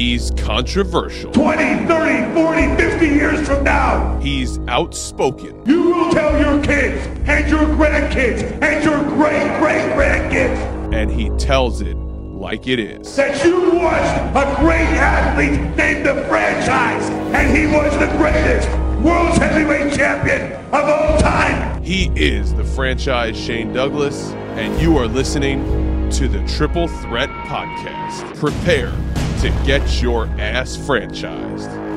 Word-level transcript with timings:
He's 0.00 0.30
controversial. 0.30 1.30
20, 1.32 1.86
30, 1.86 2.32
40, 2.32 2.76
50 2.82 3.06
years 3.06 3.46
from 3.46 3.62
now, 3.64 4.18
He's 4.18 4.58
outspoken. 4.60 5.62
you 5.66 5.90
will 5.94 6.10
tell 6.10 6.40
your 6.40 6.64
kids 6.64 7.06
and 7.28 7.46
your 7.50 7.64
grandkids 7.76 8.40
and 8.62 8.82
your 8.82 8.96
great 9.04 9.58
great 9.60 9.92
grandkids 9.92 10.94
And 10.94 11.10
he 11.10 11.28
tells 11.36 11.82
it 11.82 11.98
like 11.98 12.66
it 12.66 12.78
is. 12.78 13.14
that 13.16 13.44
you 13.44 13.72
watched 13.74 14.36
a 14.36 14.56
great 14.62 14.88
athlete 14.96 15.60
named 15.76 16.06
the 16.06 16.24
franchise, 16.28 17.10
and 17.34 17.54
he 17.54 17.66
was 17.66 17.92
the 17.98 18.06
greatest 18.16 18.70
world's 19.04 19.36
heavyweight 19.36 19.92
champion 19.92 20.52
of 20.72 20.82
all 20.88 21.18
time. 21.20 21.82
He 21.82 22.10
is 22.16 22.54
the 22.54 22.64
franchise 22.64 23.38
Shane 23.38 23.74
Douglas, 23.74 24.30
and 24.56 24.80
you 24.80 24.96
are 24.96 25.06
listening 25.06 26.08
to 26.12 26.26
the 26.26 26.42
Triple 26.56 26.88
Threat 26.88 27.28
Podcast. 27.46 28.34
Prepare 28.38 28.92
to 29.40 29.48
get 29.64 30.02
your 30.02 30.26
ass 30.38 30.76
franchised. 30.76 31.89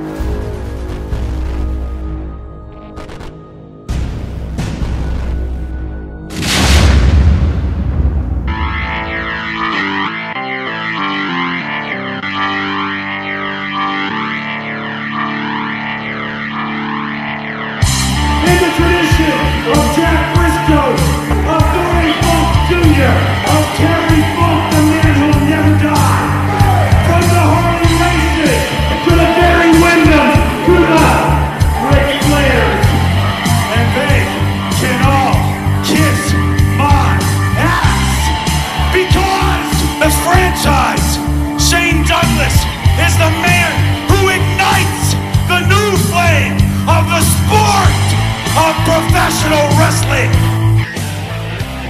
Wrestling. 49.84 50.32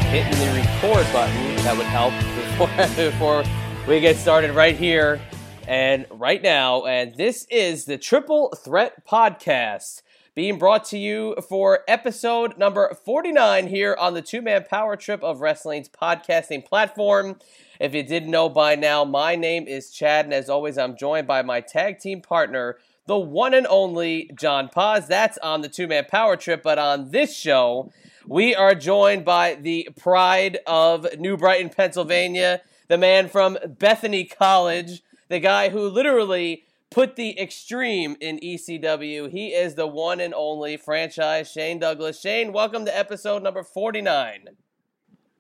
hitting 0.09 0.39
the 0.39 0.52
record 0.59 1.05
button 1.13 1.55
that 1.58 1.77
would 1.77 1.86
help 1.86 2.11
before 2.35 2.95
before 2.95 3.44
we 3.88 4.00
get 4.00 4.16
started 4.16 4.50
right 4.50 4.75
here 4.75 5.22
and 5.67 6.08
right 6.09 6.41
now 6.41 6.85
and 6.85 7.13
this 7.17 7.45
is 7.52 7.85
the 7.85 7.95
triple 7.95 8.50
threat 8.58 9.05
podcast 9.05 10.02
being 10.33 10.58
brought 10.58 10.83
to 10.83 10.97
you 10.97 11.35
for 11.47 11.81
episode 11.88 12.58
number 12.58 12.91
49 13.05 13.67
here 13.67 13.95
on 14.00 14.16
the 14.16 14.23
two-man 14.23 14.66
power 14.67 14.95
trip 14.95 15.23
of 15.23 15.41
wrestling's 15.41 15.88
podcasting 15.88 16.66
platform 16.66 17.38
if 17.80 17.94
you 17.94 18.02
didn't 18.02 18.31
know 18.31 18.50
by 18.50 18.73
now 18.73 19.05
my 19.05 19.35
name 19.35 19.67
is 19.67 19.91
chad 19.91 20.25
and 20.25 20.33
as 20.33 20.50
always 20.50 20.80
i'm 20.80 20.97
joined 20.97 21.28
by 21.28 21.44
my 21.44 21.61
tag 21.61 22.00
team 22.00 22.22
partner 22.23 22.75
the 23.06 23.18
one 23.18 23.54
and 23.54 23.68
only 23.68 24.32
John 24.36 24.70
Paz. 24.70 25.08
That's 25.08 25.38
on 25.40 25.62
the 25.62 25.70
two 25.70 25.88
man 25.88 26.06
power 26.06 26.36
trip. 26.36 26.64
But 26.64 26.80
on 26.80 27.12
this 27.12 27.36
show, 27.36 27.92
we 28.26 28.56
are 28.56 28.76
joined 28.76 29.26
by 29.26 29.56
the 29.56 29.90
pride 30.00 30.59
of 30.66 31.08
New 31.20 31.36
Brighton, 31.38 31.70
Pennsylvania, 31.70 32.62
the 32.88 32.98
man 32.98 33.28
from 33.28 33.58
Bethany 33.68 34.24
College, 34.24 35.02
the 35.28 35.40
guy 35.40 35.70
who 35.70 35.90
literally 35.90 36.64
put 36.90 37.16
the 37.16 37.40
extreme 37.40 38.16
in 38.22 38.40
ECW. 38.40 39.30
He 39.30 39.48
is 39.48 39.76
the 39.76 39.88
one 39.88 40.20
and 40.20 40.34
only 40.34 40.78
franchise 40.78 41.52
Shane 41.52 41.80
Douglas. 41.80 42.22
Shane, 42.22 42.54
welcome 42.54 42.86
to 42.86 42.98
episode 42.98 43.44
number 43.44 43.63
49. 43.63 44.50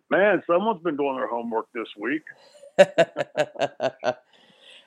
Man, 0.09 0.43
someone's 0.45 0.81
been 0.83 0.97
doing 0.97 1.15
their 1.15 1.27
homework 1.27 1.67
this 1.73 1.87
week. 1.97 2.23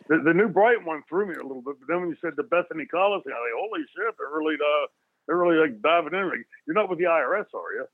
The, 0.09 0.23
the 0.25 0.35
new 0.35 0.49
Brighton 0.49 0.85
one 0.85 1.03
threw 1.09 1.27
me 1.27 1.35
a 1.35 1.43
little 1.43 1.63
bit, 1.63 1.77
but 1.81 1.89
then 1.89 2.01
when 2.01 2.11
you 2.11 2.17
said 2.21 2.33
the 2.37 2.45
Bethany 2.45 2.87
College 2.87 3.25
thing, 3.25 3.33
I 3.33 3.41
was 3.41 3.51
like, 3.51 3.59
holy 3.59 3.81
shit, 3.95 4.15
they're 4.19 4.39
really 4.39 4.55
uh, 4.55 4.87
they're 5.27 5.37
really 5.37 5.57
like 5.57 5.83
diving 5.83 6.15
in. 6.15 6.29
Like, 6.29 6.47
You're 6.67 6.75
not 6.75 6.89
with 6.89 6.99
the 6.99 7.05
IRS, 7.07 7.47
are 7.55 7.75
you? 7.75 7.87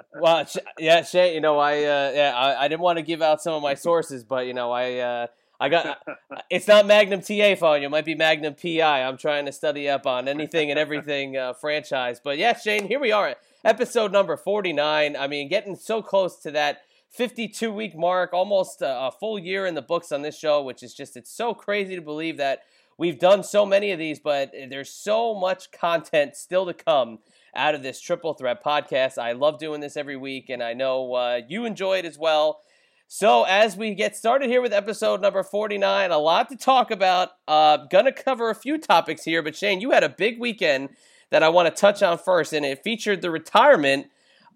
well, 0.20 0.46
yeah, 0.78 1.02
Shay. 1.02 1.34
You 1.34 1.40
know, 1.40 1.58
I 1.58 1.78
uh, 1.78 2.12
yeah, 2.14 2.32
I, 2.36 2.64
I 2.64 2.68
didn't 2.68 2.82
want 2.82 2.98
to 2.98 3.02
give 3.02 3.22
out 3.22 3.42
some 3.42 3.54
of 3.54 3.62
my 3.62 3.74
sources, 3.74 4.24
but 4.24 4.46
you 4.46 4.54
know, 4.54 4.70
I 4.70 4.98
uh, 4.98 5.26
I 5.58 5.68
got 5.68 6.02
it's 6.50 6.68
not 6.68 6.86
Magnum 6.86 7.20
TA 7.20 7.54
phone. 7.54 7.82
It 7.82 7.90
might 7.90 8.04
be 8.04 8.14
Magnum 8.14 8.54
PI. 8.54 9.02
I'm 9.02 9.16
trying 9.16 9.46
to 9.46 9.52
study 9.52 9.88
up 9.88 10.06
on 10.06 10.28
anything 10.28 10.70
and 10.70 10.78
everything 10.78 11.36
uh, 11.36 11.54
franchise. 11.54 12.20
But 12.22 12.38
yeah, 12.38 12.56
Shane, 12.56 12.86
here 12.86 13.00
we 13.00 13.12
are, 13.12 13.34
episode 13.64 14.12
number 14.12 14.36
49. 14.36 15.16
I 15.16 15.26
mean, 15.26 15.48
getting 15.48 15.76
so 15.76 16.02
close 16.02 16.36
to 16.40 16.50
that 16.52 16.82
52 17.12 17.70
week 17.70 17.96
mark, 17.96 18.32
almost 18.32 18.80
a, 18.80 19.10
full 19.20 19.38
year 19.38 19.66
in 19.66 19.74
the 19.74 19.82
books 19.82 20.12
on 20.12 20.22
this 20.22 20.36
show, 20.38 20.62
which 20.62 20.82
is 20.82 20.94
just 20.94 21.16
it's 21.16 21.30
so 21.30 21.52
crazy 21.52 21.94
to 21.94 22.00
believe 22.00 22.38
that 22.38 22.60
we've 22.96 23.18
done 23.18 23.42
so 23.44 23.66
many 23.66 23.90
of 23.90 23.98
these, 23.98 24.18
but 24.18 24.50
there's 24.70 24.90
so 24.90 25.34
much 25.34 25.70
content 25.72 26.36
still 26.36 26.64
to 26.64 26.72
come 26.72 27.18
out 27.54 27.74
of 27.74 27.82
this 27.82 28.00
triple 28.00 28.32
threat 28.32 28.64
podcast. 28.64 29.18
I 29.18 29.32
love 29.32 29.58
doing 29.58 29.80
this 29.80 29.96
every 29.96 30.16
week, 30.16 30.48
and 30.48 30.62
I 30.62 30.72
know 30.72 31.12
uh, 31.12 31.40
you 31.46 31.66
enjoy 31.66 31.98
it 31.98 32.06
as 32.06 32.18
well. 32.18 32.60
So, 33.08 33.44
as 33.44 33.76
we 33.76 33.94
get 33.94 34.16
started 34.16 34.48
here 34.48 34.62
with 34.62 34.72
episode 34.72 35.20
number 35.20 35.42
49, 35.42 36.10
a 36.10 36.16
lot 36.16 36.48
to 36.48 36.56
talk 36.56 36.90
about. 36.90 37.28
Uh, 37.46 37.76
gonna 37.90 38.10
cover 38.10 38.48
a 38.48 38.54
few 38.54 38.78
topics 38.78 39.24
here, 39.24 39.42
but 39.42 39.54
Shane, 39.54 39.82
you 39.82 39.90
had 39.90 40.02
a 40.02 40.08
big 40.08 40.40
weekend 40.40 40.88
that 41.28 41.42
I 41.42 41.50
want 41.50 41.68
to 41.68 41.78
touch 41.78 42.02
on 42.02 42.16
first, 42.16 42.54
and 42.54 42.64
it 42.64 42.82
featured 42.82 43.20
the 43.20 43.30
retirement 43.30 44.06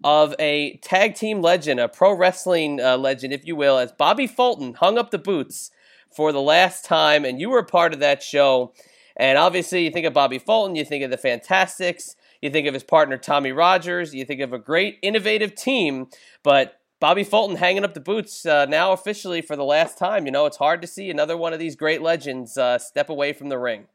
of 0.03 0.35
a 0.39 0.77
tag 0.77 1.15
team 1.15 1.41
legend, 1.41 1.79
a 1.79 1.87
pro 1.87 2.13
wrestling 2.13 2.81
uh, 2.81 2.97
legend, 2.97 3.33
if 3.33 3.45
you 3.45 3.55
will, 3.55 3.77
as 3.77 3.91
Bobby 3.91 4.27
Fulton 4.27 4.75
hung 4.75 4.97
up 4.97 5.11
the 5.11 5.17
boots 5.17 5.71
for 6.15 6.31
the 6.31 6.41
last 6.41 6.85
time, 6.85 7.25
and 7.25 7.39
you 7.39 7.49
were 7.49 7.59
a 7.59 7.65
part 7.65 7.93
of 7.93 7.99
that 7.99 8.23
show. 8.23 8.73
And 9.15 9.37
obviously, 9.37 9.83
you 9.83 9.91
think 9.91 10.05
of 10.05 10.13
Bobby 10.13 10.39
Fulton, 10.39 10.75
you 10.75 10.85
think 10.85 11.03
of 11.03 11.09
the 11.09 11.17
Fantastics, 11.17 12.15
you 12.41 12.49
think 12.49 12.67
of 12.67 12.73
his 12.73 12.83
partner 12.83 13.17
Tommy 13.17 13.51
Rogers, 13.51 14.13
you 14.13 14.25
think 14.25 14.41
of 14.41 14.53
a 14.53 14.59
great, 14.59 14.99
innovative 15.01 15.55
team, 15.55 16.07
but 16.43 16.79
Bobby 16.99 17.23
Fulton 17.23 17.57
hanging 17.57 17.83
up 17.83 17.93
the 17.93 17.99
boots 17.99 18.45
uh, 18.45 18.65
now 18.65 18.91
officially 18.91 19.41
for 19.41 19.55
the 19.55 19.63
last 19.63 19.97
time. 19.97 20.25
You 20.25 20.31
know, 20.31 20.45
it's 20.45 20.57
hard 20.57 20.81
to 20.81 20.87
see 20.87 21.09
another 21.09 21.37
one 21.37 21.53
of 21.53 21.59
these 21.59 21.75
great 21.75 22.01
legends 22.01 22.57
uh, 22.57 22.77
step 22.77 23.09
away 23.09 23.33
from 23.33 23.49
the 23.49 23.57
ring. 23.57 23.85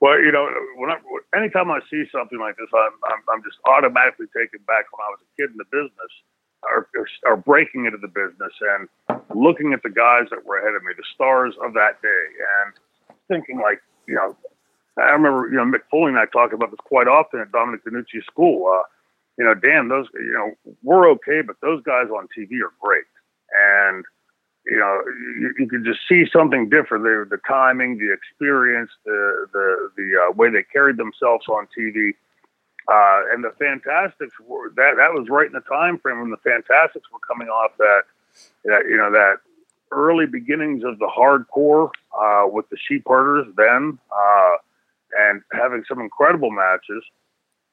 Well, 0.00 0.20
you 0.22 0.30
know, 0.30 0.46
when 0.76 0.90
I, 0.90 0.98
anytime 1.34 1.70
I 1.70 1.80
see 1.90 2.04
something 2.12 2.38
like 2.38 2.56
this, 2.56 2.70
I'm, 2.72 2.94
I'm, 3.10 3.22
I'm 3.34 3.42
just 3.42 3.58
automatically 3.66 4.26
taken 4.30 4.62
back 4.66 4.86
when 4.94 5.02
I 5.02 5.10
was 5.10 5.20
a 5.26 5.30
kid 5.34 5.50
in 5.50 5.58
the 5.58 5.66
business 5.74 6.12
or, 6.62 6.88
or 7.26 7.36
breaking 7.36 7.86
into 7.86 7.98
the 7.98 8.08
business 8.08 8.54
and 8.62 8.88
looking 9.34 9.72
at 9.72 9.82
the 9.82 9.90
guys 9.90 10.30
that 10.30 10.46
were 10.46 10.58
ahead 10.58 10.74
of 10.74 10.82
me, 10.82 10.92
the 10.96 11.06
stars 11.14 11.54
of 11.62 11.74
that 11.74 12.00
day, 12.02 12.24
and 12.62 12.74
thinking 13.26 13.58
like, 13.58 13.82
you 14.06 14.14
know, 14.14 14.36
I 14.98 15.10
remember, 15.10 15.48
you 15.50 15.56
know, 15.56 15.64
Mick 15.64 15.86
Foley 15.90 16.10
and 16.10 16.18
I 16.18 16.26
talk 16.26 16.52
about 16.52 16.70
this 16.70 16.82
quite 16.82 17.06
often 17.06 17.40
at 17.40 17.52
Dominic 17.52 17.84
DeNucci's 17.84 18.26
school. 18.26 18.66
Uh, 18.66 18.82
you 19.38 19.44
know, 19.44 19.54
damn, 19.54 19.88
those, 19.88 20.06
you 20.14 20.32
know, 20.32 20.74
we're 20.82 21.08
okay, 21.12 21.42
but 21.46 21.56
those 21.62 21.82
guys 21.82 22.06
on 22.10 22.26
TV 22.36 22.58
are 22.62 22.74
great. 22.80 23.06
And, 23.54 24.04
you 24.68 24.78
know, 24.78 25.02
you, 25.40 25.54
you 25.58 25.68
could 25.68 25.84
just 25.84 26.00
see 26.08 26.26
something 26.30 26.68
different. 26.68 27.04
The, 27.04 27.26
the 27.28 27.40
timing, 27.48 27.98
the 27.98 28.12
experience, 28.12 28.90
the 29.04 29.46
the 29.52 29.90
the 29.96 30.12
uh, 30.28 30.32
way 30.32 30.50
they 30.50 30.62
carried 30.62 30.98
themselves 30.98 31.46
on 31.48 31.66
TV, 31.76 32.10
uh, 32.86 33.32
and 33.32 33.42
the 33.42 33.52
Fantastics 33.58 34.34
were 34.46 34.70
that 34.76 34.96
that 34.96 35.14
was 35.14 35.28
right 35.30 35.46
in 35.46 35.52
the 35.52 35.60
time 35.60 35.98
frame 35.98 36.20
when 36.20 36.30
the 36.30 36.36
Fantastics 36.38 37.06
were 37.10 37.20
coming 37.26 37.48
off 37.48 37.72
that 37.78 38.02
that 38.64 38.82
you 38.88 38.96
know 38.96 39.10
that 39.10 39.36
early 39.90 40.26
beginnings 40.26 40.84
of 40.84 40.98
the 40.98 41.06
hardcore 41.06 41.90
uh, 42.18 42.46
with 42.46 42.68
the 42.68 42.76
sheep 42.86 43.04
herders 43.06 43.46
then, 43.56 43.98
uh, 44.14 44.56
and 45.18 45.40
having 45.52 45.82
some 45.88 46.00
incredible 46.00 46.50
matches. 46.50 47.02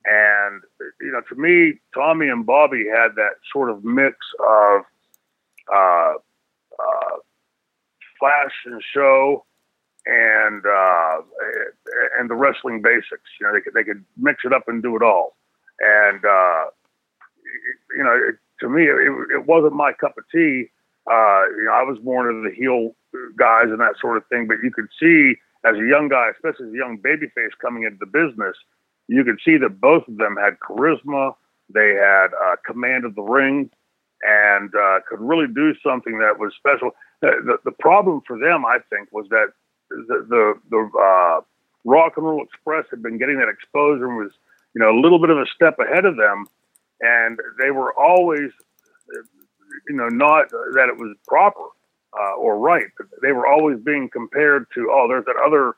And 0.06 0.62
you 1.02 1.12
know, 1.12 1.22
to 1.28 1.36
me, 1.36 1.80
Tommy 1.94 2.30
and 2.30 2.46
Bobby 2.46 2.86
had 2.88 3.16
that 3.16 3.34
sort 3.52 3.69
of 3.69 3.84
mix 3.84 4.16
of 4.40 4.84
uh, 6.80 7.18
flash 8.19 8.54
and 8.66 8.81
show 8.94 9.45
and 10.06 10.63
uh, 10.66 11.22
and 12.19 12.30
the 12.30 12.36
wrestling 12.36 12.81
basics. 12.81 13.30
You 13.39 13.48
know, 13.48 13.54
they 13.54 13.62
could 13.62 13.74
they 13.74 13.83
could 13.83 14.04
mix 14.18 14.44
it 14.45 14.54
up 14.54 14.68
and 14.68 14.81
do 14.81 14.95
it 14.95 15.04
all. 15.04 15.36
And 15.80 16.24
uh, 16.24 16.66
you 17.95 18.04
know, 18.04 18.16
it, 18.30 18.36
to 18.62 18.69
me, 18.69 18.83
it, 18.83 19.38
it 19.38 19.45
wasn't 19.45 19.74
my 19.74 19.94
cup 19.94 20.18
of 20.18 20.24
tea. 20.31 20.69
Uh, 21.10 21.44
you 21.57 21.66
know, 21.66 21.74
I 21.74 21.83
was 21.83 21.98
more 22.04 22.30
into 22.30 22.50
the 22.50 22.56
heel 22.56 22.95
guys 23.38 23.66
and 23.66 23.80
that 23.80 23.95
sort 24.00 24.18
of 24.18 24.25
thing. 24.28 24.48
But 24.48 24.57
you 24.63 24.71
could 24.71 24.88
see 25.00 25.36
as 25.66 25.75
a 25.75 25.88
young 25.88 26.10
guy, 26.10 26.30
especially 26.33 26.68
as 26.68 26.74
a 26.74 26.78
young 26.78 27.00
babyface 27.00 27.51
coming 27.62 27.83
into 27.83 27.98
the 28.00 28.06
business, 28.06 28.56
you 29.07 29.24
could 29.24 29.39
see 29.44 29.57
that 29.57 29.81
both 29.81 30.07
of 30.07 30.18
them 30.18 30.36
had 30.39 30.57
charisma. 30.60 31.36
They 31.74 31.95
had 31.95 32.28
uh, 32.28 32.56
command 32.66 33.06
of 33.06 33.16
the 33.16 33.24
ring 33.24 33.71
and 34.24 34.74
uh, 34.76 35.00
could 35.08 35.20
really 35.20 35.48
do 35.48 35.74
something 35.84 36.20
that 36.20 36.40
was 36.40 36.54
special. 36.58 36.92
the, 37.22 37.58
the 37.66 37.72
problem 37.72 38.22
for 38.26 38.38
them, 38.38 38.66
I 38.66 38.78
think, 38.90 39.12
was 39.12 39.28
that 39.30 39.48
the 39.90 40.26
the, 40.30 40.54
the 40.70 41.00
uh, 41.00 41.42
Rock 41.84 42.14
and 42.18 42.26
Roll 42.26 42.44
Express 42.44 42.86
had 42.90 43.02
been 43.02 43.18
getting 43.18 43.40
that 43.40 43.50
exposure 43.50 44.08
and 44.08 44.18
was, 44.18 44.32
you 44.74 44.82
know, 44.82 44.90
a 44.90 45.00
little 45.00 45.20
bit 45.20 45.30
of 45.30 45.38
a 45.38 45.46
step 45.54 45.78
ahead 45.80 46.06
of 46.06 46.18
them, 46.18 46.46
and 47.02 47.40
they 47.62 47.72
were 47.72 47.94
always, 47.94 48.50
you 49.88 49.96
know, 49.96 50.08
not 50.08 50.50
that 50.50 50.90
it 50.90 50.98
was 50.98 51.16
proper 51.28 51.62
uh, 52.18 52.36
or 52.36 52.58
right. 52.58 52.88
but 52.98 53.08
They 53.22 53.32
were 53.32 53.48
always 53.48 53.80
being 53.80 54.10
compared 54.10 54.68
to, 54.76 54.90
oh, 54.92 55.08
there's 55.08 55.26
that 55.26 55.36
other, 55.46 55.76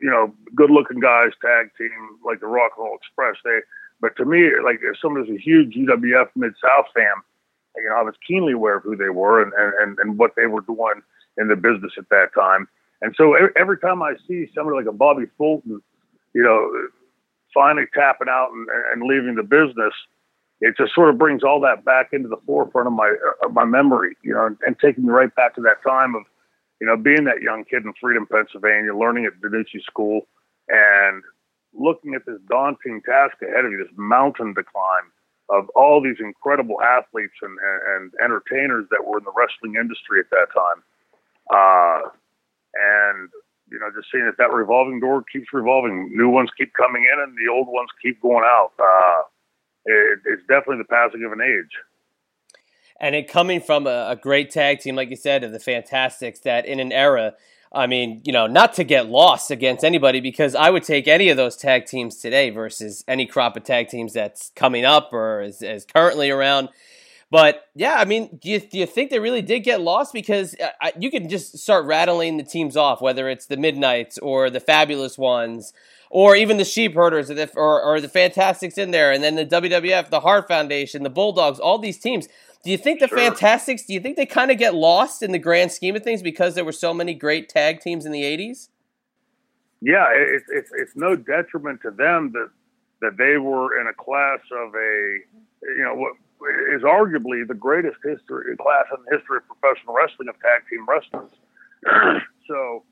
you 0.00 0.10
know, 0.10 0.34
good-looking 0.54 1.00
guys 1.00 1.30
tag 1.40 1.70
team 1.78 2.18
like 2.24 2.40
the 2.40 2.46
Rock 2.46 2.72
and 2.76 2.86
Roll 2.86 2.96
Express. 2.96 3.36
They, 3.44 3.60
but 4.00 4.16
to 4.16 4.24
me, 4.24 4.50
like 4.62 4.80
if 4.82 4.98
someone 5.00 5.22
was 5.22 5.30
a 5.30 5.40
huge 5.40 5.74
UWF 5.74 6.28
Mid 6.36 6.52
South 6.60 6.86
fan, 6.94 7.14
you 7.76 7.88
know, 7.88 7.96
I 7.96 8.02
was 8.02 8.14
keenly 8.26 8.52
aware 8.52 8.76
of 8.76 8.82
who 8.82 8.96
they 8.96 9.08
were 9.08 9.42
and, 9.42 9.52
and, 9.54 9.98
and 9.98 10.18
what 10.18 10.32
they 10.36 10.46
were 10.46 10.60
doing 10.62 11.02
in 11.38 11.48
the 11.48 11.56
business 11.56 11.92
at 11.98 12.08
that 12.10 12.34
time. 12.34 12.68
And 13.00 13.14
so 13.16 13.34
every, 13.58 13.78
time 13.78 14.02
I 14.02 14.14
see 14.28 14.46
somebody 14.54 14.76
like 14.76 14.86
a 14.86 14.96
Bobby 14.96 15.24
Fulton, 15.36 15.82
you 16.34 16.42
know, 16.42 16.70
finally 17.52 17.86
tapping 17.92 18.28
out 18.28 18.50
and, 18.52 18.68
and 18.92 19.08
leaving 19.08 19.34
the 19.34 19.42
business, 19.42 19.92
it 20.60 20.76
just 20.76 20.94
sort 20.94 21.10
of 21.10 21.18
brings 21.18 21.42
all 21.42 21.60
that 21.60 21.84
back 21.84 22.10
into 22.12 22.28
the 22.28 22.36
forefront 22.46 22.86
of 22.86 22.92
my 22.92 23.08
uh, 23.08 23.46
of 23.46 23.52
my 23.52 23.64
memory, 23.64 24.16
you 24.22 24.32
know, 24.32 24.46
and, 24.46 24.56
and 24.64 24.78
taking 24.78 25.04
me 25.04 25.10
right 25.10 25.34
back 25.34 25.56
to 25.56 25.60
that 25.62 25.82
time 25.82 26.14
of, 26.14 26.22
you 26.80 26.86
know, 26.86 26.96
being 26.96 27.24
that 27.24 27.42
young 27.42 27.64
kid 27.64 27.84
in 27.84 27.92
Freedom, 28.00 28.26
Pennsylvania, 28.30 28.94
learning 28.94 29.24
at 29.24 29.32
DeNucci 29.40 29.82
School, 29.82 30.28
and 30.68 31.24
looking 31.74 32.14
at 32.14 32.24
this 32.26 32.38
daunting 32.48 33.02
task 33.02 33.34
ahead 33.42 33.64
of 33.64 33.72
you, 33.72 33.78
this 33.78 33.92
mountain 33.96 34.54
to 34.54 34.62
climb 34.62 35.10
of 35.48 35.68
all 35.70 36.02
these 36.02 36.16
incredible 36.20 36.80
athletes 36.82 37.34
and, 37.42 37.58
and, 37.96 38.12
entertainers 38.22 38.86
that 38.90 39.04
were 39.04 39.18
in 39.18 39.24
the 39.24 39.32
wrestling 39.36 39.74
industry 39.78 40.20
at 40.20 40.30
that 40.30 40.46
time. 40.54 40.82
Uh, 41.50 42.08
and 42.74 43.28
you 43.70 43.78
know, 43.78 43.88
just 43.94 44.08
seeing 44.12 44.24
that 44.26 44.36
that 44.38 44.52
revolving 44.52 45.00
door 45.00 45.24
keeps 45.32 45.46
revolving, 45.52 46.10
new 46.14 46.28
ones 46.28 46.50
keep 46.56 46.72
coming 46.74 47.04
in, 47.10 47.20
and 47.20 47.36
the 47.36 47.50
old 47.50 47.66
ones 47.68 47.88
keep 48.02 48.20
going 48.20 48.44
out. 48.44 48.72
Uh, 48.78 49.22
it, 49.86 50.20
it's 50.26 50.42
definitely 50.42 50.78
the 50.78 50.84
passing 50.84 51.24
of 51.24 51.32
an 51.32 51.40
age. 51.40 51.72
And 53.00 53.16
it 53.16 53.28
coming 53.28 53.60
from 53.60 53.86
a, 53.86 54.10
a 54.10 54.16
great 54.16 54.50
tag 54.50 54.78
team, 54.78 54.94
like 54.94 55.10
you 55.10 55.16
said, 55.16 55.42
of 55.42 55.52
the 55.52 55.58
Fantastics, 55.58 56.40
that 56.40 56.66
in 56.66 56.78
an 56.78 56.92
era 56.92 57.34
I 57.74 57.86
mean, 57.86 58.20
you 58.24 58.32
know, 58.32 58.46
not 58.46 58.74
to 58.74 58.84
get 58.84 59.08
lost 59.08 59.50
against 59.50 59.84
anybody 59.84 60.20
because 60.20 60.54
I 60.54 60.70
would 60.70 60.82
take 60.82 61.08
any 61.08 61.30
of 61.30 61.36
those 61.36 61.56
tag 61.56 61.86
teams 61.86 62.16
today 62.16 62.50
versus 62.50 63.02
any 63.08 63.26
crop 63.26 63.56
of 63.56 63.64
tag 63.64 63.88
teams 63.88 64.12
that's 64.12 64.50
coming 64.54 64.84
up 64.84 65.12
or 65.12 65.42
is, 65.42 65.62
is 65.62 65.84
currently 65.84 66.30
around. 66.30 66.68
But 67.30 67.66
yeah, 67.74 67.94
I 67.94 68.04
mean, 68.04 68.38
do 68.42 68.50
you, 68.50 68.60
do 68.60 68.78
you 68.78 68.84
think 68.84 69.10
they 69.10 69.18
really 69.18 69.40
did 69.40 69.60
get 69.60 69.80
lost? 69.80 70.12
Because 70.12 70.54
uh, 70.62 70.68
I, 70.82 70.92
you 70.98 71.10
can 71.10 71.30
just 71.30 71.56
start 71.58 71.86
rattling 71.86 72.36
the 72.36 72.42
teams 72.42 72.76
off, 72.76 73.00
whether 73.00 73.30
it's 73.30 73.46
the 73.46 73.56
Midnights 73.56 74.18
or 74.18 74.50
the 74.50 74.60
Fabulous 74.60 75.16
Ones 75.16 75.72
or 76.10 76.36
even 76.36 76.58
the 76.58 76.64
Sheep 76.64 76.94
Herders 76.94 77.30
or 77.30 77.34
the, 77.34 77.50
or, 77.56 77.82
or 77.82 77.98
the 77.98 78.08
Fantastics 78.08 78.76
in 78.76 78.90
there, 78.90 79.10
and 79.12 79.24
then 79.24 79.34
the 79.34 79.46
WWF, 79.46 80.10
the 80.10 80.20
Hart 80.20 80.46
Foundation, 80.46 81.04
the 81.04 81.10
Bulldogs, 81.10 81.58
all 81.58 81.78
these 81.78 81.98
teams. 81.98 82.28
Do 82.62 82.70
you 82.70 82.78
think 82.78 83.00
the 83.00 83.08
sure. 83.08 83.18
Fantastics? 83.18 83.84
Do 83.84 83.92
you 83.92 84.00
think 84.00 84.16
they 84.16 84.26
kind 84.26 84.50
of 84.50 84.58
get 84.58 84.74
lost 84.74 85.22
in 85.22 85.32
the 85.32 85.38
grand 85.38 85.72
scheme 85.72 85.96
of 85.96 86.02
things 86.02 86.22
because 86.22 86.54
there 86.54 86.64
were 86.64 86.72
so 86.72 86.94
many 86.94 87.12
great 87.14 87.48
tag 87.48 87.80
teams 87.80 88.06
in 88.06 88.12
the 88.12 88.22
'80s? 88.22 88.68
Yeah, 89.80 90.06
it's 90.12 90.46
it's 90.48 90.70
it's 90.74 90.96
no 90.96 91.16
detriment 91.16 91.82
to 91.82 91.90
them 91.90 92.30
that 92.32 92.50
that 93.00 93.16
they 93.16 93.36
were 93.36 93.80
in 93.80 93.88
a 93.88 93.92
class 93.92 94.40
of 94.52 94.74
a 94.74 95.18
you 95.76 95.82
know 95.84 95.94
what 95.94 96.12
is 96.72 96.82
arguably 96.82 97.46
the 97.46 97.54
greatest 97.54 97.96
history 98.04 98.56
class 98.56 98.84
in 98.96 99.04
the 99.04 99.16
history 99.16 99.38
of 99.38 99.42
professional 99.46 99.94
wrestling 99.94 100.28
of 100.28 100.36
tag 100.40 100.62
team 100.70 100.86
wrestlers. 100.88 101.32
so 102.46 102.84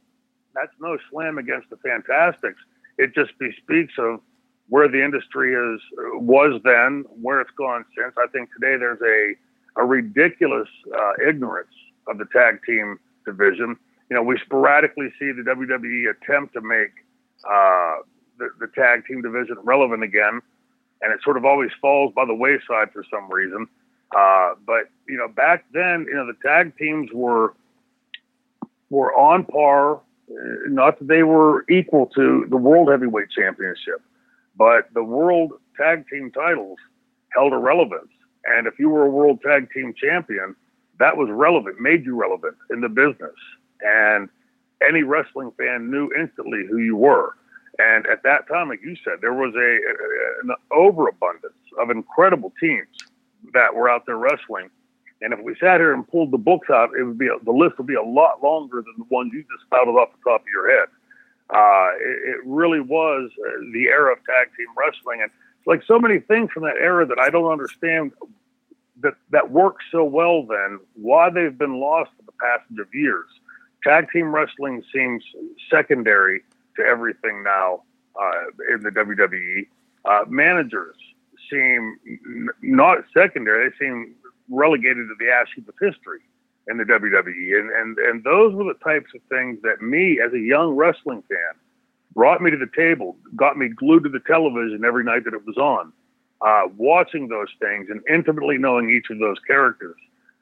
that's 0.55 0.72
no 0.81 0.99
slam 1.11 1.38
against 1.38 1.70
the 1.70 1.76
Fantastics. 1.76 2.61
It 2.99 3.14
just 3.14 3.38
bespeaks 3.38 3.94
of 3.99 4.20
where 4.69 4.88
the 4.88 5.02
industry 5.02 5.55
is 5.55 5.81
was 6.14 6.61
then, 6.64 7.05
where 7.20 7.40
it's 7.40 7.50
gone 7.52 7.84
since. 7.96 8.14
I 8.19 8.26
think 8.28 8.50
today 8.52 8.76
there's 8.76 9.00
a 9.02 9.34
a 9.76 9.84
ridiculous 9.84 10.69
uh, 10.96 11.12
ignorance 11.28 11.75
of 12.08 12.19
the 12.19 12.26
tag 12.32 12.61
team 12.67 12.99
division. 13.25 13.76
You 14.11 14.17
know, 14.17 14.22
we 14.22 14.38
sporadically 14.44 15.12
see 15.19 15.32
the 15.32 15.43
WWE 15.43 16.11
attempt 16.11 16.55
to 16.55 16.61
make 16.61 16.90
uh, 17.44 17.96
the, 18.38 18.49
the 18.58 18.67
tag 18.75 19.06
team 19.06 19.22
division 19.22 19.56
relevant 19.62 20.02
again, 20.02 20.40
and 21.02 21.12
it 21.12 21.20
sort 21.22 21.37
of 21.37 21.44
always 21.44 21.70
falls 21.81 22.12
by 22.14 22.25
the 22.25 22.34
wayside 22.34 22.93
for 22.93 23.05
some 23.11 23.31
reason. 23.31 23.67
Uh, 24.17 24.55
but 24.67 24.88
you 25.08 25.17
know, 25.17 25.28
back 25.28 25.64
then, 25.72 26.06
you 26.08 26.14
know, 26.14 26.26
the 26.26 26.37
tag 26.46 26.76
teams 26.76 27.11
were 27.12 27.55
were 28.90 29.14
on 29.14 29.44
par. 29.44 29.96
Uh, 29.96 30.69
not 30.69 30.99
that 30.99 31.08
they 31.08 31.22
were 31.22 31.64
equal 31.70 32.06
to 32.06 32.46
the 32.50 32.56
World 32.56 32.88
Heavyweight 32.90 33.31
Championship, 33.31 34.02
but 34.56 34.93
the 34.94 35.02
World 35.02 35.52
Tag 35.76 36.05
Team 36.08 36.31
titles 36.31 36.78
held 37.32 37.52
a 37.52 37.56
relevance. 37.56 38.11
And 38.44 38.66
if 38.66 38.78
you 38.78 38.88
were 38.88 39.06
a 39.06 39.10
world 39.10 39.40
tag 39.42 39.70
team 39.72 39.94
champion, 39.94 40.54
that 40.98 41.16
was 41.16 41.28
relevant, 41.31 41.81
made 41.81 42.04
you 42.04 42.14
relevant 42.14 42.56
in 42.70 42.81
the 42.81 42.88
business. 42.88 43.34
And 43.81 44.28
any 44.87 45.02
wrestling 45.02 45.52
fan 45.58 45.90
knew 45.90 46.10
instantly 46.19 46.64
who 46.69 46.78
you 46.78 46.96
were. 46.96 47.34
And 47.78 48.06
at 48.06 48.22
that 48.25 48.46
time, 48.48 48.69
like 48.69 48.82
you 48.82 48.96
said, 49.04 49.20
there 49.20 49.32
was 49.32 49.54
a, 49.54 50.48
an 50.48 50.54
overabundance 50.70 51.54
of 51.78 51.90
incredible 51.90 52.52
teams 52.60 52.88
that 53.54 53.75
were 53.75 53.88
out 53.88 54.04
there 54.06 54.16
wrestling. 54.16 54.69
And 55.22 55.32
if 55.32 55.40
we 55.40 55.54
sat 55.60 55.81
here 55.81 55.93
and 55.93 56.06
pulled 56.06 56.31
the 56.31 56.38
books 56.38 56.69
out, 56.70 56.90
it 56.98 57.04
would 57.04 57.19
be 57.19 57.28
a, 57.28 57.38
the 57.44 57.52
list 57.52 57.78
would 57.78 57.86
be 57.86 57.94
a 57.94 58.02
lot 58.02 58.43
longer 58.43 58.82
than 58.82 58.94
the 58.98 59.14
ones 59.14 59.32
you 59.32 59.43
just 59.43 59.64
spouted 59.66 59.93
off 59.93 60.10
the 60.12 60.31
top 60.31 60.43
of 60.43 60.46
your 60.52 60.70
head. 60.70 60.88
Uh, 61.50 61.90
it, 61.98 62.36
it, 62.36 62.40
really 62.44 62.81
was 62.81 63.28
uh, 63.44 63.50
the 63.72 63.88
era 63.88 64.12
of 64.12 64.19
tag 64.25 64.48
team 64.56 64.69
wrestling, 64.76 65.20
and 65.20 65.31
like 65.66 65.82
so 65.86 65.98
many 65.98 66.18
things 66.18 66.50
from 66.52 66.62
that 66.64 66.76
era 66.80 67.06
that 67.06 67.18
I 67.18 67.30
don't 67.30 67.50
understand 67.50 68.12
that 69.02 69.14
that 69.30 69.50
worked 69.50 69.82
so 69.90 70.04
well 70.04 70.44
then, 70.44 70.80
why 70.94 71.30
they've 71.30 71.56
been 71.56 71.80
lost 71.80 72.10
for 72.16 72.22
the 72.24 72.32
passage 72.32 72.78
of 72.78 72.94
years. 72.94 73.26
Tag 73.82 74.08
team 74.12 74.34
wrestling 74.34 74.82
seems 74.92 75.24
secondary 75.70 76.42
to 76.76 76.82
everything 76.82 77.42
now 77.42 77.82
uh, 78.20 78.74
in 78.74 78.82
the 78.82 78.90
WWE. 78.90 79.66
Uh, 80.04 80.24
managers 80.28 80.96
seem 81.50 81.98
n- 82.06 82.48
not 82.62 82.98
secondary; 83.14 83.70
they 83.70 83.76
seem 83.78 84.14
relegated 84.48 85.08
to 85.08 85.14
the 85.18 85.30
ash 85.30 85.48
heap 85.54 85.68
of 85.68 85.74
history 85.80 86.20
in 86.68 86.76
the 86.76 86.84
WWE. 86.84 87.58
And 87.58 87.70
and 87.70 87.98
and 87.98 88.24
those 88.24 88.54
were 88.54 88.64
the 88.64 88.78
types 88.84 89.10
of 89.14 89.20
things 89.28 89.58
that 89.62 89.80
me, 89.80 90.20
as 90.24 90.32
a 90.32 90.38
young 90.38 90.74
wrestling 90.74 91.22
fan, 91.29 91.60
brought 92.14 92.43
me 92.43 92.50
to 92.50 92.56
the 92.56 92.70
table, 92.76 93.17
got 93.36 93.56
me 93.56 93.69
glued 93.69 94.05
to 94.05 94.08
the 94.08 94.20
television 94.20 94.84
every 94.84 95.05
night 95.05 95.24
that 95.24 95.34
it 95.34 95.46
was 95.46 95.56
on, 95.56 95.93
uh, 96.40 96.69
watching 96.76 97.29
those 97.29 97.48
things 97.60 97.88
and 97.90 98.00
intimately 98.08 98.58
knowing 98.58 98.90
each 98.90 99.06
of 99.10 99.19
those 99.19 99.38
characters. 99.46 99.96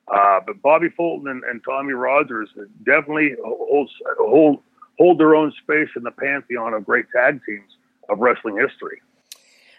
Uh, 0.08 0.40
but 0.46 0.60
Bobby 0.62 0.88
Fulton 0.88 1.28
and, 1.28 1.44
and 1.44 1.62
Tommy 1.64 1.92
Rogers 1.92 2.48
definitely 2.84 3.34
hold, 3.44 3.90
hold, 4.18 4.62
hold 4.98 5.20
their 5.20 5.34
own 5.34 5.52
space 5.62 5.90
in 5.96 6.02
the 6.02 6.10
pantheon 6.10 6.72
of 6.72 6.86
great 6.86 7.04
tag 7.14 7.40
teams 7.44 7.70
of 8.08 8.18
wrestling 8.18 8.56
history. 8.56 9.00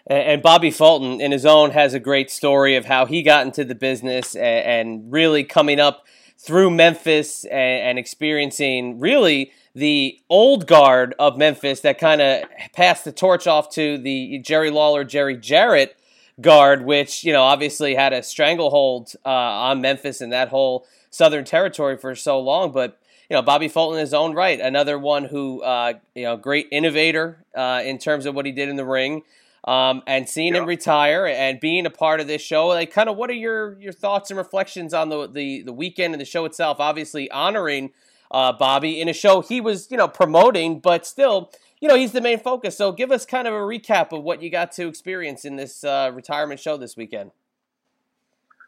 And 0.06 0.42
Bobby 0.42 0.70
Fulton, 0.70 1.20
in 1.20 1.30
his 1.30 1.44
own, 1.44 1.72
has 1.72 1.94
a 1.94 2.00
great 2.00 2.30
story 2.30 2.74
of 2.76 2.86
how 2.86 3.06
he 3.06 3.22
got 3.22 3.44
into 3.44 3.64
the 3.64 3.74
business 3.74 4.34
and, 4.34 5.12
really 5.12 5.44
coming 5.44 5.78
up 5.78 6.06
through 6.42 6.70
Memphis 6.70 7.44
and 7.44 7.98
experiencing 7.98 8.98
really 8.98 9.52
the 9.74 10.18
old 10.28 10.66
guard 10.66 11.14
of 11.18 11.36
Memphis 11.36 11.80
that 11.80 11.98
kind 11.98 12.20
of 12.20 12.44
passed 12.72 13.04
the 13.04 13.12
torch 13.12 13.46
off 13.46 13.70
to 13.70 13.98
the 13.98 14.38
Jerry 14.38 14.70
Lawler, 14.70 15.04
Jerry 15.04 15.36
Jarrett 15.36 15.96
guard, 16.40 16.84
which, 16.84 17.24
you 17.24 17.32
know, 17.32 17.42
obviously 17.42 17.94
had 17.94 18.12
a 18.12 18.22
stranglehold 18.22 19.12
uh, 19.24 19.28
on 19.28 19.80
Memphis 19.80 20.20
and 20.20 20.32
that 20.32 20.48
whole 20.48 20.86
Southern 21.10 21.44
territory 21.44 21.98
for 21.98 22.14
so 22.14 22.40
long. 22.40 22.72
But, 22.72 22.98
you 23.28 23.36
know, 23.36 23.42
Bobby 23.42 23.68
Fulton 23.68 23.98
in 23.98 24.00
his 24.00 24.14
own 24.14 24.34
right, 24.34 24.58
another 24.58 24.98
one 24.98 25.26
who, 25.26 25.62
uh, 25.62 25.94
you 26.14 26.24
know, 26.24 26.36
great 26.36 26.68
innovator 26.72 27.44
uh, 27.54 27.82
in 27.84 27.98
terms 27.98 28.24
of 28.24 28.34
what 28.34 28.46
he 28.46 28.52
did 28.52 28.68
in 28.68 28.76
the 28.76 28.84
ring. 28.86 29.22
Um, 29.64 30.02
and 30.06 30.26
seeing 30.26 30.54
yeah. 30.54 30.62
him 30.62 30.66
retire 30.66 31.26
and 31.26 31.60
being 31.60 31.84
a 31.84 31.90
part 31.90 32.20
of 32.20 32.26
this 32.26 32.40
show, 32.40 32.68
like, 32.68 32.92
kind 32.92 33.10
of, 33.10 33.16
what 33.16 33.28
are 33.28 33.34
your 33.34 33.78
your 33.78 33.92
thoughts 33.92 34.30
and 34.30 34.38
reflections 34.38 34.94
on 34.94 35.10
the 35.10 35.26
the, 35.26 35.62
the 35.62 35.72
weekend 35.72 36.14
and 36.14 36.20
the 36.20 36.24
show 36.24 36.46
itself? 36.46 36.80
Obviously, 36.80 37.30
honoring 37.30 37.92
uh, 38.30 38.52
Bobby 38.52 39.00
in 39.00 39.08
a 39.08 39.12
show 39.12 39.40
he 39.40 39.60
was, 39.60 39.90
you 39.90 39.96
know, 39.96 40.08
promoting, 40.08 40.80
but 40.80 41.06
still, 41.06 41.50
you 41.80 41.88
know, 41.88 41.96
he's 41.96 42.12
the 42.12 42.20
main 42.20 42.38
focus. 42.38 42.76
So 42.76 42.92
give 42.92 43.10
us 43.10 43.26
kind 43.26 43.48
of 43.48 43.54
a 43.54 43.58
recap 43.58 44.16
of 44.16 44.22
what 44.22 44.42
you 44.42 44.50
got 44.50 44.72
to 44.72 44.86
experience 44.86 45.44
in 45.44 45.56
this 45.56 45.84
uh, 45.84 46.10
retirement 46.14 46.60
show 46.60 46.76
this 46.76 46.96
weekend. 46.96 47.32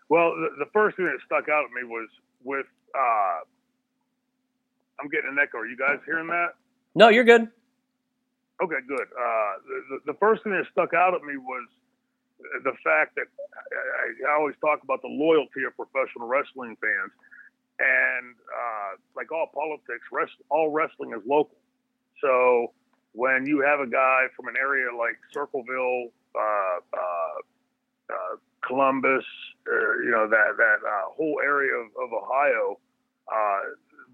Well, 0.08 0.34
the, 0.34 0.64
the, 0.64 0.70
first 0.72 0.96
thing 0.96 1.06
that 1.06 1.18
stuck 1.24 1.48
out 1.48 1.64
at 1.64 1.70
me 1.70 1.88
was 1.88 2.08
with, 2.44 2.66
uh, 2.94 3.38
I'm 5.00 5.08
getting 5.08 5.30
an 5.30 5.38
echo. 5.42 5.58
Are 5.58 5.66
you 5.66 5.76
guys 5.76 6.00
hearing 6.04 6.26
that? 6.26 6.48
No, 6.94 7.08
you're 7.08 7.24
good. 7.24 7.48
Okay, 8.62 8.78
good. 8.86 9.08
Uh, 9.10 9.52
the, 9.90 10.12
the 10.12 10.18
first 10.20 10.44
thing 10.44 10.52
that 10.52 10.64
stuck 10.70 10.94
out 10.94 11.14
at 11.14 11.22
me 11.22 11.36
was 11.36 11.66
the 12.62 12.72
fact 12.84 13.16
that 13.16 13.26
I, 13.26 14.30
I 14.30 14.38
always 14.38 14.54
talk 14.60 14.82
about 14.84 15.02
the 15.02 15.10
loyalty 15.10 15.66
of 15.66 15.74
professional 15.74 16.28
wrestling 16.28 16.76
fans 16.78 17.10
and 17.82 18.34
uh, 18.46 18.90
like 19.16 19.32
all 19.32 19.50
politics, 19.52 20.06
rest, 20.12 20.32
all 20.50 20.70
wrestling 20.70 21.12
is 21.12 21.22
local. 21.26 21.58
So 22.20 22.72
when 23.12 23.46
you 23.46 23.60
have 23.60 23.80
a 23.80 23.86
guy 23.86 24.26
from 24.36 24.48
an 24.48 24.54
area 24.56 24.94
like 24.94 25.18
Circleville, 25.32 26.14
uh, 26.34 26.78
uh, 26.94 27.38
uh 28.10 28.36
Columbus, 28.66 29.24
uh, 29.66 29.98
you 30.04 30.12
know 30.12 30.28
that 30.28 30.56
that 30.56 30.78
uh, 30.86 31.10
whole 31.10 31.40
area 31.42 31.74
of, 31.74 31.90
of 31.98 32.12
Ohio, 32.12 32.78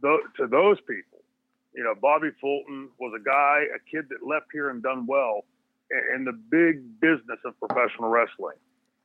th- 0.01 0.27
to 0.39 0.47
those 0.47 0.81
people, 0.81 1.08
you 1.79 1.85
know, 1.85 1.95
Bobby 1.95 2.35
Fulton 2.41 2.91
was 2.99 3.15
a 3.15 3.23
guy, 3.23 3.63
a 3.71 3.79
kid 3.87 4.11
that 4.11 4.27
left 4.27 4.47
here 4.51 4.69
and 4.69 4.83
done 4.83 5.07
well 5.07 5.47
in, 6.13 6.25
the 6.25 6.35
big 6.35 6.83
business 6.99 7.39
of 7.47 7.55
professional 7.63 8.11
wrestling. 8.11 8.59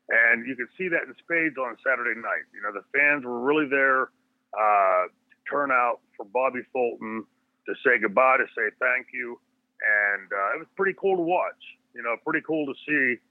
And 0.10 0.42
you 0.48 0.56
could 0.56 0.74
see 0.76 0.90
that 0.90 1.06
in 1.06 1.14
spades 1.22 1.54
on 1.62 1.78
Saturday 1.86 2.20
night. 2.20 2.50
You 2.50 2.66
know, 2.66 2.74
the 2.74 2.82
fans 2.90 3.26
were 3.26 3.40
really 3.46 3.70
there 3.70 4.10
uh, 4.58 5.06
to 5.06 5.38
turn 5.46 5.70
out 5.70 6.02
for 6.18 6.26
Bobby 6.26 6.66
Fulton 6.74 7.24
to 7.70 7.74
say 7.86 8.02
goodbye, 8.02 8.38
to 8.42 8.50
say 8.58 8.74
thank 8.82 9.14
you. 9.14 9.38
And 9.78 10.34
uh, 10.34 10.58
it 10.58 10.66
was 10.66 10.68
pretty 10.76 10.98
cool 11.00 11.16
to 11.16 11.22
watch. 11.22 11.62
You 11.94 12.02
know, 12.02 12.18
pretty 12.26 12.42
cool 12.42 12.66
to 12.66 12.74
see. 12.90 13.22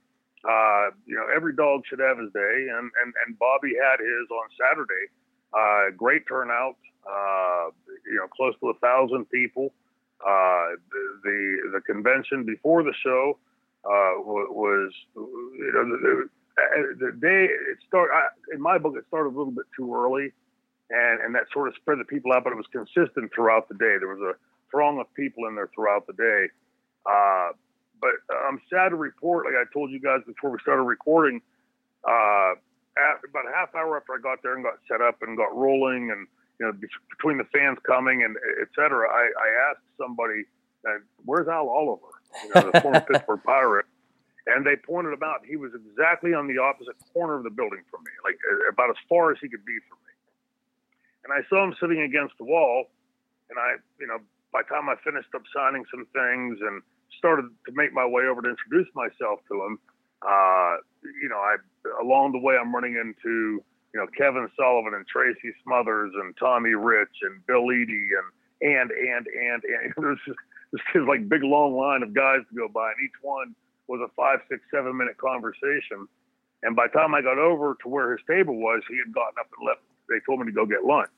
Uh, 0.47 0.95
you 1.05 1.19
know, 1.19 1.27
every 1.35 1.55
dog 1.55 1.83
should 1.91 1.99
have 1.99 2.19
his 2.19 2.31
day, 2.31 2.57
and 2.71 2.91
and, 3.03 3.11
and 3.27 3.39
Bobby 3.43 3.75
had 3.75 3.99
his 3.99 4.27
on 4.31 4.47
Saturday. 4.55 5.11
Uh, 5.51 5.91
great 5.99 6.23
turnout. 6.31 6.79
Uh, 7.07 7.71
you 8.07 8.17
know, 8.17 8.29
close 8.29 8.55
to 8.61 8.69
a 8.71 8.75
thousand 8.79 9.29
people. 9.31 9.73
Uh, 10.21 10.79
the, 11.25 11.71
the, 11.73 11.81
convention 11.81 12.45
before 12.45 12.85
the 12.85 12.95
show 13.03 13.37
uh, 13.85 14.15
was, 14.23 14.93
you 15.17 15.73
know, 15.75 15.85
the, 15.99 17.05
the 17.07 17.13
day 17.21 17.47
it 17.51 17.79
started. 17.89 18.13
In 18.55 18.61
my 18.61 18.79
book, 18.79 18.95
it 18.97 19.05
started 19.09 19.31
a 19.31 19.37
little 19.37 19.51
bit 19.51 19.67
too 19.77 19.93
early 19.93 20.33
and 20.93 21.21
and 21.21 21.35
that 21.35 21.45
sort 21.53 21.69
of 21.69 21.75
spread 21.75 21.99
the 21.99 22.05
people 22.05 22.33
out, 22.33 22.45
but 22.45 22.53
it 22.53 22.57
was 22.57 22.69
consistent 22.71 23.33
throughout 23.35 23.69
the 23.69 23.75
day. 23.75 23.97
There 23.99 24.15
was 24.15 24.21
a 24.21 24.35
throng 24.71 25.01
of 25.01 25.13
people 25.15 25.49
in 25.49 25.55
there 25.55 25.71
throughout 25.75 26.07
the 26.07 26.13
day. 26.13 26.49
Uh, 27.09 27.57
but 28.01 28.13
I'm 28.31 28.61
sad 28.71 28.91
to 28.91 28.97
report, 28.97 29.47
like 29.47 29.55
I 29.55 29.65
told 29.73 29.91
you 29.91 30.01
guys 30.01 30.21
before 30.27 30.51
we 30.51 30.59
started 30.61 30.83
recording, 30.83 31.41
uh, 32.05 32.53
about 32.99 33.49
a 33.49 33.55
half 33.55 33.75
hour 33.75 33.97
after 33.97 34.15
I 34.15 34.21
got 34.21 34.43
there 34.43 34.55
and 34.55 34.63
got 34.63 34.79
set 34.89 35.01
up 35.01 35.23
and 35.23 35.37
got 35.37 35.57
rolling, 35.57 36.11
and 36.11 36.27
you 36.61 36.67
know, 36.67 36.73
between 36.73 37.39
the 37.39 37.49
fans 37.53 37.79
coming 37.87 38.23
and 38.23 38.37
et 38.61 38.69
cetera, 38.75 39.09
I, 39.09 39.25
I 39.25 39.71
asked 39.71 39.87
somebody, 39.99 40.45
uh, 40.87 41.01
"Where's 41.25 41.49
Al 41.49 41.69
Oliver?" 41.69 42.13
You 42.45 42.51
know, 42.55 42.71
the 42.71 42.81
former 42.81 43.01
Pittsburgh 43.11 43.43
Pirate. 43.45 43.87
And 44.45 44.67
they 44.67 44.75
pointed 44.75 45.15
him 45.15 45.23
out. 45.23 45.47
He 45.47 45.55
was 45.55 45.71
exactly 45.71 46.35
on 46.35 46.49
the 46.49 46.59
opposite 46.59 46.99
corner 47.15 47.39
of 47.39 47.45
the 47.45 47.55
building 47.55 47.79
from 47.89 48.03
me, 48.03 48.11
like 48.27 48.35
about 48.67 48.91
as 48.91 48.99
far 49.09 49.31
as 49.31 49.39
he 49.41 49.49
could 49.49 49.65
be 49.65 49.79
from 49.89 49.99
me 50.03 50.13
and 51.25 51.33
I 51.33 51.47
saw 51.49 51.65
him 51.65 51.75
sitting 51.81 52.03
against 52.03 52.35
the 52.39 52.45
wall. 52.45 52.91
And 53.51 53.59
I, 53.59 53.77
you 54.01 54.07
know, 54.07 54.19
by 54.53 54.63
the 54.63 54.69
time 54.69 54.89
I 54.89 54.97
finished 55.05 55.29
up 55.35 55.43
signing 55.55 55.85
some 55.91 56.07
things 56.13 56.59
and 56.61 56.83
started 57.19 57.47
to 57.67 57.73
make 57.75 57.93
my 57.93 58.07
way 58.07 58.25
over 58.25 58.43
to 58.43 58.49
introduce 58.51 58.89
myself 58.95 59.41
to 59.49 59.55
him, 59.65 59.79
uh, 60.23 60.77
you 61.03 61.29
know, 61.29 61.39
I 61.39 61.57
along 62.01 62.33
the 62.33 62.39
way 62.39 62.57
I'm 62.57 62.75
running 62.75 62.95
into 62.95 63.63
you 63.95 64.01
know 64.01 64.07
Kevin 64.17 64.49
Sullivan 64.57 64.95
and 64.95 65.07
Tracy 65.07 65.53
Smothers 65.65 66.13
and 66.15 66.37
Tommy 66.37 66.75
Rich 66.75 67.23
and 67.23 67.45
Bill 67.47 67.73
Eadie 67.73 68.09
and 68.17 68.29
and 68.63 68.91
and 68.91 69.27
and 69.27 69.63
and 69.65 69.95
there's 69.97 70.19
just 70.27 70.39
this 70.73 70.83
like 71.07 71.29
big 71.29 71.43
long 71.43 71.75
line 71.75 72.03
of 72.03 72.15
guys 72.15 72.41
to 72.49 72.57
go 72.57 72.69
by, 72.69 72.93
and 72.93 73.01
each 73.05 73.19
one 73.21 73.55
was 73.89 74.01
a 74.01 74.09
five, 74.17 74.41
six, 74.49 74.63
seven 74.73 74.97
minute 74.97 75.19
conversation. 75.19 76.09
And 76.63 76.77
by 76.77 76.87
the 76.87 76.99
time 76.99 77.15
I 77.15 77.21
got 77.21 77.39
over 77.39 77.77
to 77.83 77.89
where 77.89 78.13
his 78.13 78.21
table 78.27 78.55
was, 78.57 78.83
he 78.89 78.97
had 78.97 79.13
gotten 79.13 79.35
up 79.41 79.51
and 79.59 79.67
left 79.67 79.83
they 80.09 80.21
told 80.27 80.41
me 80.41 80.47
to 80.47 80.53
go 80.53 80.67
get 80.67 80.85
lunch. 80.85 81.11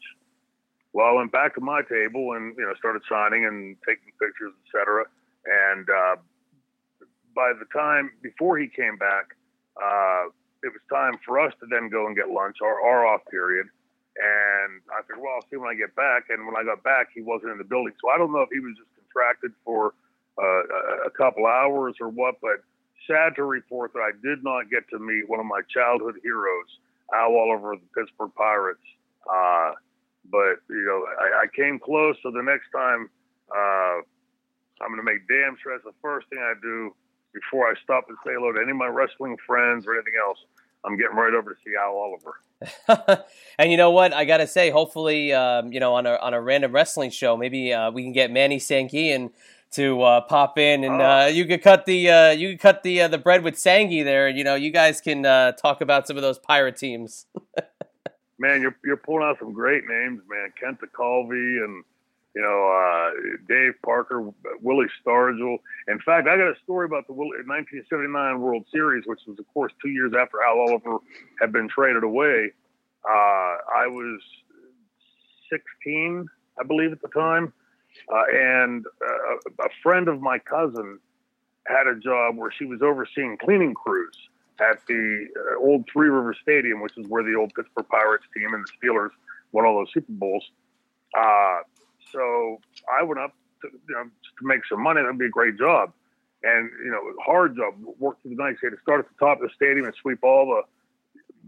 Well, 0.92 1.06
I 1.06 1.12
went 1.12 1.32
back 1.32 1.54
to 1.56 1.60
my 1.60 1.82
table 1.82 2.32
and 2.32 2.54
you 2.56 2.64
know 2.64 2.74
started 2.78 3.02
signing 3.08 3.44
and 3.46 3.76
taking 3.86 4.12
pictures, 4.20 4.52
etc. 4.66 5.04
And 5.44 5.88
uh, 5.90 6.16
by 7.34 7.52
the 7.58 7.66
time 7.72 8.10
before 8.22 8.58
he 8.58 8.68
came 8.68 8.96
back, 8.96 9.34
uh, 9.82 10.30
it 10.64 10.72
was 10.72 10.80
time 10.88 11.20
for 11.24 11.38
us 11.38 11.52
to 11.60 11.66
then 11.68 11.88
go 11.88 12.06
and 12.06 12.16
get 12.16 12.30
lunch, 12.30 12.56
our, 12.62 12.80
our 12.80 13.06
off 13.06 13.20
period. 13.30 13.66
And 14.16 14.80
I 14.90 15.02
said, 15.06 15.20
well, 15.20 15.36
I'll 15.36 15.46
see 15.50 15.56
when 15.56 15.68
I 15.68 15.74
get 15.74 15.94
back. 15.94 16.30
And 16.30 16.46
when 16.46 16.56
I 16.56 16.64
got 16.64 16.82
back, 16.82 17.08
he 17.14 17.20
wasn't 17.20 17.52
in 17.52 17.58
the 17.58 17.68
building, 17.68 17.92
so 18.00 18.10
I 18.10 18.18
don't 18.18 18.32
know 18.32 18.40
if 18.40 18.50
he 18.52 18.60
was 18.60 18.74
just 18.78 18.88
contracted 18.96 19.52
for 19.64 19.92
uh, 20.38 21.06
a 21.06 21.10
couple 21.10 21.46
hours 21.46 21.96
or 22.00 22.08
what. 22.08 22.40
But 22.40 22.62
sad 23.06 23.36
to 23.36 23.44
report 23.44 23.92
that 23.92 24.00
I 24.00 24.12
did 24.22 24.42
not 24.42 24.70
get 24.70 24.88
to 24.90 24.98
meet 24.98 25.28
one 25.28 25.40
of 25.40 25.46
my 25.46 25.60
childhood 25.68 26.16
heroes 26.22 26.70
Al 27.12 27.36
Oliver 27.36 27.74
of 27.74 27.80
the 27.80 27.90
Pittsburgh 27.92 28.32
Pirates. 28.34 28.86
Uh, 29.28 29.72
but 30.30 30.64
you 30.70 30.84
know, 30.84 31.04
I, 31.20 31.44
I, 31.44 31.46
came 31.54 31.78
close. 31.78 32.16
So 32.22 32.30
the 32.30 32.42
next 32.42 32.70
time, 32.72 33.10
uh, 33.52 34.00
I'm 34.80 34.88
going 34.88 35.00
to 35.00 35.04
make 35.04 35.28
damn 35.28 35.56
sure 35.62 35.72
that's 35.76 35.84
the 35.84 35.96
first 36.00 36.28
thing 36.28 36.38
I 36.38 36.54
do 36.62 36.94
before 37.32 37.68
I 37.68 37.74
stop 37.82 38.06
and 38.08 38.16
say 38.24 38.32
hello 38.32 38.52
to 38.52 38.60
any 38.60 38.70
of 38.70 38.76
my 38.76 38.86
wrestling 38.86 39.36
friends 39.46 39.86
or 39.86 39.94
anything 39.94 40.14
else. 40.16 40.38
I'm 40.84 40.96
getting 40.96 41.16
right 41.16 41.32
over 41.34 41.54
to 41.54 41.56
see 41.64 41.72
Al 41.80 41.96
Oliver. 41.96 43.24
and 43.58 43.70
you 43.70 43.76
know 43.76 43.90
what? 43.90 44.12
I 44.12 44.24
gotta 44.24 44.46
say, 44.46 44.70
hopefully, 44.70 45.32
um, 45.32 45.72
you 45.72 45.80
know, 45.80 45.94
on 45.94 46.06
a 46.06 46.16
on 46.16 46.34
a 46.34 46.40
random 46.40 46.72
wrestling 46.72 47.10
show, 47.10 47.36
maybe 47.36 47.72
uh, 47.72 47.90
we 47.90 48.02
can 48.02 48.12
get 48.12 48.30
Manny 48.30 48.58
Sanguillen 48.58 49.30
to 49.72 50.02
uh, 50.02 50.20
pop 50.22 50.58
in, 50.58 50.84
and 50.84 51.00
oh. 51.00 51.04
uh, 51.04 51.26
you 51.26 51.46
could 51.46 51.62
cut 51.62 51.84
the 51.84 52.10
uh, 52.10 52.30
you 52.30 52.50
could 52.50 52.60
cut 52.60 52.82
the 52.82 53.02
uh, 53.02 53.08
the 53.08 53.18
bread 53.18 53.42
with 53.42 53.54
Sangi 53.54 54.04
there. 54.04 54.28
You 54.28 54.44
know, 54.44 54.54
you 54.54 54.70
guys 54.70 55.00
can 55.00 55.26
uh, 55.26 55.52
talk 55.52 55.80
about 55.80 56.06
some 56.06 56.16
of 56.16 56.22
those 56.22 56.38
pirate 56.38 56.76
teams. 56.76 57.26
man, 58.38 58.62
you're 58.62 58.76
you're 58.84 58.96
pulling 58.96 59.24
out 59.24 59.38
some 59.38 59.52
great 59.52 59.84
names, 59.88 60.20
man. 60.28 60.52
Kent 60.58 60.80
Tekulve 60.80 61.64
and 61.64 61.84
you 62.34 62.42
know 62.42 62.68
uh, 62.68 63.10
Dave 63.48 63.74
Parker, 63.84 64.30
Willie 64.60 64.86
Stargell. 65.04 65.58
In 65.88 65.98
fact, 66.00 66.28
I 66.28 66.36
got 66.36 66.48
a 66.48 66.54
story 66.62 66.86
about 66.86 67.06
the 67.06 67.12
1979 67.14 68.40
World 68.40 68.64
Series, 68.72 69.04
which 69.06 69.20
was 69.26 69.38
of 69.38 69.46
course 69.52 69.72
two 69.82 69.90
years 69.90 70.12
after 70.18 70.42
Al 70.42 70.58
Oliver 70.60 70.98
had 71.40 71.52
been 71.52 71.68
traded 71.68 72.04
away. 72.04 72.52
I 73.06 73.86
was 73.86 74.20
16, 75.50 76.26
I 76.58 76.64
believe, 76.64 76.92
at 76.92 77.02
the 77.02 77.08
time 77.08 77.52
uh, 78.12 78.22
and 78.32 78.84
uh, 78.86 79.64
a 79.64 79.68
friend 79.82 80.08
of 80.08 80.20
my 80.20 80.38
cousin 80.38 80.98
had 81.66 81.86
a 81.86 81.98
job 81.98 82.36
where 82.36 82.50
she 82.50 82.64
was 82.64 82.82
overseeing 82.82 83.38
cleaning 83.38 83.74
crews 83.74 84.16
at 84.60 84.84
the 84.86 85.26
uh, 85.36 85.60
old 85.60 85.84
Three 85.92 86.08
River 86.08 86.34
Stadium, 86.42 86.82
which 86.82 86.96
is 86.98 87.06
where 87.08 87.22
the 87.22 87.34
old 87.34 87.52
Pittsburgh 87.54 87.88
Pirates 87.88 88.24
team 88.36 88.52
and 88.52 88.64
the 88.64 88.88
Steelers 88.88 89.10
won 89.52 89.64
all 89.64 89.78
those 89.78 89.92
Super 89.92 90.12
Bowls. 90.12 90.44
So 92.14 92.60
I 92.88 93.02
went 93.02 93.20
up 93.20 93.34
to, 93.62 93.68
you 93.88 93.94
know, 93.94 94.04
to 94.04 94.46
make 94.46 94.60
some 94.70 94.82
money. 94.82 95.02
That'd 95.02 95.18
be 95.18 95.26
a 95.26 95.30
great 95.30 95.58
job. 95.58 95.92
And, 96.42 96.70
you 96.84 96.90
know, 96.90 97.00
hard 97.24 97.56
job. 97.56 97.74
Worked 97.98 98.22
through 98.22 98.36
the 98.36 98.42
night. 98.42 98.56
You 98.62 98.70
had 98.70 98.76
to 98.76 98.82
start 98.82 99.00
at 99.00 99.06
the 99.08 99.18
top 99.18 99.42
of 99.42 99.48
the 99.48 99.54
stadium 99.54 99.86
and 99.86 99.94
sweep 100.00 100.20
all 100.22 100.46
the 100.46 100.62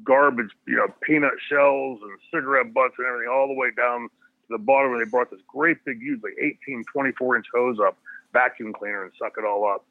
garbage, 0.05 0.51
you 0.67 0.77
know, 0.77 0.89
peanut 1.03 1.35
shells 1.49 2.01
and 2.03 2.19
cigarette 2.33 2.75
butts 2.75 2.95
and 2.99 3.07
everything 3.07 3.33
all 3.33 3.47
the 3.47 3.55
way 3.55 3.69
down 3.77 4.09
to 4.09 4.49
the 4.51 4.59
bottom 4.59 4.93
and 4.93 5.01
they 5.01 5.09
brought 5.09 5.31
this 5.31 5.41
great 5.47 5.85
big, 5.85 6.01
huge, 6.01 6.21
like 6.23 6.37
18, 6.39 6.85
24 6.93 7.37
inch 7.37 7.47
hose 7.55 7.79
up, 7.81 7.97
vacuum 8.33 8.73
cleaner, 8.73 9.05
and 9.05 9.13
suck 9.19 9.35
it 9.39 9.45
all 9.45 9.69
up. 9.69 9.85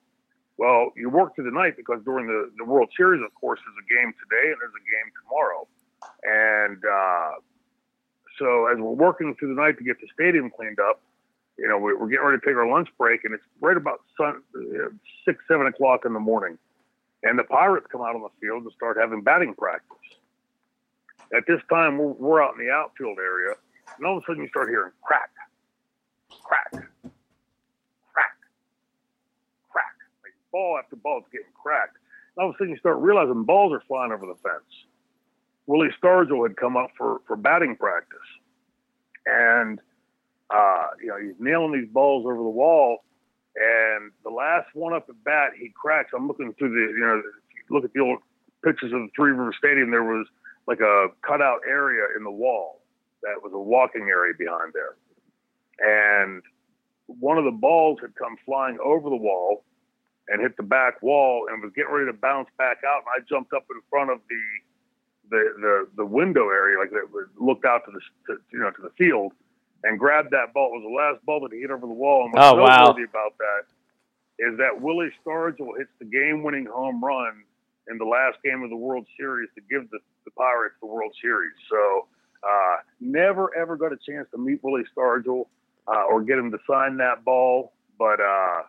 Well, 0.58 0.91
you 0.96 1.10
work 1.10 1.36
through 1.36 1.46
the 1.46 1.58
night 1.58 1.75
because 1.75 2.00
during 2.05 2.27
the, 2.27 2.51
the 2.58 2.63
World 2.63 2.89
Series, 2.96 3.22
of 3.24 3.34
course, 3.36 3.60
there's 3.60 3.75
a 3.75 3.88
game 3.94 4.13
today 4.13 4.51
and 4.51 4.58
there's 4.62 4.74
a 4.74 4.86
game 4.88 5.12
tomorrow. 5.24 5.67
And 6.24 6.79
uh, 6.86 7.32
so 8.38 8.68
as 8.68 8.77
we're 8.77 8.92
working 8.92 9.36
through 9.36 9.56
the 9.56 9.62
night 9.62 9.77
to 9.77 9.84
get 9.84 10.00
the 10.00 10.08
stadium 10.13 10.50
cleaned 10.50 10.80
up, 10.80 11.01
you 11.58 11.68
know, 11.68 11.77
we're, 11.77 11.96
getting 12.08 12.25
ready 12.25 12.39
to 12.39 12.46
take 12.46 12.56
our 12.56 12.70
lunch 12.70 12.89
break, 12.98 13.24
and 13.24 13.34
it's 13.34 13.44
right 13.62 13.77
about 13.77 14.01
sun, 14.18 14.42
uh, 14.56 14.89
six, 15.24 15.44
seven 15.48 15.68
o'clock 15.68 16.06
in 16.06 16.13
the 16.13 16.20
morning. 16.20 16.58
And 17.24 17.39
the 17.39 17.44
Pirates 17.46 17.88
come 17.92 18.01
out 18.01 18.13
on 18.15 18.22
the 18.22 18.34
field 18.42 18.63
and 18.63 18.72
start 18.74 18.98
having 19.00 19.22
batting 19.22 19.54
practice. 19.56 19.98
At 21.36 21.44
this 21.48 21.62
time, 21.70 21.98
we're, 21.98 22.44
out 22.44 22.54
in 22.60 22.65
the 22.65 22.72
outfield 22.72 23.18
area, 23.20 23.56
and 23.98 24.06
all 24.06 24.18
of 24.18 24.24
a 24.24 24.25
sudden 24.27 24.44
you 24.44 24.50
start 24.50 24.70
hearing 24.70 24.92
crack, 25.01 25.32
crack, 26.44 26.72
crack, 26.72 28.38
crack. 29.72 29.96
Like 30.24 30.34
ball 30.51 30.77
after 30.77 30.98
ball 30.98 31.20
is 31.20 31.25
getting 31.32 31.48
cracked. 31.60 31.98
And 32.36 32.44
all 32.44 32.50
of 32.50 32.56
a 32.56 32.58
sudden 32.58 32.74
you 32.74 32.77
start 32.77 32.98
realizing 32.98 33.44
balls 33.44 33.74
are 33.74 33.82
flying 33.88 34.12
over 34.12 34.25
the 34.25 34.36
fence. 34.44 34.85
Willie 35.67 35.89
Stargell 36.01 36.48
had 36.48 36.57
come 36.57 36.77
up 36.77 36.91
for, 36.98 37.22
for 37.27 37.36
batting 37.36 37.75
practice. 37.75 38.17
And, 39.25 39.79
uh, 40.50 40.88
you 41.01 41.07
know, 41.07 41.17
he's 41.19 41.36
nailing 41.39 41.74
these 41.74 41.89
balls 41.91 42.25
over 42.25 42.38
the 42.38 42.43
wall. 42.43 43.03
And 43.55 44.12
the 44.24 44.29
last 44.29 44.67
one 44.74 44.93
up 44.93 45.07
at 45.10 45.24
bat, 45.24 45.51
he 45.57 45.72
cracks. 45.75 46.12
I'm 46.15 46.27
looking 46.27 46.53
through 46.53 46.69
the, 46.69 46.93
you 46.93 47.00
know, 47.00 47.22
look 47.69 47.86
at 47.86 47.93
the 47.93 48.01
old 48.01 48.19
pictures 48.65 48.91
of 48.91 49.00
the 49.01 49.10
Three 49.15 49.31
River 49.31 49.53
Stadium, 49.57 49.91
there 49.91 50.03
was 50.03 50.25
like 50.67 50.79
a 50.81 51.07
cutout 51.22 51.62
area 51.69 52.03
in 52.17 52.24
the 52.24 52.31
wall 52.31 52.81
that 53.22 53.41
was 53.41 53.53
a 53.53 53.60
walking 53.60 54.10
area 54.10 54.34
behind 54.38 54.74
there. 54.74 54.98
And 55.77 56.41
one 57.05 57.38
of 57.38 57.45
the 57.45 57.51
balls 57.51 58.00
had 58.01 58.15
come 58.15 58.36
flying 58.45 58.77
over 58.84 59.10
the 59.10 59.15
wall 59.15 59.63
and 60.27 60.41
hit 60.41 60.57
the 60.57 60.63
back 60.63 61.01
wall 61.03 61.45
and 61.50 61.62
was 61.62 61.72
getting 61.75 61.93
ready 61.93 62.12
to 62.12 62.17
bounce 62.17 62.50
back 62.57 62.77
out. 62.86 63.03
And 63.05 63.13
I 63.13 63.19
jumped 63.29 63.53
up 63.53 63.65
in 63.69 63.79
front 63.89 64.10
of 64.10 64.19
the 64.27 64.41
the 65.29 65.44
the 65.60 65.88
the 65.98 66.05
window 66.05 66.50
area, 66.50 66.77
like 66.79 66.91
that 66.91 67.08
looked 67.39 67.65
out 67.65 67.82
to 67.86 67.91
the 67.91 68.00
to, 68.27 68.41
you 68.51 68.60
know 68.60 68.72
to 68.72 68.82
the 68.82 68.91
field, 68.98 69.34
and 69.84 70.00
grabbed 70.00 70.32
that 70.32 70.53
ball. 70.53 70.72
It 70.74 70.82
was 70.82 70.86
the 70.88 70.96
last 70.96 71.25
ball 71.25 71.41
that 71.41 71.53
he 71.53 71.62
hit 71.62 71.72
over 71.72 71.86
the 71.88 71.94
wall. 71.94 72.25
And 72.25 72.34
what's 72.34 72.46
Oh, 72.48 72.55
wow. 72.62 72.91
about 72.91 73.38
that 73.38 73.63
is 74.38 74.58
that 74.58 74.82
Willie 74.82 75.12
Stargell 75.25 75.77
hits 75.77 75.91
the 76.00 76.05
game-winning 76.05 76.65
home 76.65 77.03
run 77.03 77.44
in 77.89 77.98
the 77.98 78.05
last 78.05 78.38
game 78.44 78.63
of 78.63 78.70
the 78.70 78.75
World 78.75 79.05
Series 79.17 79.50
to 79.55 79.62
give 79.70 79.89
the, 79.91 80.00
the 80.25 80.32
Pirates 80.32 80.75
the 80.82 80.88
World 80.88 81.13
Series. 81.22 81.53
So 81.70 82.08
uh, 82.44 82.77
never 83.00 83.55
ever 83.55 83.77
got 83.77 83.94
a 83.94 83.98
chance 83.98 84.27
to 84.32 84.38
meet 84.38 84.60
Willie 84.63 84.84
Stargell 84.96 85.46
uh, 85.88 86.03
or 86.10 86.22
get 86.24 86.38
him 86.38 86.51
to 86.51 86.58
sign 86.70 86.98
that 86.98 87.24
ball, 87.24 87.74
but 87.98 88.20
uh, 88.20 88.63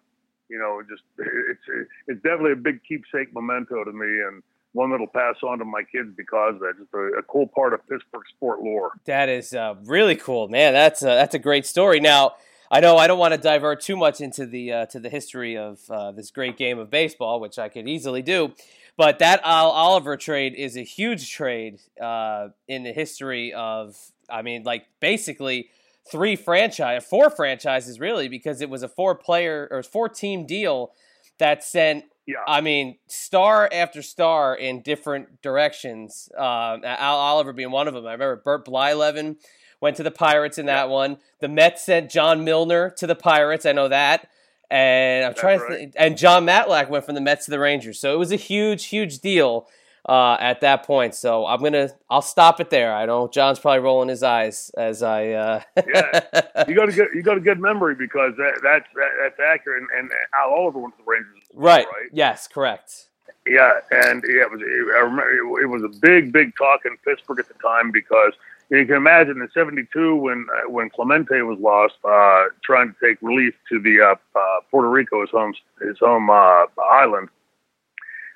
you 0.48 0.58
know, 0.58 0.82
just 0.88 1.02
it's 1.18 1.88
it's 2.06 2.22
definitely 2.22 2.52
a 2.52 2.56
big 2.56 2.80
keepsake 2.84 3.34
memento 3.34 3.84
to 3.84 3.92
me 3.92 4.06
and. 4.06 4.42
One 4.76 4.90
that'll 4.90 5.06
pass 5.06 5.36
on 5.42 5.58
to 5.58 5.64
my 5.64 5.82
kids 5.82 6.10
because 6.14 6.56
of 6.56 6.60
that. 6.60 6.74
Just 6.78 6.92
a, 6.92 7.18
a 7.18 7.22
cool 7.22 7.46
part 7.46 7.72
of 7.72 7.80
Pittsburgh 7.88 8.24
sport 8.36 8.60
lore. 8.60 8.90
That 9.06 9.30
is 9.30 9.54
uh, 9.54 9.74
really 9.84 10.16
cool, 10.16 10.48
man. 10.48 10.74
That's 10.74 11.00
a, 11.00 11.06
that's 11.06 11.34
a 11.34 11.38
great 11.38 11.64
story. 11.64 11.98
Now, 11.98 12.34
I 12.70 12.80
know 12.80 12.98
I 12.98 13.06
don't 13.06 13.18
want 13.18 13.32
to 13.32 13.40
divert 13.40 13.80
too 13.80 13.96
much 13.96 14.20
into 14.20 14.44
the 14.44 14.72
uh, 14.72 14.86
to 14.86 15.00
the 15.00 15.08
history 15.08 15.56
of 15.56 15.78
uh, 15.88 16.12
this 16.12 16.30
great 16.30 16.58
game 16.58 16.78
of 16.78 16.90
baseball, 16.90 17.40
which 17.40 17.58
I 17.58 17.70
could 17.70 17.88
easily 17.88 18.20
do. 18.20 18.52
But 18.98 19.18
that 19.20 19.40
Al 19.44 19.70
Oliver 19.70 20.18
trade 20.18 20.54
is 20.54 20.76
a 20.76 20.82
huge 20.82 21.32
trade 21.32 21.80
uh, 21.98 22.48
in 22.68 22.82
the 22.82 22.92
history 22.92 23.54
of, 23.54 23.96
I 24.28 24.42
mean, 24.42 24.62
like 24.64 24.86
basically 25.00 25.70
three 26.10 26.36
franchise, 26.36 27.02
four 27.04 27.30
franchises 27.30 27.98
really, 27.98 28.28
because 28.28 28.60
it 28.60 28.68
was 28.68 28.82
a 28.82 28.88
four 28.88 29.14
player 29.14 29.68
or 29.70 29.82
four 29.82 30.08
team 30.08 30.46
deal 30.46 30.92
that 31.38 31.64
sent 31.64 32.04
Yeah. 32.26 32.38
I 32.46 32.60
mean, 32.60 32.98
star 33.06 33.68
after 33.72 34.02
star 34.02 34.54
in 34.56 34.82
different 34.82 35.42
directions. 35.42 36.28
Um, 36.36 36.82
Al 36.84 37.16
Oliver 37.16 37.52
being 37.52 37.70
one 37.70 37.86
of 37.86 37.94
them. 37.94 38.04
I 38.06 38.12
remember 38.12 38.36
Bert 38.36 38.66
Blyleven 38.66 39.36
went 39.80 39.96
to 39.96 40.02
the 40.02 40.10
Pirates 40.10 40.58
in 40.58 40.66
that 40.66 40.88
one. 40.88 41.18
The 41.40 41.48
Mets 41.48 41.84
sent 41.84 42.10
John 42.10 42.44
Milner 42.44 42.90
to 42.98 43.06
the 43.06 43.14
Pirates. 43.14 43.64
I 43.64 43.72
know 43.72 43.88
that. 43.88 44.28
And 44.68 45.24
I'm 45.24 45.30
That's 45.30 45.40
trying 45.40 45.58
to 45.60 45.64
right. 45.64 45.78
think. 45.78 45.94
And 45.96 46.18
Jon 46.18 46.44
Matlack 46.44 46.88
went 46.88 47.04
from 47.04 47.14
the 47.14 47.20
Mets 47.20 47.44
to 47.44 47.52
the 47.52 47.60
Rangers. 47.60 48.00
So 48.00 48.12
it 48.12 48.18
was 48.18 48.32
a 48.32 48.36
huge, 48.36 48.86
huge 48.86 49.20
deal 49.20 49.68
uh, 50.08 50.36
at 50.40 50.60
that 50.60 50.84
point. 50.84 51.14
So 51.14 51.46
I'm 51.46 51.62
gonna, 51.62 51.90
I'll 52.08 52.22
stop 52.22 52.60
it 52.60 52.70
there. 52.70 52.94
I 52.94 53.06
know 53.06 53.28
John's 53.28 53.58
probably 53.58 53.80
rolling 53.80 54.08
his 54.08 54.22
eyes 54.22 54.70
as 54.76 55.02
I. 55.02 55.30
Uh, 55.30 55.60
Yeah. 55.86 56.64
you 56.68 56.74
got 56.74 56.88
a 56.88 56.92
good 56.92 57.08
you 57.14 57.22
got 57.22 57.36
a 57.36 57.40
good 57.40 57.60
memory 57.60 57.94
because 57.94 58.34
that, 58.36 58.60
that's 58.62 58.86
that, 58.94 59.10
that's 59.22 59.40
accurate. 59.40 59.82
And, 59.82 59.88
and 59.98 60.10
Al 60.40 60.50
Oliver 60.54 60.78
went 60.78 60.96
to 60.96 61.04
the 61.04 61.10
Rangers, 61.10 61.42
right. 61.54 61.86
Right. 61.86 62.10
Yes. 62.12 62.46
Correct. 62.48 63.08
Yeah, 63.48 63.72
and 63.92 64.24
yeah, 64.28 64.42
it 64.42 64.50
was. 64.50 64.60
I 64.60 64.98
remember 65.00 65.60
it 65.60 65.66
was 65.66 65.82
a 65.84 65.88
big, 66.00 66.32
big 66.32 66.56
talk 66.56 66.84
in 66.84 66.96
Pittsburgh 67.04 67.38
at 67.38 67.46
the 67.46 67.54
time 67.54 67.92
because 67.92 68.32
you 68.70 68.84
can 68.86 68.96
imagine 68.96 69.40
in 69.40 69.48
'72 69.54 70.16
when 70.16 70.46
uh, 70.52 70.68
when 70.68 70.90
Clemente 70.90 71.40
was 71.42 71.56
lost, 71.60 71.94
uh, 72.04 72.46
trying 72.64 72.92
to 72.92 72.96
take 73.00 73.18
relief 73.22 73.54
to 73.68 73.78
the 73.78 74.00
uh, 74.00 74.14
uh, 74.38 74.60
Puerto 74.68 74.88
Rico, 74.90 75.20
his 75.20 75.30
home 75.30 75.54
his 75.80 75.96
home 75.98 76.28
uh, 76.28 76.64
island. 76.82 77.28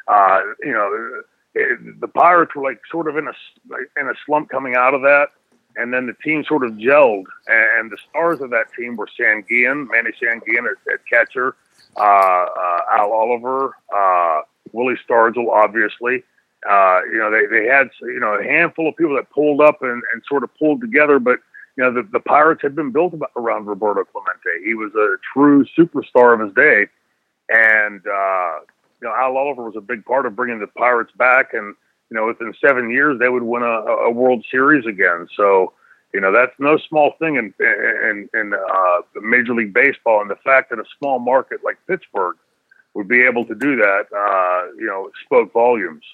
Uh, 0.07 0.41
you 0.63 0.73
know, 0.73 1.23
the 1.55 2.09
Pirates 2.09 2.55
were 2.55 2.63
like 2.63 2.81
sort 2.91 3.09
of 3.09 3.17
in 3.17 3.27
a 3.27 3.33
in 4.01 4.09
a 4.09 4.15
slump 4.25 4.49
coming 4.51 4.77
out 4.77 4.95
of 4.95 5.03
that, 5.03 5.29
and 5.77 5.93
then 5.93 6.07
the 6.07 6.15
team 6.25 6.45
sort 6.45 6.65
of 6.65 6.73
gelled, 6.73 7.27
and 7.47 7.91
the 7.91 7.99
stars 8.09 8.41
of 8.41 8.51
that 8.51 8.73
team 8.75 8.97
were 8.97 9.09
Sanguillen, 9.19 9.89
Manny 9.91 10.11
Sanguillen 10.23 10.67
at, 10.71 10.93
at 10.93 11.01
catcher, 11.09 11.57
uh, 11.97 12.01
uh, 12.03 12.81
Al 12.93 13.13
Oliver, 13.13 13.77
uh, 13.95 14.43
Willie 14.73 14.99
Stargell, 15.09 15.49
obviously. 15.49 16.23
Uh, 16.69 17.01
you 17.11 17.17
know, 17.17 17.31
they, 17.31 17.47
they 17.47 17.67
had, 17.67 17.89
you 18.03 18.21
know, 18.21 18.35
a 18.35 18.45
handful 18.45 18.87
of 18.87 18.95
people 18.97 19.17
that 19.17 19.31
pulled 19.31 19.63
up 19.63 19.81
and, 19.81 20.03
and 20.13 20.23
sort 20.29 20.45
of 20.45 20.51
pulled 20.59 20.79
together, 20.79 21.19
but, 21.19 21.39
you 21.77 21.83
know, 21.83 21.91
the, 21.91 22.07
the 22.13 22.21
Pirates 22.21 22.61
had 22.61 22.77
been 22.77 22.91
built 22.91 23.15
about, 23.15 23.31
around 23.35 23.65
Roberto 23.65 24.05
Clemente. 24.05 24.63
He 24.63 24.75
was 24.75 24.95
a 24.95 25.17
true 25.33 25.65
superstar 25.75 26.35
of 26.35 26.41
his 26.41 26.53
day. 26.55 26.87
And, 27.49 28.07
uh, 28.07 28.59
you 29.01 29.09
know, 29.09 29.15
Al 29.15 29.37
Oliver 29.37 29.65
was 29.65 29.77
a 29.77 29.81
big 29.81 30.05
part 30.05 30.27
of 30.27 30.37
bringing 30.37 30.61
the 30.61 30.67
Pirates 30.67 31.13
back. 31.17 31.55
And, 31.55 31.75
you 32.11 32.17
know, 32.17 32.27
within 32.27 32.53
seven 32.65 32.91
years, 32.91 33.19
they 33.19 33.29
would 33.29 33.43
win 33.43 33.63
a, 33.63 33.67
a 33.67 34.11
World 34.11 34.45
Series 34.51 34.87
again. 34.87 35.27
So, 35.37 35.73
you 36.13 36.21
know, 36.21 36.33
that's 36.33 36.53
no 36.59 36.77
small 36.89 37.13
thing 37.19 37.37
in, 37.37 37.55
in, 37.61 38.29
in 38.35 38.53
uh, 38.55 39.01
Major 39.21 39.55
League 39.55 39.73
Baseball. 39.73 40.21
And 40.21 40.31
the 40.31 40.37
fact 40.37 40.71
that 40.71 40.79
a 40.79 40.85
small 40.99 41.19
market 41.19 41.61
like 41.65 41.79
Pittsburgh 41.87 42.37
would 42.95 43.09
be 43.09 43.23
able 43.23 43.45
to 43.47 43.55
do 43.55 43.77
that, 43.77 44.03
uh, 44.15 44.73
you 44.79 44.87
know, 44.87 45.11
spoke 45.25 45.53
volumes. 45.53 46.05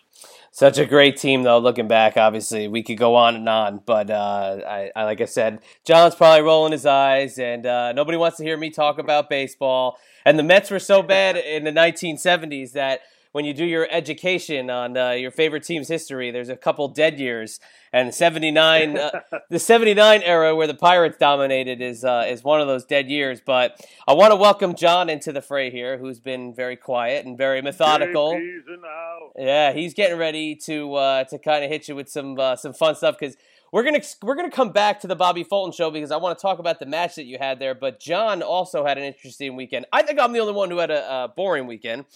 Such 0.50 0.78
a 0.78 0.86
great 0.86 1.16
team, 1.16 1.42
though. 1.42 1.58
Looking 1.58 1.88
back, 1.88 2.16
obviously, 2.16 2.68
we 2.68 2.82
could 2.82 2.98
go 2.98 3.14
on 3.14 3.34
and 3.36 3.48
on, 3.48 3.82
but 3.84 4.10
uh, 4.10 4.58
I, 4.66 4.90
I, 4.96 5.04
like 5.04 5.20
I 5.20 5.26
said, 5.26 5.60
John's 5.84 6.14
probably 6.14 6.42
rolling 6.42 6.72
his 6.72 6.86
eyes, 6.86 7.38
and 7.38 7.66
uh, 7.66 7.92
nobody 7.92 8.16
wants 8.16 8.38
to 8.38 8.44
hear 8.44 8.56
me 8.56 8.70
talk 8.70 8.98
about 8.98 9.28
baseball. 9.28 9.98
And 10.24 10.38
the 10.38 10.42
Mets 10.42 10.70
were 10.70 10.78
so 10.78 11.02
bad 11.02 11.36
in 11.36 11.64
the 11.64 11.72
1970s 11.72 12.72
that 12.72 13.00
when 13.36 13.44
you 13.44 13.52
do 13.52 13.66
your 13.66 13.86
education 13.90 14.70
on 14.70 14.96
uh, 14.96 15.10
your 15.10 15.30
favorite 15.30 15.62
team's 15.62 15.88
history, 15.88 16.30
there's 16.30 16.48
a 16.48 16.56
couple 16.56 16.88
dead 16.88 17.20
years, 17.20 17.60
and 17.92 18.14
79, 18.14 18.96
uh, 18.96 19.10
the 19.50 19.58
79 19.58 20.22
era 20.22 20.56
where 20.56 20.66
the 20.66 20.72
Pirates 20.72 21.18
dominated 21.18 21.82
is 21.82 22.02
uh, 22.02 22.24
is 22.26 22.42
one 22.42 22.62
of 22.62 22.66
those 22.66 22.86
dead 22.86 23.10
years. 23.10 23.42
But 23.44 23.78
I 24.08 24.14
want 24.14 24.32
to 24.32 24.36
welcome 24.36 24.74
John 24.74 25.10
into 25.10 25.32
the 25.32 25.42
fray 25.42 25.70
here, 25.70 25.98
who's 25.98 26.18
been 26.18 26.54
very 26.54 26.76
quiet 26.76 27.26
and 27.26 27.36
very 27.36 27.60
methodical. 27.60 28.32
JP's 28.32 28.68
in 28.74 28.80
the 28.80 28.88
house. 28.88 29.32
Yeah, 29.36 29.72
he's 29.74 29.92
getting 29.92 30.16
ready 30.16 30.54
to 30.64 30.94
uh, 30.94 31.24
to 31.24 31.38
kind 31.38 31.62
of 31.62 31.70
hit 31.70 31.88
you 31.88 31.94
with 31.94 32.08
some 32.08 32.40
uh, 32.40 32.56
some 32.56 32.72
fun 32.72 32.94
stuff 32.94 33.18
because 33.20 33.36
we're 33.70 33.82
gonna 33.82 34.00
we're 34.22 34.36
gonna 34.36 34.50
come 34.50 34.72
back 34.72 35.00
to 35.00 35.06
the 35.06 35.16
Bobby 35.16 35.44
Fulton 35.44 35.72
show 35.72 35.90
because 35.90 36.10
I 36.10 36.16
want 36.16 36.38
to 36.38 36.40
talk 36.40 36.58
about 36.58 36.78
the 36.78 36.86
match 36.86 37.16
that 37.16 37.24
you 37.24 37.36
had 37.38 37.58
there. 37.58 37.74
But 37.74 38.00
John 38.00 38.42
also 38.42 38.86
had 38.86 38.96
an 38.96 39.04
interesting 39.04 39.56
weekend. 39.56 39.84
I 39.92 40.00
think 40.00 40.18
I'm 40.18 40.32
the 40.32 40.38
only 40.38 40.54
one 40.54 40.70
who 40.70 40.78
had 40.78 40.90
a, 40.90 41.24
a 41.24 41.28
boring 41.28 41.66
weekend. 41.66 42.06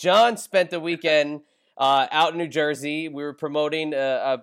John 0.00 0.38
spent 0.38 0.70
the 0.70 0.80
weekend 0.80 1.42
uh, 1.76 2.06
out 2.10 2.32
in 2.32 2.38
New 2.38 2.48
Jersey. 2.48 3.10
We 3.10 3.22
were 3.22 3.34
promoting 3.34 3.92
a, 3.92 3.98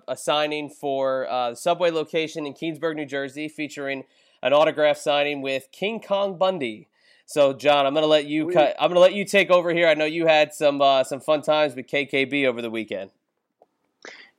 a, 0.06 0.12
a 0.12 0.16
signing 0.16 0.70
for 0.70 1.28
uh, 1.28 1.50
the 1.50 1.56
Subway 1.56 1.90
location 1.90 2.46
in 2.46 2.54
Keansburg, 2.54 2.94
New 2.94 3.06
Jersey, 3.06 3.48
featuring 3.48 4.04
an 4.40 4.52
autograph 4.52 4.98
signing 4.98 5.42
with 5.42 5.66
King 5.72 6.00
Kong 6.00 6.38
Bundy. 6.38 6.86
So, 7.26 7.52
John, 7.52 7.86
I'm 7.86 7.92
gonna 7.92 8.06
let 8.06 8.26
you. 8.26 8.50
Cut, 8.50 8.76
I'm 8.78 8.88
gonna 8.88 9.00
let 9.00 9.14
you 9.14 9.24
take 9.24 9.50
over 9.50 9.70
here. 9.70 9.88
I 9.88 9.94
know 9.94 10.04
you 10.04 10.28
had 10.28 10.54
some 10.54 10.80
uh, 10.80 11.02
some 11.02 11.18
fun 11.18 11.42
times 11.42 11.74
with 11.74 11.88
KKB 11.88 12.46
over 12.46 12.62
the 12.62 12.70
weekend. 12.70 13.10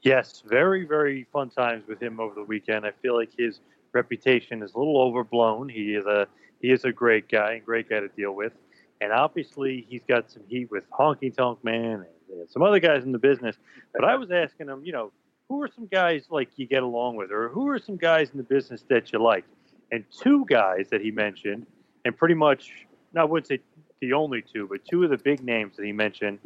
Yes, 0.02 0.42
very, 0.48 0.86
very 0.86 1.28
fun 1.34 1.50
times 1.50 1.84
with 1.86 2.02
him 2.02 2.22
over 2.22 2.34
the 2.34 2.46
weekend. 2.46 2.86
I 2.86 2.92
feel 3.02 3.18
like 3.18 3.32
his 3.38 3.60
reputation 3.92 4.64
is 4.64 4.74
a 4.74 4.78
little 4.78 5.02
overblown. 5.02 5.68
He 5.68 5.96
is 5.96 6.06
a 6.06 6.28
he 6.62 6.72
is 6.72 6.86
a 6.86 6.94
great 6.94 7.28
guy, 7.28 7.60
great 7.60 7.90
guy 7.90 8.00
to 8.00 8.08
deal 8.08 8.32
with, 8.32 8.54
and 9.02 9.12
obviously 9.12 9.86
he's 9.90 10.04
got 10.08 10.30
some 10.32 10.44
heat 10.48 10.70
with 10.72 10.90
Honky 10.92 11.36
Tonk 11.36 11.64
Man 11.64 12.06
and 12.32 12.50
some 12.50 12.62
other 12.62 12.80
guys 12.80 13.04
in 13.04 13.12
the 13.12 13.20
business. 13.20 13.56
But 13.94 14.06
I 14.06 14.16
was 14.16 14.32
asking 14.32 14.70
him, 14.70 14.82
you 14.84 14.92
know, 14.92 15.12
who 15.48 15.62
are 15.64 15.70
some 15.74 15.88
guys 15.88 16.28
like 16.30 16.50
you 16.58 16.68
get 16.68 16.84
along 16.84 17.16
with, 17.16 17.32
or 17.32 17.50
who 17.50 17.68
are 17.70 17.80
some 17.80 17.98
guys 17.98 18.30
in 18.32 18.38
the 18.38 18.44
business 18.44 18.84
that 18.90 19.12
you 19.12 19.22
like? 19.22 19.46
And 19.92 20.04
two 20.12 20.46
guys 20.46 20.90
that 20.92 21.02
he 21.02 21.10
mentioned, 21.10 21.66
and 22.06 22.16
pretty 22.16 22.36
much, 22.36 22.86
no, 23.14 23.22
I 23.22 23.24
wouldn't 23.24 23.48
say 23.48 23.60
the 24.02 24.14
only 24.14 24.44
two, 24.44 24.68
but 24.68 24.86
two 24.86 25.04
of 25.04 25.10
the 25.10 25.18
big 25.18 25.44
names 25.44 25.76
that 25.78 25.86
he 25.86 25.92
mentioned 25.92 26.40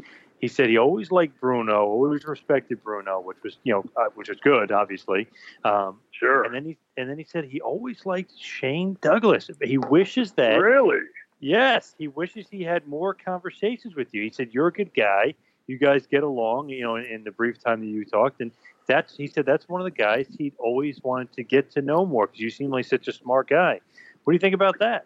he 0.43 0.49
said 0.49 0.67
he 0.67 0.77
always 0.77 1.09
liked 1.09 1.39
Bruno, 1.39 1.85
always 1.85 2.25
respected 2.25 2.83
Bruno, 2.83 3.21
which 3.21 3.37
was 3.45 3.55
you 3.63 3.71
know 3.71 3.85
uh, 3.95 4.09
which 4.15 4.27
was 4.27 4.37
good, 4.41 4.73
obviously. 4.73 5.25
Um, 5.63 6.01
Sure. 6.11 6.43
and 6.43 6.53
then 6.53 6.65
he 6.65 6.77
and 6.97 7.09
then 7.09 7.17
he 7.17 7.23
said 7.23 7.45
he 7.45 7.61
always 7.61 8.05
liked 8.05 8.33
Shane 8.37 8.97
Douglas. 8.99 9.49
He 9.61 9.77
wishes 9.77 10.33
that 10.33 10.57
Really? 10.59 10.99
Yes, 11.43 11.93
he 11.97 12.08
wishes 12.08 12.47
he 12.49 12.63
had 12.63 12.88
more 12.88 13.13
conversations 13.13 13.95
with 13.95 14.13
you. 14.13 14.23
He 14.23 14.32
said 14.32 14.49
you're 14.53 14.67
a 14.67 14.73
good 14.73 14.93
guy. 14.93 15.36
You 15.67 15.77
guys 15.77 16.08
get 16.08 16.23
along, 16.23 16.69
you 16.69 16.82
know, 16.82 16.95
in, 16.95 17.06
in 17.06 17.23
the 17.23 17.32
brief 17.32 17.62
time 17.63 17.79
that 17.82 17.88
you 17.88 18.03
talked, 18.06 18.41
and 18.41 18.51
that's 18.88 19.15
he 19.15 19.27
said 19.27 19.45
that's 19.45 19.69
one 19.69 19.79
of 19.79 19.86
the 19.86 19.91
guys 19.91 20.27
he'd 20.38 20.56
always 20.60 21.01
wanted 21.03 21.32
to 21.34 21.43
get 21.43 21.71
to 21.71 21.82
know 21.82 22.06
more 22.06 22.27
because 22.27 22.41
you 22.41 22.49
seem 22.49 22.69
like 22.69 22.86
such 22.86 23.08
a 23.08 23.13
smart 23.13 23.49
guy. 23.49 23.79
What 24.23 24.32
do 24.32 24.36
you 24.36 24.39
think 24.39 24.56
about 24.56 24.79
that? 24.79 25.06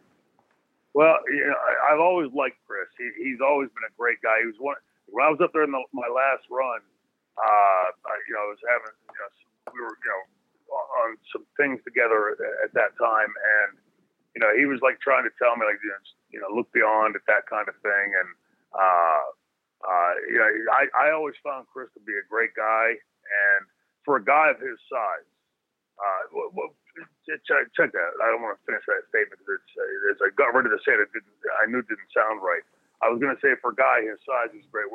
Well, 0.93 1.17
you 1.29 1.45
know, 1.45 1.53
I, 1.53 1.93
I've 1.93 1.99
always 1.99 2.31
liked 2.33 2.57
Chris. 2.65 2.89
He, 2.97 3.05
he's 3.21 3.41
always 3.41 3.69
been 3.69 3.85
a 3.85 3.93
great 3.97 4.21
guy. 4.21 4.41
He 4.41 4.47
was 4.47 4.57
one 4.57 4.75
when 5.05 5.25
I 5.25 5.29
was 5.29 5.39
up 5.41 5.53
there 5.53 5.63
in 5.63 5.71
the, 5.71 5.83
my 5.93 6.09
last 6.09 6.49
run. 6.49 6.81
Uh, 7.37 7.85
I, 8.01 8.13
you 8.25 8.33
know, 8.33 8.41
I 8.41 8.49
was 8.49 8.61
having, 8.65 8.97
you 9.13 9.19
know, 9.21 9.29
we 9.73 9.79
were, 9.85 9.93
you 9.93 10.09
know, 10.09 10.23
on 11.05 11.17
some 11.31 11.45
things 11.53 11.81
together 11.85 12.33
at, 12.33 12.65
at 12.65 12.71
that 12.73 12.97
time, 12.97 13.29
and 13.29 13.77
you 14.37 14.41
know, 14.45 14.53
he 14.53 14.69
was 14.69 14.77
like 14.85 15.01
trying 15.01 15.25
to 15.25 15.33
tell 15.41 15.57
me, 15.57 15.65
like, 15.65 15.81
you 16.29 16.37
know, 16.37 16.45
look 16.53 16.69
beyond 16.69 17.17
at 17.17 17.25
that 17.25 17.49
kind 17.49 17.65
of 17.65 17.73
thing, 17.81 18.07
and 18.13 18.29
uh, 18.69 19.25
uh, 19.81 20.13
you 20.29 20.37
know, 20.37 20.45
I, 20.77 20.85
I 20.93 21.05
always 21.09 21.33
found 21.41 21.65
Chris 21.73 21.89
to 21.97 22.01
be 22.05 22.13
a 22.13 22.25
great 22.29 22.53
guy, 22.53 22.93
and 22.93 23.61
for 24.05 24.21
a 24.21 24.23
guy 24.23 24.53
of 24.53 24.61
his 24.61 24.77
size, 24.85 25.25
uh, 25.97 26.53
well, 26.53 26.69
check, 27.25 27.65
check 27.73 27.89
that. 27.97 28.11
I 28.21 28.29
don't 28.29 28.45
want 28.45 28.61
to 28.61 28.63
finish 28.69 28.85
that 28.85 29.09
statement 29.09 29.41
because 29.41 29.57
it's, 29.57 30.21
uh, 30.21 30.29
I 30.29 30.29
got 30.37 30.53
ready 30.53 30.69
to 30.69 30.77
say 30.85 30.93
it 30.93 31.09
didn't, 31.09 31.33
I 31.57 31.65
knew 31.65 31.81
didn't 31.81 32.13
sound 32.13 32.45
right. 32.45 32.61
I 33.01 33.09
was 33.09 33.17
going 33.17 33.33
to 33.33 33.41
say 33.41 33.57
for 33.57 33.73
a 33.73 33.77
guy 33.77 34.05
his 34.05 34.21
size, 34.21 34.53
he's 34.53 34.69
great. 34.69 34.85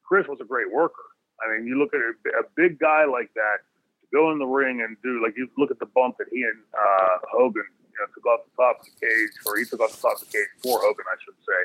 Chris 0.00 0.24
was 0.32 0.40
a 0.40 0.48
great 0.48 0.72
worker. 0.72 1.12
I 1.44 1.52
mean, 1.52 1.68
you 1.68 1.76
look 1.76 1.92
at 1.92 2.00
a, 2.00 2.16
a 2.40 2.44
big 2.56 2.80
guy 2.80 3.04
like 3.04 3.28
that 3.36 3.68
to 4.00 4.06
go 4.16 4.32
in 4.32 4.40
the 4.40 4.48
ring 4.48 4.80
and 4.80 4.96
do 5.04 5.20
like 5.20 5.36
you 5.36 5.44
look 5.60 5.68
at 5.68 5.76
the 5.76 5.92
bump 5.92 6.16
that 6.16 6.32
he 6.32 6.40
and 6.40 6.56
uh, 6.72 7.20
Hogan 7.28 7.68
you 7.98 8.06
know, 8.06 8.08
took 8.14 8.26
off 8.30 8.46
the 8.46 8.54
top 8.54 8.78
of 8.78 8.86
the 8.86 8.94
cage, 9.02 9.34
or 9.42 9.58
he 9.58 9.66
took 9.66 9.82
off 9.82 9.90
the 9.90 9.98
top 9.98 10.22
of 10.22 10.30
the 10.30 10.30
cage 10.30 10.46
for 10.62 10.78
Hogan, 10.78 11.06
I 11.10 11.18
should 11.18 11.34
say. 11.42 11.62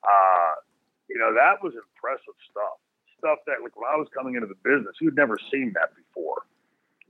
Uh, 0.00 0.54
you 1.12 1.20
know, 1.20 1.36
that 1.36 1.60
was 1.60 1.76
impressive 1.76 2.36
stuff. 2.48 2.80
Stuff 3.20 3.44
that 3.44 3.60
like 3.60 3.76
when 3.76 3.84
I 3.84 4.00
was 4.00 4.08
coming 4.16 4.40
into 4.40 4.48
the 4.48 4.58
business, 4.64 4.96
you'd 5.00 5.16
never 5.16 5.36
seen 5.52 5.76
that 5.76 5.92
before. 5.92 6.48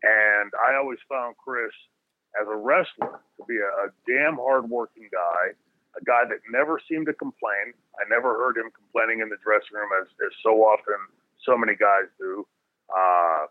And 0.02 0.50
I 0.58 0.74
always 0.74 0.98
found 1.06 1.38
Chris 1.38 1.72
as 2.34 2.46
a 2.50 2.56
wrestler 2.58 3.22
to 3.38 3.42
be 3.46 3.56
a, 3.62 3.70
a 3.86 3.94
damn 4.06 4.36
hardworking 4.36 5.08
guy, 5.10 5.54
a 5.94 6.02
guy 6.04 6.26
that 6.28 6.42
never 6.50 6.82
seemed 6.90 7.06
to 7.06 7.14
complain. 7.14 7.72
I 7.96 8.04
never 8.10 8.34
heard 8.34 8.58
him 8.58 8.70
complaining 8.74 9.22
in 9.22 9.30
the 9.30 9.40
dressing 9.40 9.72
room 9.72 9.90
as, 10.02 10.10
as 10.20 10.34
so 10.42 10.62
often 10.66 10.98
so 11.42 11.56
many 11.56 11.74
guys 11.74 12.10
do. 12.18 12.46
Uh, 12.90 13.46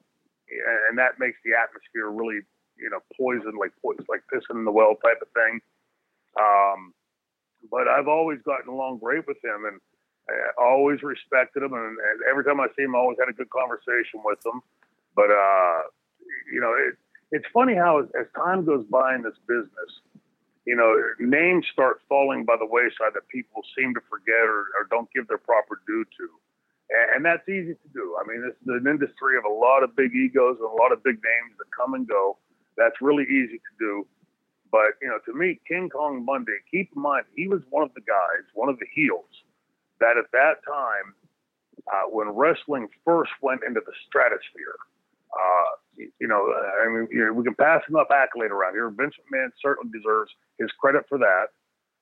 and 0.89 0.97
that 0.97 1.17
makes 1.17 1.39
the 1.43 1.57
atmosphere 1.57 2.11
really, 2.13 2.45
you 2.77 2.89
know, 2.89 2.99
poison, 3.15 3.53
like 3.59 3.71
like 4.09 4.23
pissing 4.31 4.59
in 4.59 4.65
the 4.65 4.71
well 4.71 4.95
type 5.03 5.21
of 5.21 5.29
thing. 5.33 5.59
Um, 6.39 6.93
but 7.71 7.87
I've 7.87 8.07
always 8.07 8.39
gotten 8.43 8.69
along 8.69 8.99
great 8.99 9.27
with 9.27 9.37
him 9.43 9.65
and 9.65 9.79
uh, 10.29 10.61
always 10.61 11.01
respected 11.01 11.63
him. 11.63 11.73
And, 11.73 11.97
and 11.97 12.19
every 12.29 12.43
time 12.43 12.59
I 12.59 12.67
see 12.75 12.83
him, 12.83 12.95
I 12.95 12.99
always 12.99 13.17
had 13.19 13.29
a 13.29 13.33
good 13.33 13.49
conversation 13.49 14.21
with 14.23 14.39
him. 14.45 14.61
But, 15.15 15.31
uh, 15.31 15.81
you 16.51 16.59
know, 16.59 16.73
it, 16.75 16.95
it's 17.31 17.45
funny 17.53 17.73
how 17.75 17.99
as, 17.99 18.07
as 18.19 18.27
time 18.35 18.65
goes 18.65 18.85
by 18.91 19.15
in 19.15 19.23
this 19.23 19.37
business, 19.47 19.91
you 20.65 20.75
know, 20.75 20.93
names 21.19 21.65
start 21.71 22.01
falling 22.09 22.43
by 22.43 22.57
the 22.57 22.65
wayside 22.65 23.13
that 23.13 23.27
people 23.29 23.63
seem 23.77 23.93
to 23.93 24.01
forget 24.09 24.45
or, 24.45 24.67
or 24.77 24.87
don't 24.89 25.09
give 25.13 25.27
their 25.27 25.37
proper 25.37 25.81
due 25.87 26.03
to 26.17 26.29
and 26.89 27.25
that's 27.25 27.47
easy 27.49 27.73
to 27.73 27.89
do. 27.93 28.15
I 28.19 28.27
mean, 28.27 28.41
this 28.41 28.55
is 28.61 28.81
an 28.81 28.87
industry 28.87 29.37
of 29.37 29.45
a 29.45 29.53
lot 29.53 29.83
of 29.83 29.95
big 29.95 30.13
egos 30.13 30.57
and 30.59 30.69
a 30.69 30.77
lot 30.81 30.91
of 30.91 31.03
big 31.03 31.15
names 31.15 31.57
that 31.57 31.65
come 31.75 31.93
and 31.93 32.07
go. 32.07 32.37
That's 32.77 32.95
really 33.01 33.23
easy 33.23 33.57
to 33.57 33.73
do. 33.79 34.07
But 34.71 34.99
you 35.01 35.07
know, 35.07 35.19
to 35.25 35.33
me, 35.33 35.59
King 35.67 35.89
Kong 35.89 36.25
Bundy. 36.25 36.51
Keep 36.69 36.91
in 36.95 37.01
mind, 37.01 37.25
he 37.35 37.47
was 37.47 37.61
one 37.69 37.83
of 37.83 37.93
the 37.93 38.01
guys, 38.01 38.43
one 38.53 38.69
of 38.69 38.79
the 38.79 38.87
heels, 38.93 39.29
that 39.99 40.17
at 40.17 40.31
that 40.33 40.59
time, 40.67 41.13
uh, 41.87 42.09
when 42.09 42.29
wrestling 42.29 42.87
first 43.05 43.31
went 43.41 43.61
into 43.65 43.81
the 43.85 43.93
stratosphere, 44.07 44.75
uh, 45.31 45.69
you 46.19 46.27
know, 46.27 46.51
I 46.83 46.89
mean, 46.89 47.07
you 47.11 47.25
know, 47.25 47.33
we 47.33 47.43
can 47.43 47.55
pass 47.55 47.81
enough 47.89 48.07
accolade 48.11 48.51
around 48.51 48.73
here. 48.73 48.89
Vince 48.89 49.15
McMahon 49.19 49.49
certainly 49.61 49.91
deserves 49.97 50.31
his 50.59 50.71
credit 50.79 51.03
for 51.07 51.17
that. 51.19 51.47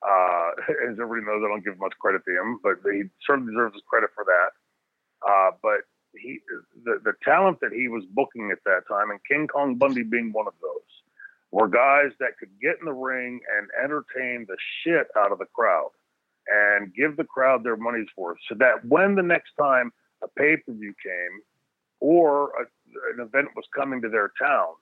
Uh, 0.02 0.50
as 0.90 0.98
everybody 1.00 1.26
knows, 1.26 1.44
I 1.46 1.50
don't 1.50 1.64
give 1.64 1.80
much 1.80 1.94
credit 2.00 2.22
to 2.26 2.32
him, 2.32 2.60
but 2.64 2.82
he 2.92 3.04
certainly 3.26 3.54
deserves 3.54 3.76
his 3.76 3.84
credit 3.88 4.10
for 4.16 4.26
that. 4.26 4.52
Uh, 5.24 5.52
but 5.62 5.86
he, 6.20 6.40
the, 6.84 7.00
the 7.04 7.14
talent 7.24 7.60
that 7.62 7.72
he 7.72 7.88
was 7.88 8.04
booking 8.12 8.52
at 8.52 8.64
that 8.66 8.82
time, 8.88 9.12
and 9.12 9.20
King 9.30 9.48
Kong 9.48 9.76
Bundy 9.76 10.04
being 10.04 10.32
one 10.32 10.48
of 10.48 10.54
those, 10.62 10.82
were 11.52 11.68
guys 11.68 12.12
that 12.20 12.38
could 12.40 12.50
get 12.62 12.78
in 12.80 12.86
the 12.86 12.94
ring 12.94 13.40
and 13.58 13.70
entertain 13.84 14.46
the 14.48 14.58
shit 14.82 15.08
out 15.16 15.32
of 15.32 15.38
the 15.38 15.46
crowd 15.54 15.92
and 16.48 16.94
give 16.94 17.16
the 17.16 17.24
crowd 17.24 17.64
their 17.64 17.78
money's 17.78 18.08
worth 18.18 18.40
so 18.50 18.56
that 18.56 18.84
when 18.86 19.16
the 19.16 19.22
next 19.22 19.52
time 19.60 19.94
a 20.24 20.28
pay 20.28 20.58
per 20.58 20.74
view 20.74 20.94
came 21.04 21.42
or 22.00 22.50
a, 22.60 22.66
an 23.14 23.26
event 23.26 23.50
was 23.56 23.66
coming 23.76 24.02
to 24.02 24.10
their 24.10 24.32
town, 24.42 24.74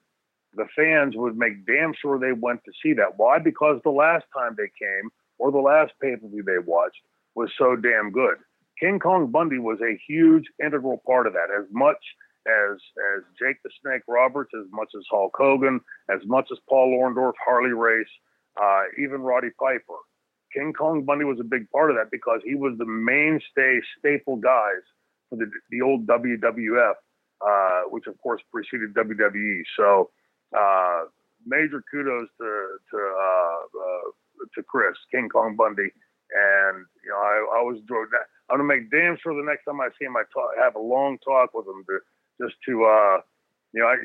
the 0.55 0.65
fans 0.75 1.13
would 1.15 1.37
make 1.37 1.65
damn 1.65 1.93
sure 1.93 2.17
they 2.17 2.33
went 2.33 2.63
to 2.63 2.71
see 2.81 2.93
that. 2.93 3.17
Why? 3.17 3.37
Because 3.39 3.79
the 3.83 3.91
last 3.91 4.25
time 4.35 4.55
they 4.57 4.71
came 4.79 5.09
or 5.37 5.51
the 5.51 5.59
last 5.59 5.91
pay 6.01 6.15
per 6.15 6.27
view 6.27 6.43
they 6.43 6.59
watched 6.59 7.01
was 7.35 7.49
so 7.57 7.75
damn 7.75 8.11
good. 8.11 8.37
King 8.81 8.99
Kong 8.99 9.27
Bundy 9.31 9.59
was 9.59 9.79
a 9.81 9.99
huge 10.07 10.45
integral 10.63 11.01
part 11.05 11.27
of 11.27 11.33
that, 11.33 11.49
as 11.55 11.65
much 11.71 12.03
as 12.47 12.77
as 13.15 13.23
Jake 13.37 13.61
the 13.63 13.69
Snake 13.81 14.01
Roberts, 14.07 14.51
as 14.59 14.65
much 14.71 14.89
as 14.97 15.03
Hulk 15.09 15.35
Hogan, 15.37 15.79
as 16.09 16.19
much 16.25 16.47
as 16.51 16.57
Paul 16.67 16.97
Orndorff, 16.99 17.33
Harley 17.43 17.73
Race, 17.73 18.09
uh, 18.61 18.83
even 18.97 19.21
Roddy 19.21 19.49
Piper. 19.59 19.99
King 20.53 20.73
Kong 20.73 21.03
Bundy 21.03 21.25
was 21.25 21.39
a 21.39 21.43
big 21.43 21.69
part 21.69 21.91
of 21.91 21.97
that 21.97 22.11
because 22.11 22.41
he 22.43 22.55
was 22.55 22.73
the 22.77 22.85
mainstay 22.85 23.79
staple 23.97 24.37
guys 24.37 24.81
for 25.29 25.37
the 25.37 25.49
the 25.69 25.81
old 25.81 26.07
WWF, 26.07 26.93
uh, 27.45 27.81
which 27.89 28.07
of 28.07 28.19
course 28.21 28.41
preceded 28.51 28.93
WWE. 28.95 29.61
So 29.77 30.09
uh, 30.57 31.03
major 31.45 31.83
kudos 31.91 32.27
to 32.39 32.77
to 32.91 32.97
uh, 32.97 33.79
uh, 33.79 34.45
to 34.55 34.63
Chris 34.63 34.97
King 35.11 35.29
Kong 35.29 35.55
Bundy, 35.55 35.83
and 36.33 36.85
you 37.03 37.09
know 37.09 37.17
I, 37.17 37.55
I 37.55 37.59
always 37.59 37.79
enjoyed 37.79 38.07
that. 38.11 38.27
I'm 38.51 38.59
gonna 38.59 38.67
make 38.67 38.91
damn 38.91 39.17
sure 39.23 39.33
the 39.33 39.47
next 39.47 39.63
time 39.63 39.79
I 39.79 39.87
see 39.97 40.05
him, 40.05 40.17
I 40.17 40.23
talk, 40.33 40.51
have 40.59 40.75
a 40.75 40.79
long 40.79 41.17
talk 41.19 41.53
with 41.53 41.65
him 41.65 41.85
to 41.87 41.99
just 42.43 42.55
to, 42.67 42.83
uh, 42.83 43.17
you 43.71 43.79
know, 43.79 43.87
I, 43.87 43.95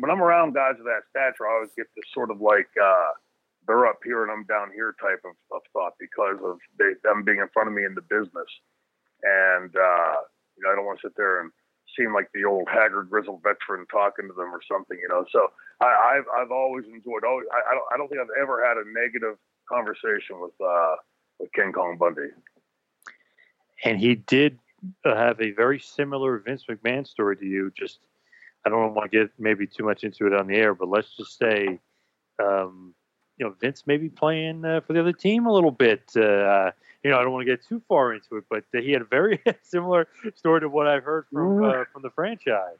when 0.00 0.10
I'm 0.10 0.20
around 0.20 0.52
guys 0.52 0.76
of 0.78 0.84
that 0.84 1.08
stature, 1.08 1.48
I 1.48 1.54
always 1.54 1.70
get 1.76 1.86
this 1.96 2.04
sort 2.12 2.30
of 2.30 2.40
like 2.40 2.68
uh, 2.76 3.16
they're 3.66 3.86
up 3.86 4.00
here 4.04 4.22
and 4.22 4.32
I'm 4.32 4.44
down 4.44 4.68
here 4.74 4.94
type 5.00 5.22
of, 5.24 5.32
of 5.54 5.62
thought 5.72 5.94
because 5.98 6.36
of 6.44 6.58
they, 6.78 6.92
them 7.02 7.24
being 7.24 7.38
in 7.38 7.48
front 7.54 7.68
of 7.68 7.74
me 7.74 7.84
in 7.84 7.94
the 7.94 8.04
business, 8.04 8.50
and 9.22 9.72
uh, 9.72 10.16
you 10.56 10.60
know, 10.60 10.72
I 10.72 10.76
don't 10.76 10.84
want 10.84 11.00
to 11.00 11.08
sit 11.08 11.16
there 11.16 11.40
and 11.40 11.50
seem 11.96 12.12
like 12.12 12.28
the 12.34 12.44
old 12.44 12.68
haggard 12.68 13.08
grizzled 13.08 13.40
veteran 13.42 13.86
talking 13.88 14.28
to 14.28 14.34
them 14.36 14.52
or 14.52 14.60
something, 14.68 14.98
you 15.00 15.08
know. 15.08 15.24
So 15.32 15.48
I, 15.80 16.20
have 16.20 16.28
I've 16.36 16.52
always 16.52 16.84
enjoyed. 16.84 17.24
Always, 17.24 17.46
I, 17.48 17.72
I 17.72 17.72
don't 17.72 17.88
I 17.92 17.96
don't 17.96 18.08
think 18.12 18.20
I've 18.20 18.36
ever 18.36 18.60
had 18.60 18.76
a 18.76 18.84
negative 18.84 19.40
conversation 19.64 20.36
with 20.36 20.56
uh, 20.60 21.00
with 21.38 21.48
King 21.56 21.72
Kong 21.72 21.96
Bundy 21.96 22.28
and 23.84 23.98
he 23.98 24.14
did 24.14 24.58
uh, 25.04 25.14
have 25.14 25.40
a 25.40 25.52
very 25.52 25.78
similar 25.78 26.38
Vince 26.38 26.64
McMahon 26.68 27.06
story 27.06 27.36
to 27.36 27.44
you. 27.44 27.72
Just 27.76 27.98
I 28.64 28.70
don't 28.70 28.94
want 28.94 29.10
to 29.10 29.18
get 29.18 29.30
maybe 29.38 29.66
too 29.66 29.84
much 29.84 30.04
into 30.04 30.26
it 30.26 30.34
on 30.34 30.46
the 30.46 30.56
air, 30.56 30.74
but 30.74 30.88
let's 30.88 31.16
just 31.16 31.38
say, 31.38 31.78
um, 32.42 32.94
you 33.38 33.46
know, 33.46 33.54
Vince 33.60 33.84
maybe 33.86 34.08
playing 34.08 34.64
uh, 34.64 34.80
for 34.80 34.92
the 34.92 35.00
other 35.00 35.12
team 35.12 35.46
a 35.46 35.52
little 35.52 35.70
bit. 35.70 36.02
Uh, 36.16 36.72
you 37.02 37.10
know, 37.10 37.18
I 37.18 37.22
don't 37.22 37.32
want 37.32 37.46
to 37.46 37.52
get 37.52 37.64
too 37.64 37.80
far 37.88 38.12
into 38.12 38.36
it, 38.36 38.44
but 38.50 38.64
he 38.72 38.92
had 38.92 39.02
a 39.02 39.06
very 39.06 39.40
similar 39.62 40.08
story 40.34 40.60
to 40.60 40.68
what 40.68 40.86
I've 40.86 41.04
heard 41.04 41.26
from 41.32 41.64
uh, 41.64 41.84
from 41.92 42.02
the 42.02 42.10
franchise. 42.10 42.78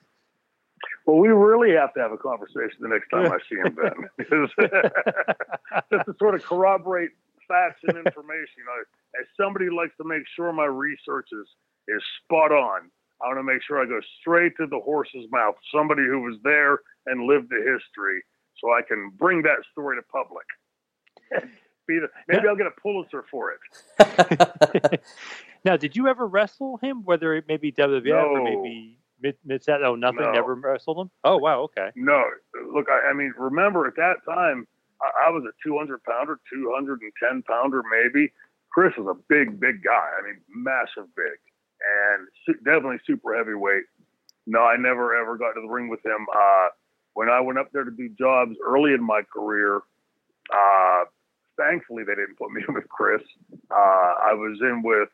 Well, 1.07 1.17
we 1.17 1.29
really 1.29 1.73
have 1.73 1.95
to 1.95 2.01
have 2.01 2.13
a 2.13 2.19
conversation 2.19 2.79
the 2.81 2.89
next 2.89 3.09
time 3.09 3.33
I 3.33 3.39
see 3.49 3.57
him, 3.57 3.75
Ben, 3.75 4.09
just 5.91 6.07
to 6.07 6.15
sort 6.19 6.35
of 6.35 6.45
corroborate 6.45 7.11
facts 7.49 7.81
and 7.89 7.97
information. 7.99 8.63
Know, 8.67 8.79
as 9.21 9.27
somebody 9.37 9.67
who 9.67 9.77
likes 9.77 9.97
to 9.97 10.07
make 10.07 10.23
sure 10.37 10.53
my 10.53 10.67
research 10.67 11.29
is 11.33 11.49
is 11.89 12.03
spot 12.23 12.53
on, 12.53 12.91
I 13.23 13.29
want 13.29 13.39
to 13.39 13.43
make 13.43 13.63
sure 13.67 13.83
I 13.83 13.87
go 13.87 14.01
straight 14.21 14.53
to 14.59 14.67
the 14.67 14.79
horse's 14.79 15.27
mouth. 15.33 15.57
Somebody 15.75 16.03
who 16.03 16.21
was 16.21 16.37
there 16.45 16.81
and 17.07 17.27
lived 17.27 17.49
the 17.51 17.59
history, 17.59 18.23
so 18.61 18.73
I 18.73 18.83
can 18.87 19.11
bring 19.17 19.43
that 19.43 19.65
story 19.73 19.97
to 19.97 20.03
public. 20.13 20.47
The, 21.89 22.07
maybe 22.29 22.47
I'll 22.47 22.55
get 22.55 22.67
a 22.67 22.81
Pulitzer 22.83 23.25
for 23.31 23.53
it. 23.53 25.01
now, 25.65 25.79
did 25.79 25.97
you 25.97 26.07
ever 26.07 26.27
wrestle 26.27 26.77
him? 26.83 27.03
Whether 27.03 27.33
it 27.33 27.49
may 27.49 27.57
be 27.57 27.73
WWF 27.73 28.05
no. 28.05 28.29
or 28.29 28.45
maybe 28.45 28.99
mid 29.21 29.37
mid 29.45 29.63
Oh, 29.69 29.95
nothing. 29.95 30.21
No. 30.21 30.33
Never 30.33 30.55
wrestled 30.55 30.99
him. 30.99 31.11
Oh, 31.25 31.39
wow. 31.39 31.61
Okay. 31.63 31.91
No, 31.97 32.23
look. 32.75 32.89
I, 32.91 33.09
I 33.09 33.13
mean, 33.15 33.33
remember 33.39 33.87
at 33.87 33.97
that 33.97 34.17
time 34.27 34.67
I, 35.03 35.29
I 35.29 35.31
was 35.31 35.45
a 35.45 35.55
200 35.67 36.03
pounder, 36.05 36.41
210 36.53 37.43
pounder 37.43 37.83
maybe. 37.91 38.33
Chris 38.71 38.93
was 38.99 39.09
a 39.09 39.23
big, 39.29 39.59
big 39.59 39.83
guy. 39.83 40.09
I 40.19 40.23
mean, 40.27 40.41
massive 40.55 41.09
big, 41.17 41.39
and 41.81 42.29
su- 42.45 42.63
definitely 42.65 42.99
super 43.07 43.37
heavyweight. 43.37 43.85
No, 44.47 44.61
I 44.61 44.77
never 44.77 45.17
ever 45.17 45.37
got 45.37 45.53
to 45.53 45.61
the 45.61 45.69
ring 45.69 45.89
with 45.89 46.05
him. 46.05 46.27
Uh, 46.35 46.69
when 47.15 47.29
I 47.29 47.41
went 47.41 47.59
up 47.59 47.71
there 47.73 47.85
to 47.85 47.91
do 47.91 48.09
jobs 48.19 48.57
early 48.65 48.93
in 48.93 49.05
my 49.05 49.23
career, 49.33 49.81
uh, 50.55 51.05
thankfully 51.59 52.05
they 52.05 52.15
didn't 52.15 52.39
put 52.39 52.51
me 52.53 52.63
in 52.69 52.75
with 52.75 52.89
Chris. 52.89 53.23
Uh, 53.71 53.75
I 53.75 54.33
was 54.35 54.59
in 54.63 54.83
with 54.83 55.09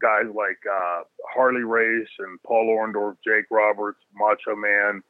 guys 0.00 0.26
like 0.34 0.58
uh, 0.70 1.02
Harley 1.34 1.62
Race 1.62 2.08
and 2.18 2.42
Paul 2.42 2.76
Orndorff, 2.76 3.16
Jake 3.24 3.46
Roberts, 3.50 4.00
Macho 4.14 4.56
Man, 4.56 5.02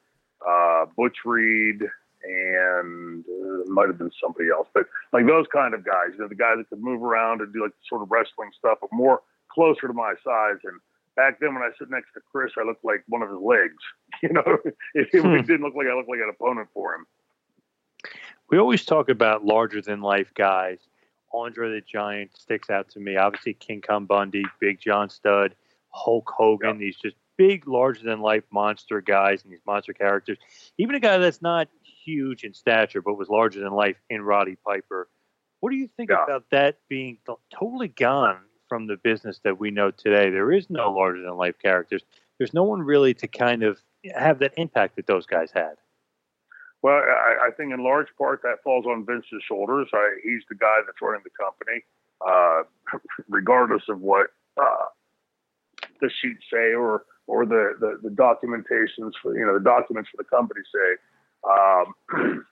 uh, 0.46 0.86
Butch 0.96 1.16
Reed, 1.24 1.82
and 2.24 3.24
uh, 3.24 3.70
might 3.70 3.88
have 3.88 3.98
been 3.98 4.10
somebody 4.20 4.50
else, 4.50 4.68
but 4.74 4.86
like 5.12 5.26
those 5.26 5.46
kind 5.52 5.74
of 5.74 5.84
guys, 5.84 6.10
you 6.12 6.18
know, 6.18 6.28
the 6.28 6.34
guys 6.34 6.56
that 6.58 6.68
could 6.68 6.82
move 6.82 7.02
around 7.02 7.40
and 7.40 7.52
do 7.52 7.62
like 7.62 7.72
sort 7.88 8.02
of 8.02 8.10
wrestling 8.10 8.50
stuff, 8.58 8.78
but 8.80 8.90
more 8.92 9.22
closer 9.52 9.86
to 9.86 9.92
my 9.92 10.14
size. 10.24 10.58
And 10.64 10.80
back 11.16 11.40
then, 11.40 11.54
when 11.54 11.62
I 11.62 11.70
sit 11.78 11.90
next 11.90 12.12
to 12.14 12.20
Chris, 12.30 12.52
I 12.58 12.64
looked 12.64 12.84
like 12.84 13.04
one 13.08 13.22
of 13.22 13.28
his 13.28 13.40
legs. 13.40 13.82
You 14.22 14.34
know, 14.34 14.44
it, 14.94 15.08
it 15.12 15.20
hmm. 15.20 15.34
didn't 15.38 15.62
look 15.62 15.74
like 15.74 15.88
I 15.88 15.96
looked 15.96 16.08
like 16.08 16.20
an 16.20 16.30
opponent 16.30 16.68
for 16.72 16.94
him. 16.94 17.06
We 18.50 18.58
always 18.58 18.84
talk 18.84 19.08
about 19.08 19.44
larger 19.44 19.82
than 19.82 20.00
life 20.00 20.32
guys. 20.34 20.78
Andre 21.34 21.70
the 21.70 21.80
Giant 21.80 22.36
sticks 22.36 22.70
out 22.70 22.88
to 22.90 23.00
me. 23.00 23.16
Obviously, 23.16 23.54
King 23.54 23.80
Kong 23.80 24.04
Bundy, 24.04 24.44
Big 24.60 24.78
John 24.78 25.10
Studd, 25.10 25.56
Hulk 25.88 26.30
Hogan. 26.32 26.74
Yep. 26.74 26.78
These 26.78 26.96
just 26.98 27.16
big, 27.36 27.66
larger 27.66 28.04
than 28.04 28.20
life 28.20 28.44
monster 28.52 29.00
guys 29.00 29.42
and 29.42 29.52
these 29.52 29.60
monster 29.66 29.92
characters. 29.92 30.38
Even 30.78 30.94
a 30.94 31.00
guy 31.00 31.18
that's 31.18 31.42
not 31.42 31.68
huge 32.04 32.44
in 32.44 32.54
stature, 32.54 33.02
but 33.02 33.14
was 33.14 33.28
larger 33.28 33.60
than 33.60 33.72
life 33.72 33.96
in 34.10 34.22
Roddy 34.22 34.56
Piper. 34.64 35.08
What 35.60 35.70
do 35.70 35.76
you 35.76 35.88
think 35.96 36.10
yeah. 36.10 36.24
about 36.24 36.44
that 36.50 36.78
being 36.88 37.18
totally 37.52 37.88
gone 37.88 38.38
from 38.68 38.86
the 38.86 38.96
business 38.96 39.40
that 39.44 39.58
we 39.58 39.70
know 39.70 39.90
today? 39.90 40.30
There 40.30 40.52
is 40.52 40.68
no 40.68 40.92
larger 40.92 41.22
than 41.22 41.36
life 41.36 41.58
characters. 41.62 42.02
there's 42.38 42.54
no 42.54 42.64
one 42.64 42.82
really 42.82 43.14
to 43.14 43.28
kind 43.28 43.62
of 43.62 43.78
have 44.14 44.40
that 44.40 44.54
impact 44.56 44.96
that 44.96 45.06
those 45.06 45.26
guys 45.26 45.50
had. 45.52 45.74
Well, 46.82 46.96
I, 46.96 47.46
I 47.46 47.50
think 47.56 47.72
in 47.72 47.84
large 47.84 48.08
part 48.18 48.42
that 48.42 48.56
falls 48.64 48.86
on 48.86 49.06
Vince's 49.06 49.42
shoulders. 49.46 49.88
I, 49.92 50.16
he's 50.24 50.42
the 50.48 50.56
guy 50.56 50.78
that's 50.84 51.00
running 51.00 51.22
the 51.22 51.30
company, 51.30 51.84
uh, 52.26 52.98
regardless 53.28 53.84
of 53.88 54.00
what 54.00 54.28
uh, 54.60 54.86
the 56.00 56.10
sheets 56.20 56.42
say 56.52 56.74
or 56.74 57.04
or 57.28 57.46
the, 57.46 57.74
the, 57.78 58.08
the 58.08 58.14
documentations 58.14 59.12
for 59.22 59.38
you 59.38 59.46
know 59.46 59.54
the 59.54 59.64
documents 59.64 60.10
for 60.10 60.16
the 60.16 60.28
company 60.28 60.60
say. 60.74 60.96
Um, 61.48 61.94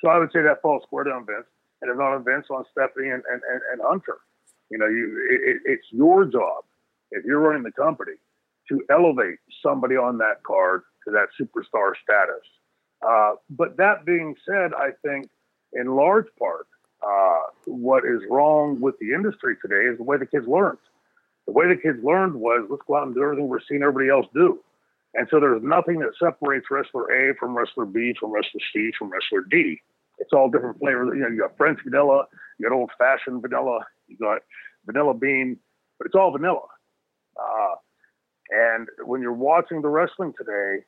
so 0.00 0.08
I 0.08 0.18
would 0.18 0.30
say 0.32 0.42
that 0.42 0.62
falls 0.62 0.82
squarely 0.84 1.12
on 1.12 1.26
Vince, 1.26 1.46
and 1.82 1.90
if 1.90 1.98
on 1.98 2.24
Vince, 2.24 2.46
on 2.50 2.64
Stephanie 2.72 3.10
and, 3.10 3.22
and, 3.30 3.42
and, 3.50 3.60
and 3.72 3.80
Hunter. 3.84 4.18
You 4.70 4.78
know, 4.78 4.86
you 4.86 5.26
it, 5.30 5.58
it's 5.64 5.86
your 5.90 6.24
job 6.24 6.64
if 7.12 7.24
you're 7.24 7.40
running 7.40 7.62
the 7.62 7.72
company 7.72 8.14
to 8.68 8.82
elevate 8.90 9.38
somebody 9.62 9.96
on 9.96 10.18
that 10.18 10.42
card 10.44 10.82
to 11.04 11.12
that 11.12 11.28
superstar 11.40 11.92
status. 12.02 12.42
Uh, 13.06 13.32
but 13.50 13.76
that 13.76 14.04
being 14.04 14.34
said, 14.44 14.72
I 14.74 14.90
think 15.04 15.28
in 15.72 15.94
large 15.94 16.26
part, 16.38 16.66
uh, 17.06 17.50
what 17.66 18.04
is 18.04 18.22
wrong 18.30 18.80
with 18.80 18.98
the 18.98 19.12
industry 19.12 19.56
today 19.62 19.88
is 19.88 19.98
the 19.98 20.02
way 20.02 20.16
the 20.16 20.26
kids 20.26 20.46
learned. 20.48 20.78
The 21.46 21.52
way 21.52 21.68
the 21.68 21.80
kids 21.80 22.02
learned 22.02 22.34
was 22.34 22.66
let's 22.68 22.82
go 22.86 22.96
out 22.96 23.06
and 23.06 23.14
do 23.14 23.22
everything 23.22 23.48
we're 23.48 23.60
seeing 23.68 23.82
everybody 23.82 24.08
else 24.10 24.26
do. 24.34 24.60
And 25.16 25.26
so 25.30 25.40
there's 25.40 25.62
nothing 25.62 25.98
that 26.00 26.12
separates 26.22 26.66
wrestler 26.70 27.10
A 27.10 27.34
from 27.36 27.56
wrestler 27.56 27.86
B 27.86 28.14
from 28.20 28.32
wrestler 28.32 28.60
C 28.72 28.90
from 28.98 29.10
wrestler 29.10 29.42
D. 29.50 29.80
It's 30.18 30.32
all 30.32 30.50
different 30.50 30.78
flavors. 30.78 31.10
You 31.14 31.22
know, 31.22 31.28
you 31.28 31.40
got 31.40 31.56
French 31.56 31.80
vanilla, 31.82 32.24
you 32.58 32.68
got 32.68 32.74
old 32.74 32.90
fashioned 32.98 33.40
vanilla, 33.40 33.80
you 34.08 34.16
got 34.18 34.42
vanilla 34.84 35.14
bean, 35.14 35.58
but 35.98 36.06
it's 36.06 36.14
all 36.14 36.32
vanilla. 36.32 36.66
Uh, 37.40 37.74
and 38.50 38.88
when 39.04 39.22
you're 39.22 39.32
watching 39.32 39.82
the 39.82 39.88
wrestling 39.88 40.32
today, 40.38 40.84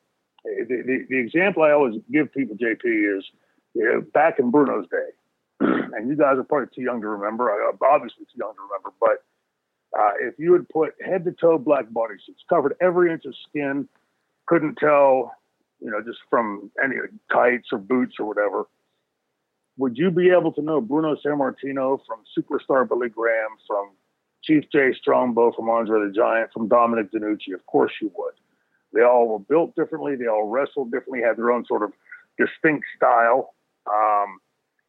eh, 0.47 0.65
the, 0.69 0.83
the, 0.87 1.07
the, 1.09 1.19
example 1.19 1.63
I 1.63 1.73
always 1.73 2.01
give 2.11 2.33
people, 2.33 2.57
JP, 2.57 3.19
is 3.19 3.25
you 3.75 3.85
know, 3.85 4.01
back 4.15 4.39
in 4.39 4.51
Bruno's 4.51 4.87
day, 4.91 5.11
and 5.61 6.09
you 6.09 6.17
guys 6.17 6.37
are 6.39 6.45
probably 6.45 6.69
too 6.75 6.83
young 6.83 7.01
to 7.01 7.09
remember. 7.09 7.51
I, 7.51 7.71
Obviously, 7.85 8.25
too 8.25 8.39
young 8.39 8.55
to 8.55 8.63
remember, 8.63 8.93
but 9.01 9.25
uh, 9.99 10.13
if 10.21 10.39
you 10.39 10.53
had 10.53 10.69
put 10.69 10.95
head 11.05 11.25
to 11.25 11.33
toe 11.33 11.59
black 11.59 11.91
body 11.91 12.15
suits, 12.25 12.43
covered 12.49 12.77
every 12.81 13.13
inch 13.13 13.25
of 13.25 13.35
skin, 13.49 13.89
couldn't 14.49 14.77
tell, 14.77 15.35
you 15.79 15.91
know, 15.91 16.01
just 16.01 16.19
from 16.31 16.71
any 16.83 16.97
tights 17.31 17.69
or 17.71 17.79
boots 17.79 18.15
or 18.19 18.27
whatever, 18.27 18.67
would 19.77 19.97
you 19.97 20.11
be 20.11 20.31
able 20.31 20.53
to 20.53 20.63
know 20.63 20.81
Bruno 20.81 21.17
Sammartino 21.25 22.01
from 22.07 22.25
Superstar 22.37 22.89
Billy 22.89 23.11
Graham, 23.11 23.51
from 23.67 23.91
Chief 24.43 24.65
Jay 24.73 24.93
Strongbow, 24.99 25.53
from 25.53 25.69
Andre 25.69 26.09
the 26.09 26.13
Giant, 26.13 26.51
from 26.53 26.67
Dominic 26.67 27.13
DeNucci? 27.13 27.55
Of 27.55 27.65
course 27.67 27.93
you 28.01 28.11
would. 28.17 28.35
They 28.93 29.03
all 29.03 29.29
were 29.29 29.39
built 29.39 29.77
differently. 29.77 30.17
They 30.17 30.27
all 30.27 30.49
wrestled 30.49 30.91
differently, 30.91 31.21
had 31.21 31.37
their 31.37 31.53
own 31.53 31.67
sort 31.67 31.83
of 31.83 31.93
distinct 32.39 32.87
style. 32.97 33.55
Um, 33.87 34.41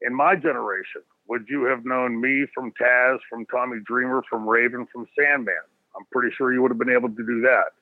in 0.01 0.15
my 0.15 0.35
generation, 0.35 1.01
would 1.27 1.45
you 1.49 1.65
have 1.65 1.85
known 1.85 2.19
me 2.19 2.45
from 2.55 2.71
Taz, 2.81 3.17
from 3.29 3.45
Tommy 3.47 3.79
Dreamer, 3.85 4.23
from 4.29 4.47
Raven, 4.47 4.87
from 4.91 5.05
Sandman? 5.19 5.53
I'm 5.95 6.05
pretty 6.11 6.33
sure 6.35 6.53
you 6.53 6.61
would 6.61 6.71
have 6.71 6.79
been 6.79 6.89
able 6.89 7.09
to 7.09 7.25
do 7.25 7.41
that. 7.41 7.73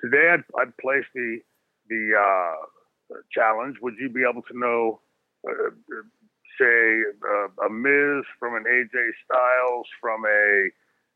Today, 0.00 0.30
I'd, 0.32 0.44
I'd 0.60 0.76
place 0.78 1.04
the 1.14 1.38
the 1.88 2.12
uh, 2.18 3.16
challenge. 3.32 3.76
Would 3.80 3.94
you 3.98 4.08
be 4.08 4.22
able 4.28 4.42
to 4.42 4.58
know, 4.58 5.00
uh, 5.48 5.70
say, 6.58 7.02
uh, 7.22 7.66
a 7.66 7.70
Miz 7.70 8.24
from 8.38 8.56
an 8.56 8.64
AJ 8.64 9.10
Styles, 9.24 9.86
from 10.00 10.24
a 10.24 10.68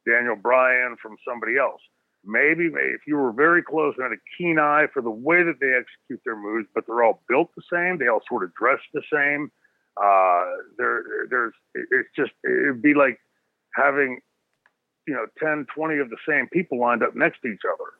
Daniel 0.08 0.36
Bryan, 0.36 0.96
from 1.02 1.16
somebody 1.26 1.58
else? 1.58 1.80
Maybe, 2.24 2.68
maybe 2.68 2.92
if 2.92 3.00
you 3.06 3.16
were 3.16 3.32
very 3.32 3.62
close 3.62 3.94
and 3.96 4.04
had 4.04 4.12
a 4.12 4.22
keen 4.36 4.58
eye 4.58 4.86
for 4.92 5.00
the 5.00 5.10
way 5.10 5.42
that 5.42 5.58
they 5.60 5.72
execute 5.72 6.20
their 6.24 6.36
moves, 6.36 6.68
but 6.74 6.84
they're 6.86 7.02
all 7.02 7.22
built 7.28 7.50
the 7.56 7.62
same. 7.72 7.98
They 7.98 8.08
all 8.08 8.20
sort 8.28 8.44
of 8.44 8.54
dress 8.54 8.78
the 8.92 9.02
same. 9.12 9.50
Uh, 9.96 10.44
there, 10.76 11.02
there's, 11.30 11.54
it's 11.74 12.08
just, 12.14 12.32
it'd 12.44 12.82
be 12.82 12.94
like 12.94 13.18
having, 13.74 14.20
you 15.06 15.14
know, 15.14 15.26
10, 15.38 15.66
20 15.74 15.98
of 15.98 16.10
the 16.10 16.18
same 16.28 16.46
people 16.52 16.78
lined 16.78 17.02
up 17.02 17.16
next 17.16 17.40
to 17.40 17.48
each 17.48 17.62
other. 17.66 17.90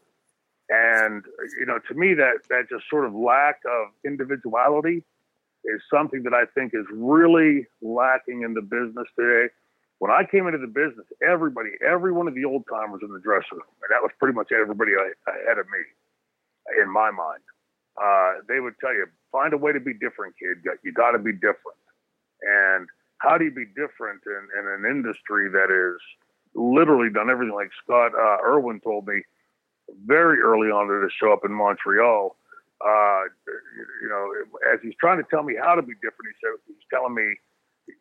And, 0.71 1.25
you 1.59 1.67
know, 1.67 1.79
to 1.89 1.95
me, 1.95 2.15
that, 2.15 2.47
that 2.49 2.71
just 2.71 2.85
sort 2.89 3.05
of 3.05 3.13
lack 3.13 3.59
of 3.67 3.89
individuality 4.07 5.03
is 5.65 5.83
something 5.93 6.23
that 6.23 6.33
I 6.33 6.47
think 6.55 6.73
is 6.75 6.87
really 6.93 7.67
lacking 7.83 8.43
in 8.43 8.55
the 8.55 8.63
business 8.63 9.11
today. 9.19 9.53
When 9.99 10.11
I 10.11 10.23
came 10.25 10.47
into 10.47 10.59
the 10.59 10.71
business, 10.71 11.05
everybody, 11.21 11.71
every 11.85 12.13
one 12.13 12.29
of 12.29 12.35
the 12.35 12.45
old 12.45 12.65
timers 12.71 13.01
in 13.03 13.13
the 13.13 13.19
dressing 13.19 13.59
room, 13.59 13.75
and 13.83 13.91
that 13.91 14.01
was 14.01 14.13
pretty 14.19 14.35
much 14.35 14.49
everybody 14.55 14.93
ahead 14.95 15.59
of 15.59 15.67
me 15.67 15.83
in 16.81 16.89
my 16.89 17.11
mind, 17.11 17.43
uh, 18.01 18.41
they 18.49 18.61
would 18.61 18.75
tell 18.81 18.95
you, 18.95 19.07
find 19.33 19.53
a 19.53 19.59
way 19.59 19.73
to 19.73 19.81
be 19.81 19.93
different, 19.93 20.35
kid. 20.39 20.65
You 20.83 20.93
got 20.93 21.11
to 21.13 21.19
be 21.19 21.33
different. 21.33 21.83
And 22.43 22.89
how 23.19 23.37
do 23.37 23.45
you 23.45 23.51
be 23.51 23.67
different 23.67 24.23
in, 24.25 24.43
in 24.59 24.65
an 24.71 24.89
industry 24.89 25.51
that 25.51 25.69
is 25.69 26.01
literally 26.55 27.11
done 27.11 27.29
everything 27.29 27.55
like 27.55 27.71
Scott 27.85 28.13
uh, 28.15 28.39
Irwin 28.47 28.81
told 28.81 29.07
me 29.07 29.21
very 30.07 30.41
early 30.41 30.69
on 30.69 30.89
to 30.89 31.09
show 31.19 31.33
up 31.33 31.45
in 31.45 31.53
Montreal. 31.53 32.37
Uh, 32.81 33.23
you 34.03 34.09
know, 34.09 34.33
as 34.73 34.81
he's 34.83 34.95
trying 34.99 35.19
to 35.19 35.25
tell 35.29 35.43
me 35.43 35.55
how 35.61 35.75
to 35.75 35.83
be 35.83 35.95
different, 35.95 36.33
he 36.33 36.37
said 36.41 36.51
he's 36.67 36.77
telling 36.91 37.15
me 37.15 37.35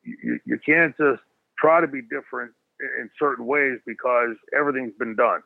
you, 0.04 0.40
you 0.46 0.60
can't 0.66 0.96
just 0.98 1.22
try 1.58 1.82
to 1.82 1.88
be 1.88 2.02
different 2.02 2.52
in 2.80 3.10
certain 3.20 3.46
ways 3.46 3.80
because 3.86 4.36
everything's 4.58 4.94
been 4.98 5.16
done. 5.16 5.42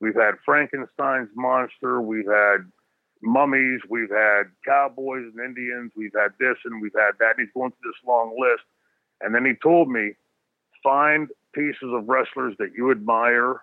We've 0.00 0.16
had 0.16 0.34
Frankenstein's 0.44 1.30
monster, 1.36 2.02
we've 2.02 2.26
had 2.26 2.66
mummies, 3.22 3.80
we've 3.88 4.10
had 4.10 4.44
cowboys 4.66 5.30
and 5.32 5.38
Indians, 5.38 5.92
we've 5.96 6.14
had 6.14 6.32
this 6.40 6.56
and 6.64 6.82
we've 6.82 6.94
had 6.96 7.12
that. 7.20 7.38
And 7.38 7.46
he's 7.46 7.54
going 7.54 7.70
through 7.70 7.92
this 7.92 8.06
long 8.06 8.34
list. 8.36 8.64
And 9.20 9.32
then 9.32 9.44
he 9.44 9.52
told 9.62 9.88
me, 9.88 10.14
find 10.82 11.28
pieces 11.54 11.92
of 11.92 12.08
wrestlers 12.08 12.56
that 12.58 12.72
you 12.76 12.90
admire 12.90 13.60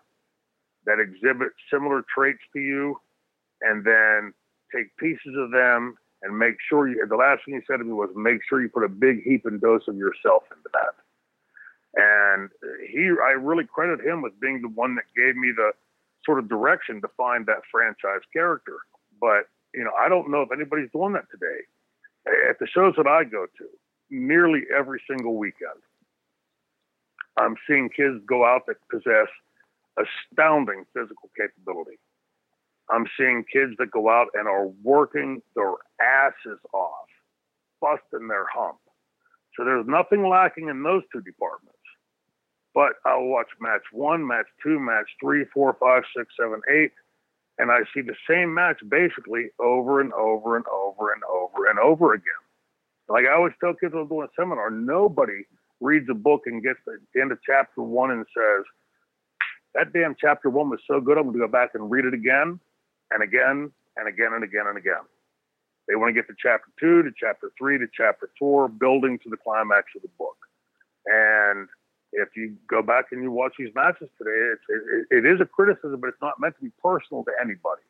that 0.86 1.00
exhibit 1.00 1.50
similar 1.72 2.04
traits 2.14 2.40
to 2.54 2.60
you, 2.60 3.00
and 3.62 3.84
then 3.84 4.34
take 4.74 4.96
pieces 4.98 5.36
of 5.38 5.52
them 5.52 5.96
and 6.22 6.38
make 6.38 6.56
sure 6.68 6.88
you. 6.88 7.06
The 7.08 7.16
last 7.16 7.42
thing 7.46 7.56
he 7.56 7.62
said 7.68 7.78
to 7.78 7.84
me 7.84 7.94
was, 7.94 8.10
make 8.16 8.42
sure 8.48 8.62
you 8.62 8.70
put 8.70 8.84
a 8.84 8.90
big 8.90 9.24
heap 9.24 9.46
and 9.46 9.60
dose 9.60 9.88
of 9.88 9.96
yourself 9.96 10.44
into 10.52 10.70
that. 10.74 10.96
And 11.96 12.50
he, 12.88 13.10
I 13.24 13.32
really 13.32 13.66
credit 13.66 14.06
him 14.06 14.22
with 14.22 14.40
being 14.40 14.62
the 14.62 14.70
one 14.70 14.96
that 14.96 15.06
gave 15.16 15.36
me 15.36 15.52
the 15.56 15.72
sort 16.26 16.40
of 16.40 16.50
direction 16.50 17.02
to 17.02 17.08
find 17.18 17.46
that 17.48 17.62
franchise 17.72 18.22
character. 18.32 18.78
But 19.20 19.48
you 19.74 19.84
know, 19.84 19.92
I 20.00 20.10
don't 20.10 20.30
know 20.30 20.42
if 20.42 20.50
anybody's 20.52 20.92
doing 20.92 21.14
that 21.14 21.26
today. 21.32 21.62
At 22.50 22.60
the 22.60 22.68
shows 22.68 22.94
that 22.98 23.08
I 23.08 23.24
go 23.24 23.46
to, 23.46 23.66
nearly 24.10 24.64
every 24.76 25.02
single 25.10 25.38
weekend, 25.38 25.82
I'm 27.38 27.56
seeing 27.68 27.90
kids 27.90 28.20
go 28.28 28.46
out 28.46 28.68
that 28.68 28.76
possess 28.92 29.30
astounding 30.00 30.86
physical 30.94 31.30
capability. 31.38 32.00
I'm 32.90 33.06
seeing 33.18 33.46
kids 33.52 33.74
that 33.78 33.92
go 33.92 34.10
out 34.10 34.28
and 34.34 34.48
are 34.48 34.68
working 34.84 35.42
their 35.56 35.74
asses 36.02 36.60
off, 36.74 37.08
busting 37.82 38.28
their 38.28 38.46
hump. 38.52 38.78
So 39.56 39.64
there's 39.64 39.86
nothing 39.88 40.28
lacking 40.28 40.70
in 40.70 40.84
those 40.84 41.04
two 41.12 41.22
departments. 41.22 41.76
But 42.74 42.94
I'll 43.06 43.26
watch 43.26 43.50
match 43.60 43.82
one, 43.92 44.26
match 44.26 44.46
two, 44.64 44.80
match 44.80 45.08
three, 45.22 45.46
four, 45.54 45.76
five, 45.80 46.04
six, 46.16 46.34
seven, 46.40 46.62
eight, 46.72 46.92
and 47.58 47.72
I 47.72 47.80
see 47.94 48.02
the 48.02 48.16
same 48.28 48.54
match 48.54 48.80
basically 48.88 49.50
over 49.60 50.00
and 50.00 50.14
over 50.14 50.56
and 50.56 50.66
over 50.68 51.12
and 51.12 51.22
over 51.24 51.70
and 51.70 51.78
over 51.80 52.14
again. 52.14 52.24
Like 53.10 53.26
I 53.26 53.34
always 53.34 53.54
tell 53.60 53.74
kids 53.74 53.94
I'm 53.96 54.08
doing 54.08 54.28
a 54.32 54.42
seminar, 54.42 54.70
nobody 54.70 55.44
reads 55.82 56.08
a 56.10 56.14
book 56.14 56.44
and 56.46 56.64
gets 56.64 56.80
to 56.86 56.98
the 57.14 57.22
end 57.22 57.32
of 57.32 57.40
chapter 57.46 57.82
one 57.82 58.12
and 58.12 58.26
says, 58.36 58.66
that 59.76 59.94
damn 59.94 60.16
chapter 60.20 60.50
one 60.50 60.70
was 60.70 60.80
so 60.88 61.00
good, 61.00 61.18
I'm 61.18 61.26
going 61.26 61.34
to 61.34 61.46
go 61.46 61.52
back 61.52 61.72
and 61.74 61.90
read 61.90 62.06
it 62.06 62.14
again 62.14 62.60
and 63.12 63.24
again 63.24 63.72
and 63.98 64.08
again 64.08 64.34
and 64.34 64.44
again 64.44 64.66
and 64.68 64.78
again. 64.78 65.06
They 65.88 65.96
want 65.96 66.10
to 66.10 66.14
get 66.14 66.28
to 66.28 66.36
chapter 66.38 66.70
two, 66.80 67.02
to 67.04 67.10
chapter 67.18 67.52
three, 67.58 67.78
to 67.80 67.88
chapter 67.92 68.30
four, 68.38 68.68
building 68.68 69.18
to 69.24 69.30
the 69.30 69.38
climax 69.38 69.88
of 69.96 70.04
the 70.04 70.10
book. 70.20 70.38
And 71.06 71.68
if 72.14 72.30
you 72.36 72.56
go 72.68 72.82
back 72.82 73.06
and 73.12 73.24
you 73.24 73.32
watch 73.32 73.54
these 73.58 73.74
matches 73.74 74.10
today, 74.18 74.54
it's, 74.54 75.08
it, 75.12 75.18
it 75.18 75.26
is 75.26 75.42
a 75.42 75.46
criticism, 75.46 76.00
but 76.00 76.08
it's 76.08 76.22
not 76.22 76.40
meant 76.40 76.56
to 76.58 76.64
be 76.64 76.72
personal 76.82 77.24
to 77.24 77.32
anybody. 77.42 77.82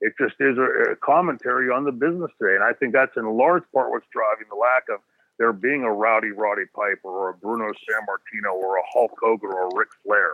It 0.00 0.14
just 0.20 0.34
is 0.40 0.58
a, 0.58 0.92
a, 0.92 0.96
commentary 0.96 1.70
on 1.70 1.84
the 1.84 1.92
business 1.92 2.30
today. 2.40 2.54
And 2.54 2.64
I 2.64 2.72
think 2.72 2.92
that's 2.92 3.16
in 3.16 3.24
large 3.24 3.64
part 3.72 3.90
what's 3.90 4.06
driving 4.12 4.46
the 4.50 4.56
lack 4.56 4.84
of 4.92 5.00
there 5.38 5.52
being 5.52 5.84
a 5.84 5.92
Rowdy 5.92 6.32
Roddy 6.32 6.66
Piper 6.74 7.08
or 7.08 7.30
a 7.30 7.34
Bruno 7.34 7.72
Sammartino 7.72 8.52
or 8.54 8.76
a 8.76 8.82
Hulk 8.92 9.12
Hogan 9.22 9.50
or 9.50 9.68
a 9.68 9.74
Ric 9.74 9.88
Flair. 10.04 10.32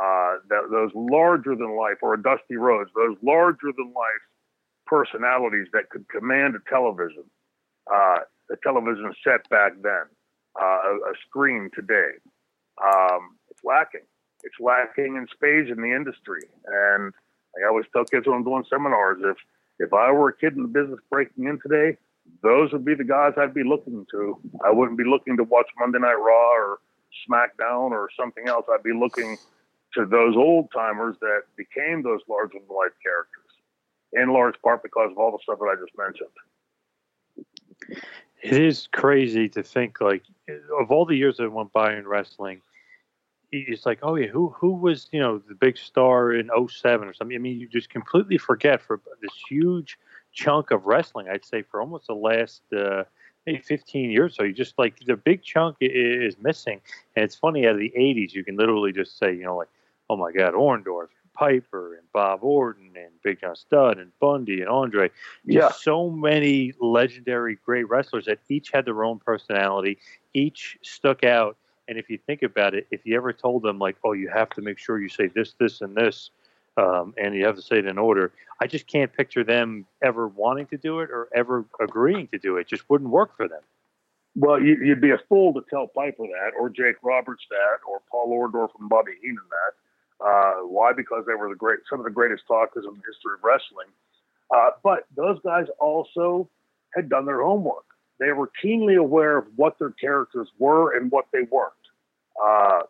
Uh, 0.00 0.36
that, 0.48 0.68
those 0.70 0.90
larger 0.94 1.54
than 1.54 1.76
life, 1.76 1.96
or 2.02 2.14
a 2.14 2.22
Dusty 2.22 2.56
Rhodes, 2.56 2.90
those 2.94 3.16
larger 3.22 3.72
than 3.76 3.92
life 3.94 4.24
personalities 4.86 5.68
that 5.72 5.90
could 5.90 6.08
command 6.08 6.54
a 6.54 6.70
television, 6.70 7.24
uh, 7.92 8.18
a 8.50 8.56
television 8.62 9.12
set 9.22 9.48
back 9.50 9.72
then, 9.82 10.04
uh, 10.60 10.64
a, 10.64 10.94
a 11.10 11.14
screen 11.28 11.70
today 11.74 12.12
um, 12.80 13.36
it's 13.50 13.60
lacking. 13.64 14.06
It's 14.42 14.58
lacking 14.58 15.16
in 15.16 15.26
spades 15.32 15.70
in 15.70 15.80
the 15.80 15.94
industry, 15.94 16.42
and 16.66 17.12
I 17.56 17.68
always 17.68 17.86
tell 17.92 18.04
kids 18.04 18.26
when 18.26 18.36
I'm 18.36 18.44
doing 18.44 18.64
seminars, 18.68 19.18
if 19.22 19.36
if 19.78 19.92
I 19.92 20.10
were 20.10 20.30
a 20.30 20.36
kid 20.36 20.54
in 20.56 20.62
the 20.62 20.68
business 20.68 21.00
breaking 21.10 21.44
in 21.44 21.58
today, 21.60 21.96
those 22.42 22.72
would 22.72 22.84
be 22.84 22.94
the 22.94 23.04
guys 23.04 23.34
I'd 23.36 23.54
be 23.54 23.64
looking 23.64 24.06
to. 24.10 24.38
I 24.64 24.70
wouldn't 24.70 24.98
be 24.98 25.04
looking 25.04 25.36
to 25.36 25.44
watch 25.44 25.68
Monday 25.78 25.98
Night 25.98 26.18
Raw 26.18 26.52
or 26.52 26.78
SmackDown 27.28 27.90
or 27.90 28.08
something 28.18 28.48
else. 28.48 28.66
I'd 28.72 28.82
be 28.82 28.92
looking 28.92 29.36
to 29.94 30.06
those 30.06 30.36
old 30.36 30.70
timers 30.72 31.16
that 31.20 31.42
became 31.56 32.02
those 32.02 32.20
larger 32.28 32.58
than 32.58 32.76
life 32.76 32.92
characters, 33.02 33.50
in 34.12 34.32
large 34.32 34.60
part 34.62 34.82
because 34.82 35.10
of 35.10 35.18
all 35.18 35.32
the 35.32 35.38
stuff 35.42 35.58
that 35.58 35.66
I 35.66 35.74
just 35.80 35.96
mentioned. 35.96 36.30
It 38.42 38.60
is 38.60 38.88
crazy 38.92 39.48
to 39.50 39.62
think 39.62 40.00
like 40.00 40.22
of 40.80 40.90
all 40.90 41.04
the 41.04 41.16
years 41.16 41.36
that 41.36 41.50
went 41.50 41.72
by 41.72 41.94
in 41.94 42.06
wrestling, 42.06 42.60
it's 43.52 43.84
like, 43.86 43.98
oh 44.02 44.14
yeah, 44.14 44.28
who 44.28 44.48
who 44.48 44.72
was 44.72 45.08
you 45.12 45.20
know 45.20 45.38
the 45.38 45.54
big 45.54 45.76
star 45.76 46.32
in 46.32 46.50
07 46.68 47.06
or 47.06 47.12
something? 47.12 47.36
I 47.36 47.38
mean, 47.38 47.60
you 47.60 47.68
just 47.68 47.90
completely 47.90 48.38
forget 48.38 48.80
for 48.80 49.00
this 49.20 49.32
huge 49.48 49.98
chunk 50.32 50.70
of 50.70 50.86
wrestling. 50.86 51.28
I'd 51.28 51.44
say 51.44 51.62
for 51.62 51.80
almost 51.80 52.06
the 52.06 52.14
last 52.14 52.62
uh, 52.72 53.04
maybe 53.46 53.58
15 53.58 54.10
years 54.10 54.36
so. 54.36 54.44
You 54.44 54.52
just 54.52 54.78
like 54.78 54.98
the 55.04 55.16
big 55.16 55.42
chunk 55.42 55.76
is 55.80 56.36
missing, 56.40 56.80
and 57.14 57.24
it's 57.24 57.36
funny 57.36 57.66
out 57.66 57.74
of 57.74 57.78
the 57.78 57.92
80s, 57.96 58.32
you 58.32 58.44
can 58.44 58.56
literally 58.56 58.92
just 58.92 59.18
say, 59.18 59.34
you 59.34 59.44
know, 59.44 59.56
like, 59.56 59.68
oh 60.12 60.16
my 60.16 60.30
God, 60.30 60.52
Orndorff, 60.52 61.08
Piper, 61.34 61.94
and 61.94 62.04
Bob 62.12 62.44
Orton, 62.44 62.90
and 62.96 63.10
Big 63.24 63.40
John 63.40 63.56
Studd, 63.56 63.98
and 63.98 64.12
Bundy, 64.20 64.60
and 64.60 64.68
Andre. 64.68 65.10
Yeah. 65.44 65.60
Just 65.60 65.82
so 65.82 66.10
many 66.10 66.74
legendary 66.80 67.58
great 67.64 67.88
wrestlers 67.88 68.26
that 68.26 68.38
each 68.50 68.70
had 68.72 68.84
their 68.84 69.04
own 69.04 69.18
personality, 69.18 69.98
each 70.34 70.76
stuck 70.82 71.24
out. 71.24 71.56
And 71.88 71.98
if 71.98 72.10
you 72.10 72.18
think 72.18 72.42
about 72.42 72.74
it, 72.74 72.86
if 72.90 73.00
you 73.04 73.16
ever 73.16 73.32
told 73.32 73.62
them 73.62 73.78
like, 73.78 73.96
"Oh, 74.04 74.12
you 74.12 74.28
have 74.28 74.50
to 74.50 74.60
make 74.60 74.78
sure 74.78 75.00
you 75.00 75.08
say 75.08 75.28
this, 75.28 75.54
this, 75.58 75.80
and 75.80 75.96
this," 75.96 76.30
um, 76.76 77.14
and 77.16 77.34
you 77.34 77.46
have 77.46 77.56
to 77.56 77.62
say 77.62 77.78
it 77.78 77.86
in 77.86 77.98
order, 77.98 78.32
I 78.60 78.66
just 78.66 78.86
can't 78.86 79.12
picture 79.12 79.44
them 79.44 79.86
ever 80.02 80.28
wanting 80.28 80.66
to 80.66 80.76
do 80.76 81.00
it 81.00 81.10
or 81.10 81.28
ever 81.34 81.64
agreeing 81.80 82.28
to 82.28 82.38
do 82.38 82.58
it. 82.58 82.62
it 82.62 82.68
just 82.68 82.88
wouldn't 82.90 83.10
work 83.10 83.36
for 83.36 83.48
them. 83.48 83.62
Well, 84.34 84.62
you, 84.62 84.76
would 84.88 85.00
be 85.00 85.10
a 85.10 85.18
fool 85.28 85.52
to 85.54 85.62
tell 85.68 85.86
Piper 85.86 86.24
that, 86.26 86.52
or 86.58 86.70
Jake 86.70 86.96
Roberts 87.02 87.46
that, 87.50 87.78
or 87.86 88.00
Paul 88.10 88.30
Orndorff 88.30 88.70
and 88.78 88.88
Bobby 88.88 89.12
Heenan 89.20 89.36
that. 89.36 89.74
Uh, 90.24 90.66
why? 90.66 90.92
Because 90.92 91.24
they 91.26 91.34
were 91.34 91.48
the 91.48 91.56
great, 91.56 91.80
some 91.90 91.98
of 91.98 92.04
the 92.04 92.10
greatest 92.10 92.44
talkers 92.46 92.84
in 92.86 92.94
the 92.94 93.02
history 93.06 93.34
of 93.34 93.42
wrestling. 93.42 93.88
Uh, 94.54 94.70
but 94.82 95.04
those 95.16 95.38
guys 95.42 95.66
also 95.80 96.48
had 96.94 97.08
done 97.08 97.26
their 97.26 97.42
homework. 97.42 97.84
They 98.20 98.32
were 98.32 98.50
keenly 98.60 98.94
aware 98.94 99.38
of 99.38 99.46
what 99.56 99.78
their 99.78 99.90
characters 99.90 100.48
were 100.58 100.96
and 100.96 101.10
what 101.10 101.26
they 101.32 101.42
weren't. 101.50 101.72
Uh, 102.42 102.80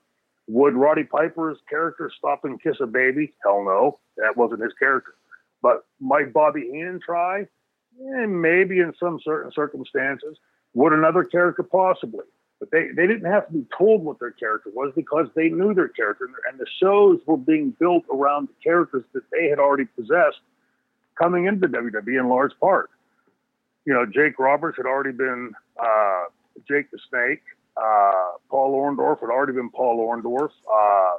would 0.48 0.74
Roddy 0.74 1.04
Piper's 1.04 1.58
character 1.70 2.10
stop 2.18 2.44
and 2.44 2.60
kiss 2.60 2.76
a 2.80 2.86
baby? 2.86 3.32
Hell 3.42 3.64
no, 3.64 3.98
that 4.16 4.36
wasn't 4.36 4.62
his 4.62 4.72
character. 4.78 5.14
But 5.62 5.86
might 6.00 6.32
Bobby 6.32 6.62
Heenan 6.62 7.00
try? 7.04 7.42
Eh, 7.42 8.26
maybe 8.26 8.80
in 8.80 8.92
some 8.98 9.20
certain 9.24 9.52
circumstances. 9.52 10.36
Would 10.74 10.92
another 10.92 11.24
character 11.24 11.62
possibly? 11.62 12.24
But 12.62 12.70
they, 12.70 12.90
they 12.94 13.08
didn't 13.08 13.28
have 13.28 13.48
to 13.48 13.52
be 13.52 13.66
told 13.76 14.04
what 14.04 14.20
their 14.20 14.30
character 14.30 14.70
was 14.72 14.92
because 14.94 15.26
they 15.34 15.48
knew 15.48 15.74
their 15.74 15.88
character. 15.88 16.28
And 16.48 16.60
the 16.60 16.66
shows 16.80 17.18
were 17.26 17.36
being 17.36 17.74
built 17.80 18.04
around 18.08 18.46
the 18.50 18.54
characters 18.62 19.02
that 19.14 19.24
they 19.32 19.48
had 19.48 19.58
already 19.58 19.86
possessed 19.86 20.38
coming 21.20 21.46
into 21.46 21.66
WWE 21.66 22.20
in 22.20 22.28
large 22.28 22.52
part. 22.60 22.90
You 23.84 23.92
know, 23.94 24.06
Jake 24.06 24.38
Roberts 24.38 24.76
had 24.76 24.86
already 24.86 25.10
been 25.10 25.50
uh, 25.76 26.24
Jake 26.68 26.88
the 26.92 26.98
Snake. 27.10 27.42
Uh, 27.76 28.38
Paul 28.48 28.80
Orndorff 28.80 29.18
had 29.18 29.30
already 29.30 29.54
been 29.54 29.70
Paul 29.70 29.98
Orndorff. 29.98 30.52
Uh, 30.72 31.18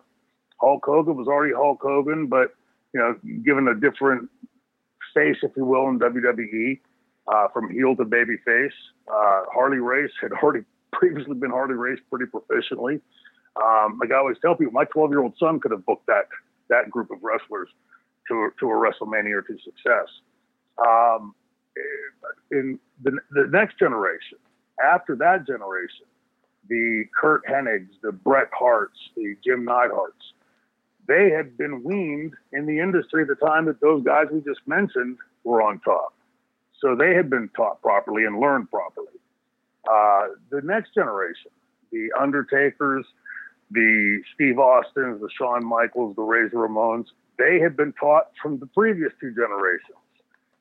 Hulk 0.62 0.86
Hogan 0.86 1.18
was 1.18 1.28
already 1.28 1.54
Hulk 1.54 1.82
Hogan, 1.82 2.28
but 2.28 2.56
you 2.94 3.02
know, 3.02 3.16
given 3.44 3.68
a 3.68 3.76
different 3.76 4.30
face, 5.14 5.36
if 5.44 5.52
you 5.58 5.66
will, 5.66 5.90
in 5.90 6.00
WWE, 6.00 6.80
uh, 7.28 7.50
from 7.50 7.70
heel 7.70 7.98
to 7.98 8.06
baby 8.06 8.38
face. 8.46 8.72
Uh, 9.10 9.42
Harley 9.54 9.80
Race 9.80 10.12
had 10.22 10.32
already 10.32 10.64
previously 10.94 11.36
been 11.36 11.52
Harley 11.52 11.76
Race 11.76 12.00
pretty 12.10 12.26
proficiently. 12.26 13.02
Um, 13.62 14.00
like 14.00 14.12
I 14.12 14.18
always 14.18 14.38
tell 14.42 14.56
people, 14.56 14.74
my 14.74 14.86
12 14.86 15.12
year 15.12 15.22
old 15.22 15.34
son 15.40 15.60
could 15.60 15.72
have 15.72 15.86
booked 15.86 16.08
that 16.08 16.28
that 16.70 16.90
group 16.90 17.12
of 17.12 17.18
wrestlers 17.22 17.70
to 18.28 18.50
to 18.60 18.66
a 18.68 18.74
WrestleMania 18.74 19.34
or 19.34 19.42
to 19.42 19.58
success. 19.64 20.08
Um, 20.78 21.36
in 22.52 22.80
the, 23.02 23.18
the 23.32 23.48
next 23.52 23.78
generation, 23.80 24.38
after 24.84 25.16
that 25.18 25.46
generation, 25.46 26.06
the 26.70 27.06
Curt 27.20 27.46
Hennigs, 27.46 27.90
the 28.02 28.12
Bret 28.12 28.50
Harts, 28.54 28.98
the 29.16 29.36
Jim 29.44 29.66
Neidharts, 29.66 30.34
they 31.08 31.30
had 31.30 31.58
been 31.58 31.84
weaned 31.84 32.34
in 32.54 32.66
the 32.66 32.80
industry 32.80 33.24
at 33.24 33.28
the 33.28 33.36
time 33.36 33.66
that 33.66 33.82
those 33.82 34.04
guys 34.04 34.28
we 34.32 34.40
just 34.42 34.62
mentioned 34.66 35.18
were 35.44 35.62
on 35.62 35.80
top. 35.80 36.14
So 36.80 36.96
they 36.96 37.14
had 37.14 37.30
been 37.30 37.50
taught 37.56 37.82
properly 37.82 38.26
and 38.26 38.40
learned 38.40 38.70
properly. 38.70 39.08
Uh, 39.90 40.28
the 40.50 40.62
next 40.62 40.94
generation, 40.94 41.52
the 41.92 42.10
Undertakers, 42.20 43.06
the 43.72 44.22
Steve 44.34 44.60
Austins, 44.60 45.20
the 45.22 45.30
Shawn 45.38 45.66
Michaels, 45.66 46.16
the 46.16 46.22
Razor 46.22 46.58
Ramones, 46.58 47.08
they 47.38 47.60
had 47.60 47.76
been 47.76 47.94
taught 47.94 48.32
from 48.42 48.60
the 48.60 48.68
previous 48.68 49.12
two 49.20 49.34
generations. 49.34 49.98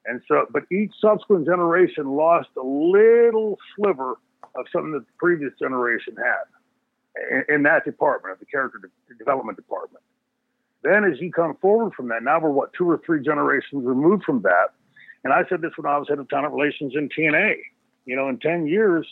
And 0.07 0.21
so, 0.27 0.47
but 0.51 0.65
each 0.73 0.93
subsequent 1.01 1.47
generation 1.47 2.09
lost 2.09 2.49
a 2.57 2.63
little 2.63 3.59
sliver 3.77 4.19
of 4.57 4.67
something 4.73 4.93
that 4.93 5.07
the 5.07 5.13
previous 5.19 5.53
generation 5.59 6.17
had 6.17 6.45
in, 7.31 7.57
in 7.57 7.63
that 7.65 7.85
department, 7.85 8.41
the 8.41 8.47
character 8.47 8.79
de- 8.79 9.15
development 9.15 9.57
department. 9.57 10.03
Then, 10.83 11.05
as 11.05 11.21
you 11.21 11.31
come 11.31 11.57
forward 11.61 11.95
from 11.95 12.09
that, 12.09 12.25
now 12.25 12.41
we're 12.41 12.51
what 12.51 12.73
two 12.73 12.91
or 12.91 13.01
three 13.07 13.23
generations 13.23 13.85
removed 13.85 14.25
from 14.25 14.43
that. 14.43 14.71
And 15.23 15.33
I 15.33 15.45
said 15.49 15.61
this 15.61 15.71
when 15.77 15.91
I 15.91 15.97
was 15.99 16.09
head 16.09 16.19
of 16.19 16.29
talent 16.29 16.53
relations 16.53 16.95
in 16.97 17.09
TNA. 17.09 17.55
You 18.05 18.17
know, 18.17 18.29
in 18.29 18.39
10 18.39 18.67
years, 18.67 19.07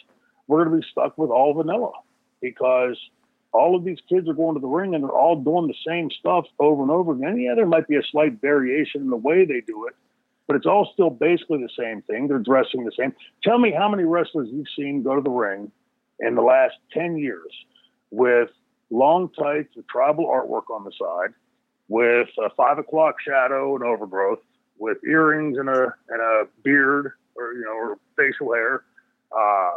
we're 0.46 0.64
going 0.64 0.80
to 0.80 0.84
be 0.84 0.90
stuck 0.90 1.16
with 1.16 1.30
all 1.30 1.54
vanilla 1.54 1.92
because 2.40 2.96
all 3.52 3.76
of 3.76 3.84
these 3.84 3.98
kids 4.08 4.28
are 4.28 4.34
going 4.34 4.54
to 4.54 4.60
the 4.60 4.66
ring 4.66 4.94
and 4.94 5.04
they're 5.04 5.10
all 5.10 5.36
doing 5.36 5.66
the 5.66 5.74
same 5.86 6.10
stuff 6.10 6.46
over 6.58 6.82
and 6.82 6.90
over 6.90 7.12
again. 7.12 7.40
Yeah, 7.40 7.54
there 7.54 7.66
might 7.66 7.88
be 7.88 7.96
a 7.96 8.02
slight 8.10 8.40
variation 8.40 9.02
in 9.02 9.10
the 9.10 9.16
way 9.16 9.44
they 9.44 9.60
do 9.60 9.86
it, 9.86 9.94
but 10.46 10.56
it's 10.56 10.66
all 10.66 10.90
still 10.92 11.10
basically 11.10 11.58
the 11.58 11.70
same 11.78 12.02
thing. 12.02 12.28
They're 12.28 12.38
dressing 12.38 12.84
the 12.84 12.92
same. 12.98 13.12
Tell 13.42 13.58
me 13.58 13.72
how 13.76 13.88
many 13.88 14.04
wrestlers 14.04 14.48
you've 14.52 14.66
seen 14.76 15.02
go 15.02 15.16
to 15.16 15.22
the 15.22 15.30
ring 15.30 15.70
in 16.20 16.34
the 16.34 16.42
last 16.42 16.74
10 16.92 17.16
years 17.16 17.52
with 18.10 18.50
long 18.90 19.30
tights 19.30 19.74
with 19.76 19.86
tribal 19.88 20.26
artwork 20.26 20.72
on 20.74 20.84
the 20.84 20.92
side, 20.98 21.32
with 21.88 22.28
a 22.38 22.50
five 22.56 22.78
o'clock 22.78 23.16
shadow 23.24 23.74
and 23.74 23.84
overgrowth, 23.84 24.40
with 24.78 24.98
earrings 25.04 25.58
and 25.58 25.68
a 25.68 25.94
and 26.08 26.20
a 26.20 26.44
beard 26.62 27.12
or 27.40 27.54
you 27.54 27.64
know 27.64 27.72
or 27.72 27.98
facial 28.16 28.52
hair, 28.52 28.84
uh, 29.36 29.70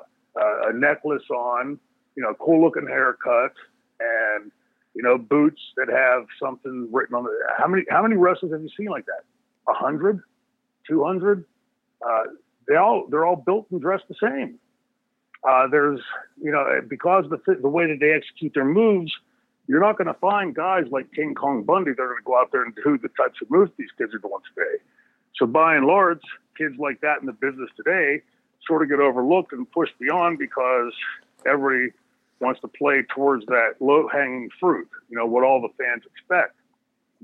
a 0.68 0.74
necklace 0.74 1.24
on, 1.30 1.80
you 2.16 2.24
know, 2.24 2.34
cool 2.36 2.64
looking 2.64 2.88
haircut, 2.88 3.54
and 4.00 4.52
you 4.94 5.02
know 5.02 5.18
boots 5.18 5.62
that 5.78 5.88
have 5.90 6.26
something 6.42 6.90
written 6.92 7.16
on 7.16 7.26
it. 7.26 7.32
How 7.58 7.68
many 7.68 7.84
how 7.90 8.04
many 8.04 8.16
wrestlers 8.16 8.52
have 8.52 8.62
you 8.62 8.70
seen 8.78 8.88
like 8.88 9.06
that? 9.06 9.24
A 9.68 9.74
hundred, 9.74 10.22
two 10.88 11.04
hundred. 11.04 11.46
Uh, 12.06 12.24
they 12.68 12.76
all 12.76 13.08
they're 13.10 13.26
all 13.26 13.36
built 13.36 13.68
and 13.72 13.82
dressed 13.82 14.06
the 14.10 14.16
same. 14.22 14.60
Uh, 15.48 15.68
there's 15.68 16.00
you 16.42 16.52
know 16.52 16.82
because 16.88 17.26
the 17.30 17.56
the 17.62 17.70
way 17.70 17.88
that 17.88 18.00
they 18.00 18.12
execute 18.12 18.54
their 18.54 18.66
moves, 18.66 19.12
you're 19.68 19.82
not 19.82 19.98
going 19.98 20.08
to 20.08 20.20
find 20.20 20.56
guys 20.56 20.86
like 20.92 21.12
King 21.14 21.36
Kong 21.36 21.64
Bundy 21.64 21.92
that 21.92 22.02
are 22.02 22.08
going 22.08 22.18
to 22.18 22.24
go 22.24 22.38
out 22.38 22.52
there 22.52 22.64
and 22.64 22.74
do 22.76 22.98
the 22.98 23.10
types 23.10 23.40
of 23.42 23.50
moves 23.50 23.72
these 23.78 23.92
kids 23.98 24.14
are 24.14 24.20
doing 24.20 24.34
today. 24.56 24.84
So 25.36 25.46
by 25.46 25.76
and 25.76 25.86
large, 25.86 26.22
kids 26.58 26.76
like 26.78 27.02
that 27.02 27.20
in 27.20 27.26
the 27.26 27.34
business 27.34 27.70
today 27.76 28.22
sort 28.68 28.82
of 28.82 28.90
get 28.90 29.00
overlooked 29.00 29.52
and 29.52 29.70
pushed 29.72 29.98
beyond 30.00 30.40
because 30.40 30.94
everybody 31.46 31.92
wants 32.40 32.62
to 32.62 32.68
play 32.68 33.04
towards 33.14 33.46
that 33.48 33.76
low 33.80 34.08
hanging 34.08 34.50
fruit. 34.60 34.88
You 35.10 35.18
know 35.18 35.26
what 35.26 35.44
all 35.44 35.62
the 35.62 35.70
fans 35.84 36.04
expect. 36.06 36.56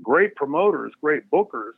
Great 0.02 0.34
promoters, 0.34 0.92
great 1.00 1.30
bookers 1.30 1.74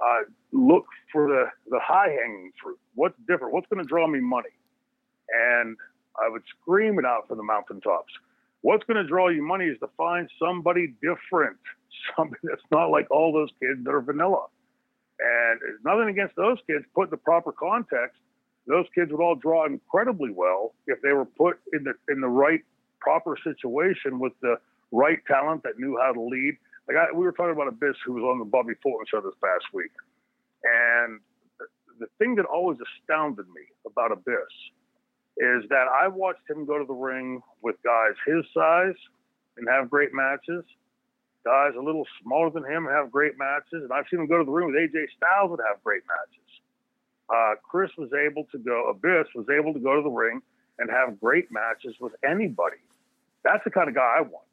uh, 0.00 0.22
look 0.52 0.86
for 1.12 1.28
the, 1.28 1.46
the 1.70 1.80
high 1.80 2.08
hanging 2.08 2.52
fruit. 2.62 2.78
What's 2.94 3.16
different? 3.28 3.52
What's 3.52 3.66
going 3.68 3.82
to 3.82 3.88
draw 3.88 4.06
me 4.06 4.20
money? 4.20 4.50
And 5.30 5.76
I 6.20 6.28
would 6.28 6.42
scream 6.60 6.98
it 6.98 7.04
out 7.04 7.28
from 7.28 7.36
the 7.36 7.42
mountaintops. 7.42 8.12
What's 8.62 8.84
going 8.84 8.96
to 8.96 9.08
draw 9.08 9.28
you 9.28 9.42
money 9.42 9.66
is 9.66 9.78
to 9.80 9.88
find 9.96 10.28
somebody 10.38 10.94
different, 11.02 11.58
somebody 12.16 12.40
that's 12.44 12.62
not 12.70 12.86
like 12.90 13.10
all 13.10 13.32
those 13.32 13.50
kids 13.60 13.84
that 13.84 13.90
are 13.90 14.00
vanilla. 14.00 14.46
And 15.20 15.60
nothing 15.84 16.08
against 16.08 16.36
those 16.36 16.58
kids. 16.66 16.84
Put 16.94 17.04
in 17.04 17.10
the 17.10 17.16
proper 17.16 17.52
context, 17.52 18.18
those 18.66 18.86
kids 18.94 19.10
would 19.10 19.20
all 19.20 19.34
draw 19.34 19.66
incredibly 19.66 20.30
well 20.30 20.74
if 20.86 21.00
they 21.02 21.12
were 21.12 21.24
put 21.24 21.58
in 21.72 21.84
the 21.84 21.94
in 22.12 22.20
the 22.20 22.28
right 22.28 22.60
proper 23.00 23.36
situation 23.42 24.18
with 24.18 24.32
the 24.42 24.56
right 24.92 25.18
talent 25.26 25.62
that 25.62 25.78
knew 25.78 25.98
how 26.00 26.12
to 26.12 26.20
lead 26.20 26.56
like 26.88 26.96
I, 26.96 27.12
we 27.12 27.24
were 27.24 27.32
talking 27.32 27.52
about 27.52 27.68
Abyss, 27.68 27.96
who 28.04 28.14
was 28.14 28.24
on 28.24 28.38
the 28.38 28.46
Bobby 28.46 28.72
Fulton 28.82 29.04
show 29.10 29.20
this 29.20 29.36
past 29.44 29.64
week, 29.74 29.92
and 30.64 31.20
the 32.00 32.06
thing 32.18 32.34
that 32.36 32.46
always 32.46 32.78
astounded 32.80 33.46
me 33.48 33.62
about 33.86 34.10
Abyss 34.10 34.54
is 35.36 35.68
that 35.68 35.86
I 35.86 36.08
watched 36.08 36.48
him 36.48 36.64
go 36.64 36.78
to 36.78 36.84
the 36.86 36.94
ring 36.94 37.42
with 37.62 37.76
guys 37.84 38.14
his 38.26 38.44
size 38.54 38.96
and 39.56 39.68
have 39.68 39.90
great 39.90 40.14
matches, 40.14 40.64
guys 41.44 41.72
a 41.78 41.82
little 41.82 42.06
smaller 42.22 42.50
than 42.50 42.64
him 42.64 42.86
have 42.86 43.10
great 43.10 43.38
matches, 43.38 43.82
and 43.82 43.92
I've 43.92 44.04
seen 44.10 44.20
him 44.20 44.26
go 44.26 44.38
to 44.38 44.44
the 44.44 44.50
ring 44.50 44.66
with 44.66 44.76
AJ 44.76 45.06
Styles 45.16 45.50
and 45.50 45.60
have 45.66 45.82
great 45.82 46.02
matches. 46.06 46.48
Uh, 47.28 47.54
Chris 47.62 47.90
was 47.98 48.10
able 48.12 48.44
to 48.52 48.58
go, 48.58 48.90
Abyss 48.90 49.28
was 49.34 49.46
able 49.48 49.74
to 49.74 49.80
go 49.80 49.96
to 49.96 50.02
the 50.02 50.10
ring 50.10 50.40
and 50.78 50.90
have 50.90 51.20
great 51.20 51.50
matches 51.50 51.94
with 52.00 52.12
anybody. 52.24 52.78
That's 53.44 53.62
the 53.64 53.70
kind 53.70 53.88
of 53.88 53.94
guy 53.94 54.16
I 54.18 54.22
want. 54.22 54.44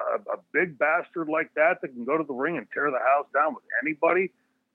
Uh, 0.00 0.18
a 0.34 0.38
big 0.52 0.78
bastard 0.78 1.28
like 1.28 1.52
that 1.54 1.80
that 1.82 1.88
can 1.88 2.04
go 2.04 2.16
to 2.16 2.24
the 2.24 2.32
ring 2.32 2.56
and 2.56 2.66
tear 2.72 2.90
the 2.90 2.98
house 2.98 3.26
down 3.34 3.54
with 3.54 3.64
anybody. 3.82 4.30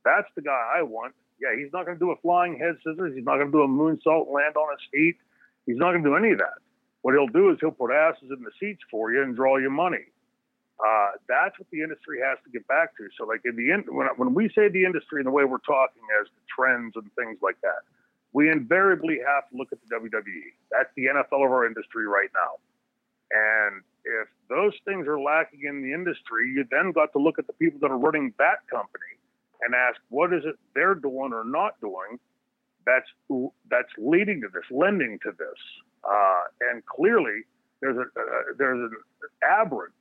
That's 0.05 0.28
the 0.36 0.41
guy 0.41 0.73
I 0.78 0.84
want. 0.84 1.13
Yeah, 1.41 1.57
he's 1.57 1.71
not 1.73 1.86
going 1.86 1.97
to 1.97 2.03
do 2.03 2.11
a 2.11 2.15
flying 2.17 2.57
head 2.57 2.75
scissors. 2.84 3.15
He's 3.15 3.25
not 3.25 3.38
going 3.38 3.47
to 3.47 3.51
do 3.51 3.61
a 3.61 3.67
moonsault 3.67 4.25
and 4.25 4.34
land 4.34 4.55
on 4.55 4.69
his 4.78 4.88
feet. 4.91 5.17
He's 5.65 5.78
not 5.78 5.91
going 5.91 6.03
to 6.03 6.09
do 6.09 6.15
any 6.15 6.32
of 6.32 6.39
that. 6.39 6.61
What 7.01 7.13
he'll 7.13 7.28
do 7.28 7.51
is 7.51 7.57
he'll 7.59 7.71
put 7.71 7.91
asses 7.91 8.30
in 8.32 8.43
the 8.43 8.51
seats 8.59 8.82
for 8.89 9.11
you 9.11 9.23
and 9.23 9.36
draw 9.36 9.57
you 9.57 9.69
money. 9.69 10.05
Uh, 10.78 11.17
that's 11.28 11.57
what 11.57 11.67
the 11.71 11.82
industry 11.82 12.19
has 12.21 12.38
to 12.45 12.49
get 12.51 12.67
back 12.67 12.95
to. 12.97 13.09
So, 13.17 13.25
like 13.25 13.41
in 13.45 13.55
the 13.55 13.69
when, 13.91 14.07
when 14.17 14.34
we 14.34 14.49
say 14.49 14.69
the 14.69 14.86
industry 14.86 15.19
and 15.19 15.28
the 15.28 15.32
way 15.32 15.43
we're 15.43 15.65
talking 15.65 16.03
as 16.21 16.28
the 16.28 16.43
trends 16.53 16.93
and 16.95 17.09
things 17.15 17.39
like 17.41 17.59
that, 17.61 17.82
we 18.34 18.51
invariably 18.51 19.17
have 19.25 19.49
to 19.49 19.57
look 19.57 19.69
at 19.71 19.80
the 19.82 19.95
WWE. 19.95 20.53
That's 20.71 20.89
the 20.95 21.05
NFL 21.05 21.45
of 21.45 21.51
our 21.51 21.65
industry 21.65 22.05
right 22.05 22.30
now. 22.34 22.61
And 23.32 23.82
if 24.05 24.28
those 24.49 24.73
things 24.86 25.07
are 25.07 25.19
lacking 25.19 25.65
in 25.67 25.82
the 25.82 25.93
industry, 25.93 26.53
you 26.53 26.63
then 26.69 26.91
got 26.91 27.11
to 27.13 27.19
look 27.19 27.39
at 27.39 27.47
the 27.47 27.53
people 27.53 27.80
that 27.82 27.91
are 27.91 27.97
running 27.97 28.34
that 28.38 28.61
company 28.69 29.17
and 29.61 29.73
ask 29.73 29.99
what 30.09 30.32
is 30.32 30.43
it 30.45 30.55
they're 30.75 30.95
doing 30.95 31.34
or 31.34 31.43
not 31.43 31.80
doing 31.82 32.19
that's 32.88 33.09
that's 33.69 33.91
leading 33.97 34.41
to 34.41 34.47
this, 34.47 34.63
lending 34.71 35.19
to 35.23 35.32
this. 35.38 35.59
Uh, 36.07 36.43
and 36.71 36.86
clearly, 36.86 37.43
there's 37.82 37.97
a 37.97 38.01
uh, 38.01 38.53
there's 38.57 38.80
an 38.80 38.91
aberrant 39.43 39.93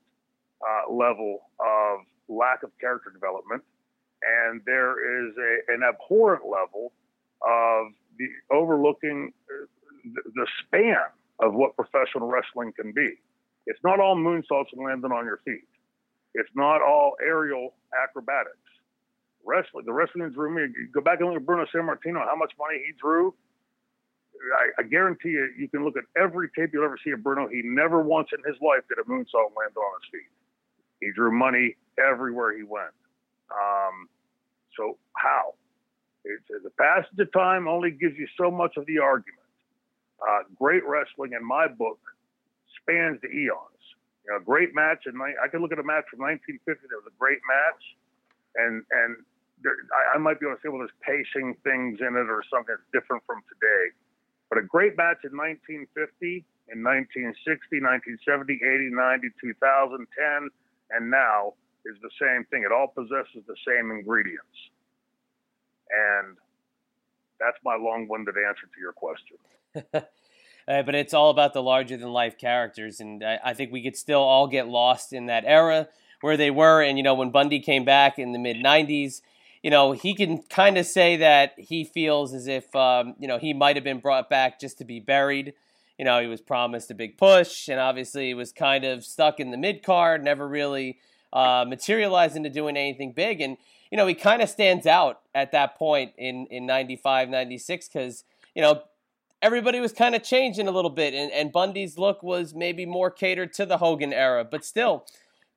uh, 0.63 0.93
level 0.93 1.51
of 1.61 2.01
lack 2.29 2.63
of 2.63 2.71
character 2.81 3.11
development, 3.11 3.63
and 4.23 4.61
there 4.67 5.29
is 5.29 5.35
a, 5.37 5.75
an 5.75 5.83
abhorrent 5.83 6.45
level 6.45 6.93
of 7.43 7.93
the 8.19 8.27
overlooking 8.51 9.33
uh, 9.51 9.67
the, 10.35 10.47
span 10.65 10.97
of 11.41 11.55
what 11.55 11.77
professional 11.77 12.29
wrestling 12.29 12.73
can 12.73 12.93
be. 12.93 13.15
It's 13.67 13.81
not 13.85 14.01
all 14.01 14.17
moonsaults 14.17 14.73
and 14.73 14.85
landing 14.85 15.13
on 15.13 15.25
your 15.25 15.41
feet. 15.45 15.69
It's 16.35 16.51
not 16.55 16.83
all 16.83 17.17
aerial 17.21 17.75
acrobatics. 18.03 18.57
Wrestling, 19.45 19.85
the 19.87 19.93
wrestling 19.93 20.31
drew 20.31 20.55
me. 20.55 20.73
Go 20.93 21.01
back 21.01 21.21
and 21.21 21.29
look 21.29 21.37
at 21.37 21.47
Bruno 21.47 21.67
Sammartino, 21.75 22.25
how 22.25 22.37
much 22.37 22.53
money 22.59 22.83
he 22.85 22.93
drew. 23.01 23.35
I, 24.59 24.83
I, 24.83 24.83
guarantee 24.83 25.31
you, 25.31 25.49
you 25.57 25.69
can 25.69 25.85
look 25.85 25.97
at 25.97 26.05
every 26.21 26.49
tape 26.57 26.71
you'll 26.73 26.85
ever 26.85 26.99
see 27.03 27.11
of 27.11 27.23
Bruno. 27.23 27.49
He 27.49 27.63
never 27.65 28.03
once 28.03 28.29
in 28.33 28.39
his 28.45 28.61
life 28.61 28.83
did 28.89 28.99
a 28.99 29.09
moonsault 29.09 29.57
land 29.57 29.73
on 29.77 29.93
his 30.03 30.11
feet. 30.13 30.31
He 31.01 31.11
drew 31.15 31.31
money 31.31 31.77
everywhere 31.99 32.57
he 32.57 32.63
went. 32.63 32.95
Um, 33.51 34.09
so 34.77 34.99
how? 35.15 35.55
It's, 36.25 36.45
the 36.63 36.71
passage 36.71 37.19
of 37.19 37.33
time 37.33 37.69
only 37.69 37.91
gives 37.91 38.17
you 38.17 38.27
so 38.37 38.51
much 38.51 38.77
of 38.77 38.87
the 38.87 38.99
argument. 38.99 39.47
Uh, 40.21 40.43
great 40.59 40.83
wrestling, 40.87 41.33
in 41.39 41.45
my 41.47 41.69
book, 41.69 42.01
spans 42.81 43.21
the 43.21 43.29
eons. 43.29 43.83
You 44.25 44.33
know, 44.33 44.41
great 44.41 44.75
match, 44.75 45.07
and 45.07 45.15
I 45.23 45.47
can 45.49 45.63
look 45.63 45.73
at 45.73 45.79
a 45.79 45.87
match 45.87 46.11
from 46.11 46.21
1950 46.27 46.67
that 46.67 46.99
was 46.99 47.07
a 47.07 47.15
great 47.15 47.39
match, 47.47 47.83
and 48.57 48.83
and 48.91 49.23
there, 49.63 49.77
I, 49.95 50.17
I 50.17 50.19
might 50.19 50.41
be 50.41 50.47
able 50.47 50.57
to 50.57 50.63
say, 50.63 50.69
well, 50.69 50.83
there's 50.83 50.99
pacing 51.01 51.57
things 51.63 52.01
in 52.03 52.13
it 52.19 52.29
or 52.29 52.43
something 52.51 52.75
that's 52.75 52.91
different 52.93 53.23
from 53.25 53.41
today. 53.47 53.95
But 54.51 54.59
a 54.59 54.67
great 54.67 54.97
match 54.97 55.23
in 55.23 55.35
1950, 55.35 56.43
in 56.71 56.83
1960, 56.83 57.39
1970, 57.39 58.59
80, 58.63 58.91
90, 58.91 59.31
2010, 59.39 60.51
and 60.91 61.11
now 61.11 61.55
is 61.85 61.97
the 62.03 62.11
same 62.21 62.45
thing. 62.51 62.65
It 62.65 62.73
all 62.73 62.89
possesses 62.89 63.45
the 63.47 63.57
same 63.67 63.91
ingredients. 63.91 64.57
And 65.91 66.37
that's 67.39 67.59
my 67.65 67.77
long 67.77 68.09
winded 68.09 68.35
answer 68.37 68.67
to 68.67 68.81
your 68.81 68.93
question. 68.93 69.37
uh, 70.69 70.83
but 70.83 70.95
it's 70.95 71.15
all 71.15 71.31
about 71.31 71.53
the 71.53 71.63
larger 71.63 71.97
than 71.97 72.13
life 72.13 72.39
characters. 72.39 73.01
And 73.01 73.23
I, 73.23 73.39
I, 73.45 73.55
think 73.55 73.73
we 73.73 73.83
could 73.83 73.97
still 73.97 74.23
all 74.23 74.49
get 74.49 74.69
lost 74.69 75.13
in 75.13 75.27
that 75.27 75.45
era 75.47 75.89
where 76.23 76.37
they 76.37 76.51
were. 76.51 76.83
And, 76.83 76.99
you 76.99 77.05
know, 77.05 77.15
when 77.15 77.31
Bundy 77.31 77.61
came 77.61 77.85
back 77.85 78.19
in 78.19 78.33
the 78.33 78.39
mid 78.39 78.57
90s, 78.57 79.21
you 79.63 79.71
know, 79.71 79.93
he 79.93 80.15
can 80.15 80.43
kind 80.45 80.79
of 80.79 80.87
say 80.87 81.17
that 81.17 81.55
he 81.59 81.85
feels 81.85 82.33
as 82.33 82.47
if, 82.47 82.75
um, 82.75 83.15
you 83.19 83.29
know, 83.29 83.39
he 83.39 83.53
might 83.53 83.77
have 83.77 83.85
been 83.85 84.01
brought 84.01 84.31
back 84.31 84.61
just 84.61 84.79
to 84.79 84.85
be 84.85 85.01
buried 85.01 85.55
you 85.99 86.05
know, 86.05 86.21
he 86.21 86.27
was 86.27 86.41
promised 86.41 86.91
a 86.91 86.95
big 86.95 87.17
push, 87.17 87.69
and 87.69 87.81
obviously 87.81 88.29
he 88.29 88.35
was 88.35 88.53
kind 88.53 88.85
of 88.85 89.05
stuck 89.05 89.41
in 89.41 89.51
the 89.51 89.57
mid 89.57 89.83
card, 89.83 90.23
never 90.23 90.47
really 90.47 90.99
uh, 91.33 91.65
materialized 91.67 92.37
into 92.37 92.51
doing 92.51 92.77
anything 92.77 93.13
big. 93.13 93.41
And, 93.41 93.57
you 93.91 93.97
know, 93.97 94.07
he 94.07 94.15
kind 94.15 94.43
of 94.43 94.49
stands 94.49 94.87
out 94.87 95.21
at 95.35 95.53
that 95.53 95.77
point 95.79 96.13
in, 96.19 96.47
in 96.51 96.67
95, 96.67 97.29
96, 97.29 97.89
because, 97.89 98.25
you 98.55 98.63
know, 98.63 98.83
everybody 99.41 99.81
was 99.81 99.93
kind 99.93 100.15
of 100.15 100.23
changing 100.23 100.69
a 100.69 100.71
little 100.71 100.91
bit, 100.91 101.15
and, 101.15 101.33
and 101.33 101.53
Bundy's 101.53 101.97
look 101.97 102.23
was 102.23 102.55
maybe 102.55 102.85
more 102.85 103.11
catered 103.11 103.53
to 103.55 103.67
the 103.67 103.79
Hogan 103.79 104.13
era, 104.13 104.45
but 104.45 104.65
still. 104.65 105.07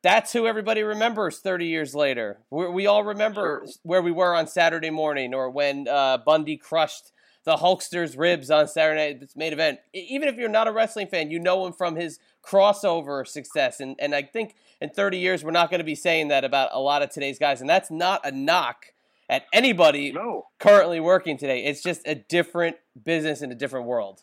That's 0.01 0.31
who 0.31 0.47
everybody 0.47 0.81
remembers 0.81 1.39
30 1.39 1.65
years 1.65 1.93
later. 1.93 2.39
we 2.49 2.69
we 2.69 2.87
all 2.87 3.03
remember 3.03 3.65
where 3.83 4.01
we 4.01 4.13
were 4.13 4.33
on 4.33 4.47
Saturday 4.47 4.89
morning 4.89 5.33
or 5.33 5.49
when 5.49 5.89
uh, 5.89 6.19
Bundy 6.19 6.55
crushed 6.55 7.11
the 7.49 7.57
Hulkster's 7.57 8.15
ribs 8.15 8.51
on 8.51 8.67
Saturday 8.67 9.17
night's 9.19 9.35
main 9.35 9.53
event. 9.53 9.79
Even 9.91 10.27
if 10.27 10.35
you're 10.35 10.49
not 10.49 10.67
a 10.67 10.71
wrestling 10.71 11.07
fan, 11.07 11.31
you 11.31 11.39
know 11.39 11.65
him 11.65 11.73
from 11.73 11.95
his 11.95 12.19
crossover 12.43 13.27
success. 13.27 13.79
And 13.79 13.95
and 13.97 14.13
I 14.13 14.21
think 14.21 14.53
in 14.79 14.91
30 14.91 15.17
years 15.17 15.43
we're 15.43 15.49
not 15.49 15.71
going 15.71 15.79
to 15.79 15.85
be 15.85 15.95
saying 15.95 16.27
that 16.27 16.43
about 16.43 16.69
a 16.73 16.79
lot 16.79 17.01
of 17.01 17.09
today's 17.09 17.39
guys. 17.39 17.59
And 17.59 17.67
that's 17.67 17.89
not 17.89 18.23
a 18.23 18.31
knock 18.31 18.93
at 19.27 19.45
anybody 19.51 20.11
no. 20.11 20.45
currently 20.59 20.99
working 20.99 21.37
today. 21.37 21.65
It's 21.65 21.81
just 21.81 22.07
a 22.07 22.13
different 22.13 22.77
business 23.03 23.41
in 23.41 23.51
a 23.51 23.55
different 23.55 23.87
world. 23.87 24.21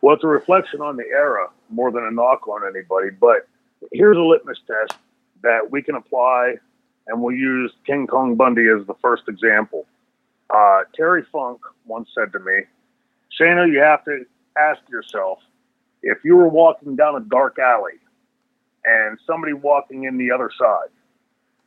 Well, 0.00 0.14
it's 0.14 0.22
a 0.22 0.28
reflection 0.28 0.80
on 0.80 0.96
the 0.96 1.06
era 1.06 1.48
more 1.68 1.90
than 1.90 2.04
a 2.04 2.12
knock 2.12 2.46
on 2.46 2.60
anybody. 2.64 3.10
But 3.10 3.48
here's 3.92 4.16
a 4.16 4.20
litmus 4.20 4.58
test 4.68 5.00
that 5.42 5.68
we 5.68 5.82
can 5.82 5.96
apply, 5.96 6.54
and 7.08 7.20
we'll 7.20 7.34
use 7.34 7.72
King 7.84 8.06
Kong 8.06 8.36
Bundy 8.36 8.68
as 8.68 8.86
the 8.86 8.94
first 9.02 9.24
example. 9.26 9.84
Uh, 10.52 10.80
Terry 10.94 11.24
Funk 11.30 11.60
once 11.86 12.08
said 12.14 12.32
to 12.32 12.38
me, 12.40 12.62
Shane, 13.30 13.72
you 13.72 13.80
have 13.80 14.04
to 14.04 14.24
ask 14.58 14.80
yourself 14.90 15.38
if 16.02 16.18
you 16.24 16.36
were 16.36 16.48
walking 16.48 16.96
down 16.96 17.16
a 17.16 17.20
dark 17.20 17.58
alley 17.58 17.98
and 18.84 19.18
somebody 19.26 19.52
walking 19.52 20.04
in 20.04 20.18
the 20.18 20.30
other 20.30 20.50
side 20.58 20.88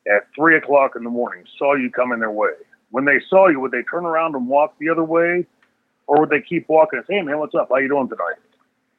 at 0.08 0.28
three 0.36 0.58
o'clock 0.58 0.96
in 0.96 1.04
the 1.04 1.10
morning 1.10 1.46
saw 1.58 1.76
you 1.76 1.90
coming 1.90 2.20
their 2.20 2.32
way, 2.32 2.52
when 2.92 3.06
they 3.06 3.20
saw 3.30 3.48
you, 3.48 3.60
would 3.60 3.72
they 3.72 3.84
turn 3.84 4.06
around 4.06 4.36
and 4.36 4.48
walk 4.48 4.76
the 4.80 4.90
other 4.90 5.04
way, 5.04 5.46
or 6.08 6.20
would 6.20 6.30
they 6.30 6.42
keep 6.42 6.68
walking 6.68 7.00
and 7.00 7.08
say, 7.08 7.16
"Hey 7.16 7.22
man, 7.22 7.40
what's 7.40 7.56
up? 7.56 7.70
How 7.70 7.78
you 7.78 7.88
doing 7.88 8.10
tonight?" 8.10 8.36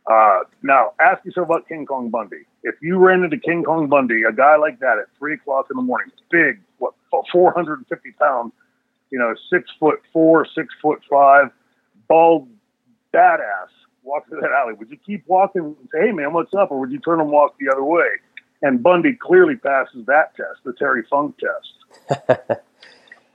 Uh, 0.07 0.45
now, 0.63 0.93
ask 1.01 1.25
yourself 1.25 1.49
about 1.49 1.69
King 1.69 1.87
Kong 1.87 2.11
Bundy. 2.11 2.45
If 2.63 2.75
you 2.83 2.99
ran 2.99 3.23
into 3.23 3.39
King 3.39 3.63
Kong 3.65 3.89
Bundy, 3.89 4.23
a 4.25 4.33
guy 4.33 4.57
like 4.57 4.79
that 4.81 4.99
at 4.99 5.07
three 5.19 5.35
o'clock 5.35 5.67
in 5.71 5.77
the 5.77 5.83
morning, 5.83 6.11
big, 6.31 6.61
what, 6.79 6.95
450 7.31 8.11
pounds, 8.13 8.53
you 9.15 9.21
know, 9.21 9.33
six 9.49 9.71
foot 9.79 10.01
four, 10.13 10.45
six 10.57 10.75
foot 10.83 11.01
five, 11.09 11.45
bald 12.09 12.49
badass 13.15 13.69
walk 14.03 14.29
through 14.29 14.41
that 14.41 14.51
alley, 14.51 14.75
would 14.75 14.91
you 14.91 14.97
keep 15.07 15.23
walking 15.29 15.63
and 15.63 15.89
say, 15.93 16.07
hey, 16.07 16.13
man, 16.13 16.33
what's 16.33 16.53
up? 16.53 16.73
Or 16.73 16.81
would 16.81 16.91
you 16.91 16.99
turn 16.99 17.21
and 17.21 17.31
walk 17.31 17.55
the 17.61 17.71
other 17.71 17.85
way? 17.85 18.09
And 18.61 18.83
Bundy 18.83 19.13
clearly 19.15 19.55
passes 19.55 20.05
that 20.07 20.35
test, 20.35 20.65
the 20.65 20.73
Terry 20.73 21.05
Funk 21.09 21.37
test. 21.39 22.61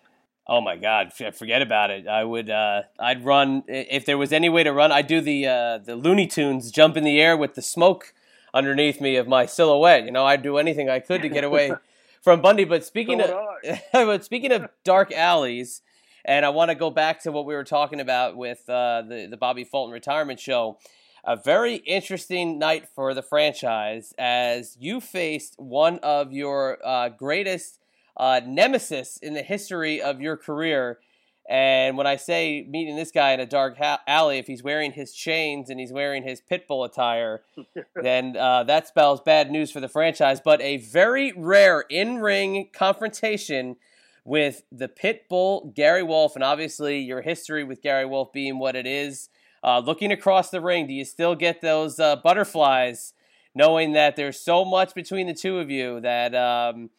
oh 0.47 0.59
my 0.59 0.75
God, 0.75 1.13
forget 1.13 1.61
about 1.61 1.91
it. 1.91 2.09
I 2.09 2.25
would, 2.25 2.49
uh, 2.49 2.81
I'd 2.99 3.23
run 3.23 3.63
if 3.69 4.05
there 4.05 4.17
was 4.17 4.33
any 4.33 4.49
way 4.49 4.63
to 4.63 4.73
run. 4.73 4.91
I'd 4.91 5.07
do 5.07 5.21
the 5.21 5.47
uh, 5.47 5.77
the 5.77 5.95
Looney 5.95 6.27
Tunes 6.27 6.71
jump 6.71 6.97
in 6.97 7.05
the 7.05 7.21
air 7.21 7.37
with 7.37 7.55
the 7.55 7.61
smoke 7.61 8.13
underneath 8.53 8.99
me 8.99 9.15
of 9.15 9.29
my 9.29 9.45
silhouette. 9.45 10.03
You 10.03 10.11
know, 10.11 10.25
I'd 10.25 10.43
do 10.43 10.57
anything 10.57 10.89
I 10.89 10.99
could 10.99 11.21
to 11.21 11.29
get 11.29 11.45
away 11.45 11.71
from 12.21 12.41
Bundy. 12.41 12.65
But 12.65 12.85
speaking 12.85 13.19
so 13.19 13.47
of, 13.63 13.79
but 13.93 14.23
speaking 14.23 14.51
of 14.51 14.69
dark 14.83 15.11
alleys, 15.11 15.81
and 16.25 16.45
I 16.45 16.49
want 16.49 16.69
to 16.69 16.75
go 16.75 16.89
back 16.89 17.21
to 17.23 17.31
what 17.31 17.45
we 17.45 17.53
were 17.53 17.63
talking 17.63 17.99
about 17.99 18.35
with 18.37 18.69
uh, 18.69 19.03
the 19.07 19.27
the 19.29 19.37
Bobby 19.37 19.63
Fulton 19.63 19.93
retirement 19.93 20.39
show. 20.39 20.77
A 21.25 21.35
very 21.35 21.75
interesting 21.75 22.57
night 22.57 22.87
for 22.87 23.13
the 23.13 23.21
franchise 23.21 24.13
as 24.17 24.77
you 24.79 25.01
faced 25.01 25.55
one 25.57 25.99
of 25.99 26.31
your 26.31 26.79
uh, 26.83 27.09
greatest 27.09 27.79
uh, 28.15 28.39
nemesis 28.45 29.17
in 29.17 29.33
the 29.33 29.41
history 29.41 30.01
of 30.01 30.21
your 30.21 30.37
career 30.37 30.99
and 31.49 31.97
when 31.97 32.05
I 32.05 32.15
say 32.15 32.63
meeting 32.69 32.95
this 32.95 33.09
guy 33.11 33.31
in 33.31 33.39
a 33.39 33.45
dark 33.47 33.75
ha- 33.79 34.01
alley, 34.05 34.37
if 34.37 34.45
he's 34.45 34.61
wearing 34.61 34.91
his 34.91 35.11
chains 35.11 35.71
and 35.71 35.79
he's 35.79 35.91
wearing 35.91 36.21
his 36.21 36.39
Pitbull 36.39 36.85
attire, 36.85 37.41
then 37.95 38.37
uh, 38.37 38.63
that 38.65 38.87
spells 38.87 39.19
bad 39.19 39.49
news 39.49 39.71
for 39.71 39.79
the 39.79 39.87
franchise. 39.87 40.39
But 40.39 40.61
a 40.61 40.77
very 40.77 41.33
rare 41.35 41.85
in 41.89 42.19
ring 42.19 42.69
confrontation 42.71 43.77
with 44.23 44.61
the 44.71 44.87
Pitbull, 44.87 45.73
Gary 45.73 46.03
Wolfe, 46.03 46.35
and 46.35 46.43
obviously 46.43 46.99
your 46.99 47.21
history 47.21 47.63
with 47.63 47.81
Gary 47.81 48.05
Wolfe 48.05 48.31
being 48.31 48.59
what 48.59 48.75
it 48.75 48.85
is. 48.85 49.29
Uh, 49.63 49.79
looking 49.79 50.11
across 50.11 50.51
the 50.51 50.61
ring, 50.61 50.85
do 50.85 50.93
you 50.93 51.03
still 51.03 51.33
get 51.33 51.61
those 51.61 51.99
uh, 51.99 52.15
butterflies 52.17 53.13
knowing 53.55 53.93
that 53.93 54.15
there's 54.15 54.39
so 54.39 54.63
much 54.63 54.93
between 54.93 55.25
the 55.25 55.33
two 55.33 55.57
of 55.57 55.71
you 55.71 55.99
that 56.01 56.35
um, 56.35 56.91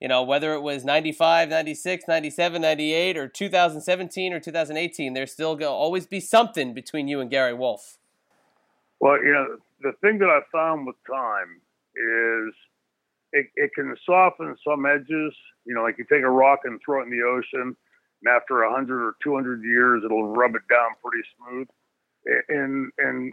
you 0.00 0.08
know 0.08 0.22
whether 0.22 0.54
it 0.54 0.60
was 0.60 0.84
95 0.84 1.48
96 1.48 2.04
97 2.06 2.62
98 2.62 3.16
or 3.16 3.28
2017 3.28 4.32
or 4.32 4.40
2018 4.40 5.12
there's 5.14 5.32
still 5.32 5.56
going 5.56 5.70
to 5.70 5.74
always 5.74 6.06
be 6.06 6.20
something 6.20 6.74
between 6.74 7.08
you 7.08 7.20
and 7.20 7.30
gary 7.30 7.54
wolfe 7.54 7.98
well 9.00 9.16
you 9.22 9.32
know 9.32 9.56
the 9.80 9.92
thing 10.00 10.18
that 10.18 10.28
i 10.28 10.40
found 10.52 10.86
with 10.86 10.96
time 11.06 11.60
is 11.94 12.54
it, 13.32 13.46
it 13.54 13.70
can 13.74 13.94
soften 14.04 14.56
some 14.66 14.86
edges. 14.86 15.34
You 15.64 15.74
know 15.74 15.82
like 15.82 15.98
you 15.98 16.04
take 16.04 16.22
a 16.22 16.30
rock 16.30 16.60
and 16.64 16.80
throw 16.84 17.00
it 17.00 17.04
in 17.04 17.10
the 17.10 17.24
ocean 17.24 17.76
and 18.22 18.34
after 18.34 18.64
100 18.64 19.02
or 19.02 19.14
200 19.22 19.62
years 19.62 20.02
it'll 20.04 20.28
rub 20.28 20.54
it 20.54 20.62
down 20.70 20.90
pretty 21.02 21.26
smooth. 21.36 21.68
And 22.48 22.90
and 22.98 23.32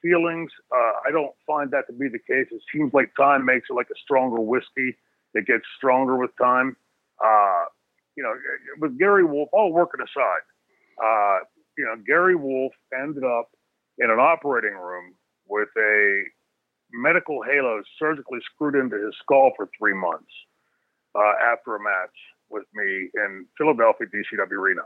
feelings 0.00 0.50
uh, 0.72 0.92
i 1.06 1.12
don't 1.12 1.32
find 1.46 1.70
that 1.70 1.86
to 1.86 1.92
be 1.92 2.08
the 2.08 2.18
case. 2.18 2.46
It 2.50 2.60
seems 2.72 2.92
like 2.92 3.12
time 3.16 3.44
makes 3.44 3.68
it 3.70 3.74
like 3.74 3.90
a 3.90 3.98
stronger 4.02 4.40
whiskey 4.40 4.96
that 5.34 5.46
gets 5.46 5.64
stronger 5.76 6.16
with 6.16 6.30
time. 6.40 6.76
Uh, 7.24 7.64
you 8.16 8.22
know, 8.22 8.34
with 8.80 8.98
Gary 8.98 9.24
Wolfe, 9.24 9.48
all 9.52 9.72
working 9.72 10.00
aside, 10.00 10.44
uh, 11.02 11.44
you 11.78 11.84
know, 11.84 11.94
Gary 12.06 12.36
Wolfe 12.36 12.74
ended 12.92 13.24
up 13.24 13.50
in 13.98 14.10
an 14.10 14.18
operating 14.18 14.74
room 14.74 15.14
with 15.48 15.68
a 15.78 16.22
medical 16.92 17.42
halo 17.42 17.82
surgically 17.98 18.40
screwed 18.54 18.74
into 18.74 18.96
his 18.96 19.14
skull 19.22 19.52
for 19.56 19.68
three 19.78 19.94
months 19.94 20.30
uh, 21.14 21.34
after 21.52 21.76
a 21.76 21.80
match 21.82 22.16
with 22.50 22.64
me 22.74 23.08
in 23.14 23.46
Philadelphia 23.56 24.06
ECW 24.06 24.52
Arena. 24.52 24.82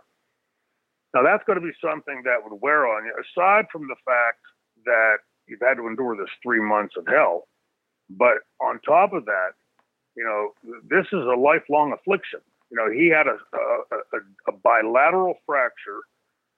Now 1.14 1.22
that's 1.22 1.42
going 1.46 1.58
to 1.58 1.64
be 1.64 1.74
something 1.82 2.22
that 2.24 2.38
would 2.44 2.60
wear 2.62 2.86
on 2.86 3.04
you. 3.04 3.12
Aside 3.14 3.66
from 3.72 3.88
the 3.88 3.96
fact 4.04 4.40
that 4.84 5.16
you've 5.48 5.62
had 5.62 5.74
to 5.74 5.86
endure 5.86 6.16
this 6.16 6.30
three 6.42 6.60
months 6.60 6.94
of 6.96 7.06
hell, 7.08 7.48
but 8.10 8.46
on 8.60 8.78
top 8.86 9.12
of 9.12 9.24
that, 9.24 9.58
you 10.16 10.24
know, 10.24 10.52
this 10.88 11.06
is 11.12 11.24
a 11.24 11.38
lifelong 11.38 11.92
affliction. 11.92 12.40
You 12.70 12.76
know, 12.78 12.90
he 12.90 13.08
had 13.08 13.26
a, 13.26 13.38
a, 13.56 14.18
a, 14.18 14.52
a 14.52 14.52
bilateral 14.52 15.34
fracture 15.46 16.00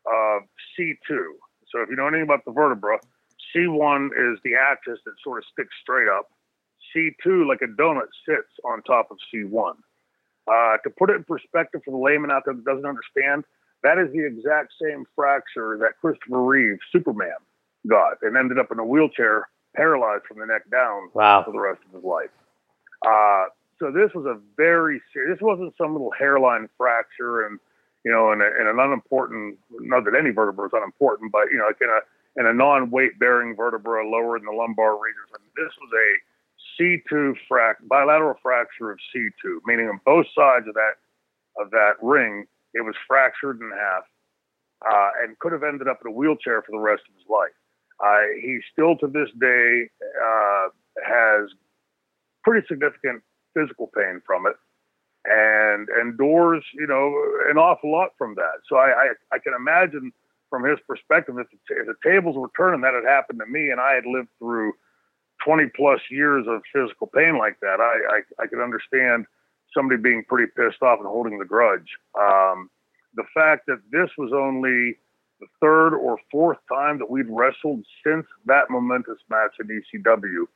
of 0.07 0.43
C2. 0.79 1.19
So 1.71 1.83
if 1.83 1.91
you 1.91 1.97
know 1.97 2.07
anything 2.07 2.23
about 2.23 2.45
the 2.45 2.53
vertebra, 2.53 2.99
C1 3.55 4.07
is 4.07 4.39
the 4.45 4.55
axis 4.55 4.99
that 5.05 5.15
sort 5.23 5.39
of 5.39 5.45
sticks 5.53 5.75
straight 5.83 6.09
up. 6.09 6.31
C2, 6.95 7.47
like 7.47 7.61
a 7.63 7.67
donut, 7.67 8.09
sits 8.27 8.49
on 8.65 8.83
top 8.83 9.11
of 9.11 9.19
C1. 9.35 9.75
Uh, 10.47 10.79
to 10.79 10.91
put 10.91 11.11
it 11.11 11.17
in 11.17 11.25
perspective 11.25 11.83
for 11.85 11.91
the 11.91 11.99
layman 11.99 12.31
out 12.31 12.43
there 12.47 12.55
that 12.55 12.65
doesn't 12.65 12.87
understand, 12.87 13.45
that 13.83 13.99
is 13.99 14.11
the 14.13 14.25
exact 14.25 14.73
same 14.81 15.05
fracture 15.15 15.77
that 15.79 15.99
Christopher 16.01 16.43
Reeve, 16.43 16.79
Superman, 16.91 17.37
got 17.87 18.23
and 18.23 18.37
ended 18.37 18.59
up 18.59 18.73
in 18.73 18.79
a 18.79 18.85
wheelchair, 18.85 19.49
paralyzed 19.77 20.25
from 20.27 20.39
the 20.39 20.47
neck 20.47 20.63
down 20.71 21.11
wow. 21.13 21.43
for 21.45 21.53
the 21.53 21.61
rest 21.61 21.81
of 21.87 21.95
his 21.95 22.05
life. 22.05 22.31
Uh, 23.07 23.47
so 23.79 23.93
this 23.93 24.11
was 24.15 24.27
a 24.27 24.39
very 24.57 25.01
serious. 25.13 25.39
This 25.39 25.43
wasn't 25.43 25.75
some 25.79 25.93
little 25.93 26.13
hairline 26.19 26.69
fracture 26.77 27.47
and 27.47 27.59
you 28.05 28.13
know, 28.13 28.33
and, 28.33 28.43
an 28.43 28.79
unimportant. 28.79 29.59
Not 29.71 30.05
that 30.05 30.15
any 30.19 30.31
vertebra 30.31 30.67
is 30.67 30.73
unimportant, 30.73 31.33
but 31.33 31.51
you 31.51 31.59
know, 31.59 31.67
like 31.67 31.81
in 31.81 31.89
a 31.89 32.01
in 32.41 32.47
a 32.47 32.55
non-weight 32.55 33.19
bearing 33.19 33.57
vertebra 33.57 34.09
lower 34.09 34.37
in 34.37 34.45
the 34.45 34.53
lumbar 34.53 34.95
region. 34.95 35.23
This 35.57 35.73
was 35.81 35.91
a 35.93 36.09
C2 36.81 37.35
frac 37.51 37.75
bilateral 37.89 38.39
fracture 38.43 38.91
of 38.91 38.99
C2, 39.15 39.59
meaning 39.67 39.89
on 39.89 40.01
both 40.05 40.27
sides 40.35 40.67
of 40.69 40.75
that 40.75 40.95
of 41.61 41.71
that 41.71 41.95
ring, 42.01 42.47
it 42.75 42.85
was 42.85 42.95
fractured 43.07 43.61
in 43.61 43.71
half, 43.71 44.05
uh, 44.87 45.11
and 45.23 45.39
could 45.41 45.53
have 45.53 45.65
ended 45.65 45.89
up 45.89 45.99
in 46.05 46.13
a 46.13 46.15
wheelchair 46.15 46.63
for 46.63 46.73
the 46.73 46.79
rest 46.79 47.03
of 47.09 47.15
his 47.17 47.29
life. 47.29 47.55
Uh, 47.99 48.31
he 48.41 48.61
still 48.73 48.97
to 48.97 49.09
this 49.09 49.29
day 49.41 49.91
uh, 50.01 50.69
has 51.05 51.51
pretty 52.49 52.67
significant 52.67 53.23
physical 53.55 53.91
pain 53.95 54.23
from 54.27 54.47
it 54.47 54.57
and 55.25 55.89
endures, 56.01 56.65
you 56.75 56.87
know, 56.87 57.13
an 57.51 57.59
awful 57.59 57.93
lot 57.93 58.11
from 58.17 58.35
that. 58.37 58.63
So 58.69 58.77
I, 58.77 58.89
I, 58.89 59.09
I 59.33 59.39
can 59.39 59.53
imagine 59.55 60.13
from 60.49 60.65
his 60.65 60.79
perspective, 60.87 61.37
if 61.39 61.47
the, 61.51 61.77
if 61.77 61.87
the 61.87 62.09
tables 62.09 62.37
were 62.37 62.51
turning, 62.57 62.81
that 62.81 62.95
had 62.95 63.05
happened 63.05 63.41
to 63.41 63.47
me 63.47 63.71
and 63.71 63.81
I 63.81 63.95
had 63.95 64.07
lived 64.07 64.29
through 64.39 64.73
20 65.45 65.67
plus 65.77 66.01
years 66.11 66.47
of 66.49 66.63
physical 66.73 67.07
pain 67.09 67.37
like 67.37 67.61
that, 67.61 67.81
I, 67.81 68.17
I, 68.17 68.45
I 68.45 68.47
could 68.47 68.63
understand 68.63 69.27
somebody 69.75 70.01
being 70.01 70.25
pretty 70.27 70.51
pissed 70.57 70.83
off 70.83 70.99
and 70.99 71.09
holding 71.09 71.39
the 71.39 71.45
grudge. 71.45 71.97
Um, 72.19 72.71
the 73.15 73.25
fact 73.35 73.67
that 73.67 73.81
this 73.93 74.09
was 74.17 74.33
only 74.33 74.97
the 75.41 75.47
third 75.61 75.95
or 75.95 76.19
fourth 76.31 76.59
time 76.73 76.99
that 76.99 77.11
we'd 77.11 77.29
wrestled 77.29 77.85
since 78.05 78.27
that 78.47 78.71
momentous 78.71 79.19
match 79.29 79.53
in 79.61 79.67
ECW, 79.69 80.47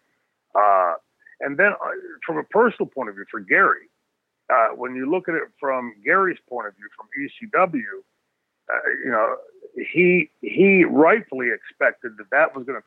uh, 0.54 0.94
and 1.42 1.58
then 1.58 1.72
uh, 1.72 1.90
from 2.24 2.38
a 2.38 2.44
personal 2.44 2.88
point 2.88 3.08
of 3.08 3.16
view 3.16 3.24
for 3.30 3.40
Gary, 3.40 3.88
uh, 4.50 4.68
when 4.74 4.94
you 4.94 5.10
look 5.10 5.28
at 5.28 5.34
it 5.34 5.42
from 5.58 5.94
Gary's 6.04 6.38
point 6.48 6.68
of 6.68 6.74
view 6.76 6.88
from 6.96 7.08
ECW, 7.18 7.80
uh, 8.72 8.78
you 9.04 9.10
know, 9.10 9.36
he 9.92 10.30
he 10.40 10.84
rightfully 10.84 11.48
expected 11.52 12.12
that 12.18 12.30
that 12.30 12.56
was 12.56 12.64
going 12.64 12.80
to. 12.80 12.84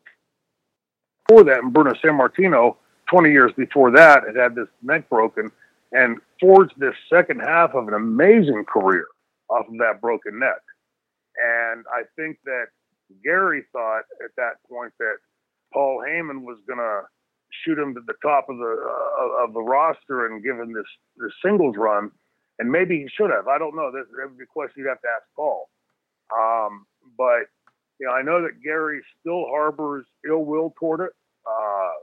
For 1.28 1.44
that, 1.44 1.64
and 1.64 1.74
Bruno 1.74 1.94
Sammartino, 1.94 2.76
20 3.10 3.32
years 3.32 3.52
before 3.58 3.90
that, 3.92 4.28
had 4.28 4.36
had 4.36 4.54
this 4.54 4.68
neck 4.84 5.10
broken 5.10 5.52
and 5.92 6.20
forged 6.40 6.74
this 6.78 6.94
second 7.10 7.40
half 7.40 7.74
of 7.74 7.88
an 7.88 7.96
amazing 7.96 8.64
career 8.66 9.08
off 9.50 9.68
of 9.68 9.78
that 9.80 10.02
broken 10.02 10.38
neck. 10.38 10.62
And 11.38 11.84
I 11.92 12.04
think 12.16 12.38
that 12.46 12.66
Gary 13.24 13.64
thought 13.74 14.04
at 14.24 14.32
that 14.38 14.62
point 14.70 14.94
that 15.00 15.16
Paul 15.74 16.04
Heyman 16.08 16.44
was 16.44 16.58
going 16.68 16.80
to 16.80 17.02
shoot 17.64 17.78
him 17.78 17.94
to 17.94 18.02
the 18.06 18.14
top 18.22 18.50
of 18.50 18.58
the 18.58 18.76
uh, 18.76 19.44
of 19.44 19.54
the 19.54 19.62
roster 19.62 20.26
and 20.26 20.44
give 20.44 20.58
him 20.58 20.74
this 20.74 20.88
this 21.18 21.32
singles 21.44 21.76
run, 21.78 22.12
and 22.60 22.72
maybe 22.72 22.98
he 22.98 23.10
should 23.10 23.32
have. 23.32 23.48
I 23.48 23.58
don't 23.58 23.76
know. 23.76 23.92
That, 23.92 24.06
would 24.12 24.38
be 24.38 24.44
a 24.44 24.48
question 24.48 24.84
you'd 24.84 24.90
have 24.90 25.02
to 25.02 25.08
ask 25.08 25.26
Paul. 25.36 25.70
Um, 26.36 26.86
but 27.18 27.48
you 28.00 28.08
know, 28.08 28.14
I 28.14 28.22
know 28.22 28.42
that 28.42 28.62
Gary 28.64 29.02
still 29.20 29.46
harbors 29.50 30.06
ill 30.28 30.46
will 30.46 30.74
toward 30.80 31.02
it, 31.02 31.12
uh, 31.48 31.94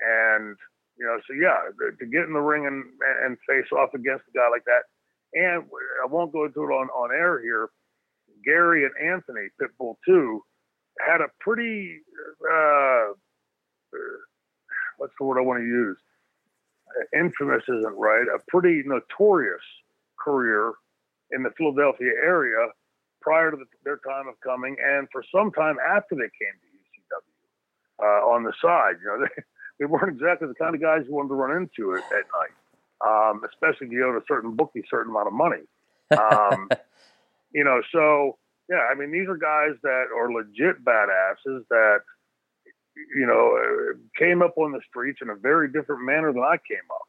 and 0.00 0.56
you 0.98 1.06
know, 1.06 1.18
so 1.26 1.34
yeah, 1.34 1.70
to 1.98 2.06
get 2.06 2.24
in 2.24 2.32
the 2.32 2.40
ring 2.40 2.66
and 2.66 2.84
and 3.24 3.36
face 3.48 3.70
off 3.72 3.94
against 3.94 4.24
a 4.28 4.38
guy 4.38 4.48
like 4.50 4.64
that, 4.64 4.84
and 5.34 5.64
I 6.02 6.06
won't 6.06 6.32
go 6.32 6.44
into 6.44 6.62
it 6.62 6.72
on 6.72 6.88
on 6.88 7.10
air 7.12 7.42
here. 7.42 7.68
Gary 8.44 8.84
and 8.84 8.94
Anthony 9.12 9.48
Pitbull 9.60 9.96
too 10.06 10.42
had 11.06 11.20
a 11.20 11.28
pretty 11.40 12.00
uh, 12.50 13.12
what's 15.00 15.14
the 15.18 15.24
word 15.24 15.38
I 15.38 15.42
want 15.42 15.60
to 15.60 15.66
use? 15.66 15.96
Infamous 17.16 17.62
isn't 17.64 17.96
right. 17.96 18.26
A 18.28 18.38
pretty 18.48 18.82
notorious 18.84 19.62
career 20.18 20.74
in 21.32 21.42
the 21.42 21.50
Philadelphia 21.56 22.12
area 22.22 22.68
prior 23.22 23.50
to 23.50 23.56
the, 23.56 23.64
their 23.82 23.98
time 24.06 24.28
of 24.28 24.38
coming, 24.40 24.76
and 24.82 25.08
for 25.10 25.24
some 25.34 25.50
time 25.52 25.76
after 25.80 26.14
they 26.14 26.28
came 26.36 26.56
to 26.60 26.68
ECW 26.68 28.04
uh, 28.04 28.28
on 28.28 28.44
the 28.44 28.52
side. 28.60 28.96
You 29.02 29.08
know, 29.08 29.26
they, 29.36 29.42
they 29.78 29.86
weren't 29.86 30.14
exactly 30.14 30.48
the 30.48 30.54
kind 30.54 30.74
of 30.74 30.82
guys 30.82 31.04
you 31.08 31.14
wanted 31.14 31.30
to 31.30 31.34
run 31.34 31.56
into 31.56 31.94
it 31.94 32.04
at 32.12 32.26
night, 32.36 32.54
um, 33.00 33.40
especially 33.48 33.86
if 33.86 33.92
you 33.92 34.06
owed 34.06 34.20
a 34.20 34.24
certain 34.28 34.54
bookie 34.54 34.80
a 34.80 34.88
certain 34.90 35.10
amount 35.10 35.28
of 35.28 35.32
money. 35.32 35.64
Um, 36.10 36.68
you 37.54 37.64
know, 37.64 37.80
so 37.90 38.36
yeah, 38.68 38.86
I 38.92 38.94
mean, 38.94 39.10
these 39.12 39.28
are 39.28 39.36
guys 39.36 39.80
that 39.82 40.06
are 40.14 40.30
legit 40.30 40.84
badasses 40.84 41.64
that 41.70 42.00
you 42.96 43.26
know, 43.26 43.58
came 44.18 44.42
up 44.42 44.54
on 44.56 44.72
the 44.72 44.80
streets 44.88 45.20
in 45.22 45.30
a 45.30 45.34
very 45.34 45.70
different 45.70 46.04
manner 46.04 46.32
than 46.32 46.42
I 46.42 46.56
came 46.68 46.88
up. 46.90 47.08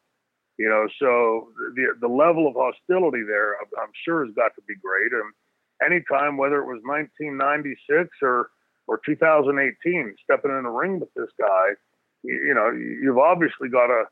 You 0.57 0.69
know, 0.69 0.87
so 0.99 1.49
the 1.75 1.95
the 1.99 2.07
level 2.07 2.47
of 2.47 2.55
hostility 2.55 3.23
there, 3.25 3.55
I'm 3.81 3.91
sure, 4.05 4.25
has 4.25 4.33
got 4.35 4.53
to 4.55 4.61
be 4.67 4.75
great. 4.75 5.11
And 5.11 5.33
anytime, 5.81 6.37
whether 6.37 6.61
it 6.61 6.67
was 6.67 6.81
1996 6.83 8.09
or 8.21 8.51
or 8.87 9.01
2018, 9.05 10.15
stepping 10.23 10.51
in 10.51 10.63
the 10.63 10.69
ring 10.69 10.99
with 10.99 11.13
this 11.15 11.29
guy, 11.39 11.73
you, 12.23 12.51
you 12.51 12.53
know, 12.53 12.69
you've 12.69 13.17
obviously 13.17 13.69
got 13.69 13.87
to 13.87 14.05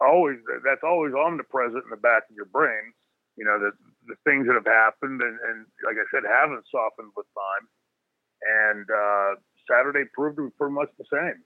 always 0.00 0.38
that's 0.64 0.84
always 0.84 1.12
omnipresent 1.12 1.84
in 1.84 1.90
the 1.90 2.00
back 2.00 2.24
of 2.30 2.36
your 2.36 2.48
brain. 2.48 2.94
You 3.36 3.44
know, 3.44 3.58
the 3.58 3.72
the 4.06 4.16
things 4.24 4.46
that 4.46 4.54
have 4.54 4.66
happened 4.66 5.20
and, 5.20 5.36
and 5.36 5.66
like 5.84 5.96
I 6.00 6.06
said, 6.08 6.24
haven't 6.24 6.64
softened 6.70 7.12
with 7.16 7.26
time. 7.36 7.64
And 8.40 8.86
uh, 8.88 9.30
Saturday 9.70 10.08
proved 10.12 10.36
to 10.36 10.46
be 10.46 10.50
pretty 10.58 10.74
much 10.74 10.88
the 10.98 11.04
same. 11.12 11.42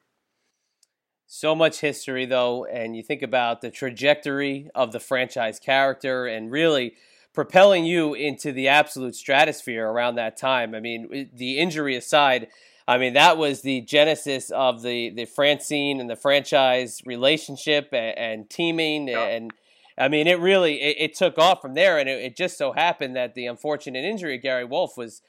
So 1.26 1.54
much 1.54 1.80
history, 1.80 2.26
though, 2.26 2.64
and 2.64 2.94
you 2.94 3.02
think 3.02 3.22
about 3.22 3.60
the 3.60 3.70
trajectory 3.70 4.70
of 4.74 4.92
the 4.92 5.00
franchise 5.00 5.58
character 5.58 6.26
and 6.26 6.50
really 6.50 6.94
propelling 7.32 7.84
you 7.84 8.14
into 8.14 8.52
the 8.52 8.68
absolute 8.68 9.16
stratosphere 9.16 9.86
around 9.86 10.14
that 10.14 10.36
time. 10.36 10.74
I 10.74 10.80
mean, 10.80 11.30
the 11.34 11.58
injury 11.58 11.96
aside, 11.96 12.48
I 12.86 12.98
mean, 12.98 13.14
that 13.14 13.36
was 13.36 13.62
the 13.62 13.80
genesis 13.80 14.50
of 14.50 14.82
the, 14.82 15.10
the 15.10 15.24
Francine 15.24 16.00
and 16.00 16.08
the 16.08 16.16
franchise 16.16 17.00
relationship 17.04 17.88
and, 17.92 18.16
and 18.16 18.50
teaming. 18.50 19.08
Yeah. 19.08 19.24
And 19.24 19.52
I 19.98 20.08
mean, 20.08 20.28
it 20.28 20.38
really, 20.38 20.80
it, 20.80 20.96
it, 21.00 21.14
took 21.16 21.38
off 21.38 21.60
from 21.60 21.74
there. 21.74 21.98
And 21.98 22.08
it, 22.08 22.22
it, 22.22 22.36
just 22.36 22.56
so 22.56 22.72
happened 22.72 23.16
that 23.16 23.34
the 23.34 23.46
unfortunate 23.46 24.04
injury 24.04 24.36
of 24.36 24.42
Gary 24.42 24.64
Wolfe 24.64 24.96
was 24.96 25.22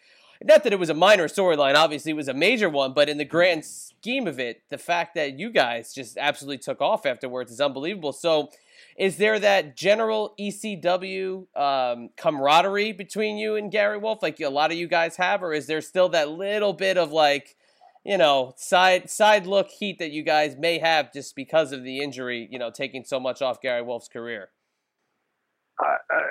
not 0.46 0.64
that 0.64 0.74
it 0.74 0.80
was 0.80 0.90
a 0.90 0.94
minor 0.94 1.28
storyline, 1.28 1.76
obviously 1.76 2.12
it 2.12 2.16
was 2.16 2.28
a 2.28 2.34
major 2.34 2.70
one, 2.70 2.94
but 2.94 3.10
in 3.10 3.18
the 3.18 3.26
grand 3.26 3.66
scheme 3.66 4.28
of 4.28 4.40
it, 4.40 4.62
the 4.70 4.78
fact 4.78 5.16
that 5.16 5.40
you 5.40 5.50
guys 5.50 5.94
just 5.94 6.18
absolutely 6.18 6.60
took 6.60 6.82
off 6.82 7.06
afterwards 7.06 7.52
is 7.52 7.60
unbelievable. 7.60 8.14
So, 8.14 8.52
is 8.98 9.18
there 9.18 9.40
that 9.40 9.76
general 9.76 10.36
ECW 10.40 11.48
um, 11.58 12.10
camaraderie 12.16 12.92
between 12.92 13.38
you 13.38 13.56
and 13.56 13.72
Gary 13.72 13.98
Wolfe, 13.98 14.22
like 14.22 14.40
a 14.40 14.50
lot 14.50 14.72
of 14.72 14.78
you 14.78 14.88
guys 14.88 15.18
have, 15.18 15.42
or 15.44 15.54
is 15.54 15.68
there 15.68 15.82
still 15.82 16.10
that 16.10 16.30
little 16.30 16.74
bit 16.74 16.98
of 16.98 17.12
like, 17.12 17.56
you 18.06 18.18
know, 18.18 18.54
side 18.56 19.10
side 19.10 19.48
look 19.48 19.70
heat 19.70 19.98
that 20.00 20.12
you 20.12 20.24
guys 20.24 20.56
may 20.58 20.78
have 20.78 21.12
just 21.12 21.36
because 21.36 21.72
of 21.72 21.84
the 21.84 22.00
injury, 22.00 22.48
you 22.52 22.60
know, 22.60 22.70
taking 22.70 23.04
so 23.04 23.20
much 23.20 23.42
off 23.42 23.62
Gary 23.62 23.82
Wolfe's 23.82 24.08
career? 24.08 24.50
I, 25.80 25.96
I, 26.12 26.22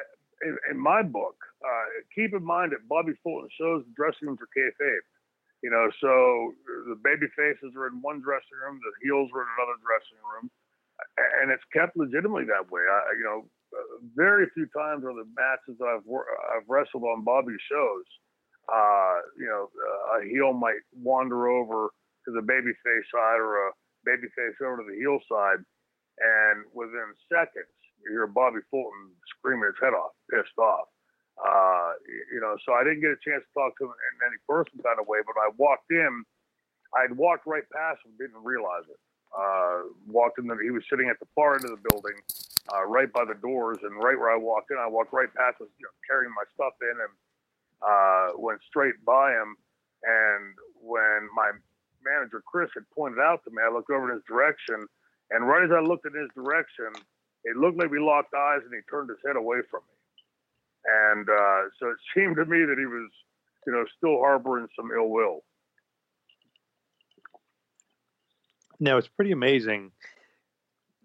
in, 0.42 0.56
in 0.70 0.78
my 0.78 1.02
book, 1.02 1.43
uh, 1.64 1.86
keep 2.14 2.36
in 2.36 2.44
mind 2.44 2.72
that 2.72 2.84
Bobby 2.88 3.16
Fulton 3.24 3.48
shows 3.56 3.84
the 3.88 3.96
dressing 3.96 4.28
rooms 4.28 4.40
are 4.44 4.52
kayfabe. 4.52 5.08
You 5.64 5.72
know, 5.72 5.88
so 5.96 6.52
the 6.92 7.00
baby 7.00 7.24
faces 7.32 7.72
are 7.72 7.88
in 7.88 8.04
one 8.04 8.20
dressing 8.20 8.60
room, 8.60 8.76
the 8.84 8.92
heels 9.00 9.32
are 9.32 9.48
in 9.48 9.50
another 9.56 9.80
dressing 9.80 10.20
room, 10.20 10.52
and 11.40 11.48
it's 11.48 11.64
kept 11.72 11.96
legitimately 11.96 12.44
that 12.52 12.68
way. 12.68 12.84
I, 12.84 13.00
you 13.16 13.24
know, 13.24 13.48
very 14.12 14.44
few 14.52 14.68
times 14.76 15.08
are 15.08 15.16
the 15.16 15.24
matches 15.32 15.80
that 15.80 15.88
I've 15.88 16.04
I've 16.52 16.68
wrestled 16.68 17.08
on 17.08 17.24
Bobby's 17.24 17.64
shows. 17.64 18.04
Uh, 18.68 19.24
you 19.40 19.48
know, 19.48 19.72
a 20.20 20.28
heel 20.28 20.52
might 20.52 20.84
wander 20.92 21.48
over 21.48 21.90
to 22.24 22.30
the 22.32 22.44
babyface 22.44 23.08
side 23.08 23.40
or 23.40 23.68
a 23.68 23.72
babyface 24.04 24.60
over 24.60 24.84
to 24.84 24.86
the 24.88 25.00
heel 25.00 25.18
side, 25.32 25.64
and 26.20 26.64
within 26.76 27.08
seconds 27.32 27.72
you 28.04 28.12
hear 28.12 28.26
Bobby 28.26 28.60
Fulton 28.70 29.16
screaming 29.38 29.72
his 29.72 29.80
head 29.80 29.96
off, 29.96 30.12
pissed 30.30 30.56
off. 30.58 30.92
Uh, 31.34 31.98
you 32.32 32.40
know, 32.40 32.54
so 32.64 32.72
I 32.72 32.84
didn't 32.84 33.02
get 33.02 33.10
a 33.10 33.20
chance 33.22 33.42
to 33.42 33.52
talk 33.54 33.74
to 33.78 33.90
him 33.90 33.94
in 33.94 34.14
any 34.30 34.38
personal 34.46 34.82
kind 34.82 35.00
of 35.00 35.06
way, 35.06 35.18
but 35.26 35.34
I 35.34 35.50
walked 35.58 35.90
in, 35.90 36.22
I'd 36.94 37.16
walked 37.16 37.46
right 37.46 37.66
past 37.74 38.06
him, 38.06 38.14
didn't 38.18 38.42
realize 38.42 38.86
it. 38.86 39.00
Uh, 39.34 39.90
walked 40.06 40.38
in, 40.38 40.46
the, 40.46 40.54
he 40.62 40.70
was 40.70 40.86
sitting 40.88 41.10
at 41.10 41.18
the 41.18 41.26
far 41.34 41.58
end 41.58 41.66
of 41.66 41.74
the 41.74 41.82
building, 41.90 42.14
uh, 42.70 42.86
right 42.86 43.10
by 43.12 43.24
the 43.26 43.34
doors, 43.34 43.78
and 43.82 43.98
right 43.98 44.14
where 44.14 44.30
I 44.30 44.38
walked 44.38 44.70
in, 44.70 44.78
I 44.78 44.86
walked 44.86 45.12
right 45.12 45.32
past 45.34 45.58
him, 45.60 45.66
you 45.74 45.90
know, 45.90 45.96
carrying 46.06 46.30
my 46.30 46.46
stuff 46.54 46.78
in, 46.80 46.94
and 47.02 47.12
uh, 47.82 48.38
went 48.38 48.62
straight 48.62 48.94
by 49.04 49.32
him. 49.34 49.56
And 50.06 50.54
when 50.78 51.26
my 51.34 51.50
manager 52.04 52.42
Chris 52.46 52.70
had 52.74 52.84
pointed 52.94 53.18
out 53.18 53.42
to 53.44 53.50
me, 53.50 53.58
I 53.58 53.72
looked 53.72 53.90
over 53.90 54.06
in 54.06 54.14
his 54.14 54.24
direction, 54.28 54.86
and 55.30 55.48
right 55.48 55.64
as 55.64 55.72
I 55.74 55.80
looked 55.80 56.06
in 56.06 56.14
his 56.14 56.30
direction, 56.36 56.94
it 57.42 57.56
looked 57.56 57.78
like 57.78 57.90
we 57.90 57.98
locked 57.98 58.34
eyes, 58.34 58.60
and 58.62 58.72
he 58.72 58.80
turned 58.88 59.10
his 59.10 59.18
head 59.26 59.36
away 59.36 59.66
from 59.68 59.82
me. 59.88 59.93
And 60.86 61.28
uh, 61.28 61.60
so 61.78 61.88
it 61.88 61.98
seemed 62.14 62.36
to 62.36 62.44
me 62.44 62.64
that 62.64 62.76
he 62.78 62.86
was, 62.86 63.10
you 63.66 63.72
know, 63.72 63.84
still 63.96 64.18
harboring 64.18 64.68
some 64.76 64.90
ill 64.96 65.08
will. 65.08 65.44
Now 68.80 68.98
it's 68.98 69.08
pretty 69.08 69.32
amazing 69.32 69.92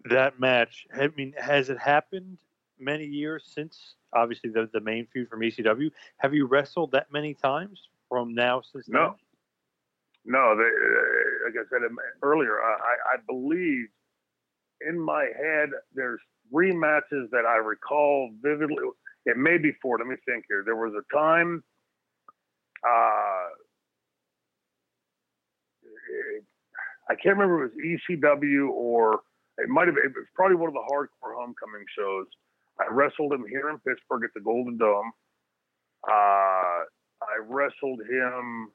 that 0.04 0.40
match. 0.40 0.86
I 0.94 1.08
mean, 1.16 1.34
has 1.38 1.70
it 1.70 1.78
happened 1.78 2.38
many 2.78 3.04
years 3.04 3.44
since 3.46 3.94
obviously 4.14 4.50
the, 4.50 4.68
the 4.72 4.80
main 4.80 5.06
feud 5.12 5.28
from 5.28 5.40
ECW? 5.40 5.90
Have 6.18 6.34
you 6.34 6.46
wrestled 6.46 6.92
that 6.92 7.12
many 7.12 7.34
times 7.34 7.88
from 8.08 8.34
now 8.34 8.62
since 8.72 8.88
no. 8.88 8.98
then? 8.98 9.14
No, 10.26 10.56
they, 10.56 10.64
uh, 10.64 11.46
like 11.46 11.66
I 11.66 11.68
said 11.70 11.80
earlier, 12.22 12.60
I, 12.60 13.14
I 13.14 13.16
believe 13.26 13.86
in 14.86 14.98
my 14.98 15.24
head 15.36 15.70
there's 15.94 16.20
three 16.50 16.72
matches 16.72 17.28
that 17.32 17.44
I 17.46 17.56
recall 17.56 18.30
vividly 18.42 18.76
it 19.26 19.36
may 19.36 19.58
be 19.58 19.72
four. 19.82 19.98
Let 19.98 20.06
me 20.06 20.16
think 20.26 20.44
here. 20.48 20.62
There 20.64 20.76
was 20.76 20.92
a 20.94 21.04
time, 21.14 21.62
uh, 22.86 23.48
it, 25.82 26.44
I 27.08 27.14
can't 27.14 27.36
remember 27.36 27.64
if 27.64 27.72
it 27.72 27.76
was 27.76 28.00
ECW 28.08 28.70
or 28.70 29.20
it 29.58 29.68
might 29.68 29.88
have. 29.88 29.96
It 29.96 30.12
was 30.14 30.26
probably 30.34 30.56
one 30.56 30.68
of 30.68 30.74
the 30.74 30.86
hardcore 30.90 31.36
homecoming 31.36 31.84
shows. 31.96 32.26
I 32.78 32.92
wrestled 32.92 33.32
him 33.32 33.44
here 33.48 33.68
in 33.68 33.78
Pittsburgh 33.78 34.24
at 34.24 34.30
the 34.34 34.40
Golden 34.40 34.78
Dome. 34.78 35.12
Uh, 36.08 36.88
I 37.20 37.36
wrestled 37.44 38.00
him 38.08 38.72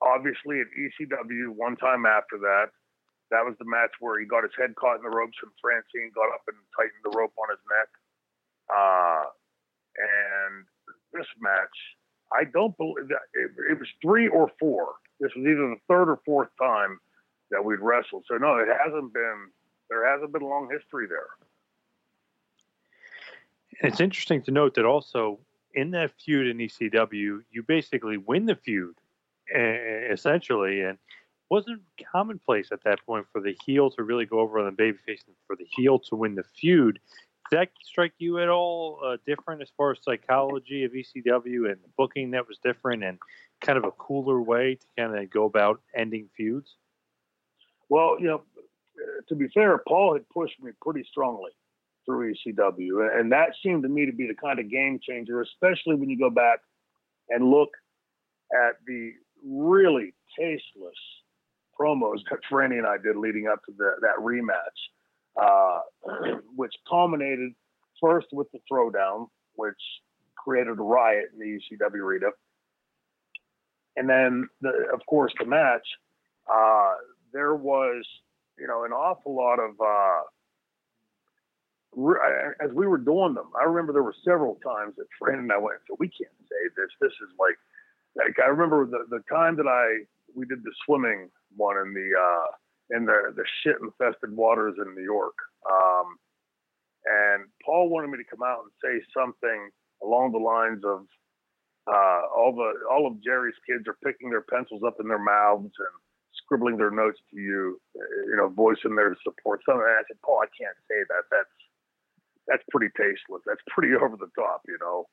obviously 0.00 0.60
at 0.60 0.68
ECW 0.72 1.52
one 1.52 1.76
time 1.76 2.06
after 2.06 2.38
that. 2.40 2.72
That 3.30 3.44
was 3.44 3.56
the 3.58 3.66
match 3.66 3.90
where 4.00 4.20
he 4.20 4.26
got 4.26 4.44
his 4.44 4.54
head 4.56 4.76
caught 4.76 4.96
in 4.96 5.02
the 5.02 5.10
ropes 5.10 5.36
and 5.42 5.50
Francine 5.60 6.14
got 6.14 6.30
up 6.32 6.46
and 6.46 6.56
tightened 6.78 7.02
the 7.02 7.12
rope 7.18 7.34
on 7.36 7.50
his 7.50 7.62
neck. 7.66 7.90
Uh, 8.70 9.24
and 9.98 10.64
this 11.12 11.26
match, 11.40 11.76
I 12.32 12.44
don't 12.44 12.76
believe 12.76 13.08
that 13.08 13.22
it, 13.34 13.50
it, 13.70 13.78
was 13.78 13.88
three 14.02 14.28
or 14.28 14.50
four. 14.58 14.94
This 15.20 15.32
was 15.36 15.46
either 15.46 15.68
the 15.68 15.76
third 15.88 16.10
or 16.10 16.20
fourth 16.24 16.48
time 16.60 16.98
that 17.50 17.64
we'd 17.64 17.80
wrestled. 17.80 18.24
So 18.28 18.36
no, 18.36 18.56
it 18.56 18.68
hasn't 18.84 19.12
been. 19.12 19.48
There 19.88 20.08
hasn't 20.08 20.32
been 20.32 20.42
a 20.42 20.48
long 20.48 20.68
history 20.70 21.06
there. 21.06 21.28
It's 23.82 24.00
interesting 24.00 24.42
to 24.42 24.50
note 24.50 24.74
that 24.74 24.84
also 24.84 25.38
in 25.74 25.90
that 25.92 26.10
feud 26.18 26.48
in 26.48 26.58
ECW, 26.58 27.42
you 27.50 27.62
basically 27.62 28.16
win 28.16 28.46
the 28.46 28.56
feud, 28.56 28.96
essentially, 29.54 30.80
and 30.80 30.98
wasn't 31.50 31.82
commonplace 32.10 32.72
at 32.72 32.82
that 32.84 33.04
point 33.06 33.26
for 33.30 33.40
the 33.40 33.56
heel 33.64 33.90
to 33.90 34.02
really 34.02 34.26
go 34.26 34.40
over 34.40 34.58
on 34.58 34.64
the 34.64 34.82
babyface 34.82 35.24
and 35.26 35.36
for 35.46 35.54
the 35.54 35.66
heel 35.76 35.98
to 35.98 36.16
win 36.16 36.34
the 36.34 36.42
feud 36.42 36.98
did 37.50 37.58
that 37.58 37.68
strike 37.82 38.12
you 38.18 38.40
at 38.40 38.48
all 38.48 39.00
uh, 39.04 39.16
different 39.26 39.62
as 39.62 39.70
far 39.76 39.92
as 39.92 39.98
psychology 40.02 40.84
of 40.84 40.92
ECW 40.92 41.70
and 41.70 41.78
booking 41.96 42.32
that 42.32 42.46
was 42.48 42.58
different 42.64 43.04
and 43.04 43.18
kind 43.60 43.78
of 43.78 43.84
a 43.84 43.90
cooler 43.92 44.40
way 44.40 44.76
to 44.76 44.86
kind 44.98 45.18
of 45.18 45.30
go 45.30 45.44
about 45.44 45.80
ending 45.94 46.28
feuds? 46.36 46.74
Well, 47.88 48.16
you 48.18 48.26
know, 48.26 48.42
to 49.28 49.34
be 49.34 49.48
fair, 49.48 49.80
Paul 49.86 50.14
had 50.14 50.28
pushed 50.28 50.60
me 50.60 50.72
pretty 50.82 51.06
strongly 51.08 51.50
through 52.04 52.34
ECW, 52.34 53.18
and 53.18 53.32
that 53.32 53.50
seemed 53.62 53.82
to 53.82 53.88
me 53.88 54.06
to 54.06 54.12
be 54.12 54.26
the 54.26 54.34
kind 54.34 54.58
of 54.58 54.70
game 54.70 54.98
changer, 55.02 55.40
especially 55.40 55.96
when 55.96 56.08
you 56.08 56.18
go 56.18 56.30
back 56.30 56.60
and 57.28 57.50
look 57.50 57.70
at 58.52 58.76
the 58.86 59.12
really 59.44 60.14
tasteless 60.38 60.94
promos 61.78 62.20
that 62.30 62.40
Franny 62.50 62.78
and 62.78 62.86
I 62.86 62.96
did 62.96 63.16
leading 63.16 63.48
up 63.48 63.62
to 63.66 63.72
the, 63.76 63.96
that 64.00 64.16
rematch 64.20 64.54
uh, 65.40 65.80
which 66.54 66.72
culminated 66.88 67.52
first 68.00 68.28
with 68.32 68.48
the 68.52 68.58
throwdown, 68.70 69.28
which 69.54 69.74
created 70.36 70.78
a 70.78 70.82
riot 70.82 71.26
in 71.32 71.38
the 71.38 71.58
ECW 71.76 72.00
arena. 72.00 72.28
And 73.96 74.08
then, 74.08 74.48
the, 74.60 74.70
of 74.92 75.00
course, 75.08 75.32
the 75.38 75.46
match. 75.46 75.86
Uh, 76.52 76.92
there 77.32 77.54
was, 77.54 78.04
you 78.58 78.66
know, 78.66 78.84
an 78.84 78.92
awful 78.92 79.34
lot 79.34 79.58
of. 79.58 79.72
Uh, 79.80 80.22
as 82.62 82.70
we 82.74 82.86
were 82.86 82.98
doing 82.98 83.32
them, 83.32 83.50
I 83.58 83.64
remember 83.64 83.92
there 83.94 84.02
were 84.02 84.14
several 84.22 84.56
times 84.56 84.94
that 84.98 85.06
Fran 85.18 85.38
and 85.38 85.52
I 85.52 85.56
went, 85.56 85.78
"So 85.88 85.96
we 85.98 86.08
can't 86.08 86.30
say 86.42 86.68
this. 86.76 86.90
This 87.00 87.12
is 87.12 87.34
like, 87.40 87.56
like 88.14 88.36
I 88.38 88.48
remember 88.48 88.84
the 88.84 89.06
the 89.08 89.22
time 89.30 89.56
that 89.56 89.66
I 89.66 90.04
we 90.34 90.44
did 90.46 90.62
the 90.62 90.72
swimming 90.84 91.30
one 91.56 91.78
in 91.78 91.94
the 91.94 92.10
uh, 92.14 92.52
in 92.90 93.04
the 93.04 93.34
the 93.34 93.44
shit 93.62 93.76
infested 93.82 94.34
waters 94.36 94.74
in 94.78 94.94
New 94.94 95.02
York. 95.02 95.34
Um, 95.70 96.16
and 97.06 97.46
Paul 97.64 97.88
wanted 97.88 98.10
me 98.10 98.18
to 98.18 98.28
come 98.28 98.42
out 98.42 98.66
and 98.66 98.72
say 98.82 99.04
something 99.14 99.70
along 100.02 100.32
the 100.32 100.42
lines 100.42 100.82
of 100.84 101.06
uh, 101.86 102.26
all 102.34 102.50
the 102.54 102.74
all 102.90 103.06
of 103.06 103.22
Jerry's 103.22 103.58
kids 103.62 103.86
are 103.86 103.98
picking 104.02 104.30
their 104.30 104.42
pencils 104.42 104.82
up 104.86 104.98
in 104.98 105.06
their 105.06 105.22
mouths 105.22 105.70
and 105.70 105.94
scribbling 106.34 106.76
their 106.76 106.90
notes 106.90 107.18
to 107.30 107.40
you, 107.40 107.80
you 107.94 108.36
know, 108.36 108.48
voicing 108.48 108.94
their 108.94 109.16
support. 109.22 109.62
Something. 109.66 109.86
And 109.86 109.98
I 109.98 110.06
said, 110.06 110.18
Paul, 110.24 110.42
I 110.42 110.50
can't 110.50 110.76
say 110.90 111.06
that. 111.06 111.30
That's 111.30 111.56
that's 112.46 112.66
pretty 112.70 112.90
tasteless. 112.98 113.42
That's 113.46 113.62
pretty 113.70 113.94
over 114.02 114.18
the 114.18 114.30
top, 114.34 114.62
you 114.66 114.78
know. 114.82 115.06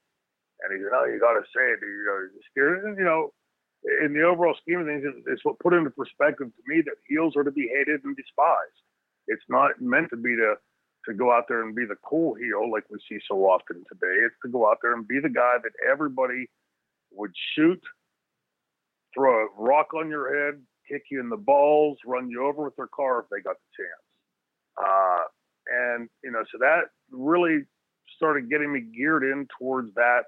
And 0.62 0.74
he 0.74 0.82
said, 0.82 0.94
Oh, 0.94 1.06
you 1.06 1.22
got 1.22 1.38
to 1.38 1.46
say 1.54 1.66
it. 1.78 1.80
You 1.82 2.06
know, 2.10 2.94
you 2.98 3.06
know, 3.06 3.34
in 4.04 4.14
the 4.14 4.24
overall 4.24 4.56
scheme 4.62 4.80
of 4.80 4.88
things, 4.88 5.04
it's 5.28 5.44
what 5.44 5.60
put 5.60 5.74
into 5.74 5.90
perspective 5.90 6.48
to 6.48 6.64
me 6.68 6.82
that 6.82 6.96
heels 7.08 7.36
are 7.36 7.44
to 7.44 7.52
be 7.52 7.68
hated 7.68 8.04
and 8.04 8.16
despised. 8.16 8.80
It's 9.28 9.44
not 9.50 9.82
meant 9.82 10.10
to 10.12 10.18
be 10.18 10.36
to 10.36 10.56
to 11.06 11.14
go 11.14 11.34
out 11.34 11.46
there 11.50 11.64
and 11.64 11.76
be 11.76 11.86
the 11.86 11.98
cool 12.08 12.34
heel 12.34 12.72
like 12.72 12.86
we 12.90 12.98
see 13.10 13.20
so 13.28 13.36
often 13.44 13.84
today. 13.92 14.24
It's 14.26 14.36
to 14.46 14.50
go 14.50 14.70
out 14.70 14.78
there 14.82 14.94
and 14.94 15.06
be 15.06 15.20
the 15.20 15.30
guy 15.30 15.58
that 15.62 15.74
everybody 15.92 16.50
would 17.12 17.34
shoot, 17.56 17.82
throw 19.14 19.44
a 19.44 19.48
rock 19.58 19.94
on 19.94 20.10
your 20.10 20.34
head, 20.34 20.62
kick 20.90 21.04
you 21.12 21.20
in 21.20 21.28
the 21.28 21.36
balls, 21.36 21.98
run 22.06 22.30
you 22.30 22.46
over 22.46 22.64
with 22.64 22.76
their 22.78 22.88
car 22.88 23.20
if 23.20 23.26
they 23.30 23.42
got 23.42 23.58
the 23.58 23.84
chance. 23.84 24.08
Uh, 24.78 25.24
and 25.68 26.10
you 26.24 26.32
know, 26.32 26.44
so 26.52 26.58
that 26.60 26.84
really 27.12 27.64
started 28.16 28.50
getting 28.50 28.72
me 28.72 28.82
geared 28.96 29.24
in 29.24 29.48
towards 29.60 29.94
that 29.96 30.24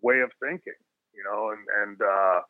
way 0.00 0.20
of 0.20 0.30
thinking. 0.40 0.80
You 1.14 1.24
know, 1.24 1.50
and 1.50 1.66
and 1.82 2.00
uh, 2.00 2.40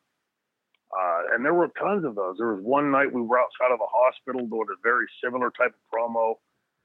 uh, 0.95 1.35
and 1.35 1.43
there 1.43 1.53
were 1.53 1.67
tons 1.79 2.05
of 2.05 2.15
those. 2.15 2.37
There 2.37 2.53
was 2.53 2.63
one 2.63 2.91
night 2.91 3.11
we 3.11 3.21
were 3.21 3.39
outside 3.39 3.73
of 3.73 3.79
a 3.81 3.91
hospital 3.91 4.47
doing 4.47 4.71
a 4.71 4.79
very 4.83 5.05
similar 5.23 5.51
type 5.51 5.75
of 5.75 5.83
promo, 5.91 6.35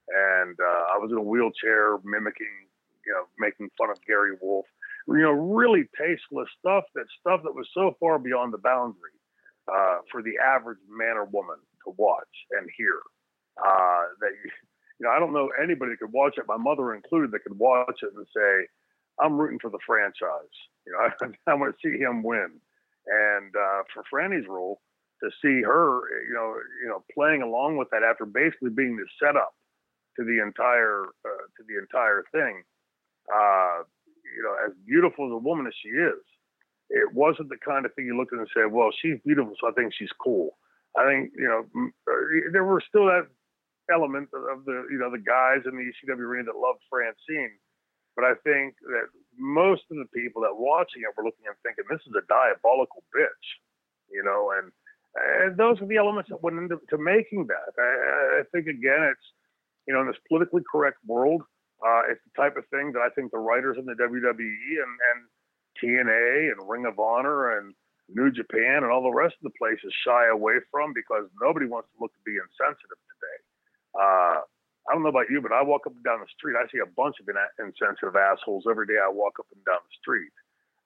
and 0.09 0.59
uh, 0.59 0.83
I 0.95 0.99
was 0.99 1.11
in 1.13 1.19
a 1.19 1.23
wheelchair 1.23 1.99
mimicking, 2.03 2.67
you 3.07 3.13
know, 3.13 3.25
making 3.39 3.71
fun 3.79 3.91
of 3.91 3.99
Gary 4.07 4.37
Wolfe. 4.41 4.67
you 5.07 5.23
know, 5.23 5.31
really 5.31 5.85
tasteless 5.97 6.49
stuff. 6.59 6.85
That 6.95 7.07
stuff 7.21 7.43
that 7.45 7.55
was 7.55 7.69
so 7.73 7.97
far 8.01 8.19
beyond 8.19 8.53
the 8.53 8.59
boundary 8.59 9.15
uh, 9.71 9.99
for 10.11 10.23
the 10.23 10.35
average 10.43 10.83
man 10.91 11.17
or 11.17 11.25
woman 11.27 11.59
to 11.85 11.95
watch 11.97 12.35
and 12.59 12.69
hear. 12.77 12.99
Uh, 13.57 14.03
that 14.21 14.33
you 14.99 15.07
know, 15.07 15.11
I 15.11 15.21
don't 15.21 15.33
know 15.33 15.51
anybody 15.63 15.93
that 15.93 16.01
could 16.01 16.13
watch 16.13 16.39
it, 16.39 16.45
my 16.49 16.57
mother 16.57 16.95
included, 16.95 17.31
that 17.33 17.45
could 17.45 17.59
watch 17.59 18.03
it 18.03 18.11
and 18.17 18.27
say, 18.35 18.67
"I'm 19.21 19.39
rooting 19.39 19.61
for 19.61 19.71
the 19.71 19.79
franchise." 19.87 20.57
You 20.87 20.93
know, 20.93 20.99
I, 21.47 21.51
I 21.51 21.55
want 21.55 21.75
to 21.75 21.89
see 21.89 21.99
him 21.99 22.23
win. 22.25 22.61
And 23.07 23.55
uh, 23.57 23.83
for 23.93 24.05
Franny's 24.13 24.47
role, 24.49 24.81
to 25.23 25.31
see 25.41 25.63
her, 25.63 26.03
you 26.27 26.35
know, 26.35 26.55
you 26.83 26.89
know, 26.89 27.05
playing 27.15 27.43
along 27.43 27.77
with 27.77 27.89
that 27.91 28.03
after 28.03 28.27
basically 28.27 28.71
being 28.71 28.97
the 28.97 29.07
setup 29.23 29.55
to 30.19 30.25
the 30.25 30.43
entire 30.43 31.07
uh, 31.25 31.47
to 31.57 31.63
the 31.67 31.79
entire 31.79 32.25
thing. 32.33 32.63
Uh, 33.33 33.87
you 34.35 34.43
know, 34.43 34.55
as 34.67 34.73
beautiful 34.85 35.27
as 35.27 35.33
a 35.33 35.39
woman 35.39 35.67
as 35.67 35.75
she 35.81 35.89
is, 35.91 36.23
it 36.91 37.15
wasn't 37.15 37.49
the 37.49 37.61
kind 37.65 37.87
of 37.87 37.95
thing 37.95 38.07
you 38.07 38.17
looked 38.17 38.33
at 38.33 38.41
and 38.41 38.49
said, 38.53 38.73
"Well, 38.73 38.91
she's 39.01 39.19
beautiful, 39.25 39.55
so 39.61 39.69
I 39.69 39.73
think 39.73 39.95
she's 39.95 40.13
cool." 40.21 40.59
I 40.99 41.07
think 41.07 41.33
you 41.37 41.49
know 41.49 41.65
uh, 41.87 42.51
there 42.53 42.65
were 42.65 42.83
still 42.87 43.07
that 43.07 43.29
element 43.93 44.29
of 44.35 44.65
the 44.65 44.87
you 44.91 44.99
know 44.99 45.11
the 45.11 45.23
guys 45.23 45.63
in 45.65 45.77
the 45.77 45.87
ECW 45.87 46.19
arena 46.19 46.53
that 46.53 46.59
loved 46.59 46.83
Francine, 46.91 47.57
but 48.17 48.25
I 48.25 48.35
think 48.45 48.75
that 48.83 49.07
most 49.39 49.83
of 49.91 49.97
the 49.97 50.09
people 50.15 50.43
that 50.43 50.55
watching 50.55 51.03
it 51.03 51.13
were 51.17 51.25
looking 51.25 51.47
and 51.47 51.57
thinking, 51.63 51.85
"This 51.89 52.05
is 52.07 52.15
a 52.17 52.27
diabolical 52.27 53.03
bitch," 53.15 53.47
you 54.11 54.23
know, 54.23 54.53
and 54.57 54.73
and 55.15 55.57
those 55.57 55.81
are 55.81 55.87
the 55.87 55.97
elements 55.97 56.31
that 56.31 56.43
went 56.43 56.59
into 56.59 56.81
to 56.91 56.99
making 56.99 57.47
that. 57.49 57.73
I, 57.79 58.41
I 58.41 58.43
think 58.53 58.67
again, 58.67 59.03
it's 59.03 59.27
you 59.87 59.95
know 59.95 60.01
in 60.01 60.07
this 60.07 60.21
politically 60.29 60.63
correct 60.71 60.99
world, 61.07 61.43
uh, 61.85 62.03
it's 62.09 62.23
the 62.25 62.41
type 62.41 62.57
of 62.57 62.67
thing 62.69 62.93
that 62.93 63.03
I 63.03 63.11
think 63.11 63.31
the 63.31 63.39
writers 63.43 63.77
in 63.79 63.85
the 63.85 63.95
WWE 63.99 64.73
and, 64.79 64.95
and 65.11 65.19
TNA 65.83 66.53
and 66.53 66.69
Ring 66.69 66.87
of 66.87 66.99
Honor 66.99 67.59
and 67.59 67.75
New 68.09 68.31
Japan 68.31 68.85
and 68.85 68.93
all 68.93 69.03
the 69.03 69.11
rest 69.11 69.35
of 69.43 69.51
the 69.51 69.59
places 69.59 69.93
shy 70.05 70.29
away 70.29 70.63
from 70.71 70.93
because 70.93 71.27
nobody 71.41 71.67
wants 71.67 71.89
to 71.93 72.01
look 72.01 72.13
to 72.15 72.25
be 72.25 72.37
insensitive 72.37 73.01
today. 73.09 73.39
Uh, 73.99 74.41
I 74.89 74.95
don't 74.95 75.03
know 75.03 75.15
about 75.15 75.31
you, 75.31 75.41
but 75.41 75.53
I 75.53 75.63
walk 75.63 75.87
up 75.87 75.95
and 75.95 76.05
down 76.05 76.21
the 76.21 76.27
street. 76.35 76.59
I 76.59 76.67
see 76.71 76.83
a 76.83 76.91
bunch 76.99 77.17
of 77.23 77.31
insensitive 77.59 78.17
assholes 78.17 78.65
every 78.69 78.87
day 78.87 78.99
I 78.99 79.09
walk 79.09 79.39
up 79.39 79.47
and 79.55 79.65
down 79.65 79.79
the 79.79 79.97
street. 80.01 80.33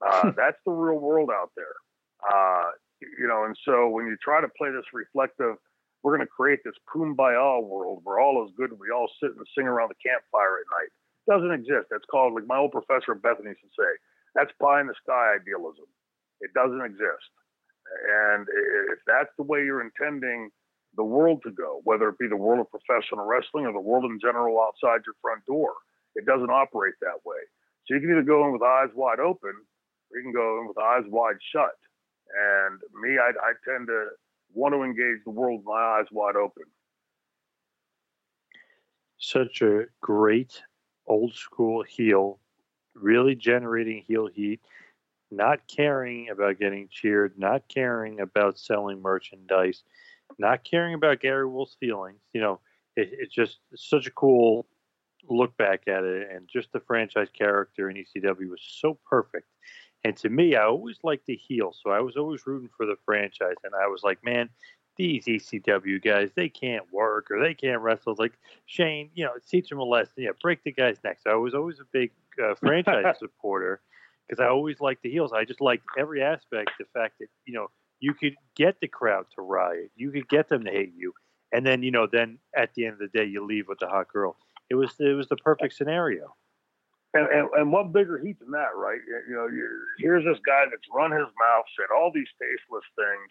Uh, 0.04 0.32
that's 0.36 0.60
the 0.66 0.72
real 0.72 1.00
world 1.00 1.30
out 1.32 1.50
there. 1.56 1.76
Uh, 2.20 2.70
you 3.00 3.26
know, 3.26 3.44
and 3.44 3.56
so 3.64 3.88
when 3.88 4.06
you 4.06 4.16
try 4.20 4.40
to 4.40 4.48
play 4.56 4.68
this 4.70 4.84
reflective, 4.92 5.56
we're 6.02 6.16
going 6.16 6.26
to 6.26 6.30
create 6.30 6.60
this 6.64 6.76
kumbaya 6.92 7.62
world 7.64 8.00
where 8.04 8.20
all 8.20 8.44
is 8.44 8.52
good 8.56 8.70
and 8.70 8.78
we 8.78 8.92
all 8.92 9.08
sit 9.20 9.32
and 9.32 9.46
sing 9.56 9.66
around 9.66 9.88
the 9.88 10.00
campfire 10.04 10.60
at 10.60 10.68
night. 10.70 10.92
It 10.92 11.26
doesn't 11.32 11.52
exist. 11.52 11.88
That's 11.90 12.06
called, 12.10 12.34
like 12.34 12.46
my 12.46 12.58
old 12.58 12.72
professor 12.72 13.14
Bethany 13.16 13.56
used 13.56 13.64
to 13.64 13.72
say, 13.74 13.90
that's 14.34 14.52
pie 14.60 14.80
in 14.80 14.86
the 14.86 14.94
sky 15.02 15.40
idealism. 15.40 15.88
It 16.40 16.52
doesn't 16.52 16.84
exist. 16.84 17.32
And 18.36 18.46
if 18.92 19.00
that's 19.06 19.32
the 19.36 19.44
way 19.44 19.64
you're 19.64 19.80
intending 19.80 20.50
the 20.96 21.04
world 21.04 21.42
to 21.44 21.50
go, 21.50 21.80
whether 21.84 22.08
it 22.08 22.18
be 22.18 22.28
the 22.28 22.36
world 22.36 22.60
of 22.60 22.70
professional 22.70 23.24
wrestling 23.24 23.66
or 23.66 23.72
the 23.72 23.80
world 23.80 24.04
in 24.04 24.18
general 24.20 24.60
outside 24.60 25.00
your 25.06 25.14
front 25.20 25.44
door, 25.46 25.74
it 26.14 26.24
doesn't 26.24 26.50
operate 26.50 26.94
that 27.00 27.20
way. 27.24 27.38
So 27.84 27.94
you 27.94 28.00
can 28.00 28.10
either 28.10 28.22
go 28.22 28.46
in 28.46 28.52
with 28.52 28.62
eyes 28.62 28.90
wide 28.94 29.20
open 29.20 29.52
or 29.52 30.18
you 30.18 30.22
can 30.22 30.32
go 30.32 30.60
in 30.60 30.68
with 30.68 30.78
eyes 30.78 31.04
wide 31.08 31.36
shut. 31.52 31.76
And 32.34 32.80
me, 33.00 33.18
I, 33.18 33.30
I 33.30 33.52
tend 33.68 33.86
to 33.88 34.08
want 34.52 34.74
to 34.74 34.82
engage 34.82 35.22
the 35.24 35.30
world 35.30 35.60
with 35.60 35.66
my 35.66 35.98
eyes 35.98 36.06
wide 36.10 36.36
open. 36.36 36.64
Such 39.18 39.62
a 39.62 39.84
great 40.00 40.60
old 41.06 41.34
school 41.34 41.82
heel, 41.82 42.38
really 42.94 43.34
generating 43.34 44.02
heel 44.06 44.26
heat, 44.26 44.60
not 45.30 45.66
caring 45.68 46.30
about 46.30 46.58
getting 46.58 46.88
cheered, 46.90 47.38
not 47.38 47.62
caring 47.68 48.20
about 48.20 48.58
selling 48.58 49.00
merchandise, 49.00 49.82
not 50.38 50.64
caring 50.64 50.94
about 50.94 51.20
Gary 51.20 51.46
Wolfe's 51.46 51.76
feelings. 51.78 52.20
You 52.32 52.40
know, 52.40 52.60
it, 52.96 53.10
it's 53.12 53.34
just 53.34 53.58
such 53.74 54.06
a 54.06 54.10
cool 54.10 54.66
look 55.28 55.56
back 55.56 55.82
at 55.88 56.04
it, 56.04 56.28
and 56.30 56.48
just 56.48 56.72
the 56.72 56.80
franchise 56.80 57.28
character 57.36 57.90
in 57.90 57.96
ECW 57.96 58.50
was 58.50 58.62
so 58.62 58.98
perfect. 59.08 59.48
And 60.04 60.16
to 60.18 60.28
me, 60.28 60.54
I 60.54 60.64
always 60.64 60.98
liked 61.02 61.26
the 61.26 61.36
heel, 61.36 61.72
so 61.72 61.90
I 61.90 62.00
was 62.00 62.16
always 62.16 62.46
rooting 62.46 62.70
for 62.76 62.86
the 62.86 62.96
franchise. 63.04 63.56
And 63.64 63.74
I 63.74 63.88
was 63.88 64.02
like, 64.04 64.22
man, 64.22 64.48
these 64.96 65.24
ECW 65.26 66.02
guys, 66.02 66.30
they 66.34 66.48
can't 66.48 66.84
work 66.92 67.30
or 67.30 67.40
they 67.40 67.54
can't 67.54 67.80
wrestle. 67.80 68.14
Like 68.18 68.34
Shane, 68.66 69.10
you 69.14 69.24
know, 69.24 69.32
teach 69.48 69.68
them 69.68 69.78
a 69.78 69.84
lesson. 69.84 70.14
Yeah, 70.18 70.30
break 70.40 70.62
the 70.64 70.72
guy's 70.72 70.98
neck. 71.04 71.18
So 71.22 71.30
I 71.30 71.34
was 71.34 71.54
always 71.54 71.80
a 71.80 71.86
big 71.92 72.12
uh, 72.42 72.54
franchise 72.60 73.18
supporter 73.18 73.80
because 74.28 74.40
I 74.40 74.48
always 74.48 74.80
liked 74.80 75.02
the 75.02 75.10
heels. 75.10 75.32
I 75.32 75.44
just 75.44 75.60
liked 75.60 75.84
every 75.98 76.22
aspect. 76.22 76.70
The 76.78 76.86
fact 76.94 77.14
that 77.20 77.28
you 77.44 77.54
know 77.54 77.68
you 78.00 78.14
could 78.14 78.34
get 78.54 78.76
the 78.80 78.88
crowd 78.88 79.26
to 79.34 79.42
riot, 79.42 79.90
you 79.96 80.10
could 80.10 80.28
get 80.28 80.48
them 80.48 80.64
to 80.64 80.70
hate 80.70 80.92
you, 80.96 81.12
and 81.52 81.66
then 81.66 81.82
you 81.82 81.90
know, 81.90 82.06
then 82.10 82.38
at 82.56 82.74
the 82.74 82.84
end 82.84 82.94
of 82.94 82.98
the 82.98 83.18
day, 83.18 83.24
you 83.24 83.44
leave 83.44 83.68
with 83.68 83.78
the 83.78 83.88
hot 83.88 84.08
girl. 84.08 84.36
It 84.70 84.74
was 84.74 84.94
it 84.98 85.14
was 85.14 85.28
the 85.28 85.36
perfect 85.36 85.74
scenario. 85.74 86.34
And, 87.14 87.28
and, 87.28 87.48
and 87.56 87.72
what 87.72 87.94
bigger 87.94 88.18
heat 88.18 88.38
than 88.40 88.50
that, 88.50 88.76
right? 88.76 89.00
You 89.26 89.34
know, 89.34 89.48
here's 89.98 90.24
this 90.24 90.38
guy 90.44 90.64
that's 90.68 90.82
run 90.94 91.12
his 91.12 91.20
mouth, 91.20 91.64
said 91.72 91.94
all 91.94 92.10
these 92.14 92.28
tasteless 92.36 92.84
things, 92.94 93.30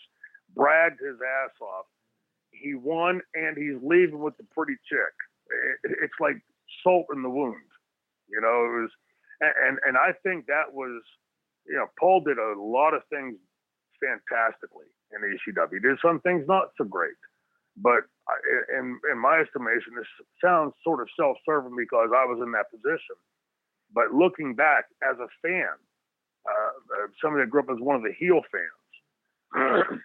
bragged 0.55 0.99
his 0.99 1.17
ass 1.21 1.53
off. 1.61 1.85
He 2.49 2.73
won, 2.73 3.21
and 3.35 3.55
he's 3.55 3.77
leaving 3.83 4.19
with 4.19 4.37
the 4.37 4.45
pretty 4.55 4.75
chick. 4.89 5.13
It, 5.83 5.97
it's 6.01 6.19
like 6.19 6.37
salt 6.81 7.05
in 7.13 7.21
the 7.21 7.29
wound, 7.29 7.69
you 8.27 8.41
know. 8.41 8.65
It 8.65 8.81
was, 8.81 8.91
and 9.41 9.77
and 9.85 9.97
I 9.97 10.13
think 10.23 10.47
that 10.47 10.73
was, 10.73 11.03
you 11.67 11.75
know, 11.75 11.85
Paul 11.99 12.21
did 12.21 12.39
a 12.39 12.55
lot 12.57 12.95
of 12.95 13.03
things 13.11 13.35
fantastically 14.05 14.85
in 15.09 15.25
ECW. 15.25 15.81
Did 15.81 15.97
some 16.05 16.21
things 16.21 16.45
not 16.47 16.69
so 16.77 16.85
great, 16.85 17.17
but 17.77 18.05
in 18.77 18.99
in 19.09 19.17
my 19.17 19.41
estimation, 19.41 19.97
this 19.97 20.09
sounds 20.37 20.73
sort 20.83 21.01
of 21.01 21.07
self-serving 21.17 21.75
because 21.75 22.13
I 22.13 22.25
was 22.29 22.37
in 22.45 22.51
that 22.53 22.69
position 22.69 23.17
but 23.95 24.13
looking 24.13 24.53
back 24.55 24.85
as 25.01 25.17
a 25.19 25.31
fan, 25.41 25.75
uh, 26.45 26.51
uh 26.51 27.07
somebody 27.23 27.45
that 27.45 27.49
grew 27.49 27.61
up 27.61 27.69
as 27.71 27.79
one 27.79 27.95
of 27.95 28.03
the 28.03 28.13
heel 28.19 28.41
fans, 28.51 28.91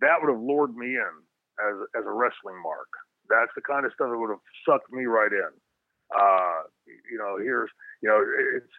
that 0.00 0.16
would 0.20 0.32
have 0.32 0.42
lured 0.42 0.76
me 0.76 0.98
in 0.98 1.14
as, 1.62 1.76
as 1.96 2.04
a 2.04 2.12
wrestling 2.12 2.60
mark. 2.62 2.88
That's 3.30 3.52
the 3.54 3.62
kind 3.62 3.86
of 3.86 3.92
stuff 3.94 4.10
that 4.10 4.18
would 4.18 4.30
have 4.30 4.44
sucked 4.68 4.92
me 4.92 5.06
right 5.06 5.32
in. 5.32 5.52
Uh, 6.14 6.68
you 7.10 7.16
know, 7.16 7.38
here's, 7.38 7.70
you 8.04 8.12
know, 8.12 8.20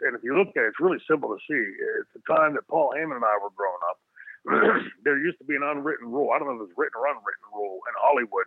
and 0.06 0.14
if 0.14 0.22
you 0.22 0.38
look 0.38 0.54
at 0.54 0.70
it, 0.70 0.78
it's 0.78 0.78
really 0.78 1.02
simple 1.10 1.34
to 1.34 1.42
see. 1.50 1.58
It's 1.58 2.14
the 2.14 2.22
time 2.30 2.54
that 2.54 2.70
Paul 2.70 2.94
Heyman 2.94 3.18
and 3.18 3.26
I 3.26 3.34
were 3.42 3.50
growing 3.58 3.82
up. 3.90 3.98
there 5.04 5.18
used 5.18 5.42
to 5.42 5.50
be 5.50 5.58
an 5.58 5.66
unwritten 5.66 6.14
rule. 6.14 6.30
I 6.30 6.38
don't 6.38 6.46
know 6.46 6.62
if 6.62 6.70
it 6.70 6.70
was 6.70 6.78
written 6.78 7.02
or 7.02 7.10
unwritten 7.10 7.50
rule 7.50 7.82
in 7.90 7.94
Hollywood 7.98 8.46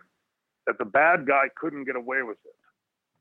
that 0.71 0.79
the 0.79 0.87
bad 0.87 1.27
guy 1.27 1.51
couldn't 1.59 1.83
get 1.83 1.99
away 1.99 2.23
with 2.23 2.39
it. 2.47 2.55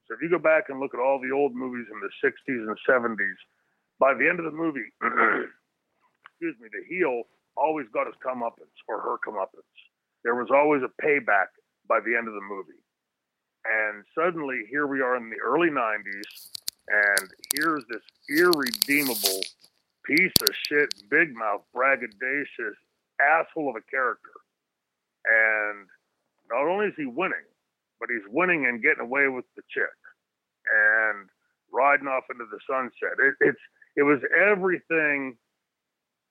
So 0.07 0.15
if 0.15 0.23
you 0.23 0.31
go 0.31 0.39
back 0.39 0.71
and 0.71 0.79
look 0.79 0.95
at 0.95 1.03
all 1.03 1.19
the 1.19 1.35
old 1.35 1.51
movies 1.51 1.91
in 1.91 1.99
the 1.99 2.15
60s 2.23 2.63
and 2.63 2.79
70s, 2.87 3.39
by 3.99 4.15
the 4.15 4.31
end 4.31 4.39
of 4.39 4.47
the 4.47 4.55
movie, 4.55 4.95
excuse 6.31 6.55
me, 6.63 6.71
the 6.71 6.87
heel 6.87 7.27
always 7.59 7.91
got 7.91 8.07
his 8.07 8.15
comeuppance 8.23 8.79
or 8.87 9.03
her 9.03 9.19
comeuppance. 9.19 9.67
There 10.23 10.39
was 10.39 10.55
always 10.55 10.87
a 10.87 10.95
payback 11.03 11.51
by 11.91 11.99
the 11.99 12.15
end 12.15 12.31
of 12.31 12.39
the 12.39 12.47
movie. 12.47 12.79
And 13.67 14.07
suddenly, 14.15 14.63
here 14.71 14.87
we 14.87 15.03
are 15.03 15.17
in 15.17 15.29
the 15.29 15.43
early 15.43 15.75
90s, 15.75 16.55
and 16.91 17.31
here's 17.55 17.85
this 17.89 18.03
irredeemable 18.29 19.43
piece 20.05 20.33
of 20.43 20.55
shit, 20.67 20.89
big 21.11 21.35
mouth, 21.35 21.63
braggadocious 21.75 22.77
asshole 23.21 23.71
of 23.71 23.77
a 23.77 23.91
character. 23.91 24.31
And 25.25 25.87
not 26.51 26.67
only 26.67 26.87
is 26.87 26.95
he 26.97 27.07
winning, 27.07 27.45
but 28.01 28.09
he's 28.11 28.27
winning 28.31 28.67
and 28.67 28.83
getting 28.83 29.03
away 29.03 29.29
with 29.29 29.45
the 29.57 29.63
chick 29.69 29.85
and 30.65 31.29
riding 31.73 32.07
off 32.07 32.25
into 32.31 32.45
the 32.51 32.59
sunset. 32.69 33.19
It, 33.19 33.35
it's 33.41 33.61
it 33.97 34.03
was 34.03 34.21
everything 34.39 35.37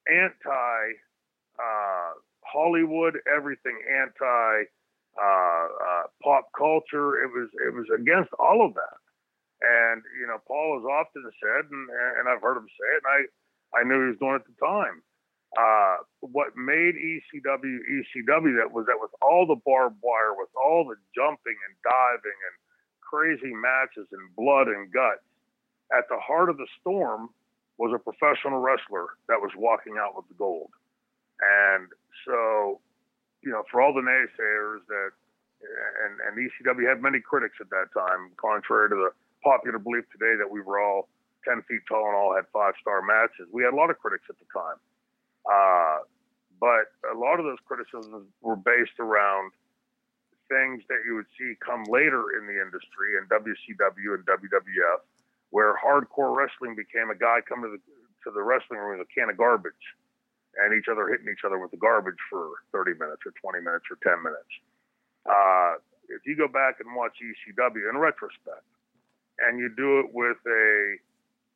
anti 0.09 0.81
uh, 1.59 2.11
Hollywood, 2.45 3.17
everything 3.27 3.77
anti 3.91 4.63
uh, 5.21 5.67
uh, 5.67 6.03
pop 6.23 6.47
culture. 6.57 7.21
It 7.23 7.27
was 7.27 7.49
it 7.65 7.73
was 7.73 7.85
against 7.93 8.31
all 8.39 8.65
of 8.65 8.73
that. 8.73 8.97
And 9.61 10.03
you 10.19 10.27
know, 10.27 10.37
Paul 10.45 10.77
has 10.77 10.85
often 10.85 11.25
said, 11.41 11.65
and, 11.71 11.85
and 12.21 12.29
I've 12.29 12.41
heard 12.41 12.57
him 12.57 12.69
say 12.69 12.89
it, 12.93 13.01
and 13.03 13.11
I 13.11 13.19
I 13.79 13.83
knew 13.83 13.99
he 14.05 14.11
was 14.13 14.21
doing 14.21 14.37
it 14.37 14.45
at 14.45 14.49
the 14.49 14.59
time. 14.61 15.01
Uh, 15.57 16.03
what 16.19 16.55
made 16.55 16.93
ECW 16.93 17.77
ECW 17.81 18.53
that 18.59 18.69
was 18.69 18.85
that 18.85 18.99
with 18.99 19.11
all 19.21 19.47
the 19.47 19.57
barbed 19.65 19.97
wire, 20.03 20.35
with 20.37 20.51
all 20.53 20.85
the 20.85 20.99
jumping 21.15 21.55
and 21.55 21.73
diving 21.81 22.39
and 22.51 22.55
crazy 23.01 23.55
matches 23.55 24.05
and 24.11 24.35
blood 24.35 24.67
and 24.67 24.91
guts, 24.91 25.23
at 25.95 26.05
the 26.09 26.19
heart 26.19 26.49
of 26.49 26.57
the 26.57 26.67
storm 26.79 27.29
was 27.77 27.93
a 27.95 28.01
professional 28.01 28.59
wrestler 28.59 29.15
that 29.29 29.39
was 29.39 29.51
walking 29.55 29.95
out 29.97 30.15
with 30.15 30.27
the 30.27 30.35
gold. 30.35 30.69
And 31.39 31.87
so, 32.25 32.81
you 33.41 33.51
know, 33.51 33.63
for 33.71 33.81
all 33.81 33.93
the 33.93 34.01
naysayers 34.01 34.81
that, 34.89 35.11
and, 36.05 36.19
and 36.25 36.33
ECW 36.37 36.87
had 36.87 37.01
many 37.01 37.19
critics 37.19 37.55
at 37.61 37.69
that 37.69 37.93
time, 37.93 38.33
contrary 38.37 38.89
to 38.89 38.95
the 38.95 39.09
popular 39.47 39.79
belief 39.79 40.03
today 40.11 40.35
that 40.35 40.51
we 40.51 40.59
were 40.59 40.83
all 40.83 41.07
10 41.47 41.63
feet 41.71 41.79
tall 41.87 42.11
and 42.11 42.15
all 42.19 42.35
had 42.35 42.43
five 42.51 42.75
star 42.83 42.99
matches. 42.99 43.47
We 43.55 43.63
had 43.63 43.71
a 43.71 43.79
lot 43.79 43.87
of 43.87 43.95
critics 44.03 44.27
at 44.27 44.35
the 44.35 44.49
time. 44.51 44.79
Uh, 45.47 46.03
but 46.59 46.91
a 47.07 47.15
lot 47.15 47.39
of 47.39 47.47
those 47.47 47.63
criticisms 47.63 48.27
were 48.43 48.59
based 48.59 48.99
around 48.99 49.55
things 50.51 50.83
that 50.91 50.99
you 51.07 51.15
would 51.15 51.31
see 51.39 51.55
come 51.63 51.87
later 51.87 52.35
in 52.35 52.43
the 52.43 52.59
industry 52.59 53.15
in 53.15 53.23
WCW 53.31 54.19
and 54.19 54.23
WWF, 54.27 54.99
where 55.55 55.79
hardcore 55.79 56.35
wrestling 56.35 56.75
became 56.75 57.07
a 57.07 57.15
guy 57.15 57.39
coming 57.47 57.71
to 57.71 57.79
the, 57.79 57.81
to 58.27 58.29
the 58.35 58.43
wrestling 58.43 58.79
room 58.79 58.99
with 58.99 59.07
a 59.07 59.11
can 59.15 59.29
of 59.29 59.37
garbage 59.37 59.87
and 60.59 60.73
each 60.73 60.89
other 60.91 61.07
hitting 61.07 61.29
each 61.31 61.45
other 61.45 61.59
with 61.59 61.71
the 61.71 61.79
garbage 61.79 62.19
for 62.27 62.59
30 62.73 62.99
minutes 62.99 63.23
or 63.23 63.31
20 63.39 63.63
minutes 63.63 63.85
or 63.87 63.95
10 64.03 64.19
minutes. 64.19 64.51
Uh, 65.23 65.77
if 66.09 66.25
you 66.25 66.35
go 66.35 66.47
back 66.47 66.79
and 66.81 66.89
watch 66.95 67.13
ECW 67.21 67.91
in 67.91 67.95
retrospect, 67.99 68.65
and 69.39 69.59
you 69.59 69.69
do 69.75 69.99
it 69.99 70.07
with 70.13 70.37
a 70.47 70.95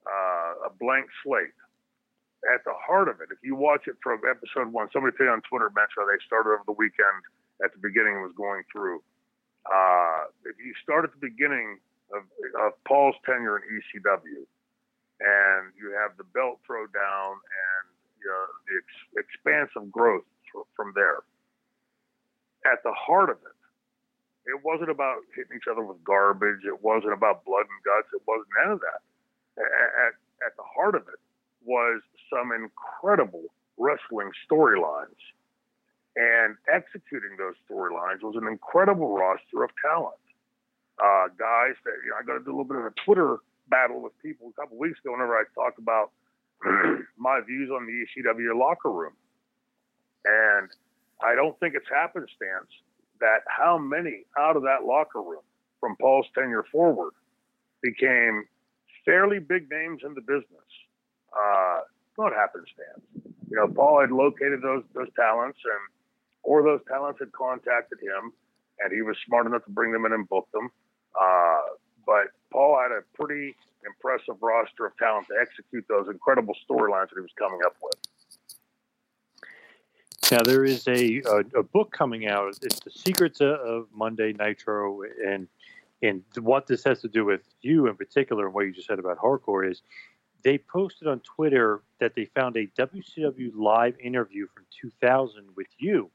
uh, 0.05 0.67
a 0.67 0.71
blank 0.79 1.05
slate, 1.23 1.53
at 2.49 2.65
the 2.65 2.73
heart 2.73 3.07
of 3.07 3.21
it, 3.21 3.29
if 3.29 3.37
you 3.43 3.53
watch 3.53 3.85
it 3.85 3.95
from 4.01 4.21
episode 4.25 4.73
one, 4.73 4.89
somebody 4.91 5.15
today 5.17 5.29
on 5.29 5.41
Twitter 5.45 5.69
mentioned 5.75 6.09
they 6.09 6.17
started 6.25 6.57
over 6.57 6.65
the 6.65 6.73
weekend 6.73 7.21
at 7.61 7.69
the 7.73 7.77
beginning 7.77 8.17
and 8.17 8.25
was 8.25 8.33
going 8.33 8.65
through. 8.71 8.97
Uh, 9.69 10.25
if 10.49 10.57
you 10.57 10.73
start 10.81 11.05
at 11.05 11.13
the 11.13 11.21
beginning 11.21 11.77
of, 12.09 12.25
of 12.57 12.73
Paul's 12.89 13.13
tenure 13.25 13.61
in 13.61 13.63
ECW, 13.69 14.41
and 15.21 15.69
you 15.77 15.93
have 15.93 16.17
the 16.17 16.25
belt 16.33 16.57
throw 16.65 16.89
down 16.89 17.37
and 17.37 17.83
you 18.17 18.25
know, 18.25 18.45
the 18.65 18.75
ex- 18.81 19.29
expansive 19.29 19.91
growth 19.93 20.25
from 20.75 20.93
there. 20.95 21.21
At 22.65 22.81
the 22.81 22.93
heart 22.93 23.29
of 23.29 23.37
it, 23.45 23.57
it 24.45 24.59
wasn't 24.63 24.89
about 24.89 25.21
hitting 25.35 25.55
each 25.55 25.69
other 25.69 25.83
with 25.83 26.03
garbage. 26.03 26.65
It 26.65 26.81
wasn't 26.81 27.13
about 27.13 27.45
blood 27.45 27.65
and 27.69 27.81
guts. 27.85 28.09
It 28.13 28.21
wasn't 28.25 28.49
none 28.57 28.71
of 28.73 28.81
that. 28.81 29.01
At, 29.59 30.13
at 30.47 30.53
the 30.57 30.65
heart 30.65 30.95
of 30.95 31.03
it 31.07 31.21
was 31.63 32.01
some 32.29 32.51
incredible 32.51 33.53
wrestling 33.77 34.31
storylines. 34.49 35.21
And 36.15 36.57
executing 36.67 37.37
those 37.37 37.55
storylines 37.69 38.21
was 38.21 38.35
an 38.35 38.47
incredible 38.47 39.13
roster 39.15 39.63
of 39.63 39.69
talent. 39.79 40.17
Uh, 40.99 41.29
guys 41.37 41.77
that, 41.85 41.95
you 42.03 42.11
know, 42.11 42.17
I 42.19 42.25
got 42.25 42.37
to 42.37 42.43
do 42.43 42.51
a 42.51 42.55
little 42.57 42.67
bit 42.67 42.77
of 42.77 42.85
a 42.85 42.93
Twitter 43.05 43.37
battle 43.69 44.01
with 44.01 44.11
people 44.21 44.51
a 44.51 44.61
couple 44.61 44.77
weeks 44.77 44.99
ago 44.99 45.13
whenever 45.13 45.37
I 45.37 45.43
talked 45.55 45.79
about 45.79 46.11
my 47.17 47.39
views 47.45 47.69
on 47.71 47.85
the 47.85 47.93
ECW 47.93 48.57
locker 48.59 48.91
room. 48.91 49.13
And 50.25 50.69
I 51.23 51.33
don't 51.35 51.57
think 51.59 51.75
it's 51.75 51.87
happenstance 51.89 52.69
that 53.21 53.41
how 53.47 53.77
many 53.77 54.25
out 54.37 54.57
of 54.57 54.63
that 54.63 54.83
locker 54.85 55.21
room 55.21 55.41
from 55.79 55.95
Paul's 55.99 56.27
tenure 56.35 56.65
forward 56.71 57.11
became 57.81 58.45
fairly 59.05 59.39
big 59.39 59.69
names 59.71 60.01
in 60.05 60.13
the 60.13 60.21
business. 60.21 60.69
Uh, 61.33 61.81
not 62.17 62.33
happenstance. 62.33 63.01
You 63.49 63.57
know, 63.57 63.67
Paul 63.67 64.01
had 64.01 64.11
located 64.11 64.61
those 64.61 64.83
those 64.93 65.09
talents, 65.15 65.59
and 65.63 65.81
or 66.43 66.63
those 66.63 66.81
talents 66.87 67.19
had 67.19 67.31
contacted 67.31 67.99
him, 68.01 68.31
and 68.79 68.93
he 68.93 69.01
was 69.01 69.15
smart 69.27 69.45
enough 69.45 69.65
to 69.65 69.71
bring 69.71 69.91
them 69.91 70.05
in 70.05 70.13
and 70.13 70.27
book 70.27 70.47
them. 70.53 70.69
Uh, 71.19 71.61
but 72.05 72.31
Paul 72.51 72.79
had 72.81 72.91
a 72.91 73.01
pretty 73.15 73.55
impressive 73.85 74.35
roster 74.41 74.85
of 74.85 74.97
talent 74.97 75.27
to 75.27 75.35
execute 75.41 75.85
those 75.87 76.07
incredible 76.09 76.55
storylines 76.69 77.09
that 77.09 77.15
he 77.15 77.21
was 77.21 77.35
coming 77.37 77.59
up 77.65 77.75
with. 77.81 77.95
Now 80.29 80.43
there 80.43 80.63
is 80.63 80.87
a, 80.87 81.21
a, 81.25 81.59
a 81.59 81.63
book 81.63 81.91
coming 81.91 82.27
out. 82.27 82.53
It's 82.61 82.79
the 82.79 82.91
secrets 82.91 83.41
of 83.41 83.87
Monday 83.93 84.33
Nitro, 84.33 85.01
and 85.25 85.47
and 86.01 86.23
what 86.39 86.67
this 86.67 86.83
has 86.85 87.01
to 87.01 87.07
do 87.07 87.25
with 87.25 87.41
you 87.61 87.87
in 87.87 87.95
particular, 87.95 88.45
and 88.45 88.53
what 88.53 88.65
you 88.65 88.71
just 88.71 88.87
said 88.87 88.99
about 88.99 89.17
hardcore 89.17 89.69
is 89.69 89.81
they 90.43 90.57
posted 90.57 91.07
on 91.07 91.19
Twitter 91.19 91.81
that 91.99 92.15
they 92.15 92.25
found 92.25 92.57
a 92.57 92.67
WCW 92.77 93.51
live 93.55 93.95
interview 93.99 94.47
from 94.53 94.65
2000 94.81 95.45
with 95.55 95.67
you, 95.77 96.09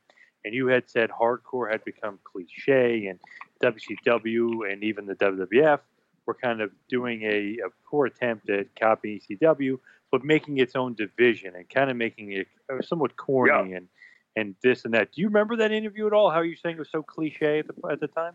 and 0.45 0.55
you 0.55 0.67
had 0.67 0.89
said 0.89 1.11
hardcore 1.11 1.71
had 1.71 1.85
become 1.85 2.19
cliche, 2.25 3.07
and 3.07 3.21
WCW 3.63 4.71
and 4.71 4.83
even 4.83 5.07
the 5.07 5.15
WWF 5.17 5.81
were 6.27 6.35
kind 6.35 6.61
of 6.61 6.71
doing 6.89 7.23
a, 7.23 7.59
a 7.65 7.69
poor 7.89 8.07
attempt 8.07 8.51
at 8.51 8.75
copying 8.79 9.21
ECW, 9.21 9.79
but 10.11 10.25
making 10.25 10.59
its 10.59 10.75
own 10.75 10.95
division 10.95 11.55
and 11.55 11.69
kind 11.69 11.91
of 11.91 11.97
making 11.97 12.33
it 12.33 12.49
uh, 12.73 12.83
somewhat 12.83 13.17
corny 13.17 13.71
yeah. 13.71 13.77
and 13.77 13.89
and 14.37 14.55
this 14.63 14.85
and 14.85 14.95
that. 14.95 15.13
Do 15.13 15.21
you 15.21 15.29
remember 15.29 15.57
that 15.57 15.73
interview 15.73 16.07
at 16.07 16.13
all? 16.13 16.31
How 16.31 16.43
you 16.43 16.57
saying 16.57 16.77
it 16.77 16.79
was 16.79 16.91
so 16.91 17.03
cliche 17.03 17.61
at 17.61 17.67
the, 17.67 17.75
at 17.91 18.01
the 18.01 18.09
time? 18.09 18.35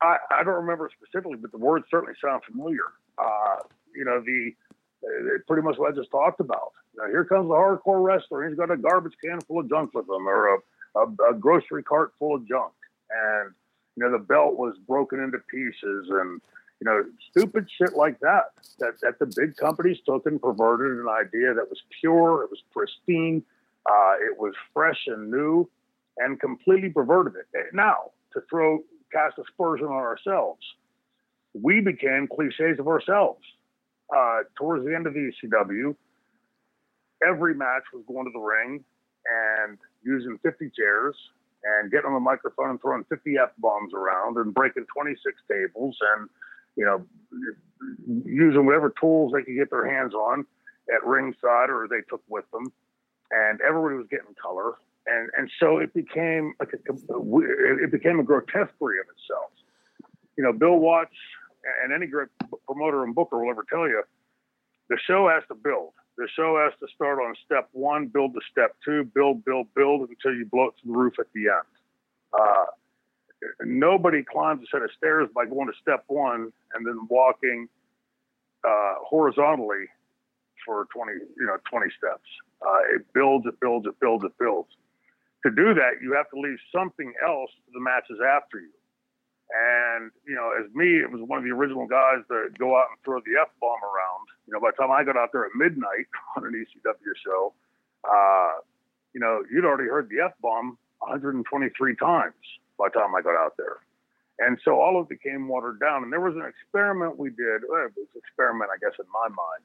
I, 0.00 0.16
I 0.30 0.44
don't 0.44 0.54
remember 0.54 0.90
specifically, 0.96 1.36
but 1.36 1.50
the 1.50 1.58
words 1.58 1.86
certainly 1.90 2.14
sound 2.22 2.42
familiar. 2.44 2.92
Uh, 3.18 3.56
you 3.94 4.04
know, 4.04 4.20
the 4.20 4.52
pretty 5.46 5.62
much 5.62 5.78
what 5.78 5.92
I 5.92 5.96
just 5.96 6.10
talked 6.10 6.40
about. 6.40 6.72
Now, 6.96 7.06
here 7.06 7.24
comes 7.24 7.48
the 7.48 7.54
hardcore 7.54 8.04
wrestler. 8.04 8.48
He's 8.48 8.58
got 8.58 8.70
a 8.70 8.76
garbage 8.76 9.14
can 9.22 9.40
full 9.42 9.60
of 9.60 9.68
junk 9.68 9.94
with 9.94 10.04
him, 10.04 10.28
or 10.28 10.54
a, 10.54 10.58
a, 10.98 11.30
a 11.30 11.34
grocery 11.34 11.82
cart 11.82 12.12
full 12.18 12.36
of 12.36 12.46
junk, 12.46 12.72
and 13.10 13.54
you 13.96 14.04
know 14.04 14.12
the 14.12 14.24
belt 14.24 14.56
was 14.56 14.76
broken 14.86 15.20
into 15.20 15.38
pieces, 15.50 16.08
and 16.10 16.40
you 16.80 16.84
know, 16.84 17.04
stupid 17.30 17.66
shit 17.76 17.94
like 17.94 18.20
that, 18.20 18.52
that, 18.78 19.00
that 19.02 19.18
the 19.18 19.26
big 19.36 19.56
companies 19.56 19.98
took 20.06 20.26
and 20.26 20.40
perverted 20.40 20.98
an 20.98 21.08
idea 21.08 21.52
that 21.54 21.68
was 21.68 21.82
pure, 22.00 22.44
it 22.44 22.50
was 22.50 22.62
pristine, 22.72 23.42
uh, 23.86 24.14
it 24.20 24.38
was 24.38 24.54
fresh 24.72 24.98
and 25.06 25.30
new, 25.30 25.68
and 26.18 26.40
completely 26.40 26.90
perverted 26.90 27.34
it. 27.36 27.46
Now, 27.72 28.12
to 28.32 28.40
throw, 28.50 28.80
cast 29.12 29.38
aspersion 29.38 29.86
on 29.86 29.92
ourselves, 29.92 30.60
we 31.54 31.80
became 31.80 32.28
cliches 32.28 32.78
of 32.78 32.88
ourselves. 32.88 33.42
Uh, 34.14 34.40
towards 34.56 34.84
the 34.86 34.94
end 34.94 35.06
of 35.06 35.14
the 35.14 35.30
ECW, 35.30 35.94
every 37.26 37.54
match 37.54 37.82
was 37.92 38.02
going 38.08 38.24
to 38.24 38.30
the 38.32 38.38
ring 38.38 38.82
and 39.66 39.78
using 40.02 40.38
50 40.42 40.70
chairs 40.74 41.14
and 41.62 41.90
getting 41.90 42.06
on 42.06 42.14
the 42.14 42.20
microphone 42.20 42.70
and 42.70 42.80
throwing 42.80 43.04
50 43.04 43.34
F 43.42 43.50
bombs 43.58 43.92
around 43.92 44.36
and 44.38 44.54
breaking 44.54 44.86
26 44.94 45.36
tables 45.50 45.96
and 46.16 46.28
you 46.78 46.84
know, 46.84 47.04
using 48.24 48.64
whatever 48.64 48.94
tools 49.00 49.32
they 49.34 49.42
could 49.42 49.56
get 49.56 49.68
their 49.68 49.84
hands 49.84 50.14
on 50.14 50.46
at 50.94 51.04
ringside 51.04 51.68
or 51.68 51.88
they 51.90 52.00
took 52.08 52.22
with 52.28 52.48
them, 52.52 52.72
and 53.30 53.60
everybody 53.60 53.96
was 53.96 54.06
getting 54.10 54.34
color, 54.40 54.74
and 55.06 55.30
and 55.36 55.50
so 55.60 55.78
it 55.78 55.92
became 55.94 56.54
like 56.60 56.70
a, 56.72 56.78
it 57.82 57.92
became 57.92 58.20
a 58.20 58.22
grotesquerie 58.22 59.00
of 59.00 59.06
itself. 59.12 59.52
You 60.36 60.44
know, 60.44 60.52
Bill 60.52 60.76
Watts 60.76 61.16
and 61.82 61.92
any 61.92 62.06
great 62.06 62.28
promoter 62.66 63.04
and 63.04 63.14
booker 63.14 63.38
will 63.38 63.50
ever 63.50 63.64
tell 63.68 63.88
you, 63.88 64.02
the 64.88 64.98
show 65.06 65.28
has 65.28 65.42
to 65.48 65.54
build. 65.54 65.92
The 66.16 66.28
show 66.34 66.58
has 66.58 66.78
to 66.80 66.92
start 66.94 67.18
on 67.20 67.34
step 67.44 67.68
one, 67.72 68.08
build 68.08 68.34
to 68.34 68.40
step 68.50 68.74
two, 68.84 69.04
build, 69.04 69.44
build, 69.44 69.68
build 69.74 70.08
until 70.08 70.36
you 70.36 70.46
blow 70.46 70.68
it 70.68 70.74
to 70.82 70.86
the 70.86 70.92
roof 70.92 71.14
at 71.18 71.26
the 71.34 71.42
end. 71.42 71.68
Uh, 72.32 72.64
nobody 73.62 74.24
climbs 74.24 74.62
a 74.62 74.66
set 74.70 74.82
of 74.82 74.90
stairs 74.96 75.28
by 75.34 75.44
going 75.46 75.68
to 75.68 75.74
step 75.80 76.04
one 76.08 76.52
and 76.74 76.86
then 76.86 77.06
walking 77.08 77.68
uh, 78.66 78.94
horizontally 79.02 79.86
for 80.66 80.88
20, 80.92 81.12
you 81.12 81.46
know, 81.46 81.56
20 81.70 81.86
steps. 81.96 82.26
Uh, 82.62 82.96
it 82.96 83.06
builds, 83.12 83.46
it 83.46 83.58
builds, 83.60 83.86
it 83.86 83.98
builds, 84.00 84.24
it 84.24 84.32
builds. 84.38 84.68
To 85.46 85.50
do 85.50 85.74
that, 85.74 86.02
you 86.02 86.14
have 86.14 86.28
to 86.30 86.40
leave 86.40 86.58
something 86.74 87.12
else 87.24 87.50
to 87.66 87.70
the 87.72 87.80
matches 87.80 88.18
after 88.18 88.58
you. 88.58 88.74
And, 89.48 90.10
you 90.26 90.34
know, 90.34 90.52
as 90.52 90.68
me, 90.74 91.00
it 91.00 91.10
was 91.10 91.22
one 91.24 91.38
of 91.38 91.44
the 91.44 91.54
original 91.54 91.86
guys 91.86 92.20
that 92.28 92.58
go 92.58 92.76
out 92.76 92.90
and 92.90 92.98
throw 93.04 93.20
the 93.20 93.40
F 93.40 93.48
bomb 93.60 93.80
around. 93.80 94.26
You 94.46 94.52
know, 94.52 94.60
by 94.60 94.70
the 94.74 94.76
time 94.76 94.90
I 94.90 95.04
got 95.04 95.16
out 95.16 95.30
there 95.32 95.46
at 95.46 95.52
midnight 95.54 96.10
on 96.36 96.44
an 96.44 96.52
ECW 96.52 97.14
show, 97.24 97.54
uh, 98.04 98.60
you 99.14 99.20
know, 99.20 99.42
you'd 99.50 99.64
already 99.64 99.88
heard 99.88 100.10
the 100.10 100.20
F 100.24 100.34
bomb 100.42 100.76
123 101.00 101.46
times 101.96 102.34
by 102.78 102.88
the 102.92 102.98
time 102.98 103.14
I 103.14 103.22
got 103.22 103.36
out 103.38 103.56
there. 103.56 103.78
And 104.38 104.58
so 104.64 104.78
all 104.78 105.00
of 105.00 105.10
it 105.10 105.18
became 105.18 105.48
watered 105.48 105.80
down. 105.80 106.04
And 106.04 106.12
there 106.12 106.20
was 106.20 106.36
an 106.36 106.46
experiment 106.46 107.18
we 107.18 107.30
did. 107.30 107.66
Well, 107.66 107.86
it 107.86 107.92
was 107.96 108.06
an 108.14 108.20
experiment, 108.22 108.70
I 108.70 108.78
guess, 108.78 108.94
in 108.98 109.06
my 109.10 109.26
mind, 109.26 109.64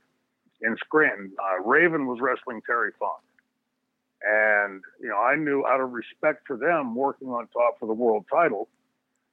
in 0.64 0.76
Scranton. 0.78 1.32
Uh, 1.40 1.64
Raven 1.64 2.08
was 2.08 2.20
wrestling 2.22 2.62
Terry 2.66 2.92
Funk. 3.00 3.22
And, 4.22 4.82
you 5.02 5.10
know, 5.10 5.18
I 5.18 5.36
knew 5.36 5.66
out 5.66 5.82
of 5.82 5.92
respect 5.92 6.48
for 6.48 6.56
them 6.56 6.96
working 6.96 7.28
on 7.30 7.48
top 7.48 7.80
for 7.80 7.88
the 7.88 7.94
world 7.94 8.26
title, 8.32 8.70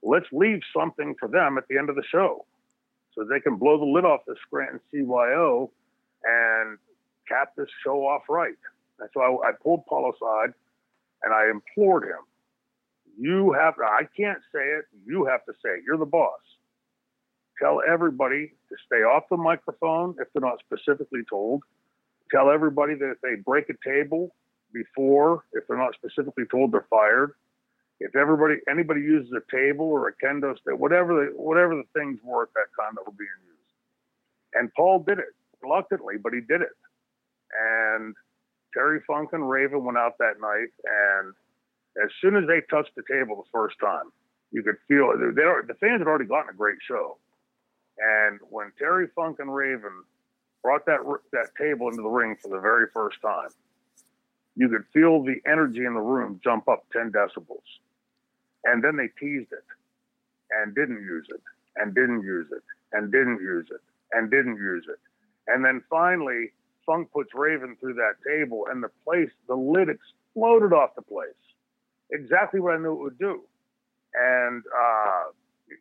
let's 0.03 0.27
leave 0.33 0.61
something 0.77 1.15
for 1.19 1.29
them 1.29 1.59
at 1.59 1.69
the 1.69 1.79
end 1.79 1.89
of 1.89 1.95
the 1.95 2.03
show 2.11 2.45
so 3.15 3.25
they 3.25 3.41
can 3.41 3.57
blow 3.57 3.79
the 3.79 3.85
lid 3.85 4.05
off 4.05 4.21
the 4.27 4.35
Scranton 4.47 4.81
CYO 4.93 5.71
and 6.25 6.79
cap 7.29 7.53
this 7.57 7.69
show 7.85 8.01
off 8.07 8.23
right. 8.29 8.57
And 8.99 9.09
so 9.15 9.21
I, 9.21 9.51
I 9.51 9.53
pulled 9.63 9.87
Paul 9.87 10.13
aside 10.13 10.55
and 11.23 11.33
I 11.33 11.51
implored 11.51 12.05
him 12.05 12.25
you 13.21 13.53
have, 13.53 13.75
I 13.79 14.09
can't 14.17 14.41
say 14.53 14.61
it. 14.61 14.87
You 15.07 15.27
have 15.27 15.45
to 15.45 15.53
say 15.63 15.71
it. 15.71 15.83
You're 15.87 15.99
the 15.99 16.07
boss. 16.07 16.41
Tell 17.61 17.81
everybody 17.89 18.53
to 18.69 18.77
stay 18.87 19.03
off 19.03 19.25
the 19.31 19.37
microphone 19.37 20.17
if 20.19 20.29
they're 20.33 20.49
not 20.49 20.59
specifically 20.61 21.21
told. 21.29 21.63
Tell 22.31 22.51
everybody 22.51 22.95
that 22.95 23.11
if 23.11 23.21
they 23.23 23.43
break 23.45 23.69
a 23.69 23.75
table 23.89 24.35
before, 24.73 25.45
if 25.53 25.65
they're 25.69 25.77
not 25.77 25.95
specifically 25.95 26.45
told, 26.51 26.73
they're 26.73 26.87
fired. 26.89 27.33
If 27.99 28.17
everybody, 28.17 28.57
anybody 28.71 29.03
uses 29.03 29.33
a 29.33 29.43
table 29.55 29.85
or 29.85 30.09
a 30.09 30.13
kendo 30.25 30.59
stick, 30.59 30.79
whatever 30.79 31.15
the, 31.15 31.33
whatever 31.37 31.77
the 31.77 31.85
things 31.95 32.19
were 32.25 32.45
at 32.45 32.55
that 32.55 32.73
time 32.81 32.95
that 32.97 33.05
were 33.05 33.13
being 33.19 33.29
used. 33.45 33.75
And 34.55 34.73
Paul 34.75 35.01
did 35.07 35.19
it. 35.19 35.35
reluctantly, 35.63 36.15
but 36.23 36.33
he 36.33 36.41
did 36.41 36.63
it. 36.63 36.77
And 37.53 38.15
Terry 38.73 39.01
Funk 39.07 39.31
and 39.33 39.49
Raven 39.49 39.85
went 39.85 39.99
out 39.99 40.17
that 40.19 40.41
night, 40.41 40.73
and 40.85 41.35
as 42.03 42.11
soon 42.21 42.37
as 42.37 42.45
they 42.47 42.63
touched 42.71 42.95
the 42.97 43.03
table 43.11 43.37
the 43.37 43.51
first 43.53 43.77
time, 43.81 44.13
you 44.53 44.63
could 44.63 44.77
feel 44.89 45.13
it. 45.13 45.35
They, 45.35 45.43
the 45.67 45.79
fans 45.81 46.01
had 46.01 46.07
already 46.07 46.27
gotten 46.27 46.51
a 46.51 46.57
great 46.57 46.79
show, 46.87 47.19
and 48.01 48.41
when 48.49 48.73
Terry 48.79 49.09
Funk 49.15 49.39
and 49.41 49.55
Raven 49.55 50.05
brought 50.63 50.87
that 50.87 51.01
that 51.33 51.49
table 51.59 51.89
into 51.89 52.03
the 52.03 52.09
ring 52.09 52.37
for 52.41 52.49
the 52.49 52.61
very 52.61 52.87
first 52.93 53.21
time, 53.23 53.51
you 54.57 54.69
could 54.69 54.85
feel 54.93 55.23
the 55.23 55.37
energy 55.47 55.85
in 55.85 55.95
the 55.95 56.01
room 56.01 56.41
jump 56.43 56.69
up 56.69 56.85
10 56.93 57.13
decibels. 57.13 57.65
And 58.65 58.83
then 58.83 58.97
they 58.97 59.09
teased 59.19 59.53
it 59.53 59.65
and 60.51 60.75
didn't 60.75 61.03
use 61.03 61.27
it 61.31 61.41
and 61.77 61.95
didn't 61.95 62.23
use 62.23 62.49
it 62.51 62.63
and 62.93 63.11
didn't 63.11 63.41
use 63.41 63.69
it 63.71 63.81
and 64.13 64.31
didn't 64.31 64.57
use 64.57 64.85
it. 64.89 64.99
And 65.47 65.65
then 65.65 65.83
finally, 65.89 66.53
Funk 66.85 67.11
puts 67.13 67.31
Raven 67.35 67.77
through 67.81 67.95
that 67.95 68.15
table 68.27 68.67
and 68.71 68.83
the 68.83 68.91
place, 69.05 69.31
the 69.49 69.55
lid 69.55 69.89
exploded 69.89 70.73
off 70.73 70.95
the 70.95 71.03
place. 71.03 71.29
Exactly 72.11 72.61
what 72.61 72.75
I 72.75 72.79
knew 72.79 72.93
it 72.93 73.03
would 73.03 73.19
do. 73.19 73.43
And, 74.15 74.63
uh, 74.77 75.25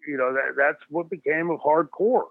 you 0.08 0.18
know, 0.18 0.34
that, 0.34 0.56
that's 0.58 0.82
what 0.90 1.10
became 1.10 1.50
of 1.50 1.60
hardcore. 1.60 2.28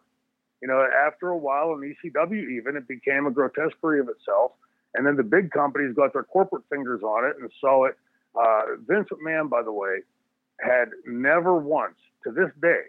You 0.60 0.68
know, 0.68 0.86
after 1.06 1.28
a 1.28 1.36
while 1.36 1.72
in 1.72 1.94
ECW, 1.94 2.50
even 2.58 2.76
it 2.76 2.88
became 2.88 3.26
a 3.26 3.30
grotesquerie 3.30 4.00
of 4.00 4.08
itself. 4.08 4.52
And 4.94 5.06
then 5.06 5.16
the 5.16 5.22
big 5.22 5.50
companies 5.50 5.94
got 5.94 6.12
their 6.12 6.24
corporate 6.24 6.64
fingers 6.70 7.02
on 7.02 7.24
it 7.28 7.36
and 7.40 7.50
saw 7.60 7.84
it. 7.84 7.96
Uh, 8.34 8.76
Vince 8.86 9.08
McMahon, 9.12 9.48
by 9.48 9.62
the 9.62 9.72
way, 9.72 10.00
had 10.60 10.90
never 11.06 11.56
once 11.56 11.96
to 12.24 12.32
this 12.32 12.50
day 12.60 12.82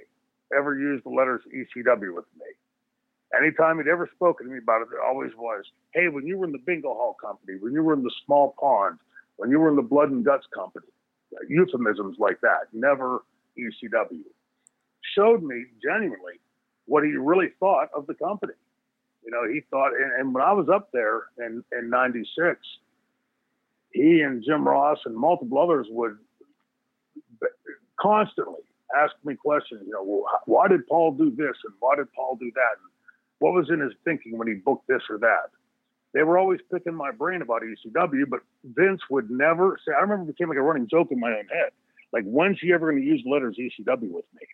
ever 0.57 0.77
used 0.77 1.05
the 1.05 1.09
letters 1.09 1.41
ECW 1.53 2.15
with 2.15 2.25
me. 2.39 2.47
Anytime 3.37 3.77
he'd 3.77 3.87
ever 3.87 4.09
spoken 4.15 4.47
to 4.47 4.53
me 4.53 4.57
about 4.57 4.81
it, 4.81 4.87
it 4.91 4.99
always 5.05 5.31
was, 5.37 5.63
hey, 5.93 6.07
when 6.07 6.25
you 6.25 6.37
were 6.37 6.45
in 6.45 6.51
the 6.51 6.63
bingo 6.65 6.89
hall 6.89 7.15
company, 7.21 7.57
when 7.59 7.73
you 7.73 7.83
were 7.83 7.93
in 7.93 8.01
the 8.01 8.11
small 8.25 8.55
pond, 8.59 8.97
when 9.37 9.51
you 9.51 9.59
were 9.59 9.69
in 9.69 9.75
the 9.75 9.83
blood 9.83 10.09
and 10.09 10.25
guts 10.25 10.47
company, 10.53 10.87
euphemisms 11.47 12.17
like 12.17 12.41
that, 12.41 12.67
never 12.73 13.23
ECW. 13.57 14.23
Showed 15.19 15.43
me 15.43 15.65
genuinely 15.83 16.39
what 16.85 17.03
he 17.03 17.11
really 17.11 17.49
thought 17.59 17.89
of 17.93 18.07
the 18.07 18.13
company. 18.13 18.53
You 19.25 19.31
know, 19.31 19.51
he 19.51 19.61
thought, 19.69 19.91
and, 19.91 20.11
and 20.17 20.33
when 20.33 20.41
I 20.41 20.53
was 20.53 20.69
up 20.69 20.89
there 20.93 21.23
in, 21.37 21.61
in 21.77 21.89
96, 21.89 22.57
he 23.91 24.21
and 24.21 24.41
Jim 24.41 24.65
Ross 24.65 24.99
and 25.05 25.15
multiple 25.15 25.59
others 25.59 25.87
would 25.89 26.17
constantly 27.99 28.61
ask 28.97 29.13
me 29.25 29.35
questions. 29.35 29.81
You 29.85 29.91
know, 29.91 30.03
well, 30.03 30.23
why 30.45 30.69
did 30.69 30.87
Paul 30.87 31.11
do 31.11 31.29
this 31.31 31.55
and 31.65 31.73
why 31.79 31.97
did 31.97 32.11
Paul 32.13 32.37
do 32.39 32.49
that? 32.55 32.77
And 32.81 32.89
what 33.39 33.53
was 33.53 33.69
in 33.69 33.81
his 33.81 33.93
thinking 34.05 34.37
when 34.37 34.47
he 34.47 34.53
booked 34.53 34.87
this 34.87 35.01
or 35.09 35.17
that? 35.19 35.51
They 36.13 36.23
were 36.23 36.37
always 36.37 36.59
picking 36.71 36.95
my 36.95 37.11
brain 37.11 37.41
about 37.41 37.61
ECW, 37.61 38.29
but 38.29 38.39
Vince 38.63 39.01
would 39.09 39.29
never 39.29 39.77
say. 39.85 39.93
I 39.95 40.01
remember 40.01 40.23
it 40.23 40.37
became 40.37 40.49
like 40.49 40.57
a 40.57 40.61
running 40.61 40.87
joke 40.89 41.11
in 41.11 41.19
my 41.19 41.29
own 41.29 41.47
head. 41.53 41.71
Like, 42.11 42.23
when's 42.23 42.57
he 42.59 42.73
ever 42.73 42.89
going 42.89 43.03
to 43.03 43.07
use 43.07 43.21
letters 43.25 43.57
ECW 43.59 44.09
with 44.09 44.25
me? 44.33 44.47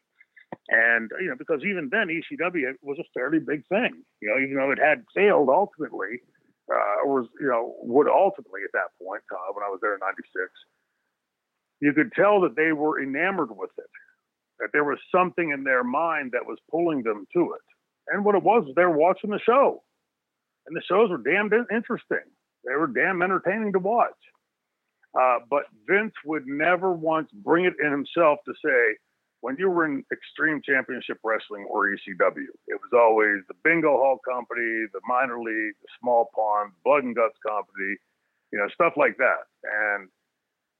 And 0.69 1.11
you 1.21 1.27
know, 1.29 1.35
because 1.37 1.61
even 1.63 1.89
then 1.91 2.07
ECW 2.07 2.73
was 2.81 2.97
a 2.99 3.05
fairly 3.13 3.39
big 3.39 3.67
thing. 3.67 4.01
You 4.21 4.29
know, 4.29 4.41
even 4.43 4.55
though 4.57 4.71
it 4.71 4.79
had 4.79 5.05
failed 5.15 5.49
ultimately, 5.49 6.21
uh, 6.71 7.05
was 7.05 7.27
you 7.39 7.47
know 7.47 7.75
would 7.81 8.07
ultimately 8.07 8.61
at 8.65 8.73
that 8.73 8.89
point 9.01 9.21
uh, 9.31 9.53
when 9.53 9.63
I 9.63 9.69
was 9.69 9.79
there 9.81 9.93
in 9.93 9.99
'96, 9.99 10.49
you 11.81 11.93
could 11.93 12.11
tell 12.13 12.41
that 12.41 12.55
they 12.55 12.71
were 12.73 13.01
enamored 13.01 13.55
with 13.55 13.71
it. 13.77 13.91
That 14.59 14.69
there 14.73 14.85
was 14.85 14.97
something 15.13 15.51
in 15.51 15.63
their 15.63 15.83
mind 15.83 16.31
that 16.31 16.47
was 16.47 16.57
pulling 16.71 17.03
them 17.03 17.27
to 17.33 17.53
it. 17.53 17.61
And 18.07 18.25
what 18.25 18.35
it 18.35 18.43
was, 18.43 18.65
they 18.75 18.85
were 18.85 18.97
watching 18.97 19.29
the 19.29 19.39
show, 19.45 19.83
and 20.67 20.75
the 20.75 20.81
shows 20.89 21.11
were 21.11 21.17
damn 21.21 21.51
interesting. 21.71 22.25
They 22.65 22.75
were 22.75 22.87
damn 22.87 23.21
entertaining 23.21 23.73
to 23.73 23.79
watch. 23.79 24.13
Uh, 25.19 25.39
but 25.49 25.63
Vince 25.87 26.13
would 26.25 26.45
never 26.47 26.91
once 26.91 27.29
bring 27.33 27.65
it 27.65 27.73
in 27.83 27.91
himself 27.91 28.39
to 28.45 28.53
say, 28.63 28.97
when 29.45 29.55
you 29.59 29.69
were 29.69 29.85
in 29.85 30.03
Extreme 30.11 30.63
Championship 30.65 31.19
Wrestling 31.23 31.67
or 31.69 31.85
ECW, 31.85 32.49
it 32.65 32.81
was 32.81 32.89
always 32.97 33.45
the 33.47 33.53
Bingo 33.63 33.93
Hall 33.93 34.17
Company, 34.27 34.89
the 34.91 35.05
minor 35.07 35.37
league, 35.37 35.77
the 35.85 35.91
small 36.01 36.31
pond, 36.33 36.71
Blood 36.83 37.03
and 37.03 37.15
Guts 37.15 37.37
Company, 37.45 37.93
you 38.51 38.57
know, 38.57 38.65
stuff 38.73 38.93
like 38.97 39.17
that. 39.17 39.45
And, 39.61 40.09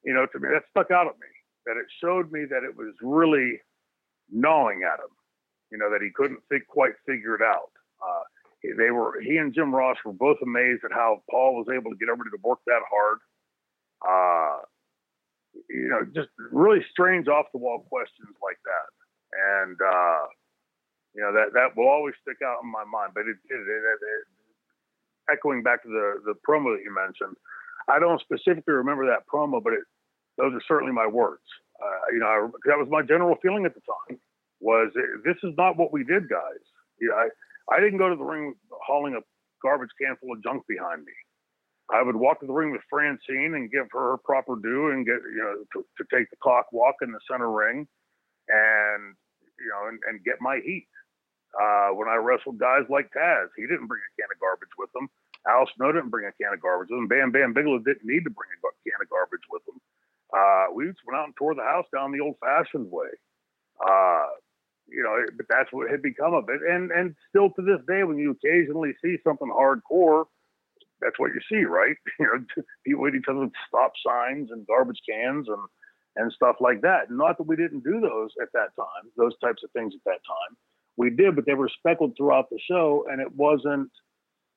you 0.03 0.15
know, 0.15 0.25
to 0.25 0.39
me, 0.39 0.49
that 0.51 0.63
stuck 0.71 0.89
out 0.89 1.05
at 1.05 1.13
me, 1.21 1.29
that 1.67 1.77
it 1.77 1.85
showed 2.01 2.31
me 2.31 2.45
that 2.49 2.65
it 2.65 2.75
was 2.75 2.95
really 3.03 3.61
gnawing 4.33 4.81
at 4.81 4.97
him, 4.97 5.13
you 5.69 5.77
know, 5.77 5.91
that 5.91 6.01
he 6.01 6.09
couldn't 6.09 6.41
think, 6.49 6.65
quite 6.65 6.93
figure 7.05 7.35
it 7.35 7.43
out. 7.45 7.69
Uh, 8.01 8.25
they 8.81 8.89
were, 8.89 9.21
he 9.21 9.37
and 9.37 9.53
Jim 9.53 9.75
Ross 9.75 9.97
were 10.03 10.17
both 10.17 10.37
amazed 10.41 10.81
at 10.83 10.91
how 10.91 11.21
Paul 11.29 11.53
was 11.53 11.67
able 11.69 11.91
to 11.91 11.97
get 11.97 12.09
everybody 12.09 12.31
to 12.31 12.41
work 12.41 12.65
that 12.65 12.81
hard. 12.89 13.19
Uh, 14.01 14.65
you 15.69 15.89
know, 15.89 16.01
just 16.13 16.29
really 16.51 16.79
strange 16.91 17.27
off 17.27 17.45
the 17.53 17.57
wall 17.57 17.85
questions. 17.89 18.29
And, 19.45 19.77
uh, 19.77 20.23
you 21.13 21.21
know, 21.21 21.31
that, 21.33 21.53
that 21.53 21.77
will 21.77 21.87
always 21.87 22.15
stick 22.21 22.37
out 22.43 22.63
in 22.63 22.71
my 22.71 22.83
mind. 22.83 23.13
But 23.13 23.29
it, 23.29 23.37
echoing 25.31 25.63
back 25.63 25.83
to 25.83 25.89
the, 25.89 26.33
the 26.33 26.35
promo 26.47 26.75
that 26.75 26.83
you 26.83 26.93
mentioned, 26.93 27.37
I 27.87 27.99
don't 27.99 28.21
specifically 28.21 28.73
remember 28.73 29.05
that 29.05 29.27
promo, 29.31 29.61
but 29.61 29.73
it, 29.73 29.85
those 30.37 30.53
are 30.53 30.61
certainly 30.67 30.93
my 30.93 31.07
words. 31.07 31.45
Uh, 31.81 32.11
you 32.11 32.19
know, 32.19 32.27
I, 32.27 32.47
that 32.65 32.77
was 32.77 32.87
my 32.89 33.01
general 33.01 33.35
feeling 33.41 33.65
at 33.65 33.75
the 33.75 33.81
time 33.85 34.19
was 34.61 34.91
this 35.23 35.35
is 35.43 35.53
not 35.57 35.77
what 35.77 35.91
we 35.91 36.03
did, 36.03 36.29
guys. 36.29 36.63
You 36.99 37.09
know, 37.09 37.15
I, 37.15 37.27
I 37.75 37.79
didn't 37.79 37.99
go 37.99 38.09
to 38.09 38.15
the 38.15 38.23
ring 38.23 38.55
hauling 38.71 39.15
a 39.15 39.21
garbage 39.61 39.89
can 39.99 40.15
full 40.21 40.33
of 40.33 40.43
junk 40.43 40.63
behind 40.67 41.03
me. 41.03 41.13
I 41.93 42.01
would 42.01 42.15
walk 42.15 42.39
to 42.39 42.47
the 42.47 42.53
ring 42.53 42.71
with 42.71 42.81
Francine 42.89 43.53
and 43.53 43.71
give 43.71 43.85
her 43.91 44.11
her 44.11 44.17
proper 44.17 44.55
due 44.55 44.89
and 44.91 45.05
get 45.05 45.21
you 45.21 45.41
know 45.43 45.63
to, 45.73 45.85
to 45.97 46.15
take 46.15 46.29
the 46.29 46.37
clock 46.41 46.71
walk 46.71 46.95
in 47.01 47.11
the 47.11 47.19
center 47.29 47.51
ring, 47.51 47.87
and 48.49 49.15
you 49.59 49.69
know 49.69 49.87
and, 49.89 49.99
and 50.07 50.23
get 50.23 50.41
my 50.41 50.59
heat. 50.63 50.87
Uh, 51.55 51.95
when 51.95 52.09
I 52.11 52.19
wrestled 52.19 52.59
guys 52.59 52.83
like 52.89 53.07
Taz, 53.15 53.47
he 53.55 53.63
didn't 53.63 53.87
bring 53.87 54.03
a 54.03 54.11
can 54.19 54.27
of 54.27 54.39
garbage 54.43 54.75
with 54.77 54.91
him. 54.91 55.07
Al 55.47 55.69
Snow 55.75 55.91
didn't 55.91 56.11
bring 56.11 56.27
a 56.27 56.35
can 56.35 56.53
of 56.53 56.59
garbage 56.59 56.91
with 56.91 56.99
him. 56.99 57.07
Bam 57.07 57.31
Bam 57.31 57.53
Bigelow 57.53 57.79
didn't 57.79 58.03
need 58.03 58.27
to 58.27 58.33
bring 58.33 58.51
a 58.51 58.59
can 58.83 58.99
of 58.99 59.09
garbage 59.09 59.45
with 59.49 59.63
him. 59.63 59.79
Uh, 60.35 60.73
we 60.75 60.87
just 60.87 60.99
went 61.07 61.15
out 61.15 61.31
and 61.31 61.35
tore 61.37 61.55
the 61.55 61.63
house 61.63 61.85
down 61.93 62.11
the 62.11 62.19
old-fashioned 62.19 62.91
way. 62.91 63.07
Uh, 63.79 64.27
you 64.89 65.01
know, 65.01 65.15
but 65.37 65.45
that's 65.47 65.71
what 65.71 65.89
had 65.89 66.01
become 66.01 66.33
of 66.33 66.49
it. 66.49 66.61
And 66.61 66.91
and 66.91 67.15
still 67.29 67.49
to 67.55 67.61
this 67.61 67.79
day, 67.87 68.03
when 68.03 68.17
you 68.17 68.35
occasionally 68.35 68.93
see 69.01 69.17
something 69.23 69.47
hardcore 69.49 70.25
that's 71.01 71.19
what 71.19 71.31
you 71.33 71.41
see, 71.49 71.63
right? 71.65 71.95
You 72.19 72.25
know, 72.25 72.63
people 72.85 73.05
hit 73.05 73.15
each 73.15 73.29
other 73.29 73.39
with 73.39 73.51
stop 73.67 73.91
signs 74.05 74.49
and 74.51 74.67
garbage 74.67 74.99
cans 75.07 75.47
and 75.47 75.61
and 76.15 76.31
stuff 76.31 76.57
like 76.59 76.81
that. 76.81 77.11
Not 77.11 77.37
that 77.37 77.47
we 77.47 77.55
didn't 77.55 77.83
do 77.83 77.99
those 77.99 78.31
at 78.41 78.51
that 78.53 78.75
time, 78.75 79.11
those 79.17 79.37
types 79.39 79.63
of 79.63 79.71
things 79.71 79.93
at 79.95 80.03
that 80.05 80.21
time. 80.25 80.57
We 80.97 81.09
did, 81.09 81.35
but 81.35 81.45
they 81.45 81.53
were 81.53 81.69
speckled 81.69 82.15
throughout 82.15 82.49
the 82.49 82.59
show, 82.69 83.05
and 83.11 83.21
it 83.21 83.35
wasn't 83.35 83.91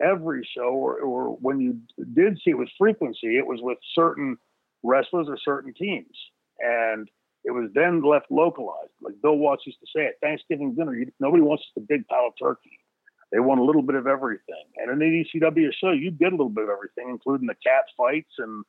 every 0.01 0.49
show, 0.57 0.71
or, 0.71 1.01
or 1.01 1.37
when 1.41 1.61
you 1.61 1.79
did 2.15 2.39
see 2.45 2.51
it 2.51 2.59
with 2.59 2.69
frequency, 2.79 3.37
it 3.37 3.47
was 3.47 3.59
with 3.61 3.79
certain 3.95 4.37
wrestlers 4.85 5.27
or 5.29 5.37
certain 5.45 5.75
teams, 5.75 6.17
and 6.61 7.11
it 7.45 7.51
was 7.51 7.71
then 7.75 8.03
left 8.03 8.31
localized. 8.31 8.93
Like 9.03 9.15
Bill 9.23 9.37
Watts 9.37 9.67
used 9.67 9.81
to 9.81 9.87
say 9.95 10.07
at 10.07 10.21
Thanksgiving 10.21 10.75
dinner, 10.75 10.95
you, 10.95 11.11
nobody 11.19 11.43
wants 11.43 11.65
the 11.75 11.81
big 11.81 12.07
pile 12.07 12.29
of 12.29 12.35
turkey. 12.41 12.79
They 13.33 13.41
want 13.41 13.61
a 13.61 13.65
little 13.65 13.83
bit 13.83 13.95
of 13.95 14.07
everything. 14.07 14.65
And 14.77 14.91
in 14.91 14.99
the 14.99 15.25
ECW 15.41 15.71
show, 15.79 15.91
you 15.91 16.11
get 16.11 16.29
a 16.29 16.37
little 16.37 16.49
bit 16.49 16.65
of 16.65 16.71
everything, 16.71 17.11
including 17.11 17.47
the 17.47 17.57
cat 17.63 17.85
fights 17.97 18.33
and 18.39 18.65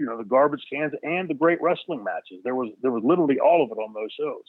you 0.00 0.06
know 0.06 0.16
the 0.16 0.24
garbage 0.24 0.64
cans 0.72 0.94
and 1.02 1.28
the 1.28 1.34
great 1.34 1.60
wrestling 1.60 2.02
matches. 2.02 2.40
There 2.42 2.54
was 2.54 2.70
there 2.80 2.90
was 2.90 3.04
literally 3.04 3.38
all 3.38 3.62
of 3.62 3.70
it 3.70 3.78
on 3.78 3.92
those 3.92 4.10
shows. 4.18 4.46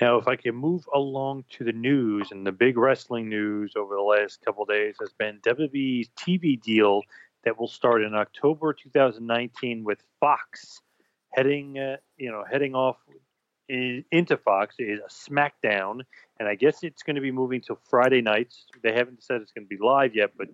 Now, 0.00 0.16
if 0.16 0.26
I 0.26 0.34
can 0.34 0.56
move 0.56 0.84
along 0.92 1.44
to 1.50 1.64
the 1.64 1.72
news 1.72 2.32
and 2.32 2.44
the 2.44 2.52
big 2.52 2.76
wrestling 2.76 3.28
news 3.28 3.74
over 3.76 3.94
the 3.94 4.00
last 4.00 4.42
couple 4.44 4.64
days 4.64 4.96
has 4.98 5.12
been 5.12 5.38
WWE's 5.46 6.08
TV 6.18 6.60
deal 6.60 7.02
that 7.44 7.60
will 7.60 7.68
start 7.68 8.02
in 8.02 8.14
October 8.14 8.72
2019 8.72 9.84
with 9.84 10.02
Fox, 10.18 10.80
heading 11.32 11.78
uh, 11.78 11.98
you 12.16 12.30
know 12.30 12.44
heading 12.50 12.74
off 12.74 12.96
into 13.68 14.36
Fox 14.38 14.76
is 14.78 15.00
a 15.00 15.30
SmackDown, 15.30 16.00
and 16.40 16.48
I 16.48 16.54
guess 16.54 16.82
it's 16.82 17.02
going 17.02 17.16
to 17.16 17.22
be 17.22 17.30
moving 17.30 17.60
to 17.62 17.76
Friday 17.90 18.22
nights. 18.22 18.64
They 18.82 18.92
haven't 18.92 19.22
said 19.22 19.42
it's 19.42 19.52
going 19.52 19.66
to 19.66 19.76
be 19.76 19.82
live 19.82 20.14
yet, 20.14 20.30
but 20.36 20.48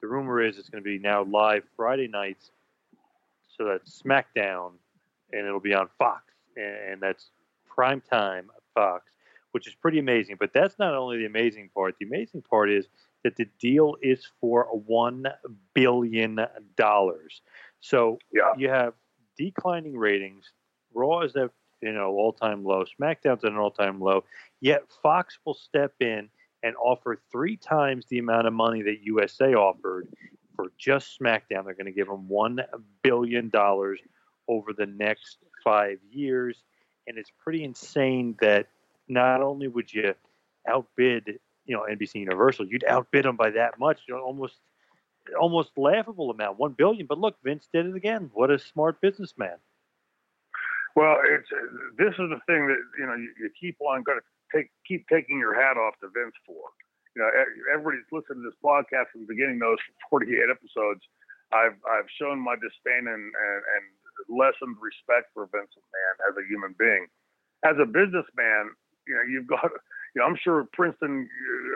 the 0.00 0.06
rumor 0.06 0.40
is 0.40 0.58
it's 0.58 0.68
going 0.68 0.82
to 0.82 0.88
be 0.88 0.98
now 0.98 1.24
live 1.24 1.64
Friday 1.76 2.08
nights. 2.08 2.50
So 3.56 3.64
that's 3.64 4.00
SmackDown, 4.02 4.72
and 5.32 5.46
it'll 5.46 5.60
be 5.60 5.74
on 5.74 5.88
Fox, 5.98 6.22
and 6.56 7.00
that's 7.00 7.30
prime 7.66 8.00
time 8.08 8.50
Fox, 8.74 9.04
which 9.52 9.66
is 9.66 9.74
pretty 9.74 9.98
amazing. 9.98 10.36
But 10.38 10.52
that's 10.52 10.78
not 10.78 10.94
only 10.94 11.18
the 11.18 11.26
amazing 11.26 11.70
part. 11.74 11.96
The 11.98 12.06
amazing 12.06 12.42
part 12.42 12.70
is 12.70 12.86
that 13.24 13.36
the 13.36 13.46
deal 13.58 13.96
is 14.00 14.26
for 14.40 14.64
one 14.64 15.26
billion 15.74 16.40
dollars. 16.76 17.42
So 17.80 18.18
yeah. 18.32 18.52
you 18.56 18.68
have 18.68 18.94
declining 19.36 19.96
ratings. 19.96 20.52
Raw 20.94 21.20
is 21.20 21.34
at 21.36 21.50
you 21.82 21.92
know 21.92 22.12
all 22.12 22.32
time 22.32 22.64
low. 22.64 22.84
SmackDown's 23.00 23.44
at 23.44 23.50
an 23.50 23.56
all 23.56 23.70
time 23.72 24.00
low. 24.00 24.24
Yet 24.60 24.82
Fox 25.02 25.38
will 25.44 25.54
step 25.54 25.94
in 26.00 26.28
and 26.62 26.74
offer 26.76 27.20
three 27.30 27.56
times 27.56 28.06
the 28.06 28.18
amount 28.18 28.46
of 28.46 28.52
money 28.52 28.82
that 28.82 29.02
USA 29.02 29.54
offered 29.54 30.08
for 30.56 30.72
just 30.76 31.18
SmackDown. 31.20 31.64
They're 31.64 31.74
going 31.74 31.86
to 31.86 31.92
give 31.92 32.08
them 32.08 32.28
$1 32.30 32.64
billion 33.02 33.50
over 34.48 34.72
the 34.72 34.86
next 34.86 35.38
five 35.62 35.98
years. 36.10 36.62
And 37.06 37.16
it's 37.16 37.30
pretty 37.42 37.64
insane 37.64 38.36
that 38.40 38.66
not 39.08 39.40
only 39.40 39.68
would 39.68 39.92
you 39.92 40.14
outbid, 40.68 41.38
you 41.64 41.76
know, 41.76 41.86
NBC 41.88 42.16
Universal, 42.16 42.66
you'd 42.66 42.84
outbid 42.84 43.24
them 43.24 43.36
by 43.36 43.50
that 43.50 43.78
much, 43.78 44.00
you 44.08 44.14
know, 44.14 44.20
almost 44.20 44.56
almost 45.38 45.70
laughable 45.76 46.30
amount, 46.30 46.58
one 46.58 46.72
billion. 46.72 47.06
But 47.06 47.18
look, 47.18 47.36
Vince 47.44 47.68
did 47.72 47.86
it 47.86 47.94
again. 47.94 48.30
What 48.32 48.50
a 48.50 48.58
smart 48.58 49.00
businessman. 49.00 49.56
Well, 50.96 51.16
it's 51.22 51.48
this 51.96 52.12
is 52.12 52.30
the 52.30 52.40
thing 52.46 52.66
that 52.66 52.78
you 52.98 53.06
know 53.06 53.14
you, 53.14 53.32
you 53.38 53.50
keep 53.58 53.76
on 53.80 54.02
going 54.02 54.18
take 54.54 54.70
keep 54.86 55.06
taking 55.08 55.38
your 55.38 55.54
hat 55.54 55.76
off 55.76 55.94
to 56.00 56.08
Vince 56.08 56.36
for. 56.46 56.72
You 57.16 57.24
know, 57.24 57.30
everybody's 57.72 58.06
listened 58.12 58.42
to 58.42 58.46
this 58.46 58.58
podcast 58.62 59.10
from 59.12 59.26
the 59.26 59.30
beginning; 59.32 59.58
those 59.58 59.80
48 60.10 60.30
episodes. 60.50 61.02
I've 61.52 61.78
I've 61.88 62.08
shown 62.20 62.38
my 62.38 62.54
disdain 62.60 63.08
and, 63.08 63.24
and, 63.32 63.60
and 63.64 63.84
lessened 64.28 64.76
respect 64.80 65.32
for 65.32 65.48
Vince 65.48 65.72
McMahon 65.72 66.14
as 66.28 66.34
a 66.36 66.44
human 66.46 66.76
being. 66.78 67.08
As 67.64 67.74
a 67.80 67.88
businessman, 67.88 68.76
you 69.08 69.16
know, 69.16 69.24
you've 69.24 69.48
got 69.48 69.72
you 70.14 70.20
know, 70.20 70.26
I'm 70.26 70.38
sure 70.42 70.68
Princeton, 70.72 71.28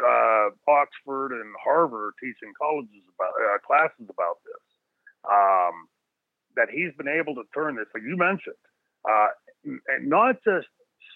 uh, 0.05 0.49
Oxford, 0.69 1.33
and 1.33 1.53
Harvard 1.63 2.13
are 2.13 2.15
teaching 2.21 2.53
colleges 2.57 3.05
about 3.17 3.33
uh, 3.37 3.59
classes 3.65 4.09
about 4.09 4.41
this. 4.45 4.65
Um, 5.25 5.89
that 6.57 6.69
he's 6.71 6.93
been 6.99 7.09
able 7.09 7.35
to 7.37 7.45
turn 7.55 7.77
this, 7.77 7.87
like 7.95 8.03
you 8.03 8.17
mentioned, 8.17 8.59
uh, 9.09 9.29
and 9.65 10.09
not 10.09 10.37
just 10.45 10.69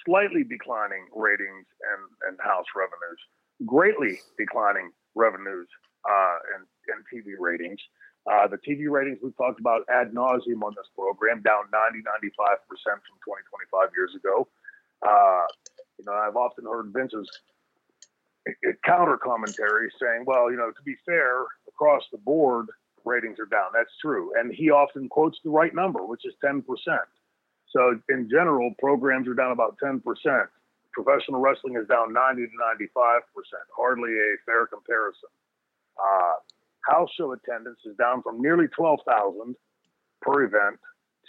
slightly 0.07 0.45
declining 0.45 1.05
ratings 1.15 1.67
and, 1.83 2.03
and 2.31 2.39
house 2.41 2.67
revenues, 2.75 3.21
greatly 3.67 4.19
declining 4.39 4.91
revenues 5.15 5.69
uh, 6.09 6.39
and, 6.55 6.65
and 6.95 7.03
TV 7.11 7.35
ratings. 7.39 7.81
Uh, 8.31 8.47
the 8.47 8.59
TV 8.59 8.91
ratings 8.91 9.19
we've 9.23 9.37
talked 9.37 9.61
about 9.61 9.83
ad 9.91 10.11
nauseum 10.13 10.63
on 10.63 10.75
this 10.75 10.91
program, 10.95 11.43
down 11.43 11.67
90, 11.71 12.03
95% 12.03 12.59
from 12.83 13.17
20, 13.23 13.43
25 13.71 13.91
years 13.97 14.15
ago. 14.17 14.49
Uh, 15.07 15.47
you 15.99 16.05
know, 16.07 16.13
I've 16.13 16.37
often 16.37 16.65
heard 16.65 16.93
Vince's 16.93 17.29
counter 18.85 19.17
commentary 19.17 19.91
saying, 20.01 20.25
well, 20.27 20.51
you 20.51 20.57
know, 20.57 20.71
to 20.71 20.83
be 20.85 20.97
fair, 21.05 21.45
across 21.69 22.03
the 22.11 22.19
board, 22.19 22.67
ratings 23.05 23.39
are 23.39 23.47
down. 23.47 23.71
That's 23.73 23.97
true. 24.01 24.33
And 24.39 24.53
he 24.53 24.71
often 24.71 25.09
quotes 25.09 25.39
the 25.45 25.51
right 25.51 25.75
number, 25.75 26.05
which 26.05 26.25
is 26.25 26.35
10%. 26.45 26.63
So 27.77 28.01
in 28.09 28.29
general, 28.31 28.73
programs 28.79 29.29
are 29.29 29.35
down 29.35 29.53
about 29.53 29.77
10%. 29.85 30.01
Professional 30.95 31.41
wrestling 31.41 31.77
is 31.77 31.87
down 31.89 32.15
90 32.15 32.47
to 32.47 32.53
95%. 32.97 33.21
Hardly 33.77 34.13
a 34.13 34.37
fair 34.47 34.67
comparison. 34.67 35.29
Uh, 36.01 36.35
house 36.89 37.11
show 37.19 37.33
attendance 37.33 37.81
is 37.85 37.95
down 37.97 38.23
from 38.23 38.41
nearly 38.41 38.67
12,000 38.69 39.55
per 40.23 40.45
event 40.45 40.81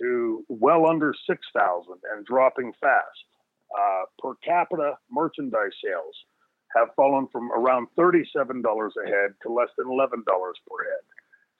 to 0.02 0.46
well 0.48 0.88
under 0.90 1.14
6,000 1.28 1.94
and 2.14 2.26
dropping 2.26 2.72
fast 2.80 3.26
uh, 3.78 4.04
per 4.20 4.36
capita 4.36 4.94
merchandise 5.12 5.76
sales 5.84 6.16
have 6.76 6.90
fallen 6.96 7.28
from 7.32 7.52
around 7.52 7.88
$37 7.98 8.24
a 8.24 9.08
head 9.10 9.32
to 9.42 9.52
less 9.52 9.70
than 9.78 9.88
$11 9.88 10.10
per 10.24 10.84
head. 10.84 11.04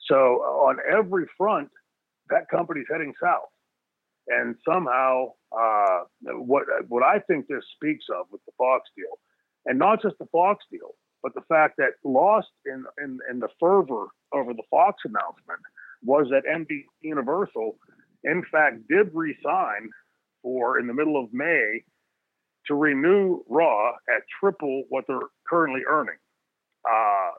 So 0.08 0.16
on 0.16 0.78
every 0.90 1.26
front, 1.36 1.68
that 2.30 2.48
company's 2.48 2.86
heading 2.90 3.12
south. 3.20 3.48
And 4.28 4.56
somehow, 4.68 5.32
uh, 5.52 6.00
what 6.22 6.64
what 6.88 7.02
I 7.02 7.18
think 7.20 7.46
this 7.46 7.64
speaks 7.74 8.04
of 8.14 8.26
with 8.30 8.44
the 8.46 8.52
Fox 8.58 8.88
deal, 8.96 9.18
and 9.66 9.78
not 9.78 10.02
just 10.02 10.16
the 10.18 10.26
Fox 10.26 10.64
deal, 10.70 10.94
but 11.22 11.34
the 11.34 11.40
fact 11.48 11.76
that 11.78 11.92
lost 12.04 12.48
in 12.66 12.84
in, 13.02 13.18
in 13.30 13.40
the 13.40 13.48
fervor 13.58 14.08
over 14.34 14.52
the 14.52 14.62
Fox 14.70 15.02
announcement 15.04 15.60
was 16.02 16.26
that 16.30 16.42
NBC 16.44 16.84
Universal, 17.00 17.78
in 18.24 18.44
fact, 18.52 18.86
did 18.88 19.10
resign 19.14 19.90
for 20.42 20.78
in 20.78 20.86
the 20.86 20.94
middle 20.94 21.22
of 21.22 21.32
May 21.32 21.82
to 22.66 22.74
renew 22.74 23.42
Raw 23.48 23.92
at 24.14 24.22
triple 24.38 24.84
what 24.90 25.04
they're 25.08 25.18
currently 25.48 25.82
earning. 25.88 26.18
Uh, 26.88 27.30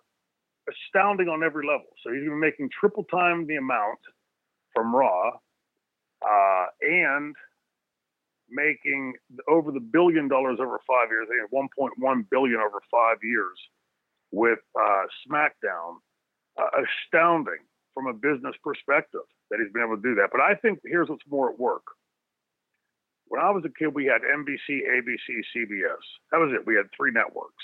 astounding 0.69 1.27
on 1.27 1.43
every 1.43 1.65
level. 1.65 1.87
So 2.03 2.11
he's 2.13 2.23
been 2.23 2.39
making 2.39 2.69
triple 2.79 3.03
time 3.05 3.47
the 3.47 3.55
amount 3.55 3.99
from 4.73 4.95
Raw 4.95 5.31
uh, 6.24 6.65
and 6.82 7.36
making 8.49 9.13
over 9.47 9.72
the 9.72 9.80
billion 9.80 10.28
dollars 10.28 10.57
over 10.59 10.80
five 10.88 11.09
years, 11.09 11.28
think 11.30 11.70
1.1 11.80 12.26
billion 12.30 12.59
over 12.59 12.82
five 12.91 13.17
years 13.24 13.57
with 14.32 14.59
uh, 14.80 15.03
SmackDown. 15.28 15.97
Uh, 16.57 16.84
astounding 16.84 17.63
from 17.93 18.07
a 18.07 18.11
business 18.13 18.53
perspective 18.61 19.24
that 19.49 19.61
he's 19.63 19.72
been 19.72 19.84
able 19.84 19.95
to 19.95 20.01
do 20.01 20.15
that. 20.15 20.28
But 20.30 20.41
I 20.41 20.55
think 20.55 20.80
here's 20.84 21.07
what's 21.07 21.24
more 21.30 21.49
at 21.49 21.57
work 21.57 21.84
when 23.30 23.39
I 23.39 23.49
was 23.53 23.63
a 23.63 23.70
kid, 23.70 23.93
we 23.93 24.05
had 24.09 24.26
NBC, 24.26 24.82
ABC, 24.89 25.45
CBS. 25.53 26.03
That 26.34 26.41
was 26.41 26.51
it. 26.51 26.65
We 26.65 26.76
had 26.76 26.89
three 26.97 27.13
networks, 27.13 27.63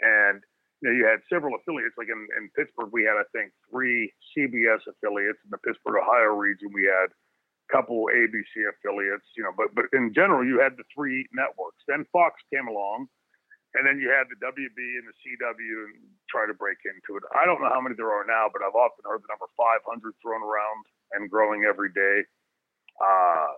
and 0.00 0.40
you 0.80 0.88
know, 0.88 0.96
you 0.96 1.04
had 1.04 1.20
several 1.28 1.54
affiliates. 1.54 1.94
Like 2.00 2.08
in, 2.08 2.26
in 2.40 2.48
Pittsburgh, 2.56 2.90
we 2.90 3.04
had 3.04 3.20
I 3.20 3.28
think 3.30 3.52
three 3.70 4.10
CBS 4.32 4.80
affiliates. 4.88 5.38
In 5.44 5.52
the 5.52 5.60
Pittsburgh, 5.60 6.00
Ohio 6.00 6.32
region, 6.32 6.72
we 6.72 6.88
had 6.88 7.12
couple 7.72 8.06
ABC 8.12 8.68
affiliates. 8.68 9.26
You 9.36 9.48
know, 9.48 9.52
but 9.56 9.74
but 9.74 9.86
in 9.96 10.12
general, 10.12 10.44
you 10.44 10.60
had 10.60 10.76
the 10.76 10.84
three 10.94 11.26
networks. 11.32 11.80
Then 11.88 12.04
Fox 12.12 12.36
came 12.52 12.68
along, 12.68 13.08
and 13.74 13.88
then 13.88 13.96
you 13.98 14.12
had 14.12 14.28
the 14.28 14.36
WB 14.44 14.78
and 15.00 15.08
the 15.08 15.16
CW 15.24 15.74
and 15.88 15.96
try 16.28 16.46
to 16.46 16.54
break 16.54 16.78
into 16.84 17.16
it. 17.16 17.24
I 17.32 17.48
don't 17.48 17.60
know 17.60 17.72
how 17.72 17.80
many 17.80 17.96
there 17.96 18.12
are 18.12 18.24
now, 18.28 18.52
but 18.52 18.60
I've 18.60 18.76
often 18.76 19.02
heard 19.08 19.24
the 19.24 19.32
number 19.32 19.48
500 19.56 20.12
thrown 20.20 20.44
around 20.44 20.84
and 21.12 21.30
growing 21.30 21.64
every 21.64 21.88
day. 21.92 22.28
Uh, 23.00 23.56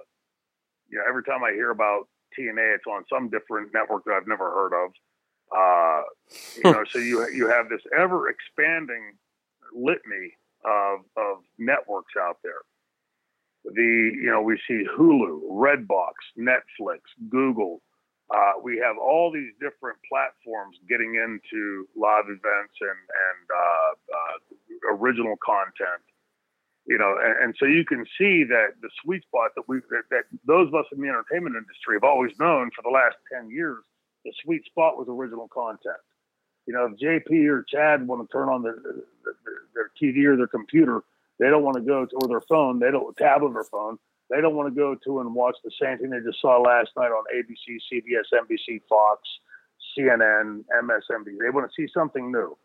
you 0.89 0.99
know, 0.99 1.05
every 1.09 1.25
time 1.25 1.43
I 1.43 1.53
hear 1.53 1.71
about 1.71 2.07
TNA, 2.39 2.79
it's 2.79 2.87
on 2.87 3.05
some 3.11 3.29
different 3.29 3.75
network 3.75 4.05
that 4.05 4.15
I've 4.15 4.31
never 4.31 4.51
heard 4.51 4.75
of. 4.75 4.91
Uh, 5.51 6.03
you 6.57 6.73
know, 6.73 6.85
so 6.89 6.99
you 6.99 7.29
you 7.31 7.49
have 7.49 7.69
this 7.69 7.83
ever 7.97 8.29
expanding 8.29 9.19
litany 9.75 10.35
of 10.65 11.01
of 11.17 11.43
networks 11.59 12.15
out 12.19 12.39
there. 12.43 12.63
The 13.65 14.11
you 14.15 14.31
know 14.31 14.43
we 14.43 14.59
see 14.69 14.85
Hulu, 14.97 15.41
Redbox, 15.51 16.13
Netflix, 16.39 17.01
Google. 17.29 17.81
Uh, 18.35 18.53
we 18.63 18.79
have 18.79 18.97
all 18.99 19.31
these 19.33 19.53
different 19.61 19.99
platforms 20.09 20.77
getting 20.89 21.15
into 21.15 21.87
live 21.97 22.25
events 22.25 22.75
and 22.81 22.91
and 22.91 23.45
uh, 23.51 23.93
uh 24.17 24.97
original 24.97 25.37
content 25.45 26.03
you 26.87 26.99
know, 26.99 27.17
and, 27.23 27.45
and, 27.45 27.55
so 27.59 27.65
you 27.65 27.85
can 27.85 28.05
see 28.19 28.45
that 28.45 28.77
the 28.83 28.91
sweet 29.03 29.23
spot 29.23 29.53
that 29.57 29.65
we 29.67 29.79
that, 29.89 30.05
that, 30.11 30.25
those 30.47 30.69
of 30.69 30.75
us 30.75 30.85
in 30.93 31.01
the 31.01 31.09
entertainment 31.09 31.57
industry 31.57 31.97
have 31.97 32.05
always 32.05 32.33
known 32.39 32.71
for 32.77 32.83
the 32.83 32.93
last 32.93 33.17
ten 33.33 33.49
years, 33.51 33.83
the 34.25 34.33
sweet 34.45 34.65
spot 34.67 34.99
was 34.99 35.09
original 35.09 35.49
content. 35.49 35.97
You 36.67 36.75
know, 36.75 36.93
if 36.93 36.99
JP 37.01 37.49
or 37.49 37.65
Chad 37.69 38.07
want 38.07 38.29
to 38.29 38.33
turn 38.33 38.49
on 38.49 38.63
their, 38.63 38.77
their, 38.85 39.35
their 39.75 39.91
TV 40.01 40.25
or 40.27 40.37
their 40.37 40.47
computer, 40.47 41.03
they 41.39 41.49
don't 41.49 41.63
want 41.63 41.77
to 41.77 41.83
go 41.83 42.07
to 42.07 42.17
or 42.23 42.29
their 42.29 42.41
phone, 42.43 42.79
they 42.79 42.91
don't 42.91 43.17
tablet 43.17 43.53
or 43.55 43.65
phone, 43.65 43.99
they 44.31 44.41
don't 44.41 44.55
want 44.55 44.73
to 44.73 44.75
go 44.75 44.95
to 45.05 45.21
and 45.21 45.35
watch 45.35 45.57
the 45.65 45.71
same 45.81 45.99
thing 45.99 46.11
they 46.11 46.21
just 46.21 46.41
saw 46.41 46.59
last 46.59 46.91
night 46.97 47.11
on 47.11 47.25
ABC, 47.35 47.79
CBS, 47.93 48.25
NBC, 48.33 48.81
Fox, 48.89 49.21
CNN, 49.99 50.65
MSNBC. 50.83 51.39
They 51.41 51.51
want 51.51 51.71
to 51.71 51.75
see 51.77 51.91
something 51.93 52.33
new, 52.33 52.57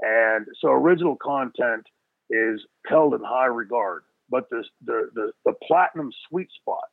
and 0.00 0.46
so 0.60 0.68
original 0.70 1.16
content 1.16 1.86
is 2.30 2.60
held 2.86 3.14
in 3.14 3.20
high 3.22 3.46
regard. 3.46 4.02
But 4.30 4.48
the, 4.50 4.64
the, 4.84 5.10
the, 5.14 5.32
the 5.44 5.54
platinum 5.66 6.12
sweet 6.28 6.48
spot 6.52 6.84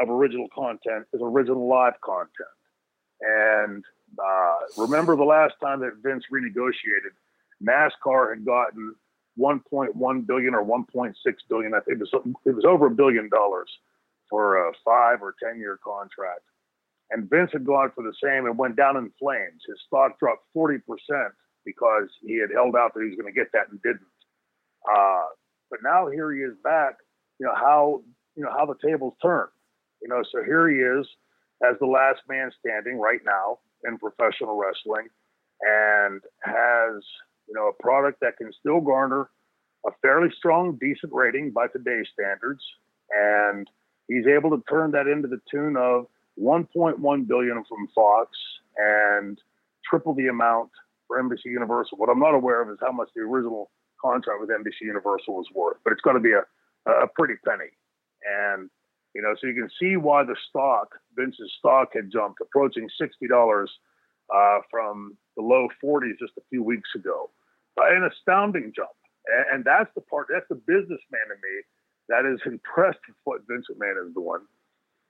of 0.00 0.10
original 0.10 0.48
content 0.52 1.06
is 1.12 1.20
original 1.22 1.68
live 1.68 1.94
content. 2.04 2.32
And 3.20 3.84
uh, 4.18 4.56
remember 4.76 5.16
the 5.16 5.24
last 5.24 5.54
time 5.62 5.80
that 5.80 5.92
Vince 6.02 6.24
renegotiated, 6.32 7.14
NASCAR 7.62 8.34
had 8.34 8.44
gotten 8.44 8.94
1.1 9.38 10.26
billion 10.26 10.54
or 10.54 10.64
1.6 10.64 11.14
billion. 11.48 11.74
I 11.74 11.80
think 11.80 12.00
it 12.00 12.08
was 12.12 12.36
it 12.44 12.54
was 12.54 12.64
over 12.64 12.86
a 12.86 12.90
billion 12.90 13.28
dollars 13.28 13.70
for 14.30 14.68
a 14.68 14.72
five 14.84 15.22
or 15.22 15.34
ten 15.42 15.58
year 15.58 15.78
contract. 15.82 16.42
And 17.10 17.28
Vince 17.28 17.50
had 17.52 17.66
gone 17.66 17.92
for 17.94 18.02
the 18.02 18.14
same 18.22 18.46
and 18.46 18.56
went 18.56 18.76
down 18.76 18.96
in 18.96 19.12
flames. 19.18 19.62
His 19.68 19.78
stock 19.86 20.18
dropped 20.18 20.46
40% 20.56 20.80
because 21.64 22.08
he 22.22 22.38
had 22.40 22.50
held 22.50 22.74
out 22.74 22.94
that 22.94 23.00
he 23.02 23.10
was 23.10 23.18
going 23.18 23.32
to 23.32 23.38
get 23.38 23.52
that 23.52 23.68
and 23.70 23.80
didn't. 23.82 24.00
Uh, 24.90 25.26
but 25.70 25.80
now 25.82 26.08
here 26.08 26.32
he 26.32 26.40
is 26.40 26.54
back. 26.62 26.96
You 27.38 27.46
know 27.46 27.54
how 27.54 28.02
you 28.36 28.42
know 28.42 28.50
how 28.50 28.66
the 28.66 28.76
tables 28.86 29.14
turn. 29.22 29.48
You 30.02 30.08
know, 30.08 30.22
so 30.30 30.42
here 30.44 30.68
he 30.68 30.76
is 30.76 31.06
as 31.62 31.76
the 31.80 31.86
last 31.86 32.20
man 32.28 32.50
standing 32.60 32.98
right 32.98 33.20
now 33.24 33.58
in 33.84 33.98
professional 33.98 34.56
wrestling, 34.56 35.08
and 35.60 36.20
has 36.42 37.02
you 37.48 37.54
know 37.54 37.68
a 37.68 37.82
product 37.82 38.20
that 38.20 38.36
can 38.36 38.52
still 38.58 38.80
garner 38.80 39.30
a 39.86 39.90
fairly 40.02 40.28
strong, 40.36 40.78
decent 40.80 41.12
rating 41.12 41.50
by 41.50 41.66
today's 41.68 42.06
standards, 42.12 42.62
and 43.10 43.68
he's 44.08 44.26
able 44.26 44.50
to 44.50 44.62
turn 44.68 44.90
that 44.92 45.06
into 45.06 45.28
the 45.28 45.40
tune 45.50 45.76
of 45.76 46.06
1.1 46.40 47.28
billion 47.28 47.64
from 47.68 47.88
Fox 47.94 48.30
and 48.76 49.38
triple 49.88 50.14
the 50.14 50.28
amount 50.28 50.70
for 51.06 51.22
NBC 51.22 51.44
Universal. 51.46 51.98
What 51.98 52.08
I'm 52.08 52.18
not 52.18 52.34
aware 52.34 52.62
of 52.62 52.70
is 52.70 52.78
how 52.80 52.92
much 52.92 53.08
the 53.14 53.22
original 53.22 53.70
contract 54.00 54.40
with 54.40 54.50
NBC 54.50 54.86
Universal 54.86 55.34
was 55.34 55.46
worth, 55.54 55.76
but 55.84 55.92
it's 55.92 56.02
going 56.02 56.16
to 56.16 56.22
be 56.22 56.32
a, 56.32 56.44
a 56.90 57.06
pretty 57.14 57.34
penny. 57.44 57.70
And, 58.24 58.70
you 59.14 59.22
know, 59.22 59.34
so 59.38 59.46
you 59.46 59.54
can 59.54 59.68
see 59.78 59.96
why 59.96 60.24
the 60.24 60.36
stock, 60.48 60.94
Vince's 61.14 61.52
stock 61.58 61.90
had 61.94 62.10
jumped, 62.10 62.40
approaching 62.40 62.88
$60 63.00 63.66
uh, 64.32 64.58
from 64.70 65.16
the 65.36 65.42
low 65.42 65.68
40s 65.82 66.18
just 66.18 66.32
a 66.38 66.42
few 66.50 66.62
weeks 66.62 66.90
ago. 66.94 67.30
Uh, 67.78 67.94
an 67.94 68.04
astounding 68.04 68.72
jump. 68.74 68.90
And, 69.52 69.64
that's 69.64 69.90
the 69.94 70.02
part, 70.02 70.28
that's 70.30 70.46
the 70.48 70.54
businessman 70.54 71.26
in 71.32 71.40
me 71.40 71.56
that 72.08 72.26
is 72.26 72.40
impressed 72.44 73.00
with 73.08 73.16
what 73.24 73.40
Vince 73.48 73.66
McMahon 73.72 74.06
is 74.06 74.14
doing. 74.14 74.44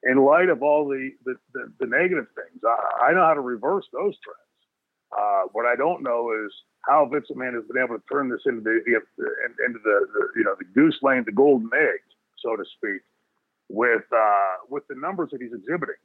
In 0.04 0.18
light 0.18 0.48
of 0.48 0.62
all 0.62 0.86
the, 0.86 1.10
the, 1.24 1.34
the, 1.52 1.72
the 1.80 1.86
negative 1.86 2.26
things, 2.34 2.62
I, 2.64 3.10
I, 3.10 3.12
know 3.12 3.24
how 3.24 3.34
to 3.34 3.40
reverse 3.40 3.86
those 3.92 4.14
trends. 4.22 4.54
Uh, 5.16 5.48
what 5.52 5.66
I 5.66 5.76
don't 5.76 6.02
know 6.02 6.30
is 6.44 6.52
how 6.86 7.08
Vince 7.10 7.26
McMahon 7.30 7.54
has 7.54 7.64
been 7.66 7.82
able 7.82 7.96
to 7.96 8.04
turn 8.12 8.28
this 8.28 8.42
into 8.46 8.60
the, 8.60 8.80
the 9.16 9.26
into 9.66 9.78
the, 9.82 10.06
the, 10.12 10.28
you 10.36 10.44
know 10.44 10.54
the 10.58 10.66
goose 10.74 10.98
laying 11.02 11.24
the 11.24 11.32
golden 11.32 11.70
egg, 11.72 12.00
so 12.38 12.54
to 12.54 12.64
speak, 12.76 13.00
with 13.70 14.04
uh, 14.14 14.54
with 14.68 14.86
the 14.88 14.94
numbers 14.94 15.30
that 15.32 15.40
he's 15.40 15.54
exhibiting. 15.54 15.96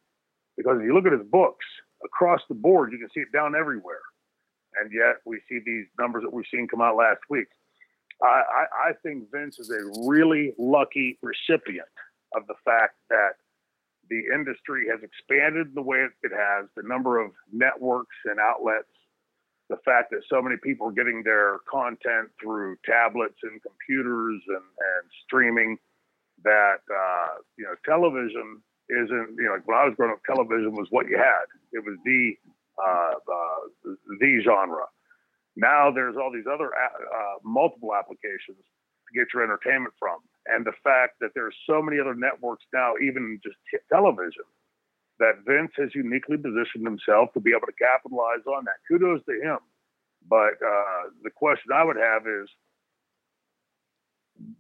Because 0.56 0.78
if 0.80 0.86
you 0.86 0.94
look 0.94 1.06
at 1.06 1.12
his 1.12 1.28
books 1.30 1.66
across 2.04 2.42
the 2.48 2.56
board, 2.56 2.92
you 2.92 3.00
can 3.00 3.10
see 3.14 3.22
it 3.22 3.32
down 3.32 3.56
everywhere, 3.56 4.02
and 4.80 4.92
yet 4.94 5.18
we 5.26 5.40
see 5.50 5.60
these 5.66 5.86
numbers 6.00 6.24
that 6.24 6.34
we've 6.34 6.46
seen 6.52 6.68
come 6.68 6.82
out 6.82 6.96
last 6.96 7.20
week. 7.30 7.48
I, 8.22 8.26
I, 8.26 8.90
I 8.90 8.94
think 9.04 9.32
Vince 9.32 9.60
is 9.60 9.70
a 9.70 10.08
really 10.08 10.54
lucky 10.58 11.18
recipient 11.22 11.88
of 12.36 12.46
the 12.48 12.56
fact 12.66 12.96
that 13.10 13.40
the 14.10 14.24
industry 14.34 14.88
has 14.90 15.00
expanded 15.04 15.76
the 15.76 15.82
way 15.82 16.06
it 16.24 16.32
has, 16.36 16.68
the 16.76 16.84
number 16.84 17.20
of 17.20 17.32
networks 17.52 18.16
and 18.26 18.40
outlets, 18.40 18.90
the 19.70 19.78
fact 19.86 20.10
that 20.12 20.22
so 20.28 20.42
many 20.42 20.56
people 20.64 20.88
are 20.88 20.92
getting 20.92 21.22
their 21.24 21.60
content 21.70 22.30
through 22.42 22.76
tablets 22.86 23.38
and 23.44 23.62
computers 23.62 24.42
and, 24.48 24.58
and 24.58 25.10
streaming, 25.26 25.78
that 26.44 26.82
uh, 26.90 27.36
you 27.58 27.66
know 27.66 27.76
television 27.86 28.62
isn't 28.90 29.36
you 29.38 29.46
know 29.46 29.54
like 29.54 29.68
when 29.68 29.78
I 29.78 29.86
was 29.86 29.94
growing 29.96 30.14
up, 30.14 30.24
television 30.26 30.74
was 30.74 30.88
what 30.90 31.08
you 31.08 31.18
had. 31.18 31.46
It 31.72 31.84
was 31.86 31.98
the 32.06 32.34
uh, 32.78 33.14
uh, 33.16 33.94
the 34.20 34.42
genre. 34.44 34.86
Now 35.56 35.92
there's 35.92 36.16
all 36.16 36.32
these 36.32 36.48
other 36.52 36.72
uh, 36.74 37.38
multiple 37.44 37.94
applications 37.96 38.58
to 38.58 39.10
get 39.14 39.28
your 39.34 39.44
entertainment 39.44 39.94
from, 40.00 40.20
and 40.48 40.66
the 40.66 40.78
fact 40.84 41.20
that 41.22 41.32
there's 41.36 41.56
so 41.68 41.82
many 41.82 42.00
other 42.00 42.16
networks 42.16 42.66
now, 42.74 42.94
even 43.02 43.40
just 43.44 43.58
television, 43.92 44.48
that 45.20 45.44
Vince 45.46 45.72
has 45.78 45.94
uniquely 45.94 46.38
positioned 46.38 46.86
himself 46.86 47.34
to 47.34 47.40
be 47.40 47.52
able 47.52 47.68
to 47.68 47.78
capitalize 47.78 48.46
on 48.48 48.66
that. 48.66 48.80
Kudos 48.88 49.22
to 49.26 49.34
him. 49.34 49.60
But 50.28 50.60
uh, 50.64 51.12
the 51.24 51.32
question 51.32 51.72
I 51.74 51.84
would 51.84 51.98
have 51.98 52.28
is 52.28 52.48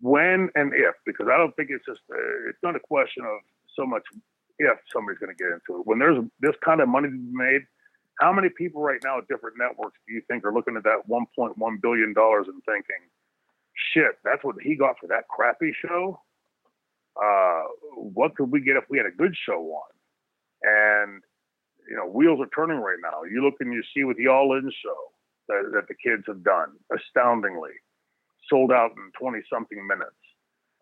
when 0.01 0.49
and 0.55 0.73
if, 0.73 0.95
because 1.05 1.27
I 1.31 1.37
don't 1.37 1.55
think 1.55 1.69
it's 1.71 1.85
just 1.85 2.01
uh, 2.11 2.49
it's 2.49 2.59
not 2.63 2.75
a 2.75 2.79
question 2.79 3.23
of 3.23 3.39
so 3.79 3.85
much 3.85 4.03
if 4.59 4.77
somebody's 4.91 5.19
going 5.19 5.33
to 5.35 5.41
get 5.41 5.53
into 5.55 5.79
it. 5.79 5.87
When 5.87 5.99
there's 5.99 6.19
this 6.39 6.55
kind 6.63 6.81
of 6.81 6.89
money 6.89 7.07
to 7.07 7.15
be 7.15 7.31
made, 7.31 7.61
how 8.19 8.33
many 8.33 8.49
people 8.49 8.81
right 8.81 8.99
now 9.03 9.17
at 9.17 9.27
different 9.27 9.55
networks 9.57 9.97
do 10.07 10.13
you 10.13 10.21
think 10.27 10.43
are 10.43 10.53
looking 10.53 10.75
at 10.75 10.83
that 10.83 11.07
1.1 11.07 11.55
billion 11.81 12.13
dollars 12.13 12.47
and 12.47 12.61
thinking, 12.65 13.07
"Shit, 13.93 14.19
that's 14.23 14.43
what 14.43 14.55
he 14.61 14.75
got 14.75 14.99
for 14.99 15.07
that 15.07 15.27
crappy 15.29 15.73
show"? 15.81 16.19
Uh, 17.15 17.63
what 17.95 18.35
could 18.35 18.51
we 18.51 18.61
get 18.61 18.75
if 18.75 18.83
we 18.89 18.97
had 18.97 19.07
a 19.07 19.15
good 19.15 19.35
show 19.47 19.59
on? 19.71 19.91
And 20.63 21.23
you 21.89 21.95
know, 21.95 22.05
wheels 22.05 22.39
are 22.39 22.49
turning 22.53 22.77
right 22.77 22.99
now. 23.01 23.23
You 23.23 23.43
look 23.43 23.55
and 23.61 23.73
you 23.73 23.81
see 23.95 24.03
with 24.03 24.17
the 24.17 24.27
All 24.27 24.55
In 24.57 24.69
show 24.83 24.99
that, 25.47 25.71
that 25.73 25.87
the 25.87 25.95
kids 25.95 26.23
have 26.27 26.43
done, 26.43 26.69
astoundingly, 26.93 27.73
sold 28.47 28.71
out 28.71 28.91
in 28.91 29.11
20 29.19 29.39
something 29.51 29.87
minutes. 29.87 30.18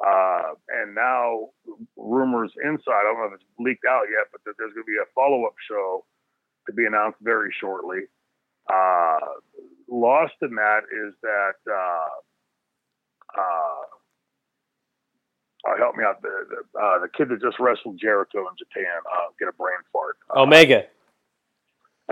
Uh, 0.05 0.53
and 0.69 0.93
now 0.93 1.49
rumors 1.95 2.51
inside, 2.63 3.01
I 3.01 3.03
don't 3.03 3.19
know 3.19 3.33
if 3.33 3.41
it's 3.41 3.49
leaked 3.59 3.85
out 3.89 4.05
yet, 4.11 4.27
but 4.31 4.41
that 4.45 4.53
there's 4.57 4.73
going 4.73 4.85
to 4.85 4.87
be 4.87 5.01
a 5.01 5.09
follow 5.15 5.45
up 5.45 5.55
show 5.67 6.05
to 6.67 6.73
be 6.73 6.85
announced 6.85 7.17
very 7.21 7.53
shortly. 7.59 8.05
Uh, 8.71 9.17
lost 9.89 10.33
in 10.41 10.53
that 10.55 10.81
is 10.91 11.13
that 11.23 11.57
uh, 11.65 12.09
uh, 13.39 13.87
uh, 15.67 15.77
help 15.77 15.95
me 15.95 16.03
out. 16.03 16.21
The 16.21 16.45
the, 16.49 16.79
uh, 16.79 16.99
the 16.99 17.09
kid 17.09 17.29
that 17.29 17.41
just 17.41 17.59
wrestled 17.59 17.99
Jericho 17.99 18.39
in 18.39 18.55
Japan 18.57 19.01
uh, 19.11 19.31
get 19.39 19.47
a 19.47 19.53
brain 19.53 19.79
fart. 19.91 20.17
Omega. 20.35 20.85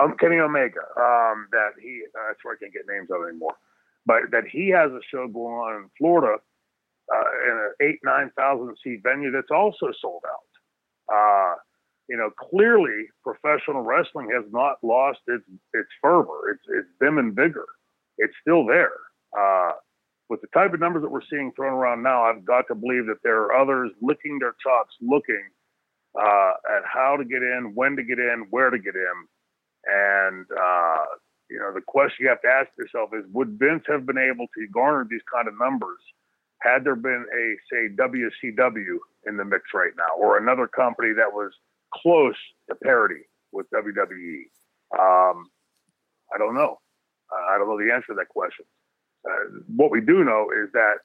Um, 0.02 0.16
Kenny 0.20 0.38
Omega. 0.38 0.82
Um, 0.98 1.48
that 1.52 1.72
he. 1.82 2.04
That's 2.14 2.40
where 2.44 2.56
I 2.56 2.58
can't 2.60 2.74
get 2.74 2.84
names 2.88 3.10
of 3.12 3.28
anymore. 3.28 3.56
But 4.06 4.32
that 4.32 4.46
he 4.50 4.70
has 4.70 4.92
a 4.92 5.02
show 5.12 5.28
going 5.28 5.56
on 5.56 5.76
in 5.84 5.90
Florida 5.98 6.38
uh, 7.14 7.50
in 7.50 7.52
an 7.52 7.74
eight 7.82 8.00
nine 8.04 8.32
thousand 8.38 8.76
seat 8.84 9.02
venue 9.04 9.32
that's 9.32 9.52
also 9.52 9.92
sold 10.02 10.24
out. 10.28 11.14
Uh, 11.14 11.56
you 12.08 12.18
know, 12.18 12.30
clearly 12.50 13.08
professional 13.24 13.82
wrestling 13.82 14.30
has 14.34 14.46
not 14.52 14.78
lost 14.84 15.20
its 15.28 15.44
its 15.74 15.90
fervor. 16.02 16.52
It's 16.52 16.64
it's 16.70 16.94
been 17.00 17.18
in 17.18 17.34
vigor. 17.34 17.68
It's 18.18 18.34
still 18.42 18.66
there. 18.66 18.98
Uh, 19.38 19.74
with 20.30 20.42
the 20.42 20.48
type 20.54 20.74
of 20.74 20.80
numbers 20.80 21.04
that 21.04 21.12
we're 21.12 21.26
seeing 21.30 21.52
thrown 21.56 21.74
around 21.74 22.02
now, 22.02 22.24
I've 22.24 22.46
got 22.46 22.66
to 22.70 22.76
believe 22.76 23.06
that 23.08 23.22
there 23.24 23.44
are 23.44 23.56
others 23.56 23.92
licking 24.02 24.40
their 24.40 24.56
chops, 24.64 24.96
looking 25.02 25.50
uh, 26.20 26.54
at 26.78 26.84
how 26.92 27.16
to 27.18 27.26
get 27.26 27.44
in, 27.44 27.74
when 27.76 27.96
to 27.96 28.04
get 28.04 28.18
in, 28.18 28.48
where 28.50 28.70
to 28.70 28.80
get 28.80 28.96
in, 28.96 29.28
and 29.86 30.46
uh, 30.52 31.06
you 31.50 31.60
know 31.60 31.74
the 31.74 31.82
question 31.86 32.18
you 32.24 32.30
have 32.30 32.42
to 32.42 32.48
ask 32.48 32.70
yourself 32.78 33.10
is: 33.14 33.26
Would 33.34 33.60
Vince 33.60 33.84
have 33.88 34.06
been 34.06 34.18
able 34.18 34.48
to 34.56 34.68
garner 34.74 35.08
these 35.10 35.26
kind 35.32 35.48
of 35.48 35.54
numbers 35.60 36.00
had 36.62 36.84
there 36.84 36.96
been 36.96 37.26
a 37.34 37.56
say 37.72 37.90
WCW 37.96 38.98
in 39.28 39.38
the 39.38 39.46
mix 39.46 39.64
right 39.74 39.92
now, 39.98 40.18
or 40.18 40.38
another 40.38 40.68
company 40.68 41.14
that 41.14 41.32
was 41.32 41.52
close 41.94 42.36
to 42.70 42.76
parity 42.76 43.24
with 43.52 43.68
WWE? 43.72 44.44
Um, 44.98 45.50
I 46.34 46.38
don't 46.38 46.56
know. 46.56 46.80
I 47.32 47.58
don't 47.58 47.68
know 47.68 47.78
the 47.78 47.94
answer 47.94 48.08
to 48.08 48.14
that 48.16 48.30
question. 48.30 48.66
Uh, 49.26 49.62
what 49.76 49.92
we 49.92 50.02
do 50.02 50.24
know 50.24 50.50
is 50.52 50.72
that 50.74 50.98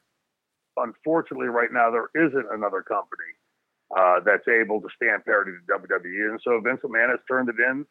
unfortunately 0.77 1.49
right 1.49 1.73
now 1.73 1.91
there 1.91 2.11
isn't 2.15 2.47
another 2.53 2.83
company 2.83 3.33
uh, 3.97 4.21
that's 4.25 4.47
able 4.47 4.81
to 4.81 4.89
stand 4.95 5.25
parity 5.25 5.53
to 5.53 5.79
WWE, 5.79 6.31
and 6.31 6.41
so 6.45 6.61
Vince 6.61 6.81
McMahon 6.85 7.11
has 7.11 7.21
turned 7.27 7.49
it 7.49 7.57
in 7.59 7.85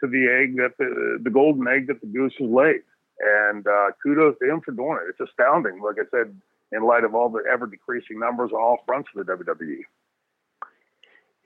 to 0.00 0.06
the 0.06 0.28
egg 0.28 0.56
that 0.56 0.76
the 0.78 1.18
the 1.22 1.30
golden 1.30 1.66
egg 1.66 1.86
that 1.86 2.00
the 2.00 2.06
goose 2.06 2.34
has 2.38 2.50
laid. 2.50 2.82
And 3.18 3.66
uh, 3.66 3.92
kudos 4.02 4.36
to 4.42 4.50
him 4.50 4.60
for 4.60 4.72
doing 4.72 4.98
it. 5.00 5.08
It's 5.08 5.30
astounding, 5.30 5.80
like 5.80 5.96
I 5.98 6.04
said, 6.10 6.36
in 6.72 6.82
light 6.82 7.04
of 7.04 7.14
all 7.14 7.28
the 7.28 7.42
ever 7.50 7.66
decreasing 7.66 8.18
numbers 8.18 8.52
on 8.52 8.60
all 8.60 8.78
fronts 8.86 9.08
of 9.14 9.26
the 9.26 9.32
WWE. 9.32 9.82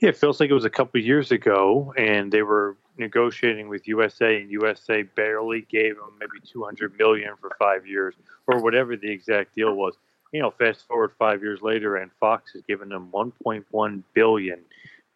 Yeah, 0.00 0.08
it 0.08 0.16
feels 0.16 0.40
like 0.40 0.48
it 0.48 0.54
was 0.54 0.64
a 0.64 0.70
couple 0.70 0.98
years 1.00 1.30
ago, 1.30 1.92
and 1.96 2.32
they 2.32 2.42
were 2.42 2.76
negotiating 2.96 3.68
with 3.68 3.86
USA, 3.86 4.40
and 4.40 4.50
USA 4.50 5.02
barely 5.02 5.62
gave 5.62 5.96
them 5.96 6.12
maybe 6.18 6.40
200 6.50 6.96
million 6.98 7.34
for 7.38 7.50
five 7.58 7.86
years, 7.86 8.14
or 8.46 8.62
whatever 8.62 8.96
the 8.96 9.10
exact 9.10 9.54
deal 9.54 9.74
was. 9.74 9.96
You 10.32 10.40
know, 10.40 10.50
fast 10.50 10.86
forward 10.86 11.12
five 11.18 11.42
years 11.42 11.60
later, 11.60 11.96
and 11.96 12.10
Fox 12.18 12.52
has 12.52 12.62
given 12.62 12.88
them 12.88 13.10
1.1 13.12 14.02
billion 14.14 14.60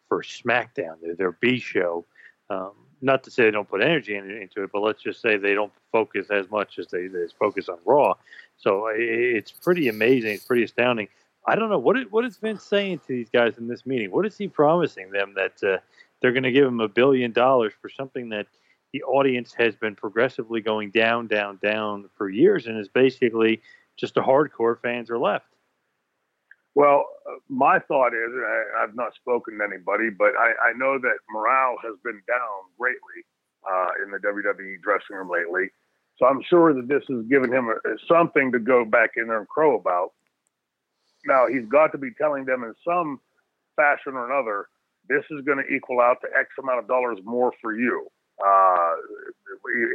for 0.07 0.21
SmackDown, 0.21 1.01
their, 1.01 1.15
their 1.15 1.31
B 1.31 1.57
show. 1.57 2.05
Um, 2.49 2.73
not 3.01 3.23
to 3.23 3.31
say 3.31 3.43
they 3.43 3.51
don't 3.51 3.69
put 3.69 3.81
energy 3.81 4.15
into 4.15 4.63
it, 4.63 4.69
but 4.71 4.81
let's 4.81 5.01
just 5.01 5.21
say 5.21 5.37
they 5.37 5.53
don't 5.53 5.73
focus 5.91 6.27
as 6.29 6.49
much 6.49 6.77
as 6.79 6.87
they, 6.87 7.07
they 7.07 7.25
focus 7.39 7.69
on 7.69 7.77
Raw. 7.85 8.13
So 8.57 8.87
it's 8.93 9.51
pretty 9.51 9.87
amazing. 9.87 10.31
It's 10.31 10.45
pretty 10.45 10.63
astounding. 10.63 11.07
I 11.47 11.55
don't 11.55 11.69
know 11.69 11.77
what 11.77 11.97
is, 11.97 12.05
what 12.09 12.25
is 12.25 12.37
Vince 12.37 12.63
saying 12.63 12.99
to 12.99 13.07
these 13.07 13.29
guys 13.29 13.57
in 13.57 13.67
this 13.67 13.85
meeting. 13.85 14.11
What 14.11 14.25
is 14.25 14.37
he 14.37 14.47
promising 14.47 15.11
them 15.11 15.35
that 15.35 15.63
uh, 15.63 15.77
they're 16.21 16.31
going 16.31 16.43
to 16.43 16.51
give 16.51 16.65
him 16.65 16.79
a 16.79 16.87
billion 16.87 17.31
dollars 17.31 17.73
for 17.79 17.89
something 17.89 18.29
that 18.29 18.47
the 18.93 19.03
audience 19.03 19.53
has 19.57 19.75
been 19.75 19.95
progressively 19.95 20.61
going 20.61 20.89
down, 20.89 21.27
down, 21.27 21.59
down 21.61 22.09
for 22.17 22.29
years, 22.29 22.65
and 22.65 22.79
is 22.79 22.87
basically 22.87 23.61
just 23.97 24.15
the 24.15 24.21
hardcore 24.21 24.79
fans 24.81 25.09
are 25.09 25.19
left. 25.19 25.45
Well, 26.75 27.05
my 27.47 27.79
thought 27.79 28.13
is, 28.13 28.31
I, 28.77 28.81
have 28.81 28.95
not 28.95 29.13
spoken 29.15 29.57
to 29.57 29.63
anybody, 29.63 30.09
but 30.09 30.31
I, 30.37 30.69
I, 30.69 30.73
know 30.75 30.99
that 30.99 31.17
morale 31.29 31.77
has 31.83 31.95
been 32.03 32.21
down 32.27 32.59
greatly 32.77 33.23
uh, 33.69 34.03
in 34.03 34.11
the 34.11 34.17
WWE 34.17 34.81
dressing 34.81 35.15
room 35.15 35.29
lately. 35.29 35.71
So 36.17 36.25
I'm 36.25 36.41
sure 36.49 36.73
that 36.73 36.87
this 36.87 37.03
has 37.09 37.25
given 37.25 37.51
him 37.51 37.69
a, 37.69 37.75
something 38.07 38.51
to 38.51 38.59
go 38.59 38.85
back 38.85 39.11
in 39.17 39.27
there 39.27 39.39
and 39.39 39.47
crow 39.47 39.75
about. 39.75 40.11
Now 41.25 41.47
he's 41.47 41.65
got 41.67 41.91
to 41.91 41.97
be 41.97 42.11
telling 42.17 42.45
them 42.45 42.63
in 42.63 42.73
some 42.87 43.19
fashion 43.75 44.13
or 44.13 44.31
another, 44.31 44.67
this 45.09 45.23
is 45.31 45.43
going 45.45 45.57
to 45.57 45.73
equal 45.73 46.01
out 46.01 46.17
to 46.21 46.27
X 46.37 46.49
amount 46.59 46.79
of 46.79 46.87
dollars 46.87 47.19
more 47.23 47.51
for 47.61 47.75
you. 47.77 48.07
Uh, 48.39 48.95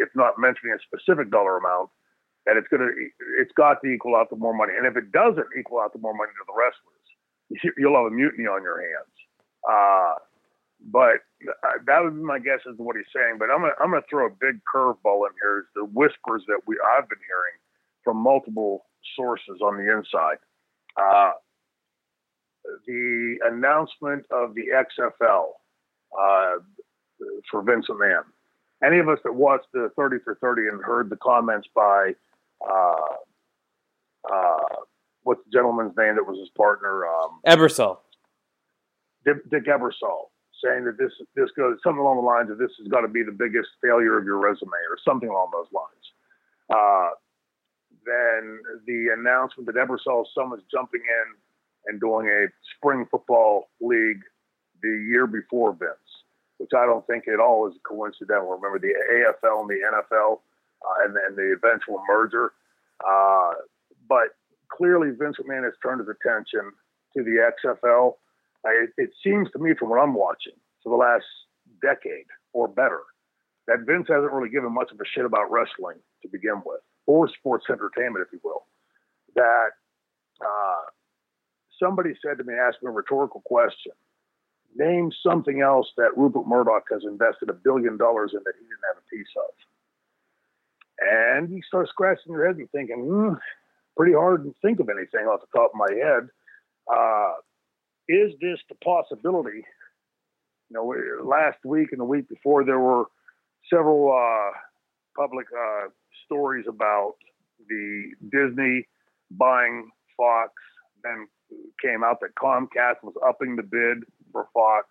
if 0.00 0.08
not 0.14 0.38
mentioning 0.38 0.74
a 0.74 0.80
specific 0.86 1.30
dollar 1.30 1.58
amount, 1.58 1.90
that 2.46 2.56
it's 2.56 2.68
going 2.68 2.80
to, 2.80 2.90
it's 3.38 3.52
got 3.52 3.78
to 3.84 3.88
equal 3.90 4.16
out 4.16 4.30
to 4.30 4.36
more 4.36 4.54
money. 4.54 4.72
And 4.76 4.86
if 4.86 4.96
it 4.96 5.12
doesn't 5.12 5.46
equal 5.58 5.80
out 5.80 5.92
to 5.92 5.98
more 5.98 6.14
money 6.14 6.30
to 6.32 6.44
the 6.46 6.56
wrestlers, 6.56 7.74
you'll 7.76 7.96
have 7.96 8.12
a 8.12 8.14
mutiny 8.14 8.46
on 8.46 8.62
your 8.62 8.80
hands. 8.80 9.14
Uh, 9.68 10.14
but 10.86 11.20
uh, 11.48 11.78
that 11.86 12.02
would 12.02 12.14
be 12.14 12.22
my 12.22 12.38
guess 12.38 12.60
as 12.68 12.76
to 12.76 12.82
what 12.82 12.96
he's 12.96 13.04
saying. 13.14 13.36
But 13.38 13.50
I'm 13.50 13.60
gonna 13.60 13.72
I'm 13.80 13.90
gonna 13.90 14.02
throw 14.08 14.26
a 14.26 14.30
big 14.30 14.60
curveball 14.74 15.26
in 15.28 15.32
here. 15.42 15.60
Is 15.60 15.66
the 15.74 15.84
whispers 15.84 16.42
that 16.48 16.60
we 16.66 16.78
I've 16.96 17.08
been 17.08 17.18
hearing 17.26 17.58
from 18.04 18.16
multiple 18.16 18.86
sources 19.16 19.60
on 19.62 19.76
the 19.76 19.92
inside. 19.92 20.38
Uh, 20.96 21.32
the 22.86 23.36
announcement 23.46 24.24
of 24.30 24.54
the 24.54 24.64
XFL 24.74 25.46
uh, 26.18 26.58
for 27.50 27.62
Vince 27.62 27.86
McMahon. 27.88 28.22
Any 28.84 28.98
of 28.98 29.08
us 29.08 29.18
that 29.24 29.34
watched 29.34 29.66
the 29.72 29.90
30 29.96 30.18
for 30.24 30.36
30 30.40 30.68
and 30.68 30.82
heard 30.82 31.10
the 31.10 31.16
comments 31.16 31.68
by 31.74 32.12
uh, 32.68 33.14
uh, 34.32 34.76
what's 35.22 35.40
the 35.44 35.50
gentleman's 35.52 35.96
name 35.96 36.16
that 36.16 36.26
was 36.26 36.38
his 36.38 36.50
partner? 36.50 37.06
Um, 37.06 37.40
Ebersol. 37.46 37.98
Dick, 39.24 39.36
Dick 39.50 39.66
Ebersol 39.66 40.28
saying 40.64 40.84
that 40.84 40.98
this 40.98 41.12
this 41.34 41.50
goes 41.56 41.78
something 41.82 42.00
along 42.00 42.16
the 42.16 42.22
lines 42.22 42.50
of 42.50 42.58
this 42.58 42.70
has 42.78 42.88
got 42.88 43.00
to 43.00 43.08
be 43.08 43.22
the 43.22 43.32
biggest 43.32 43.68
failure 43.82 44.18
of 44.18 44.24
your 44.24 44.38
resume 44.38 44.80
or 44.88 44.98
something 45.04 45.28
along 45.28 45.50
those 45.52 45.70
lines. 45.72 46.06
Uh, 46.70 47.10
then 48.04 48.60
the 48.86 49.08
announcement 49.16 49.66
that 49.66 49.76
Ebersol's 49.76 50.28
son 50.34 50.50
was 50.50 50.60
jumping 50.70 51.02
in 51.02 51.36
and 51.86 52.00
doing 52.00 52.26
a 52.28 52.46
spring 52.76 53.06
football 53.10 53.68
league 53.80 54.20
the 54.82 54.88
year 54.88 55.26
before 55.26 55.72
Vince, 55.72 56.24
which 56.58 56.70
I 56.76 56.86
don't 56.86 57.06
think 57.06 57.28
at 57.28 57.40
all 57.40 57.68
is 57.68 57.74
coincidental. 57.84 58.48
Remember 58.48 58.78
the 58.78 58.94
AFL 59.12 59.62
and 59.62 59.70
the 59.70 59.80
NFL 59.92 60.40
uh, 60.84 61.04
and 61.04 61.14
then 61.14 61.36
the 61.36 61.56
eventual 61.56 62.02
merger. 62.08 62.52
Uh, 63.06 63.52
but 64.08 64.36
clearly, 64.68 65.10
Vince 65.10 65.36
McMahon 65.40 65.64
has 65.64 65.74
turned 65.82 66.00
his 66.00 66.08
attention 66.08 66.72
to 67.16 67.22
the 67.22 67.50
XFL. 67.64 68.14
It, 68.64 68.90
it 68.96 69.10
seems 69.24 69.50
to 69.52 69.58
me, 69.58 69.72
from 69.78 69.90
what 69.90 70.00
I'm 70.00 70.14
watching 70.14 70.54
for 70.82 70.90
the 70.90 70.96
last 70.96 71.24
decade 71.82 72.26
or 72.52 72.68
better, 72.68 73.00
that 73.66 73.86
Vince 73.86 74.06
hasn't 74.08 74.32
really 74.32 74.50
given 74.50 74.72
much 74.72 74.90
of 74.92 75.00
a 75.00 75.04
shit 75.14 75.24
about 75.24 75.50
wrestling 75.50 75.96
to 76.22 76.28
begin 76.28 76.62
with, 76.64 76.80
or 77.06 77.28
sports 77.28 77.66
entertainment, 77.70 78.24
if 78.26 78.32
you 78.32 78.40
will. 78.42 78.66
That 79.34 79.70
uh, 80.40 80.90
somebody 81.78 82.10
said 82.20 82.38
to 82.38 82.44
me, 82.44 82.54
asked 82.54 82.82
me 82.82 82.88
a 82.88 82.92
rhetorical 82.92 83.42
question. 83.44 83.92
Name 84.76 85.10
something 85.26 85.60
else 85.62 85.88
that 85.96 86.16
Rupert 86.16 86.46
Murdoch 86.46 86.84
has 86.92 87.02
invested 87.04 87.48
a 87.48 87.54
billion 87.54 87.96
dollars 87.96 88.32
in 88.34 88.40
that 88.44 88.54
he 88.58 88.64
didn't 88.64 88.86
have 88.88 89.02
a 89.02 89.08
piece 89.10 89.32
of. 89.36 89.50
And 91.00 91.50
you 91.50 91.62
start 91.66 91.88
scratching 91.88 92.32
your 92.32 92.46
head 92.46 92.56
and 92.56 92.70
thinking, 92.70 92.98
hmm, 92.98 93.34
pretty 93.96 94.12
hard 94.12 94.44
to 94.44 94.54
think 94.62 94.80
of 94.80 94.88
anything 94.88 95.26
off 95.26 95.40
the 95.40 95.58
top 95.58 95.72
of 95.74 95.78
my 95.78 95.92
head. 95.92 96.28
Uh, 96.86 97.32
is 98.10 98.32
this 98.40 98.58
the 98.68 98.74
possibility? 98.82 99.62
You 100.68 100.74
know, 100.74 101.24
last 101.24 101.58
week 101.64 101.88
and 101.92 102.00
the 102.00 102.04
week 102.04 102.28
before, 102.28 102.64
there 102.64 102.80
were 102.80 103.04
several 103.72 104.10
uh, 104.10 104.50
public 105.16 105.46
uh, 105.56 105.88
stories 106.24 106.66
about 106.68 107.14
the 107.68 108.10
Disney 108.30 108.86
buying 109.30 109.90
Fox. 110.16 110.52
Then 111.04 111.28
came 111.82 112.02
out 112.04 112.18
that 112.20 112.34
Comcast 112.34 113.02
was 113.02 113.14
upping 113.26 113.56
the 113.56 113.62
bid 113.62 114.04
for 114.32 114.48
Fox, 114.52 114.86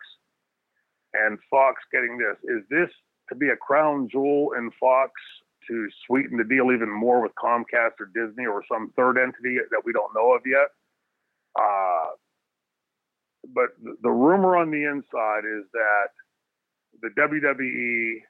and 1.14 1.38
Fox 1.50 1.82
getting 1.92 2.18
this. 2.18 2.38
Is 2.44 2.64
this 2.70 2.90
to 3.30 3.36
be 3.36 3.50
a 3.50 3.56
crown 3.58 4.08
jewel 4.12 4.54
in 4.58 4.72
Fox 4.80 5.12
to 5.68 5.88
sweeten 6.08 6.38
the 6.38 6.44
deal 6.44 6.72
even 6.72 6.90
more 6.90 7.22
with 7.22 7.32
Comcast 7.36 8.00
or 8.00 8.10
Disney 8.14 8.46
or 8.46 8.64
some 8.72 8.92
third 8.96 9.18
entity 9.18 9.58
that 9.72 9.82
we 9.84 9.94
don't 9.94 10.16
know 10.16 10.34
of 10.34 10.42
yet? 10.46 10.70
Uh, 11.60 11.89
but 13.54 13.70
the 14.02 14.10
rumor 14.10 14.58
on 14.58 14.72
the 14.72 14.84
inside 14.86 15.46
is 15.46 15.66
that 15.74 16.10
the 17.02 17.10
WWE 17.20 18.22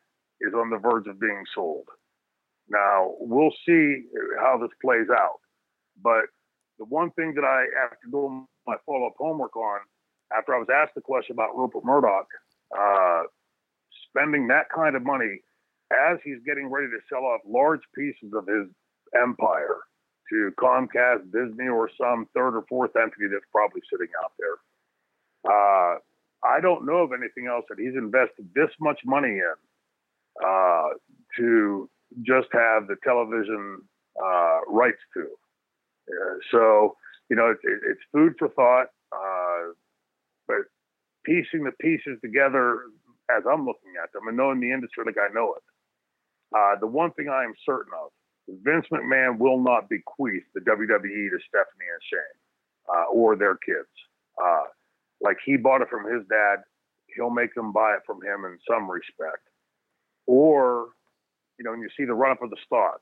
is 0.41 0.53
on 0.53 0.69
the 0.69 0.77
verge 0.77 1.07
of 1.07 1.19
being 1.19 1.43
sold. 1.53 1.85
Now, 2.69 3.13
we'll 3.19 3.53
see 3.65 4.03
how 4.39 4.57
this 4.61 4.69
plays 4.81 5.07
out. 5.11 5.39
But 6.01 6.25
the 6.77 6.85
one 6.85 7.11
thing 7.11 7.33
that 7.35 7.43
I 7.43 7.65
have 7.81 7.99
to 7.99 8.11
do 8.11 8.47
my 8.67 8.75
follow 8.85 9.07
up 9.07 9.13
homework 9.17 9.55
on 9.55 9.79
after 10.35 10.55
I 10.55 10.59
was 10.59 10.67
asked 10.73 10.95
the 10.95 11.01
question 11.01 11.33
about 11.33 11.57
Rupert 11.57 11.83
Murdoch 11.83 12.27
uh, 12.77 13.23
spending 14.09 14.47
that 14.47 14.69
kind 14.73 14.95
of 14.95 15.03
money 15.03 15.41
as 15.91 16.19
he's 16.23 16.37
getting 16.45 16.69
ready 16.69 16.87
to 16.87 16.99
sell 17.09 17.25
off 17.25 17.41
large 17.47 17.81
pieces 17.95 18.31
of 18.33 18.45
his 18.47 18.67
empire 19.19 19.77
to 20.29 20.51
Comcast, 20.59 21.31
Disney, 21.33 21.67
or 21.67 21.89
some 21.99 22.27
third 22.35 22.55
or 22.55 22.63
fourth 22.69 22.95
entity 22.95 23.25
that's 23.31 23.49
probably 23.51 23.81
sitting 23.91 24.09
out 24.23 24.33
there. 24.37 24.57
Uh, 25.45 25.95
I 26.44 26.61
don't 26.61 26.86
know 26.86 27.03
of 27.03 27.11
anything 27.11 27.48
else 27.48 27.66
that 27.70 27.80
he's 27.80 27.95
invested 27.95 28.49
this 28.56 28.70
much 28.80 28.99
money 29.06 29.40
in 29.40 29.56
uh, 30.45 30.90
to 31.38 31.90
just 32.24 32.48
have 32.53 32.88
the 32.88 32.95
television 33.03 33.82
uh, 34.24 34.60
rights 34.68 35.02
to. 35.14 35.22
Uh, 36.10 36.36
so, 36.52 36.95
you 37.30 37.36
know, 37.36 37.52
it's, 37.52 37.61
it's 37.64 38.02
food 38.11 38.34
for 38.40 38.49
thought, 38.49 38.88
uh, 39.11 39.74
but 40.48 40.66
piecing 41.24 41.64
the 41.64 41.72
pieces 41.80 42.18
together 42.24 42.84
as 43.30 43.44
I'm 43.45 43.66
looking 43.66 43.94
at 44.02 44.11
them 44.14 44.28
and 44.28 44.38
knowing 44.38 44.60
the 44.60 44.72
industry 44.72 45.03
like 45.06 45.18
I 45.18 45.32
know 45.34 45.53
it, 45.53 45.64
uh, 46.56 46.80
the 46.80 46.88
one 46.88 47.11
thing 47.11 47.30
I 47.30 47.44
am 47.44 47.53
certain 47.66 47.94
of 47.94 48.10
Vince 48.64 48.88
McMahon 48.91 49.38
will 49.38 49.61
not 49.61 49.90
bequeath 49.90 50.44
the 50.56 50.61
WWE 50.61 51.30
to 51.30 51.40
Stephanie 51.48 51.90
and 51.94 52.03
Shane 52.10 52.40
uh, 52.90 53.06
or 53.14 53.36
their 53.36 53.56
kids. 53.57 53.90
Uh, 54.41 54.64
like 55.21 55.37
he 55.45 55.57
bought 55.57 55.81
it 55.81 55.89
from 55.89 56.11
his 56.11 56.25
dad, 56.29 56.57
he'll 57.15 57.29
make 57.29 57.53
them 57.55 57.71
buy 57.71 57.93
it 57.93 58.01
from 58.05 58.17
him 58.17 58.45
in 58.45 58.57
some 58.69 58.89
respect. 58.89 59.47
Or, 60.27 60.89
you 61.57 61.65
know, 61.65 61.71
when 61.71 61.81
you 61.81 61.89
see 61.97 62.05
the 62.05 62.13
run 62.13 62.31
up 62.31 62.41
of 62.41 62.49
the 62.49 62.57
stock, 62.65 63.01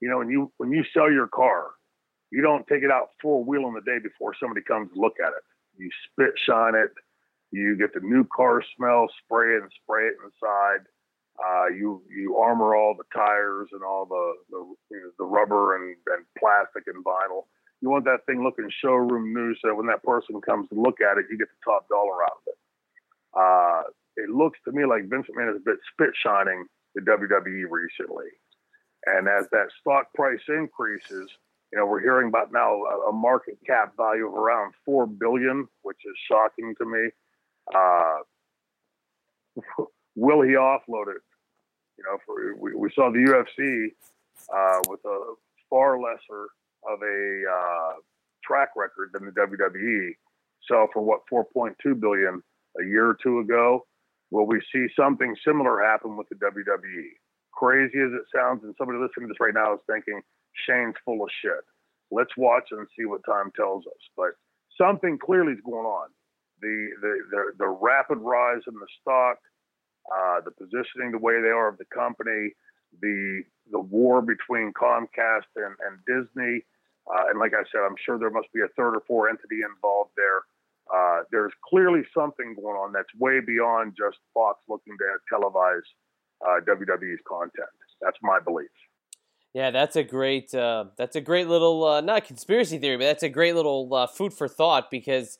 you 0.00 0.08
know, 0.08 0.18
when 0.18 0.30
you 0.30 0.52
when 0.56 0.72
you 0.72 0.84
sell 0.94 1.10
your 1.10 1.28
car, 1.28 1.72
you 2.30 2.42
don't 2.42 2.66
take 2.66 2.82
it 2.82 2.90
out 2.90 3.10
four 3.20 3.44
wheeling 3.44 3.74
the 3.74 3.80
day 3.80 3.98
before 4.02 4.34
somebody 4.38 4.62
comes 4.62 4.90
to 4.92 5.00
look 5.00 5.14
at 5.20 5.28
it. 5.28 5.44
You 5.76 5.90
spit 6.10 6.34
shine 6.46 6.74
it. 6.74 6.92
You 7.50 7.76
get 7.76 7.92
the 7.94 8.00
new 8.00 8.24
car 8.34 8.62
smell, 8.76 9.08
spray 9.24 9.56
it 9.56 9.62
and 9.62 9.72
spray 9.82 10.06
it 10.06 10.14
inside. 10.24 10.86
Uh, 11.42 11.68
you 11.68 12.02
you 12.14 12.36
armor 12.36 12.76
all 12.76 12.94
the 12.96 13.04
tires 13.14 13.68
and 13.72 13.82
all 13.82 14.06
the 14.06 14.34
the, 14.50 14.58
you 14.94 15.02
know, 15.02 15.10
the 15.18 15.24
rubber 15.24 15.76
and, 15.76 15.96
and 16.14 16.24
plastic 16.38 16.84
and 16.86 17.04
vinyl. 17.04 17.44
You 17.80 17.88
want 17.88 18.04
that 18.04 18.26
thing 18.26 18.44
looking 18.44 18.68
showroom 18.82 19.32
new, 19.32 19.54
so 19.62 19.74
when 19.74 19.86
that 19.86 20.02
person 20.02 20.40
comes 20.42 20.68
to 20.68 20.74
look 20.74 21.00
at 21.00 21.16
it, 21.18 21.26
you 21.30 21.38
get 21.38 21.48
the 21.48 21.72
top 21.72 21.88
dollar 21.88 22.22
out 22.24 22.32
of 22.36 22.42
it. 22.46 22.58
Uh, 23.32 23.82
it 24.16 24.28
looks 24.28 24.58
to 24.64 24.72
me 24.72 24.84
like 24.84 25.08
Vince 25.08 25.26
McMahon 25.30 25.50
is 25.50 25.56
a 25.56 25.64
bit 25.64 25.78
spit 25.92 26.10
shining 26.14 26.66
the 26.94 27.00
WWE 27.00 27.64
recently, 27.70 28.26
and 29.06 29.28
as 29.28 29.46
that 29.52 29.68
stock 29.80 30.12
price 30.14 30.42
increases, 30.48 31.30
you 31.72 31.78
know 31.78 31.86
we're 31.86 32.02
hearing 32.02 32.28
about 32.28 32.52
now 32.52 32.74
a, 33.08 33.12
market 33.12 33.56
cap 33.66 33.96
value 33.96 34.26
of 34.26 34.34
around 34.34 34.74
four 34.84 35.06
billion, 35.06 35.66
which 35.82 35.98
is 36.04 36.16
shocking 36.28 36.74
to 36.76 36.84
me. 36.84 37.08
Uh, 37.74 38.18
will 40.16 40.42
he 40.42 40.50
offload 40.50 41.08
it? 41.14 41.22
You 41.96 42.04
know, 42.04 42.18
for, 42.26 42.56
we, 42.56 42.74
we 42.74 42.90
saw 42.94 43.10
the 43.10 43.18
UFC 43.18 43.92
uh, 44.52 44.80
with 44.88 45.00
a 45.04 45.34
far 45.68 46.00
lesser 46.00 46.48
of 46.88 47.00
a 47.02 47.42
uh, 47.44 47.92
track 48.44 48.70
record 48.76 49.10
than 49.12 49.26
the 49.26 49.32
WWE 49.32 50.10
So 50.68 50.88
for 50.92 51.02
what 51.02 51.20
4.2 51.32 52.00
billion 52.00 52.42
a 52.78 52.84
year 52.84 53.08
or 53.08 53.16
two 53.22 53.40
ago. 53.40 53.86
Will 54.30 54.46
we 54.46 54.60
see 54.72 54.86
something 54.94 55.34
similar 55.44 55.82
happen 55.82 56.16
with 56.16 56.28
the 56.28 56.36
WWE? 56.36 57.10
Crazy 57.52 57.98
as 57.98 58.12
it 58.14 58.26
sounds, 58.34 58.62
and 58.62 58.74
somebody 58.78 58.98
listening 58.98 59.26
to 59.26 59.34
this 59.34 59.40
right 59.40 59.54
now 59.54 59.74
is 59.74 59.80
thinking 59.90 60.22
Shane's 60.66 60.94
full 61.04 61.22
of 61.22 61.30
shit. 61.42 61.66
Let's 62.10 62.30
watch 62.36 62.64
and 62.70 62.86
see 62.96 63.06
what 63.06 63.22
time 63.26 63.50
tells 63.56 63.84
us. 63.86 64.02
But 64.16 64.38
something 64.78 65.18
clearly 65.18 65.52
is 65.52 65.64
going 65.64 65.86
on. 65.86 66.08
The 66.62 66.88
the 67.00 67.12
the, 67.30 67.42
the 67.58 67.68
rapid 67.68 68.18
rise 68.18 68.62
in 68.68 68.74
the 68.74 68.86
stock, 69.00 69.38
uh, 70.14 70.40
the 70.44 70.52
positioning, 70.52 71.10
the 71.10 71.18
way 71.18 71.42
they 71.42 71.50
are 71.50 71.68
of 71.68 71.78
the 71.78 71.90
company, 71.92 72.54
the 73.00 73.42
the 73.70 73.78
war 73.78 74.20
between 74.20 74.72
Comcast 74.72 75.50
and, 75.56 75.76
and 75.86 75.98
Disney. 76.06 76.64
Uh, 77.06 77.30
and 77.30 77.38
like 77.38 77.52
I 77.54 77.62
said, 77.70 77.80
I'm 77.86 77.94
sure 78.04 78.18
there 78.18 78.30
must 78.30 78.52
be 78.52 78.60
a 78.60 78.68
third 78.76 78.94
or 78.96 79.02
fourth 79.06 79.30
entity 79.30 79.62
involved 79.62 80.10
there. 80.16 80.42
Uh, 80.92 81.22
there's 81.30 81.52
clearly 81.68 82.02
something 82.12 82.54
going 82.56 82.76
on 82.76 82.92
that's 82.92 83.08
way 83.18 83.40
beyond 83.40 83.94
just 83.96 84.18
Fox 84.34 84.58
looking 84.68 84.96
to 84.98 85.04
televise 85.32 85.86
uh, 86.44 86.60
WWE's 86.66 87.20
content. 87.28 87.70
That's 88.00 88.18
my 88.22 88.40
belief. 88.40 88.70
Yeah, 89.52 89.70
that's 89.70 89.96
a 89.96 90.04
great 90.04 90.54
uh, 90.54 90.86
that's 90.96 91.16
a 91.16 91.20
great 91.20 91.48
little 91.48 91.84
uh, 91.84 92.00
not 92.00 92.24
conspiracy 92.24 92.78
theory, 92.78 92.96
but 92.96 93.04
that's 93.04 93.22
a 93.22 93.28
great 93.28 93.54
little 93.54 93.92
uh, 93.92 94.06
food 94.06 94.32
for 94.32 94.46
thought 94.46 94.90
because 94.90 95.38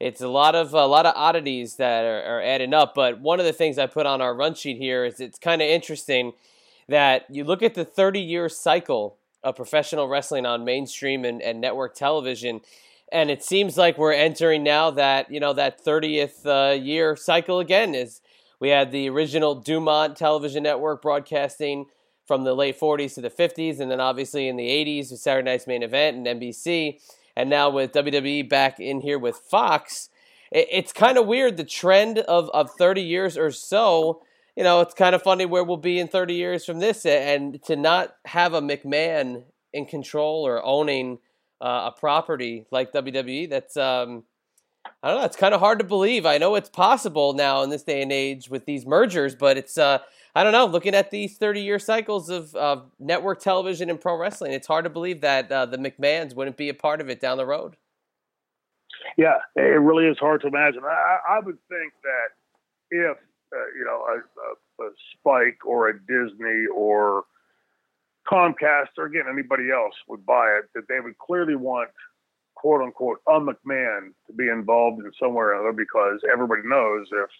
it's 0.00 0.20
a 0.20 0.28
lot 0.28 0.56
of 0.56 0.74
a 0.74 0.86
lot 0.86 1.06
of 1.06 1.14
oddities 1.16 1.76
that 1.76 2.04
are, 2.04 2.22
are 2.22 2.42
adding 2.42 2.74
up. 2.74 2.94
But 2.94 3.20
one 3.20 3.38
of 3.38 3.46
the 3.46 3.52
things 3.52 3.78
I 3.78 3.86
put 3.86 4.04
on 4.04 4.20
our 4.20 4.34
run 4.34 4.54
sheet 4.54 4.78
here 4.78 5.04
is 5.04 5.20
it's 5.20 5.38
kind 5.38 5.62
of 5.62 5.68
interesting 5.68 6.32
that 6.88 7.26
you 7.28 7.44
look 7.44 7.62
at 7.62 7.74
the 7.74 7.84
30 7.84 8.20
year 8.20 8.48
cycle 8.48 9.16
of 9.42 9.56
professional 9.56 10.08
wrestling 10.08 10.46
on 10.46 10.64
mainstream 10.64 11.24
and, 11.24 11.42
and 11.42 11.60
network 11.60 11.94
television 11.94 12.60
and 13.12 13.30
it 13.30 13.44
seems 13.44 13.76
like 13.76 13.98
we're 13.98 14.14
entering 14.14 14.64
now 14.64 14.90
that 14.90 15.30
you 15.30 15.38
know 15.38 15.52
that 15.52 15.84
30th 15.84 16.46
uh, 16.46 16.72
year 16.72 17.14
cycle 17.14 17.60
again. 17.60 17.94
Is 17.94 18.22
we 18.58 18.70
had 18.70 18.90
the 18.90 19.08
original 19.10 19.54
Dumont 19.54 20.16
Television 20.16 20.62
Network 20.62 21.02
broadcasting 21.02 21.86
from 22.26 22.44
the 22.44 22.54
late 22.54 22.80
40s 22.80 23.14
to 23.14 23.20
the 23.20 23.30
50s, 23.30 23.78
and 23.80 23.90
then 23.90 24.00
obviously 24.00 24.48
in 24.48 24.56
the 24.56 24.68
80s 24.68 25.10
with 25.10 25.20
Saturday 25.20 25.50
Night's 25.50 25.66
Main 25.66 25.82
Event 25.82 26.16
and 26.16 26.40
NBC, 26.40 27.00
and 27.36 27.50
now 27.50 27.68
with 27.68 27.92
WWE 27.92 28.48
back 28.48 28.80
in 28.80 29.02
here 29.02 29.18
with 29.18 29.36
Fox. 29.36 30.08
It's 30.50 30.92
kind 30.92 31.16
of 31.16 31.26
weird 31.26 31.56
the 31.56 31.64
trend 31.64 32.18
of, 32.18 32.50
of 32.50 32.70
30 32.72 33.00
years 33.00 33.38
or 33.38 33.50
so. 33.50 34.22
You 34.56 34.64
know, 34.64 34.80
it's 34.80 34.94
kind 34.94 35.14
of 35.14 35.22
funny 35.22 35.46
where 35.46 35.64
we'll 35.64 35.78
be 35.78 35.98
in 35.98 36.08
30 36.08 36.34
years 36.34 36.64
from 36.64 36.78
this, 36.78 37.06
and 37.06 37.62
to 37.64 37.76
not 37.76 38.16
have 38.26 38.52
a 38.52 38.60
McMahon 38.60 39.44
in 39.72 39.86
control 39.86 40.46
or 40.46 40.64
owning 40.64 41.18
uh, 41.60 41.90
a 41.94 41.98
property 41.98 42.66
like 42.70 42.92
WWE, 42.92 43.48
that's 43.48 43.76
um, 43.76 44.24
I 45.02 45.08
don't 45.08 45.20
know. 45.20 45.24
It's 45.24 45.36
kind 45.36 45.54
of 45.54 45.60
hard 45.60 45.78
to 45.78 45.84
believe. 45.84 46.26
I 46.26 46.38
know 46.38 46.54
it's 46.54 46.68
possible 46.68 47.32
now 47.32 47.62
in 47.62 47.70
this 47.70 47.82
day 47.82 48.02
and 48.02 48.12
age 48.12 48.50
with 48.50 48.66
these 48.66 48.84
mergers, 48.84 49.34
but 49.34 49.56
it's 49.56 49.78
uh, 49.78 49.98
I 50.34 50.44
don't 50.44 50.52
know. 50.52 50.66
Looking 50.66 50.94
at 50.94 51.10
these 51.10 51.36
30 51.36 51.62
year 51.62 51.78
cycles 51.78 52.30
of 52.30 52.90
network 52.98 53.40
television 53.40 53.90
and 53.90 54.00
pro 54.00 54.16
wrestling, 54.16 54.52
it's 54.52 54.66
hard 54.66 54.84
to 54.84 54.90
believe 54.90 55.20
that 55.22 55.50
uh, 55.50 55.66
the 55.66 55.78
McMahons 55.78 56.34
wouldn't 56.34 56.56
be 56.56 56.68
a 56.68 56.74
part 56.74 57.00
of 57.00 57.08
it 57.08 57.20
down 57.20 57.36
the 57.36 57.46
road. 57.46 57.76
Yeah, 59.16 59.38
it 59.56 59.60
really 59.60 60.06
is 60.06 60.18
hard 60.18 60.40
to 60.42 60.46
imagine. 60.46 60.82
I, 60.84 61.36
I 61.36 61.40
would 61.40 61.58
think 61.68 61.92
that 62.02 62.28
if 62.90 63.18
you 63.76 63.84
know 63.84 64.04
a, 64.04 64.82
a, 64.82 64.86
a 64.86 64.90
Spike 65.12 65.64
or 65.64 65.88
a 65.88 65.98
Disney 65.98 66.66
or 66.74 67.24
Comcast 68.30 68.98
or 68.98 69.06
again 69.06 69.24
anybody 69.30 69.70
else 69.70 69.94
would 70.08 70.24
buy 70.24 70.46
it, 70.58 70.68
that 70.74 70.88
they 70.88 71.00
would 71.00 71.18
clearly 71.18 71.56
want 71.56 71.90
quote 72.54 72.82
unquote 72.82 73.18
a 73.26 73.40
McMahon 73.40 74.12
to 74.26 74.32
be 74.36 74.48
involved 74.48 75.04
in 75.04 75.10
somewhere 75.18 75.48
or 75.48 75.54
other 75.54 75.72
because 75.72 76.20
everybody 76.32 76.62
knows 76.64 77.08
if 77.12 77.30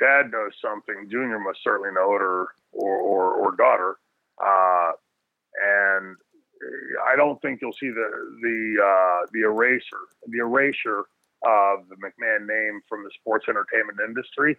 dad 0.00 0.30
knows 0.32 0.52
something, 0.60 1.08
Junior 1.10 1.38
must 1.38 1.62
certainly 1.62 1.92
know 1.92 2.14
it, 2.14 2.22
or 2.22 2.48
or 2.72 2.96
or, 2.96 3.32
or 3.34 3.56
daughter. 3.56 3.96
Uh, 4.44 4.92
and 5.62 6.16
I 7.06 7.16
don't 7.16 7.40
think 7.42 7.60
you'll 7.60 7.72
see 7.72 7.90
the 7.90 8.08
the 8.42 8.82
uh, 8.82 9.26
the 9.32 9.42
eraser 9.42 10.08
the 10.26 10.38
erasure 10.38 11.04
of 11.46 11.88
the 11.88 11.96
McMahon 11.96 12.46
name 12.46 12.80
from 12.88 13.04
the 13.04 13.10
sports 13.20 13.46
entertainment 13.48 13.98
industry, 14.06 14.56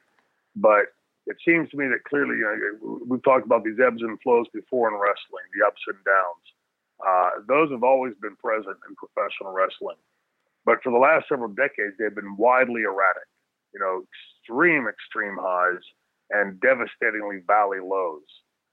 but 0.56 0.94
it 1.27 1.38
seems 1.44 1.69
to 1.69 1.77
me 1.77 1.88
that 1.88 2.03
clearly, 2.07 2.38
you 2.38 2.45
know, 2.45 2.99
we've 3.07 3.23
talked 3.23 3.45
about 3.45 3.64
these 3.64 3.80
ebbs 3.82 4.02
and 4.02 4.19
flows 4.22 4.45
before 4.53 4.90
in 4.90 4.95
wrestling, 4.95 5.45
the 5.57 5.65
ups 5.65 5.82
and 5.88 5.98
downs. 6.06 6.45
Uh, 7.02 7.30
those 7.48 7.72
have 7.72 7.84
always 7.84 8.14
been 8.22 8.36
present 8.38 8.77
in 8.88 8.95
professional 8.95 9.52
wrestling. 9.52 9.98
But 10.65 10.82
for 10.84 10.91
the 10.91 10.98
last 10.98 11.26
several 11.27 11.49
decades, 11.49 11.98
they've 11.98 12.14
been 12.14 12.38
widely 12.38 12.82
erratic, 12.82 13.27
you 13.73 13.80
know, 13.80 14.06
extreme, 14.41 14.88
extreme 14.88 15.38
highs 15.40 15.82
and 16.30 16.60
devastatingly 16.61 17.41
valley 17.45 17.80
lows. 17.82 18.26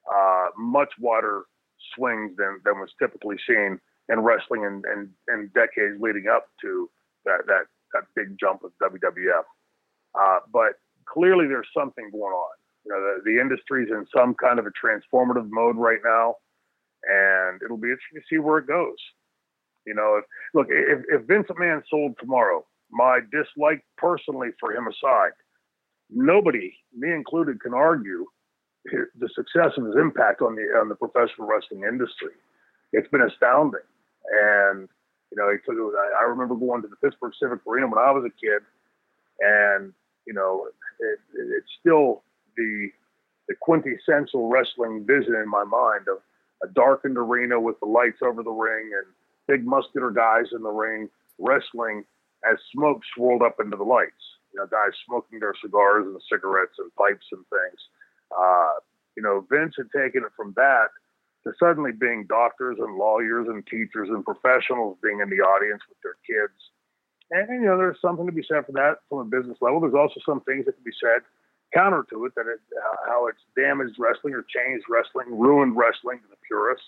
Uh, 0.08 0.48
much 0.56 0.92
wider 0.98 1.44
swings 1.94 2.36
than, 2.36 2.60
than 2.64 2.80
was 2.80 2.90
typically 2.98 3.36
seen 3.46 3.78
in 4.08 4.20
wrestling 4.20 4.62
in, 4.62 4.82
in, 4.92 5.10
in 5.28 5.50
decades 5.54 6.00
leading 6.00 6.26
up 6.28 6.46
to 6.60 6.90
that, 7.24 7.46
that, 7.46 7.64
that 7.92 8.04
big 8.16 8.36
jump 8.38 8.62
of 8.64 8.72
WWF. 8.82 9.44
Uh, 10.18 10.40
but 10.52 10.74
clearly 11.06 11.46
there's 11.46 11.68
something 11.76 12.10
going 12.10 12.32
on. 12.32 12.54
You 12.84 12.92
know, 12.92 13.00
the, 13.00 13.30
the 13.30 13.40
industry's 13.40 13.88
in 13.90 14.06
some 14.14 14.34
kind 14.34 14.58
of 14.58 14.66
a 14.66 14.70
transformative 14.70 15.48
mode 15.50 15.76
right 15.76 16.00
now 16.04 16.36
and 17.04 17.60
it'll 17.62 17.76
be 17.76 17.90
interesting 17.90 18.20
to 18.20 18.26
see 18.28 18.38
where 18.38 18.58
it 18.58 18.66
goes. 18.66 18.96
You 19.86 19.94
know, 19.94 20.16
if, 20.18 20.24
look, 20.54 20.68
if, 20.70 21.02
if 21.08 21.26
Vince 21.26 21.48
McMahon 21.50 21.82
sold 21.90 22.14
tomorrow, 22.20 22.64
my 22.90 23.20
dislike 23.32 23.84
personally 23.96 24.50
for 24.60 24.72
him 24.72 24.86
aside, 24.86 25.32
nobody, 26.10 26.72
me 26.96 27.12
included, 27.12 27.60
can 27.60 27.74
argue 27.74 28.26
the 28.84 29.28
success 29.34 29.72
of 29.76 29.86
his 29.86 29.96
impact 29.96 30.42
on 30.42 30.54
the 30.54 30.62
on 30.78 30.88
the 30.88 30.94
professional 30.94 31.46
wrestling 31.46 31.84
industry. 31.88 32.34
It's 32.92 33.08
been 33.08 33.22
astounding, 33.22 33.86
and 34.30 34.88
you 35.30 35.36
know, 35.36 35.50
he 35.50 35.58
took. 35.64 35.78
I 36.20 36.24
remember 36.24 36.54
going 36.54 36.82
to 36.82 36.88
the 36.88 36.96
Pittsburgh 36.96 37.32
Civic 37.40 37.60
Arena 37.66 37.88
when 37.88 37.98
I 37.98 38.10
was 38.10 38.24
a 38.24 38.34
kid, 38.44 38.62
and 39.40 39.92
you 40.26 40.34
know, 40.34 40.66
it, 41.02 41.18
it's 41.34 41.72
still 41.80 42.22
the 42.56 42.88
the 43.48 43.54
quintessential 43.60 44.48
wrestling 44.48 45.04
vision 45.04 45.34
in 45.34 45.48
my 45.48 45.64
mind 45.64 46.06
of 46.08 46.18
a 46.62 46.72
darkened 46.72 47.18
arena 47.18 47.60
with 47.60 47.78
the 47.80 47.86
lights 47.86 48.20
over 48.22 48.42
the 48.42 48.50
ring 48.50 48.90
and 48.94 49.06
big 49.48 49.66
muscular 49.66 50.10
guys 50.10 50.46
in 50.52 50.62
the 50.62 50.70
ring 50.70 51.08
wrestling 51.38 52.04
as 52.48 52.56
smoke 52.72 53.02
swirled 53.14 53.42
up 53.42 53.56
into 53.60 53.76
the 53.76 53.84
lights. 53.84 54.22
You 54.52 54.60
know, 54.60 54.66
guys 54.66 54.92
smoking 55.06 55.40
their 55.40 55.54
cigars 55.60 56.06
and 56.06 56.20
cigarettes 56.30 56.76
and 56.78 56.94
pipes 56.94 57.26
and 57.32 57.44
things. 57.48 57.80
Uh, 58.30 58.80
you 59.16 59.22
know, 59.22 59.44
Vince 59.50 59.74
had 59.76 59.90
taken 59.90 60.22
it 60.24 60.32
from 60.36 60.52
that 60.56 60.88
to 61.44 61.52
suddenly 61.58 61.92
being 61.92 62.26
doctors 62.28 62.78
and 62.78 62.96
lawyers 62.96 63.48
and 63.48 63.66
teachers 63.66 64.08
and 64.08 64.24
professionals 64.24 64.96
being 65.02 65.20
in 65.20 65.30
the 65.30 65.42
audience 65.42 65.82
with 65.88 65.98
their 66.02 66.16
kids. 66.24 66.54
And, 67.32 67.48
you 67.48 67.66
know, 67.66 67.78
there's 67.78 68.00
something 68.00 68.26
to 68.26 68.32
be 68.32 68.44
said 68.46 68.66
for 68.66 68.72
that 68.72 68.98
from 69.08 69.18
a 69.18 69.24
business 69.24 69.56
level. 69.60 69.80
There's 69.80 69.94
also 69.94 70.20
some 70.24 70.42
things 70.42 70.66
that 70.66 70.72
can 70.72 70.84
be 70.84 70.92
said 71.02 71.22
counter 71.72 72.04
to 72.10 72.26
it 72.26 72.34
that 72.34 72.46
it, 72.46 72.60
uh, 72.76 72.96
how 73.08 73.26
it's 73.26 73.40
damaged 73.56 73.96
wrestling 73.98 74.34
or 74.34 74.44
changed 74.54 74.84
wrestling, 74.88 75.26
ruined 75.30 75.76
wrestling 75.76 76.18
to 76.18 76.28
the 76.28 76.36
purists. 76.46 76.86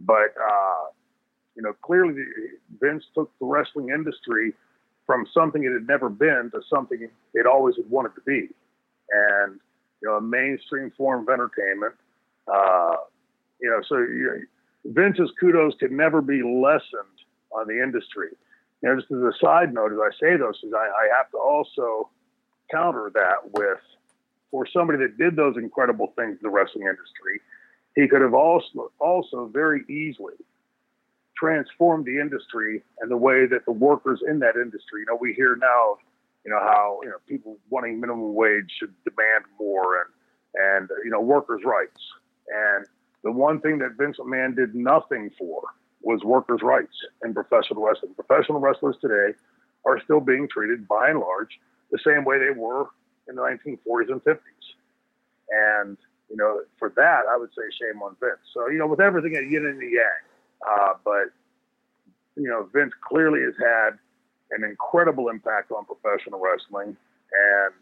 But 0.00 0.34
uh, 0.38 0.86
you 1.56 1.62
know, 1.62 1.72
clearly 1.82 2.14
Vince 2.80 3.04
took 3.14 3.30
the 3.40 3.46
wrestling 3.46 3.90
industry 3.90 4.54
from 5.06 5.26
something 5.34 5.64
it 5.64 5.72
had 5.72 5.86
never 5.86 6.08
been 6.08 6.50
to 6.52 6.60
something 6.72 7.08
it 7.34 7.46
always 7.46 7.76
had 7.76 7.90
wanted 7.90 8.14
to 8.14 8.20
be, 8.22 8.48
and 9.10 9.58
you 10.00 10.08
know, 10.08 10.14
a 10.14 10.20
mainstream 10.20 10.92
form 10.96 11.22
of 11.22 11.28
entertainment. 11.28 11.94
Uh, 12.52 12.96
you 13.60 13.70
know, 13.70 13.80
so 13.88 13.98
you 13.98 14.46
Vince's 14.84 15.30
kudos 15.38 15.74
can 15.78 15.96
never 15.96 16.20
be 16.20 16.42
lessened 16.42 17.18
on 17.52 17.66
the 17.68 17.82
industry. 17.82 18.28
You 18.82 18.88
know, 18.88 18.96
just 18.96 19.10
as 19.12 19.18
a 19.18 19.32
side 19.40 19.72
note, 19.72 19.92
as 19.92 19.98
I 19.98 20.10
say 20.20 20.36
those 20.36 20.58
things, 20.60 20.72
I, 20.74 20.86
I 20.86 21.16
have 21.16 21.30
to 21.30 21.38
also 21.38 22.10
counter 22.70 23.10
that 23.14 23.52
with 23.52 23.78
for 24.50 24.66
somebody 24.66 24.98
that 24.98 25.16
did 25.16 25.36
those 25.36 25.56
incredible 25.56 26.12
things 26.16 26.32
in 26.32 26.38
the 26.42 26.50
wrestling 26.50 26.84
industry, 26.84 27.40
he 27.94 28.08
could 28.08 28.20
have 28.20 28.34
also 28.34 28.90
also 28.98 29.46
very 29.46 29.84
easily 29.88 30.34
transformed 31.36 32.04
the 32.04 32.20
industry 32.20 32.82
and 33.00 33.10
the 33.10 33.16
way 33.16 33.46
that 33.46 33.64
the 33.66 33.72
workers 33.72 34.20
in 34.28 34.38
that 34.40 34.56
industry. 34.56 35.00
You 35.00 35.06
know, 35.08 35.18
we 35.20 35.32
hear 35.32 35.56
now, 35.56 35.96
you 36.44 36.50
know, 36.50 36.60
how 36.60 37.00
you 37.02 37.10
know 37.10 37.16
people 37.28 37.58
wanting 37.70 38.00
minimum 38.00 38.34
wage 38.34 38.70
should 38.78 38.94
demand 39.04 39.44
more 39.58 40.02
and 40.02 40.10
and 40.54 40.90
you 41.04 41.10
know 41.10 41.20
workers' 41.20 41.62
rights. 41.64 42.00
And 42.48 42.86
the 43.22 43.32
one 43.32 43.60
thing 43.60 43.78
that 43.78 43.92
Vince 43.96 44.16
McMahon 44.18 44.56
did 44.56 44.74
nothing 44.74 45.30
for 45.38 45.62
was 46.02 46.22
workers' 46.24 46.62
rights 46.62 46.94
in 47.24 47.34
professional 47.34 47.84
wrestling. 47.84 48.14
Professional 48.14 48.60
wrestlers 48.60 48.96
today 49.00 49.36
are 49.84 50.00
still 50.02 50.20
being 50.20 50.48
treated 50.48 50.86
by 50.86 51.10
and 51.10 51.20
large 51.20 51.58
the 51.90 51.98
same 52.04 52.24
way 52.24 52.38
they 52.38 52.58
were 52.58 52.86
in 53.28 53.36
the 53.36 53.42
1940s 53.42 54.10
and 54.10 54.24
50s. 54.24 54.38
And, 55.50 55.96
you 56.30 56.36
know, 56.36 56.60
for 56.78 56.92
that, 56.96 57.22
I 57.30 57.36
would 57.36 57.50
say 57.50 57.62
shame 57.78 58.02
on 58.02 58.16
Vince. 58.20 58.40
So, 58.54 58.68
you 58.68 58.78
know, 58.78 58.86
with 58.86 59.00
everything 59.00 59.36
at 59.36 59.44
yin 59.44 59.66
and 59.66 59.80
the 59.80 59.86
yang, 59.86 60.22
uh, 60.68 60.94
but, 61.04 61.30
you 62.36 62.48
know, 62.48 62.68
Vince 62.72 62.92
clearly 63.06 63.42
has 63.42 63.54
had 63.58 63.98
an 64.50 64.64
incredible 64.64 65.28
impact 65.28 65.70
on 65.70 65.84
professional 65.84 66.40
wrestling. 66.40 66.96
And, 67.32 67.74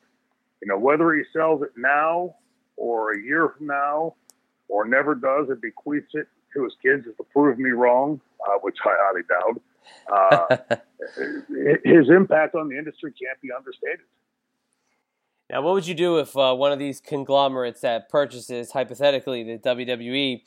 you 0.62 0.68
know, 0.68 0.78
whether 0.78 1.14
he 1.14 1.22
sells 1.32 1.62
it 1.62 1.72
now 1.76 2.34
or 2.76 3.12
a 3.12 3.20
year 3.20 3.54
from 3.56 3.66
now 3.66 4.14
or 4.68 4.84
never 4.86 5.14
does 5.14 5.48
and 5.48 5.60
bequeaths 5.60 6.14
it 6.14 6.28
to 6.54 6.64
his 6.64 6.74
kids 6.82 7.06
is 7.06 7.16
to 7.16 7.24
prove 7.32 7.58
me 7.58 7.70
wrong, 7.70 8.20
uh, 8.46 8.58
which 8.62 8.76
I 8.84 8.94
highly 8.98 9.22
doubt. 9.28 9.62
Uh, 10.12 10.76
his 11.84 12.08
impact 12.08 12.54
on 12.54 12.68
the 12.68 12.76
industry 12.76 13.12
can't 13.12 13.40
be 13.40 13.48
understated. 13.56 14.06
Now, 15.50 15.62
what 15.62 15.74
would 15.74 15.86
you 15.86 15.94
do 15.94 16.18
if 16.18 16.36
uh, 16.36 16.54
one 16.54 16.70
of 16.70 16.78
these 16.78 17.00
conglomerates 17.00 17.80
that 17.80 18.08
purchases, 18.08 18.70
hypothetically, 18.70 19.42
the 19.42 19.58
WWE, 19.58 20.42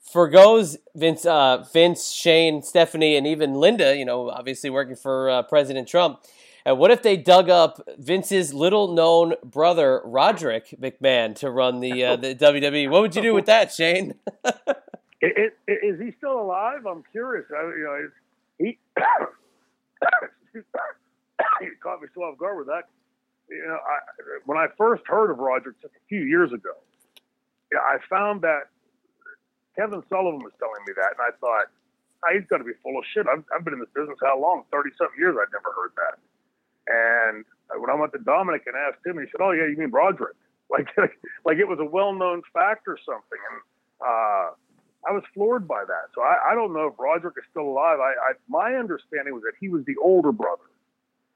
forgoes 0.00 0.78
Vince, 0.94 1.26
uh, 1.26 1.64
Vince, 1.72 2.10
Shane, 2.10 2.62
Stephanie, 2.62 3.16
and 3.16 3.26
even 3.26 3.54
Linda? 3.54 3.96
You 3.96 4.04
know, 4.04 4.30
obviously 4.30 4.70
working 4.70 4.94
for 4.94 5.28
uh, 5.28 5.42
President 5.42 5.88
Trump. 5.88 6.20
And 6.64 6.78
what 6.78 6.90
if 6.90 7.02
they 7.02 7.16
dug 7.16 7.48
up 7.48 7.80
Vince's 7.98 8.52
little-known 8.52 9.34
brother 9.42 10.02
Roderick 10.04 10.74
McMahon 10.80 11.34
to 11.36 11.50
run 11.50 11.80
the 11.80 12.04
uh, 12.04 12.16
the 12.16 12.34
WWE? 12.34 12.90
What 12.90 13.02
would 13.02 13.16
you 13.16 13.22
do 13.22 13.34
with 13.34 13.46
that, 13.46 13.72
Shane? 13.72 14.14
it, 15.20 15.58
it, 15.66 15.84
is 15.84 16.00
he 16.00 16.12
still 16.18 16.40
alive? 16.40 16.86
I'm 16.86 17.02
curious. 17.12 17.46
I, 17.54 17.62
you 17.62 17.84
know, 17.84 17.94
is 18.04 18.12
he? 18.58 18.78
he 21.60 21.66
caught 21.82 22.00
me 22.02 22.08
so 22.14 22.22
off 22.22 22.38
guard 22.38 22.58
with 22.58 22.66
that 22.68 22.88
you 23.50 23.64
know, 23.66 23.78
I, 23.80 23.98
when 24.44 24.58
I 24.58 24.66
first 24.76 25.02
heard 25.06 25.30
of 25.30 25.38
Roger 25.38 25.74
just 25.80 25.94
a 25.94 26.04
few 26.08 26.22
years 26.22 26.52
ago, 26.52 26.72
I 27.74 27.98
found 28.08 28.42
that 28.42 28.68
Kevin 29.76 30.02
Sullivan 30.08 30.40
was 30.40 30.52
telling 30.58 30.84
me 30.86 30.92
that, 30.96 31.16
and 31.16 31.20
I 31.20 31.32
thought, 31.40 31.66
ah, 32.24 32.32
he's 32.32 32.46
got 32.48 32.58
to 32.58 32.64
be 32.64 32.76
full 32.82 32.98
of 32.98 33.04
shit. 33.12 33.26
I've, 33.26 33.44
I've 33.54 33.64
been 33.64 33.74
in 33.74 33.80
this 33.80 33.92
business 33.94 34.18
how 34.22 34.40
long? 34.40 34.64
30 34.70 34.90
something 34.98 35.18
years. 35.18 35.36
I'd 35.40 35.52
never 35.52 35.72
heard 35.72 35.92
that. 35.96 36.18
And 36.88 37.44
when 37.80 37.90
I 37.90 37.94
went 37.94 38.12
to 38.12 38.18
Dominic 38.18 38.64
and 38.66 38.74
asked 38.76 39.04
him, 39.04 39.18
he 39.18 39.26
said, 39.28 39.44
"Oh 39.44 39.52
yeah, 39.52 39.66
you 39.66 39.76
mean 39.76 39.90
Roderick?" 39.90 40.36
Like 40.70 40.88
like 41.46 41.56
it 41.56 41.66
was 41.66 41.78
a 41.80 41.84
well 41.84 42.12
known 42.12 42.42
fact 42.52 42.88
or 42.88 42.98
something. 43.04 43.40
And 43.50 43.60
uh, 44.04 44.50
I 45.08 45.12
was 45.12 45.22
floored 45.32 45.66
by 45.66 45.84
that. 45.86 46.10
So 46.14 46.22
I, 46.22 46.52
I 46.52 46.54
don't 46.54 46.72
know 46.72 46.88
if 46.88 46.98
Roderick 46.98 47.34
is 47.38 47.44
still 47.50 47.68
alive. 47.68 47.98
I, 48.00 48.12
I 48.30 48.32
my 48.48 48.74
understanding 48.74 49.32
was 49.32 49.42
that 49.42 49.54
he 49.58 49.68
was 49.68 49.84
the 49.86 49.96
older 50.02 50.32
brother, 50.32 50.68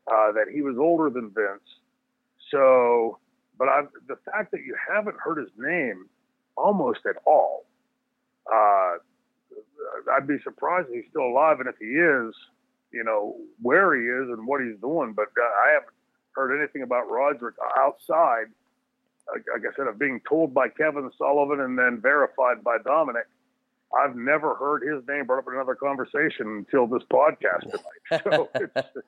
uh, 0.07 0.33
that 0.33 0.47
he 0.53 0.61
was 0.63 0.77
older 0.79 1.09
than 1.11 1.31
Vince. 1.31 1.69
So, 2.51 3.19
but 3.59 3.69
I, 3.69 3.83
the 4.09 4.17
fact 4.31 4.51
that 4.53 4.61
you 4.67 4.77
haven't 4.89 5.17
heard 5.19 5.39
his 5.39 5.51
name 5.57 6.07
almost 6.57 7.01
at 7.09 7.17
all, 7.25 7.65
uh, 8.53 8.97
I'd 10.15 10.27
be 10.27 10.39
surprised 10.45 10.89
if 10.91 11.03
he's 11.03 11.11
still 11.11 11.27
alive. 11.27 11.61
And 11.61 11.69
if 11.69 11.77
he 11.79 11.87
is, 11.87 12.35
you 12.93 13.05
know, 13.05 13.37
where 13.61 13.95
he 13.95 14.03
is 14.03 14.29
and 14.37 14.47
what 14.47 14.61
he's 14.61 14.79
doing. 14.81 15.15
But 15.15 15.29
uh, 15.41 15.45
I 15.67 15.73
haven't 15.75 15.95
heard 16.35 16.59
anything 16.59 16.83
about 16.83 17.11
Roderick 17.11 17.55
outside, 17.79 18.47
like 19.35 19.63
I 19.63 19.75
said, 19.77 19.87
of 19.87 19.99
being 19.99 20.21
told 20.29 20.53
by 20.53 20.69
Kevin 20.69 21.11
Sullivan 21.17 21.61
and 21.61 21.79
then 21.79 22.01
verified 22.01 22.63
by 22.63 22.77
Dominic. 22.85 23.27
I've 23.99 24.17
never 24.17 24.55
heard 24.55 24.83
his 24.83 25.07
name 25.07 25.27
brought 25.27 25.41
up 25.41 25.49
in 25.49 25.55
another 25.55 25.75
conversation 25.75 26.47
until 26.59 26.87
this 26.87 27.03
podcast 27.13 27.61
tonight. 27.63 28.23
So 28.25 28.49
it's 28.55 29.07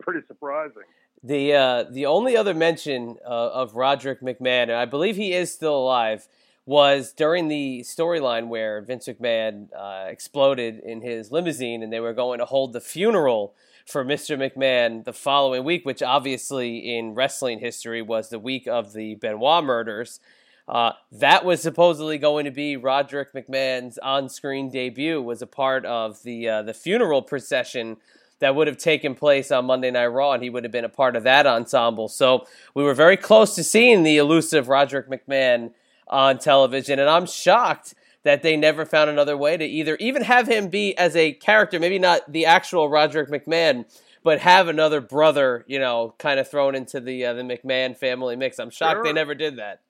pretty 0.00 0.26
surprising. 0.26 0.82
The 1.22 1.54
uh, 1.54 1.84
the 1.90 2.06
only 2.06 2.36
other 2.36 2.54
mention 2.54 3.16
uh, 3.24 3.28
of 3.28 3.74
Roderick 3.74 4.20
McMahon, 4.20 4.64
and 4.64 4.72
I 4.72 4.84
believe 4.84 5.16
he 5.16 5.32
is 5.32 5.52
still 5.52 5.76
alive, 5.76 6.28
was 6.66 7.12
during 7.12 7.48
the 7.48 7.80
storyline 7.84 8.48
where 8.48 8.80
Vince 8.80 9.06
McMahon 9.06 9.68
uh, 9.76 10.08
exploded 10.08 10.80
in 10.80 11.00
his 11.00 11.30
limousine 11.30 11.82
and 11.82 11.92
they 11.92 12.00
were 12.00 12.12
going 12.12 12.40
to 12.40 12.44
hold 12.44 12.72
the 12.72 12.80
funeral 12.80 13.54
for 13.86 14.04
Mr. 14.04 14.36
McMahon 14.36 15.04
the 15.04 15.12
following 15.12 15.62
week, 15.62 15.86
which 15.86 16.02
obviously 16.02 16.96
in 16.96 17.14
wrestling 17.14 17.60
history 17.60 18.02
was 18.02 18.28
the 18.28 18.38
week 18.38 18.66
of 18.66 18.92
the 18.92 19.14
Benoit 19.14 19.62
murders. 19.62 20.18
Uh, 20.68 20.92
that 21.12 21.44
was 21.44 21.62
supposedly 21.62 22.18
going 22.18 22.44
to 22.44 22.50
be 22.50 22.76
Roderick 22.76 23.32
McMahon's 23.32 23.98
on-screen 23.98 24.68
debut. 24.68 25.22
Was 25.22 25.40
a 25.42 25.46
part 25.46 25.84
of 25.84 26.22
the 26.24 26.48
uh, 26.48 26.62
the 26.62 26.74
funeral 26.74 27.22
procession 27.22 27.98
that 28.38 28.54
would 28.54 28.66
have 28.66 28.76
taken 28.76 29.14
place 29.14 29.50
on 29.50 29.64
Monday 29.64 29.90
Night 29.90 30.06
Raw, 30.06 30.32
and 30.32 30.42
he 30.42 30.50
would 30.50 30.64
have 30.64 30.72
been 30.72 30.84
a 30.84 30.90
part 30.90 31.16
of 31.16 31.22
that 31.22 31.46
ensemble. 31.46 32.08
So 32.08 32.46
we 32.74 32.82
were 32.82 32.94
very 32.94 33.16
close 33.16 33.54
to 33.54 33.64
seeing 33.64 34.02
the 34.02 34.18
elusive 34.18 34.68
Roderick 34.68 35.08
McMahon 35.08 35.72
on 36.08 36.38
television, 36.38 36.98
and 36.98 37.08
I'm 37.08 37.26
shocked 37.26 37.94
that 38.24 38.42
they 38.42 38.56
never 38.56 38.84
found 38.84 39.08
another 39.08 39.36
way 39.36 39.56
to 39.56 39.64
either 39.64 39.96
even 40.00 40.22
have 40.22 40.48
him 40.48 40.68
be 40.68 40.98
as 40.98 41.14
a 41.14 41.32
character, 41.32 41.78
maybe 41.78 42.00
not 42.00 42.30
the 42.30 42.44
actual 42.44 42.88
Roderick 42.88 43.30
McMahon, 43.30 43.84
but 44.24 44.40
have 44.40 44.66
another 44.66 45.00
brother, 45.00 45.64
you 45.68 45.78
know, 45.78 46.12
kind 46.18 46.40
of 46.40 46.50
thrown 46.50 46.74
into 46.74 46.98
the 46.98 47.24
uh, 47.24 47.34
the 47.34 47.42
McMahon 47.42 47.96
family 47.96 48.34
mix. 48.34 48.58
I'm 48.58 48.70
shocked 48.70 48.96
sure. 48.96 49.04
they 49.04 49.12
never 49.12 49.36
did 49.36 49.58
that. 49.58 49.80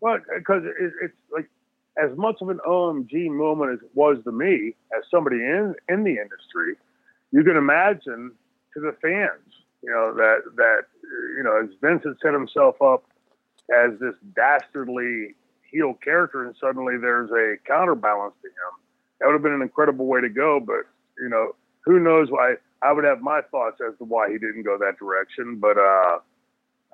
Well, 0.00 0.18
because 0.36 0.62
it, 0.64 0.92
it's 1.02 1.14
like 1.32 1.48
as 1.98 2.16
much 2.16 2.36
of 2.40 2.48
an 2.48 2.60
OMG 2.66 3.30
moment 3.30 3.72
as 3.72 3.78
it 3.80 3.90
was 3.94 4.18
to 4.24 4.32
me, 4.32 4.74
as 4.96 5.04
somebody 5.10 5.36
in 5.36 5.74
in 5.88 6.04
the 6.04 6.16
industry, 6.18 6.76
you 7.32 7.42
can 7.42 7.56
imagine 7.56 8.32
to 8.74 8.80
the 8.80 8.94
fans, 9.00 9.54
you 9.82 9.90
know, 9.90 10.14
that 10.14 10.42
that 10.56 10.82
you 11.36 11.42
know, 11.42 11.62
as 11.62 11.70
Vince 11.80 12.02
had 12.04 12.14
set 12.22 12.34
himself 12.34 12.80
up 12.82 13.04
as 13.74 13.98
this 13.98 14.14
dastardly 14.34 15.34
heel 15.70 15.94
character, 15.94 16.44
and 16.44 16.54
suddenly 16.60 16.96
there's 16.98 17.30
a 17.30 17.56
counterbalance 17.66 18.34
to 18.42 18.48
him. 18.48 18.72
That 19.18 19.26
would 19.26 19.32
have 19.32 19.42
been 19.42 19.52
an 19.52 19.62
incredible 19.62 20.06
way 20.06 20.20
to 20.20 20.28
go, 20.28 20.60
but 20.60 20.84
you 21.18 21.28
know, 21.28 21.54
who 21.84 21.98
knows 21.98 22.30
why? 22.30 22.56
I 22.82 22.92
would 22.92 23.04
have 23.04 23.22
my 23.22 23.40
thoughts 23.50 23.80
as 23.86 23.96
to 23.98 24.04
why 24.04 24.30
he 24.30 24.38
didn't 24.38 24.62
go 24.62 24.76
that 24.78 24.98
direction, 24.98 25.56
but 25.58 25.78
uh, 25.78 26.18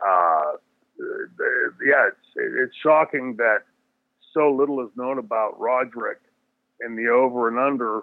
uh, 0.06 0.52
yeah, 0.98 2.09
it's 2.09 2.27
it's 2.36 2.77
shocking 2.82 3.36
that 3.36 3.62
so 4.32 4.51
little 4.51 4.81
is 4.81 4.90
known 4.97 5.19
about 5.19 5.59
Roderick 5.59 6.20
and 6.81 6.98
the 6.98 7.09
over 7.09 7.48
and 7.48 7.59
under, 7.59 8.02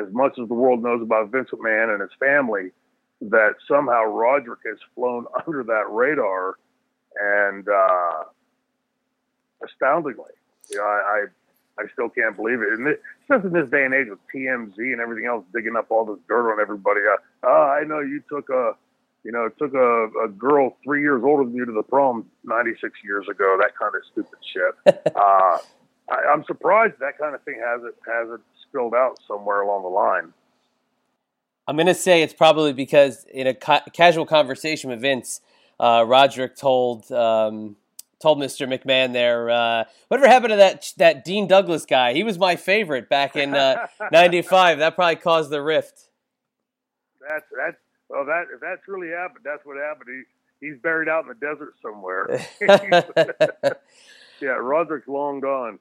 as 0.00 0.12
much 0.12 0.38
as 0.40 0.48
the 0.48 0.54
world 0.54 0.82
knows 0.82 1.02
about 1.02 1.30
Vince 1.30 1.48
McMahon 1.52 1.92
and 1.92 2.00
his 2.00 2.10
family, 2.18 2.70
that 3.20 3.54
somehow 3.66 4.04
Roderick 4.04 4.60
has 4.66 4.78
flown 4.94 5.26
under 5.46 5.62
that 5.64 5.86
radar 5.90 6.58
and 7.20 7.66
uh, 7.68 8.24
astoundingly, 9.64 10.32
you 10.70 10.76
know, 10.76 10.84
I, 10.84 11.24
I, 11.78 11.82
I 11.82 11.86
still 11.92 12.08
can't 12.08 12.36
believe 12.36 12.60
it. 12.60 12.72
And 12.72 12.96
especially 13.22 13.48
in 13.48 13.52
this 13.52 13.70
day 13.70 13.84
and 13.84 13.94
age 13.94 14.08
with 14.08 14.18
TMZ 14.34 14.76
and 14.78 15.00
everything 15.00 15.26
else 15.26 15.44
digging 15.54 15.76
up 15.76 15.90
all 15.90 16.04
this 16.04 16.18
dirt 16.28 16.52
on 16.52 16.60
everybody. 16.60 17.00
Uh, 17.00 17.16
oh, 17.44 17.76
I 17.80 17.84
know 17.84 18.00
you 18.00 18.22
took 18.28 18.48
a, 18.50 18.72
you 19.26 19.32
know, 19.32 19.44
it 19.44 19.58
took 19.58 19.74
a, 19.74 20.24
a 20.24 20.28
girl 20.28 20.76
three 20.84 21.02
years 21.02 21.20
older 21.24 21.42
than 21.42 21.52
you 21.52 21.66
to 21.66 21.72
the 21.72 21.82
prom 21.82 22.26
96 22.44 22.92
years 23.04 23.26
ago. 23.28 23.58
That 23.60 23.76
kind 23.76 23.92
of 23.92 24.02
stupid 24.12 24.38
shit. 24.52 25.14
uh, 25.16 25.58
I, 26.08 26.32
I'm 26.32 26.44
surprised 26.44 26.94
that 27.00 27.18
kind 27.18 27.34
of 27.34 27.42
thing 27.42 27.60
hasn't 27.60 27.96
hasn't 28.06 28.42
spilled 28.62 28.94
out 28.94 29.18
somewhere 29.26 29.62
along 29.62 29.82
the 29.82 29.88
line. 29.88 30.32
I'm 31.66 31.74
going 31.74 31.88
to 31.88 31.94
say 31.94 32.22
it's 32.22 32.32
probably 32.32 32.72
because 32.72 33.24
in 33.24 33.48
a 33.48 33.54
ca- 33.54 33.82
casual 33.92 34.26
conversation 34.26 34.90
with 34.90 35.00
Vince, 35.00 35.40
uh, 35.80 36.04
Roderick 36.06 36.54
told 36.54 37.10
um, 37.10 37.74
told 38.20 38.38
Mr. 38.38 38.68
McMahon 38.68 39.12
there, 39.12 39.50
uh, 39.50 39.84
whatever 40.06 40.28
happened 40.28 40.52
to 40.52 40.56
that 40.56 40.92
that 40.98 41.24
Dean 41.24 41.48
Douglas 41.48 41.84
guy? 41.84 42.12
He 42.12 42.22
was 42.22 42.38
my 42.38 42.54
favorite 42.54 43.08
back 43.08 43.34
in 43.34 43.50
'95. 43.50 44.76
Uh, 44.76 44.78
that 44.78 44.94
probably 44.94 45.16
caused 45.16 45.50
the 45.50 45.60
rift. 45.60 46.10
That's 47.28 47.44
that's 47.58 47.76
well, 48.08 48.24
that 48.24 48.44
if 48.54 48.60
that's 48.60 48.86
really 48.88 49.08
happened, 49.08 49.44
that's 49.44 49.64
what 49.64 49.76
happened. 49.76 50.08
He 50.60 50.68
he's 50.68 50.78
buried 50.82 51.08
out 51.08 51.24
in 51.24 51.28
the 51.28 51.34
desert 51.34 51.74
somewhere. 51.82 52.40
yeah, 54.40 54.48
Roderick's 54.50 55.08
long 55.08 55.40
gone. 55.40 55.78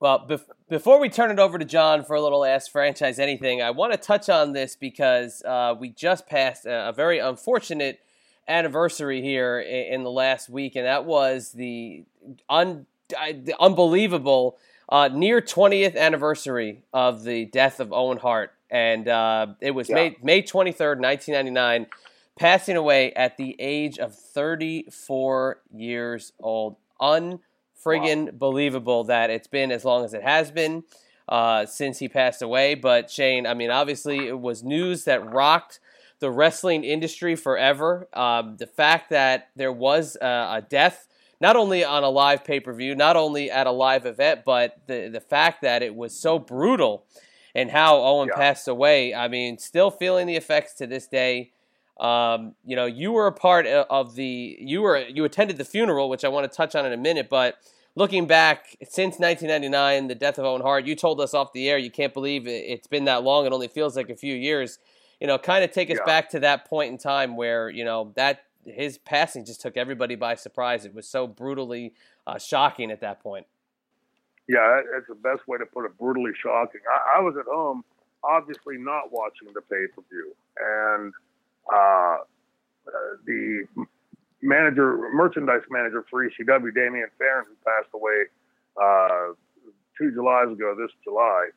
Well, 0.00 0.26
bef- 0.26 0.48
before 0.70 0.98
we 0.98 1.10
turn 1.10 1.30
it 1.30 1.38
over 1.38 1.58
to 1.58 1.64
John 1.64 2.04
for 2.04 2.16
a 2.16 2.22
little 2.22 2.42
Ask 2.42 2.72
Franchise 2.72 3.18
Anything, 3.18 3.60
I 3.60 3.70
want 3.70 3.92
to 3.92 3.98
touch 3.98 4.30
on 4.30 4.52
this 4.52 4.74
because 4.74 5.42
uh, 5.42 5.74
we 5.78 5.90
just 5.90 6.26
passed 6.26 6.64
a, 6.64 6.88
a 6.88 6.92
very 6.92 7.18
unfortunate 7.18 8.00
anniversary 8.48 9.20
here 9.20 9.60
in, 9.60 10.02
the 10.02 10.10
last 10.10 10.48
week, 10.48 10.74
and 10.74 10.86
that 10.86 11.04
was 11.04 11.52
the, 11.52 12.04
un, 12.48 12.86
the 13.08 13.54
unbelievable 13.60 14.58
uh, 14.88 15.08
near 15.12 15.42
20th 15.42 15.96
anniversary 15.96 16.82
of 16.94 17.22
the 17.22 17.44
death 17.44 17.78
of 17.78 17.92
Owen 17.92 18.18
Hart. 18.18 18.54
And 18.70 19.08
uh, 19.08 19.48
it 19.60 19.72
was 19.72 19.88
yeah. 19.88 19.94
May, 19.96 20.16
May 20.22 20.42
23rd, 20.42 21.00
1999, 21.00 21.86
passing 22.38 22.76
away 22.76 23.12
at 23.14 23.36
the 23.36 23.56
age 23.58 23.98
of 23.98 24.14
34 24.14 25.60
years 25.72 26.32
old. 26.38 26.76
Unfriggin' 27.00 28.24
wow. 28.26 28.30
believable 28.32 29.04
that 29.04 29.30
it's 29.30 29.48
been 29.48 29.72
as 29.72 29.84
long 29.84 30.04
as 30.04 30.14
it 30.14 30.22
has 30.22 30.50
been. 30.50 30.84
Uh, 31.28 31.64
since 31.64 32.00
he 32.00 32.08
passed 32.08 32.42
away. 32.42 32.74
But 32.74 33.08
Shane, 33.08 33.46
I 33.46 33.54
mean, 33.54 33.70
obviously, 33.70 34.26
it 34.26 34.40
was 34.40 34.64
news 34.64 35.04
that 35.04 35.32
rocked 35.32 35.78
the 36.18 36.30
wrestling 36.30 36.84
industry 36.84 37.36
forever. 37.36 38.08
Um, 38.12 38.56
the 38.56 38.66
fact 38.66 39.10
that 39.10 39.50
there 39.56 39.72
was 39.72 40.16
a, 40.20 40.26
a 40.26 40.66
death, 40.68 41.06
not 41.40 41.54
only 41.54 41.84
on 41.84 42.02
a 42.02 42.08
live 42.08 42.44
pay 42.44 42.58
per 42.60 42.72
view, 42.72 42.94
not 42.94 43.16
only 43.16 43.50
at 43.50 43.66
a 43.66 43.70
live 43.70 44.06
event, 44.06 44.40
but 44.44 44.78
the 44.86 45.08
the 45.08 45.20
fact 45.20 45.62
that 45.62 45.82
it 45.82 45.94
was 45.94 46.14
so 46.14 46.38
brutal 46.38 47.04
and 47.54 47.70
how 47.70 47.96
Owen 47.98 48.28
yeah. 48.30 48.36
passed 48.36 48.68
away. 48.68 49.14
I 49.14 49.28
mean, 49.28 49.58
still 49.58 49.90
feeling 49.90 50.26
the 50.26 50.36
effects 50.36 50.74
to 50.74 50.86
this 50.86 51.06
day. 51.06 51.52
Um, 51.98 52.54
you 52.64 52.76
know, 52.76 52.86
you 52.86 53.12
were 53.12 53.26
a 53.26 53.32
part 53.32 53.66
of 53.66 54.14
the 54.14 54.56
you 54.60 54.82
were 54.82 54.98
you 54.98 55.24
attended 55.24 55.58
the 55.58 55.64
funeral, 55.64 56.08
which 56.08 56.24
I 56.24 56.28
want 56.28 56.50
to 56.50 56.56
touch 56.56 56.74
on 56.74 56.86
in 56.86 56.92
a 56.92 56.98
minute, 56.98 57.28
but. 57.28 57.56
Looking 57.96 58.28
back 58.28 58.76
since 58.84 59.18
1999, 59.18 60.06
the 60.06 60.14
death 60.14 60.38
of 60.38 60.44
Owen 60.44 60.62
Hart, 60.62 60.86
you 60.86 60.94
told 60.94 61.20
us 61.20 61.34
off 61.34 61.52
the 61.52 61.68
air 61.68 61.76
you 61.76 61.90
can't 61.90 62.14
believe 62.14 62.46
it's 62.46 62.86
been 62.86 63.06
that 63.06 63.24
long. 63.24 63.46
It 63.46 63.52
only 63.52 63.66
feels 63.66 63.96
like 63.96 64.08
a 64.08 64.16
few 64.16 64.32
years 64.32 64.78
you 65.20 65.26
know, 65.26 65.38
kind 65.38 65.62
of 65.62 65.70
take 65.70 65.90
us 65.90 65.98
yeah. 65.98 66.06
back 66.06 66.30
to 66.30 66.40
that 66.40 66.64
point 66.64 66.90
in 66.90 66.98
time 66.98 67.36
where 67.36 67.68
you 67.68 67.84
know 67.84 68.12
that 68.16 68.44
his 68.64 68.98
passing 68.98 69.44
just 69.44 69.60
took 69.60 69.76
everybody 69.76 70.14
by 70.14 70.34
surprise. 70.34 70.84
It 70.84 70.94
was 70.94 71.06
so 71.06 71.26
brutally 71.26 71.92
uh, 72.26 72.38
shocking 72.38 72.90
at 72.90 73.00
that 73.00 73.22
point. 73.22 73.46
Yeah, 74.50 74.82
that's 74.92 75.06
the 75.08 75.14
best 75.14 75.46
way 75.46 75.58
to 75.58 75.66
put 75.66 75.86
it. 75.86 75.96
Brutally 75.98 76.32
shocking. 76.42 76.82
I, 76.90 77.18
I 77.18 77.22
was 77.22 77.36
at 77.38 77.46
home, 77.46 77.84
obviously 78.24 78.78
not 78.78 79.12
watching 79.12 79.54
the 79.54 79.62
pay 79.62 79.86
per 79.94 80.02
view, 80.10 80.34
and 80.58 81.14
uh, 81.72 82.18
the 83.26 83.64
manager, 84.42 85.10
merchandise 85.14 85.62
manager 85.70 86.04
for 86.10 86.24
ECW, 86.26 86.74
Damian 86.74 87.08
Farron, 87.18 87.46
who 87.48 87.54
passed 87.64 87.94
away 87.94 88.26
uh, 88.82 89.34
two 89.98 90.10
Julys 90.12 90.52
ago, 90.52 90.74
this 90.74 90.90
July 91.04 91.50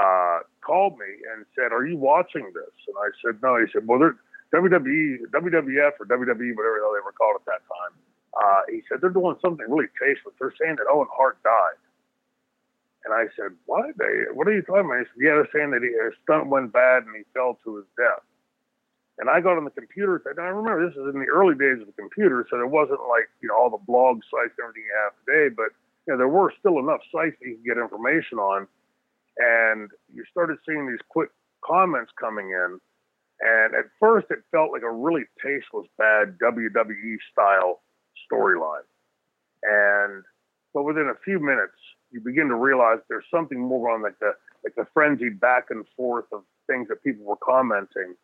uh, 0.00 0.40
called 0.64 0.98
me 0.98 1.10
and 1.34 1.46
said, 1.56 1.72
"Are 1.72 1.86
you 1.86 1.98
watching 1.98 2.46
this?" 2.54 2.74
And 2.88 2.96
I 2.98 3.10
said, 3.24 3.42
"No." 3.42 3.58
He 3.58 3.66
said, 3.72 3.86
"Well, 3.86 3.98
they're 4.00 4.16
WWE, 4.54 5.28
WWF, 5.34 5.92
or 6.00 6.06
WWE, 6.06 6.56
whatever 6.56 6.78
they 6.96 7.04
were 7.04 7.12
called 7.16 7.36
at 7.36 7.46
that 7.46 7.62
time." 7.68 7.94
Uh, 8.34 8.62
he 8.70 8.82
said 8.88 9.00
they're 9.02 9.10
doing 9.14 9.36
something 9.42 9.66
really 9.68 9.90
tasteless. 10.00 10.34
They're 10.40 10.54
saying 10.60 10.76
that 10.78 10.86
Owen 10.90 11.08
Hart 11.12 11.42
died, 11.44 11.78
And 13.04 13.12
I 13.12 13.28
said, 13.36 13.52
what? 13.66 13.92
They, 13.98 14.32
what 14.32 14.48
are 14.48 14.54
you 14.54 14.62
talking 14.62 14.88
about? 14.88 15.04
He 15.04 15.08
said, 15.12 15.20
yeah, 15.20 15.34
they're 15.36 15.52
saying 15.52 15.70
that 15.72 15.84
he, 15.84 15.92
his 15.92 16.16
stunt 16.24 16.48
went 16.48 16.72
bad 16.72 17.04
and 17.04 17.14
he 17.14 17.22
fell 17.34 17.58
to 17.64 17.76
his 17.76 17.88
death. 17.96 18.24
And 19.18 19.30
I 19.30 19.40
got 19.40 19.56
on 19.56 19.64
the 19.64 19.70
computer. 19.70 20.20
And 20.26 20.40
I 20.40 20.50
remember 20.50 20.86
this 20.86 20.96
is 20.96 21.14
in 21.14 21.20
the 21.20 21.30
early 21.30 21.54
days 21.54 21.80
of 21.80 21.86
the 21.86 21.98
computer, 21.98 22.46
so 22.50 22.56
there 22.56 22.66
wasn't 22.66 23.00
like 23.06 23.30
you 23.40 23.48
know 23.48 23.54
all 23.54 23.70
the 23.70 23.84
blog 23.86 24.18
sites 24.26 24.58
and 24.58 24.66
everything 24.66 24.90
you 24.90 24.96
have 25.06 25.14
today. 25.22 25.54
But 25.54 25.70
you 26.06 26.12
know 26.12 26.18
there 26.18 26.28
were 26.28 26.52
still 26.58 26.78
enough 26.80 27.00
sites 27.14 27.36
that 27.38 27.46
you 27.46 27.54
could 27.62 27.64
get 27.64 27.78
information 27.78 28.38
on. 28.38 28.66
And 29.38 29.90
you 30.12 30.24
started 30.30 30.58
seeing 30.66 30.86
these 30.86 31.02
quick 31.08 31.30
comments 31.64 32.10
coming 32.18 32.50
in. 32.50 32.78
And 33.40 33.74
at 33.74 33.86
first, 33.98 34.26
it 34.30 34.38
felt 34.50 34.72
like 34.72 34.82
a 34.82 34.90
really 34.90 35.24
tasteless, 35.42 35.86
bad 35.98 36.38
WWE 36.38 37.18
style 37.30 37.82
storyline. 38.30 38.86
And 39.62 40.24
but 40.72 40.82
within 40.82 41.06
a 41.06 41.18
few 41.24 41.38
minutes, 41.38 41.78
you 42.14 42.20
begin 42.20 42.48
to 42.48 42.54
realize 42.54 42.98
there's 43.08 43.26
something 43.30 43.60
more 43.60 43.90
on 43.90 44.02
like 44.02 44.18
the 44.20 44.32
like 44.64 44.74
the 44.76 44.86
frenzied 44.94 45.38
back 45.40 45.66
and 45.70 45.84
forth 45.96 46.24
of 46.32 46.42
things 46.66 46.88
that 46.88 47.02
people 47.02 47.26
were 47.26 47.36
commenting 47.36 48.14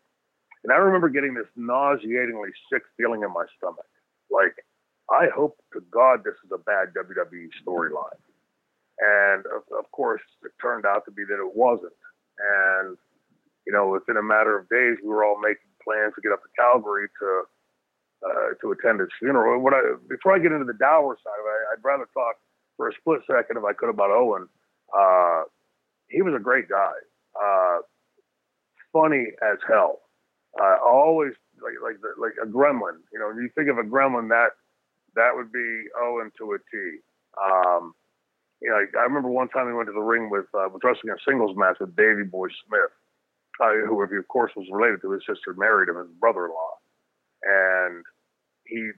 and 0.63 0.73
I 0.73 0.77
remember 0.77 1.09
getting 1.09 1.35
this 1.35 1.49
nauseatingly 1.57 2.51
sick 2.73 2.83
feeling 2.97 3.23
in 3.23 3.33
my 3.33 3.47
stomach. 3.57 3.89
Like, 4.31 4.65
I 5.11 5.29
hope 5.35 5.57
to 5.73 5.81
God 5.91 6.23
this 6.25 6.37
is 6.45 6.53
a 6.53 6.59
bad 6.59 6.93
WWE 6.95 7.49
storyline. 7.65 8.21
And 9.01 9.47
of, 9.47 9.65
of 9.77 9.91
course, 9.93 10.21
it 10.45 10.53
turned 10.61 10.85
out 10.85 11.05
to 11.07 11.11
be 11.11 11.25
that 11.25 11.41
it 11.41 11.57
wasn't. 11.57 11.97
And, 12.39 12.97
you 13.67 13.73
know, 13.73 13.89
within 13.89 14.19
a 14.19 14.23
matter 14.23 14.59
of 14.59 14.69
days, 14.69 14.99
we 15.03 15.09
were 15.09 15.25
all 15.25 15.41
making 15.41 15.73
plans 15.83 16.13
to 16.15 16.21
get 16.21 16.33
up 16.33 16.43
to 16.43 16.49
Calgary 16.57 17.09
to 17.21 17.43
uh, 18.21 18.53
to 18.61 18.71
attend 18.73 19.01
his 19.01 19.09
funeral. 19.19 19.63
What 19.63 19.73
I, 19.73 19.97
before 20.07 20.37
I 20.37 20.39
get 20.39 20.53
into 20.53 20.67
the 20.67 20.77
dour 20.77 21.17
side 21.25 21.41
I'd 21.73 21.83
rather 21.83 22.07
talk 22.13 22.37
for 22.81 22.89
a 22.89 22.95
split 22.97 23.21
second, 23.29 23.59
if 23.59 23.65
I 23.65 23.75
could, 23.75 23.91
about 23.91 24.11
Owen. 24.11 24.49
Uh, 24.97 25.43
he 26.09 26.23
was 26.23 26.33
a 26.35 26.41
great 26.41 26.67
guy, 26.69 26.97
uh, 27.37 27.79
funny 28.93 29.27
as 29.43 29.59
hell 29.69 30.01
uh, 30.59 30.77
always 30.85 31.33
like 31.63 31.75
like 31.83 31.97
like 32.19 32.35
a 32.43 32.47
gremlin. 32.47 32.99
You 33.13 33.21
know, 33.21 33.29
when 33.29 33.37
you 33.37 33.51
think 33.55 33.69
of 33.69 33.79
a 33.79 33.87
gremlin, 33.87 34.29
that 34.31 34.57
that 35.15 35.31
would 35.35 35.53
be 35.53 35.85
Owen 36.01 36.33
to 36.39 36.53
a 36.53 36.59
T. 36.59 36.99
Um, 37.39 37.95
you 38.61 38.71
know, 38.71 38.81
I 38.99 39.03
remember 39.05 39.29
one 39.29 39.49
time 39.49 39.69
he 39.69 39.73
went 39.73 39.89
to 39.89 39.93
the 39.93 40.01
ring 40.01 40.31
with 40.31 40.47
uh, 40.55 40.69
was 40.69 40.81
wrestling 40.83 41.13
a 41.13 41.21
singles 41.29 41.57
match 41.57 41.77
with 41.81 41.95
Davey 41.97 42.25
Boy 42.25 42.49
Smith, 42.67 42.93
uh, 43.61 43.87
who, 43.87 44.03
of 44.03 44.29
course, 44.29 44.53
was 44.57 44.67
related 44.73 45.01
to 45.03 45.13
his 45.13 45.23
sister, 45.29 45.55
married 45.55 45.89
him, 45.89 45.97
his 45.97 46.11
brother-in-law, 46.19 46.75
and 47.45 48.05
he 48.67 48.91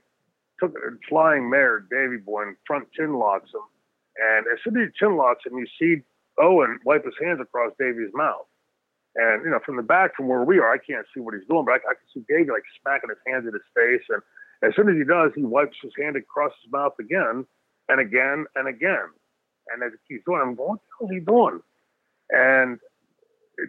took 0.59 0.71
a 0.71 0.97
flying 1.07 1.49
mare, 1.49 1.79
Davey 1.79 2.17
Boy, 2.17 2.43
and 2.43 2.57
front 2.65 2.91
chin 2.93 3.13
locks 3.13 3.51
him. 3.53 3.61
And 4.17 4.45
as 4.51 4.59
soon 4.63 4.77
as 4.77 4.89
he 4.89 4.99
chin 4.99 5.17
locks 5.17 5.45
him, 5.45 5.57
you 5.57 5.67
see 5.79 6.03
Owen 6.39 6.79
wipe 6.85 7.05
his 7.05 7.15
hands 7.21 7.39
across 7.41 7.73
Davy's 7.79 8.13
mouth. 8.13 8.45
And 9.15 9.45
you 9.45 9.51
know, 9.51 9.59
from 9.65 9.77
the 9.77 9.83
back, 9.83 10.15
from 10.15 10.27
where 10.27 10.43
we 10.43 10.57
are, 10.59 10.73
I 10.73 10.77
can't 10.77 11.05
see 11.13 11.19
what 11.19 11.33
he's 11.33 11.47
doing, 11.47 11.65
but 11.65 11.73
I, 11.73 11.93
I 11.93 11.93
can 11.93 12.07
see 12.13 12.25
Davey 12.27 12.49
like 12.49 12.63
smacking 12.81 13.09
his 13.09 13.21
hands 13.27 13.45
in 13.45 13.53
his 13.53 13.67
face. 13.75 14.05
And 14.09 14.21
as 14.63 14.75
soon 14.75 14.89
as 14.89 14.97
he 14.97 15.05
does, 15.05 15.31
he 15.35 15.43
wipes 15.43 15.77
his 15.81 15.93
hand 15.99 16.15
across 16.15 16.51
his 16.63 16.71
mouth 16.71 16.93
again 16.99 17.45
and 17.89 17.99
again 17.99 18.45
and 18.55 18.67
again. 18.67 19.09
And 19.71 19.83
as 19.83 19.91
he 19.93 20.15
keeps 20.15 20.25
doing, 20.25 20.41
I'm 20.41 20.55
going, 20.55 20.77
what 20.77 20.79
the 20.79 20.89
hell 20.99 21.09
is 21.09 21.15
he 21.15 21.25
doing? 21.25 21.59
And 22.31 22.79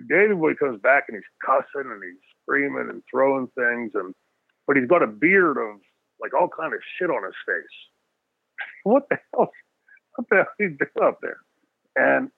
Davey 0.09 0.35
Boy 0.35 0.55
comes 0.55 0.81
back 0.81 1.05
and 1.09 1.17
he's 1.17 1.31
cussing 1.45 1.91
and 1.91 2.03
he's 2.03 2.21
screaming 2.43 2.89
and 2.89 3.03
throwing 3.11 3.49
things, 3.55 3.93
and 3.95 4.15
but 4.67 4.77
he's 4.77 4.89
got 4.89 5.03
a 5.03 5.07
beard 5.07 5.59
of 5.59 5.81
like 6.21 6.33
all 6.33 6.49
kind 6.49 6.73
of 6.73 6.81
shit 6.97 7.11
on 7.11 7.25
his 7.25 7.35
face. 7.45 7.77
what 8.85 9.09
the 9.11 9.19
hell? 9.35 9.53
What 10.17 10.29
the 10.29 10.37
hell 10.37 10.47
is 10.59 10.71
he 10.71 10.77
doing 10.77 11.09
up 11.09 11.21
there? 11.21 11.39
And 11.97 12.31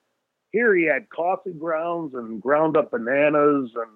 here 0.51 0.75
he 0.75 0.85
had 0.85 1.09
coffee 1.09 1.53
grounds 1.53 2.13
and 2.13 2.41
ground 2.41 2.77
up 2.77 2.91
bananas 2.91 3.71
and 3.75 3.91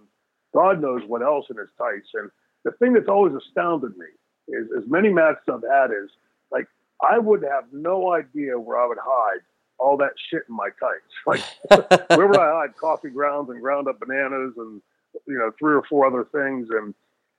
God 0.53 0.81
knows 0.81 1.01
what 1.07 1.21
else 1.21 1.45
in 1.49 1.57
his 1.57 1.69
tights. 1.77 2.09
And 2.13 2.29
the 2.63 2.71
thing 2.71 2.93
that's 2.93 3.07
always 3.07 3.33
astounded 3.33 3.97
me 3.97 4.07
is 4.47 4.67
as 4.77 4.83
many 4.89 5.09
matches 5.09 5.43
I've 5.47 5.63
had 5.69 5.91
is 5.91 6.09
like 6.51 6.67
I 7.01 7.17
would 7.17 7.43
have 7.43 7.65
no 7.71 8.13
idea 8.13 8.59
where 8.59 8.77
I 8.77 8.87
would 8.87 8.97
hide 9.01 9.39
all 9.79 9.97
that 9.97 10.11
shit 10.29 10.43
in 10.49 10.55
my 10.55 10.69
tights. 10.79 11.01
Like 11.25 12.09
where 12.17 12.27
would 12.27 12.37
I 12.37 12.51
hide 12.51 12.77
coffee 12.77 13.09
grounds 13.09 13.49
and 13.49 13.61
ground 13.61 13.87
up 13.87 13.99
bananas 13.99 14.53
and 14.57 14.81
you 15.27 15.37
know 15.37 15.51
three 15.57 15.73
or 15.73 15.83
four 15.89 16.05
other 16.07 16.25
things 16.31 16.67
and 16.71 16.93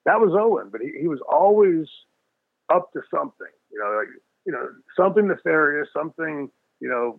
that 0.04 0.20
was 0.20 0.32
Owen, 0.34 0.68
but 0.70 0.80
he, 0.80 0.92
he 1.00 1.08
was 1.08 1.20
always 1.30 1.86
up 2.72 2.92
to 2.92 3.00
something. 3.14 3.46
You 3.70 3.78
know, 3.78 3.96
like 3.98 4.08
you 4.44 4.52
know 4.52 4.68
something 4.96 5.28
nefarious, 5.28 5.88
something 5.92 6.50
you 6.80 6.88
know 6.88 7.18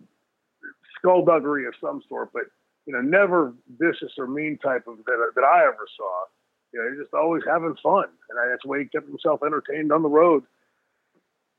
skullduggery 0.98 1.66
of 1.66 1.74
some 1.80 2.02
sort, 2.08 2.32
but 2.32 2.44
you 2.86 2.92
know, 2.92 3.00
never 3.00 3.54
vicious 3.78 4.12
or 4.18 4.26
mean 4.26 4.58
type 4.62 4.86
of 4.86 4.98
that, 5.06 5.32
that 5.34 5.44
I 5.44 5.62
ever 5.62 5.86
saw. 5.96 6.24
You 6.72 6.82
know, 6.82 6.90
he's 6.90 7.02
just 7.02 7.14
always 7.14 7.42
having 7.46 7.74
fun, 7.82 8.06
and 8.28 8.50
that's 8.50 8.62
the 8.62 8.68
way 8.68 8.80
he 8.80 8.88
kept 8.88 9.08
himself 9.08 9.40
entertained 9.44 9.92
on 9.92 10.02
the 10.02 10.08
road. 10.08 10.42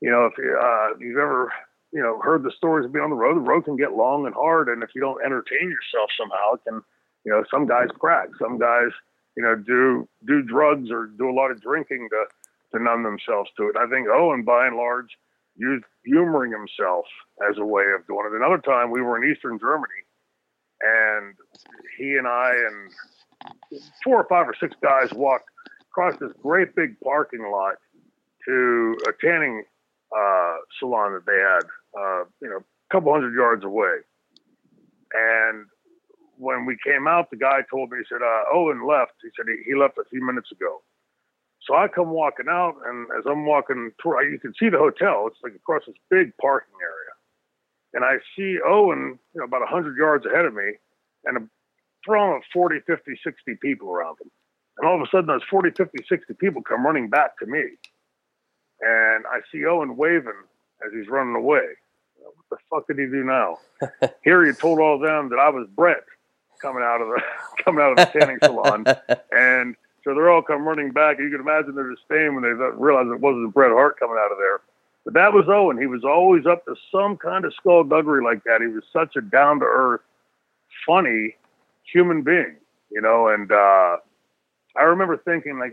You 0.00 0.10
know, 0.10 0.26
if 0.26 0.34
you, 0.38 0.56
uh, 0.60 0.88
you've 1.00 1.18
ever 1.18 1.52
you 1.92 2.02
know 2.02 2.20
heard 2.20 2.42
the 2.42 2.52
stories 2.56 2.84
of 2.84 2.92
being 2.92 3.04
on 3.04 3.10
the 3.10 3.16
road, 3.16 3.36
the 3.36 3.40
road 3.40 3.64
can 3.64 3.76
get 3.76 3.94
long 3.94 4.26
and 4.26 4.34
hard, 4.34 4.68
and 4.68 4.82
if 4.82 4.90
you 4.94 5.00
don't 5.00 5.24
entertain 5.24 5.68
yourself 5.70 6.10
somehow, 6.18 6.54
it 6.54 6.60
can. 6.68 6.82
You 7.24 7.32
know, 7.32 7.42
some 7.50 7.66
guys 7.66 7.88
crack, 7.98 8.28
some 8.38 8.56
guys 8.56 8.90
you 9.36 9.42
know 9.42 9.56
do 9.56 10.06
do 10.28 10.42
drugs 10.42 10.92
or 10.92 11.06
do 11.06 11.28
a 11.28 11.34
lot 11.34 11.50
of 11.50 11.60
drinking 11.60 12.08
to 12.10 12.24
to 12.78 12.82
numb 12.84 13.02
themselves 13.02 13.50
to 13.56 13.68
it. 13.68 13.76
I 13.76 13.88
think 13.88 14.06
Owen, 14.08 14.44
by 14.44 14.68
and 14.68 14.76
large, 14.76 15.10
used 15.56 15.84
humoring 16.04 16.52
himself 16.52 17.04
as 17.48 17.58
a 17.58 17.64
way 17.64 17.84
of 17.98 18.06
doing 18.06 18.26
it. 18.30 18.36
Another 18.36 18.60
time 18.60 18.90
we 18.90 19.02
were 19.02 19.22
in 19.22 19.30
Eastern 19.30 19.58
Germany 19.58 20.04
and 20.80 21.34
he 21.98 22.16
and 22.16 22.26
I 22.26 22.52
and 22.52 23.80
four 24.04 24.20
or 24.20 24.26
five 24.28 24.48
or 24.48 24.54
six 24.58 24.74
guys 24.82 25.12
walked 25.12 25.48
across 25.90 26.18
this 26.20 26.32
great 26.42 26.74
big 26.74 26.98
parking 27.00 27.50
lot 27.50 27.76
to 28.46 28.96
a 29.08 29.12
tanning 29.24 29.64
uh, 30.16 30.56
salon 30.78 31.14
that 31.14 31.26
they 31.26 31.38
had, 31.38 31.64
uh, 31.98 32.24
you 32.40 32.48
know, 32.48 32.58
a 32.58 32.94
couple 32.94 33.12
hundred 33.12 33.34
yards 33.34 33.64
away. 33.64 33.98
And 35.12 35.66
when 36.38 36.66
we 36.66 36.76
came 36.84 37.08
out, 37.08 37.30
the 37.30 37.36
guy 37.36 37.60
told 37.70 37.90
me, 37.90 37.98
he 37.98 38.04
said, 38.08 38.22
uh, 38.22 38.42
Owen 38.52 38.86
left. 38.86 39.12
He 39.22 39.28
said 39.36 39.46
he, 39.48 39.70
he 39.70 39.74
left 39.76 39.98
a 39.98 40.04
few 40.10 40.24
minutes 40.24 40.52
ago. 40.52 40.82
So 41.66 41.74
I 41.74 41.88
come 41.88 42.10
walking 42.10 42.46
out, 42.48 42.76
and 42.86 43.08
as 43.18 43.24
I'm 43.26 43.44
walking 43.44 43.90
toward, 44.00 44.30
you 44.30 44.38
can 44.38 44.54
see 44.54 44.68
the 44.68 44.78
hotel. 44.78 45.26
It's 45.26 45.38
like 45.42 45.54
across 45.54 45.82
this 45.86 45.96
big 46.10 46.36
parking 46.40 46.74
area, 46.80 47.12
and 47.94 48.04
I 48.04 48.22
see 48.36 48.58
Owen, 48.64 49.18
you 49.34 49.40
know, 49.40 49.44
about 49.44 49.62
100 49.62 49.96
yards 49.96 50.26
ahead 50.26 50.44
of 50.44 50.54
me, 50.54 50.74
and 51.24 51.36
a 51.36 51.40
throng 52.04 52.36
of 52.36 52.42
40, 52.52 52.80
50, 52.86 53.18
60 53.22 53.54
people 53.60 53.90
around 53.90 54.16
him. 54.20 54.30
And 54.78 54.86
all 54.86 54.94
of 54.94 55.00
a 55.00 55.10
sudden, 55.10 55.26
those 55.26 55.42
40, 55.50 55.70
50, 55.70 56.04
60 56.08 56.34
people 56.34 56.62
come 56.62 56.86
running 56.86 57.08
back 57.08 57.36
to 57.38 57.46
me, 57.46 57.62
and 58.80 59.24
I 59.26 59.40
see 59.50 59.64
Owen 59.64 59.96
waving 59.96 60.40
as 60.86 60.92
he's 60.92 61.08
running 61.08 61.34
away. 61.34 61.66
What 62.18 62.34
the 62.50 62.56
fuck 62.70 62.86
did 62.86 62.98
he 62.98 63.06
do 63.06 63.24
now? 63.24 63.58
Here 64.24 64.44
he 64.44 64.52
told 64.52 64.78
all 64.78 64.96
of 64.96 65.00
them 65.00 65.30
that 65.30 65.38
I 65.38 65.48
was 65.48 65.66
Bret 65.74 66.04
coming 66.60 66.82
out 66.82 67.00
of 67.00 67.08
the 67.08 67.22
coming 67.64 67.82
out 67.82 67.98
of 67.98 68.12
the 68.12 68.18
tanning 68.18 68.38
salon, 68.42 68.84
and 69.32 69.76
so 70.06 70.14
they're 70.14 70.30
all 70.30 70.40
come 70.40 70.66
running 70.66 70.92
back. 70.92 71.18
You 71.18 71.30
can 71.30 71.40
imagine 71.40 71.74
their 71.74 71.90
disdain 71.90 72.36
when 72.36 72.44
they 72.44 72.50
realized 72.50 73.08
it 73.08 73.20
wasn't 73.20 73.52
Bret 73.52 73.72
Hart 73.72 73.98
coming 73.98 74.16
out 74.16 74.30
of 74.30 74.38
there. 74.38 74.60
But 75.04 75.14
that 75.14 75.32
was 75.32 75.46
Owen. 75.48 75.78
He 75.78 75.86
was 75.86 76.04
always 76.04 76.46
up 76.46 76.64
to 76.66 76.76
some 76.92 77.16
kind 77.16 77.44
of 77.44 77.52
skullduggery 77.54 78.22
like 78.22 78.44
that. 78.44 78.60
He 78.60 78.68
was 78.68 78.84
such 78.92 79.16
a 79.16 79.20
down 79.20 79.58
to 79.58 79.66
earth, 79.66 80.02
funny 80.86 81.34
human 81.82 82.22
being, 82.22 82.54
you 82.90 83.00
know. 83.00 83.26
And 83.26 83.50
uh, 83.50 83.96
I 84.76 84.82
remember 84.82 85.16
thinking, 85.16 85.58
like, 85.58 85.72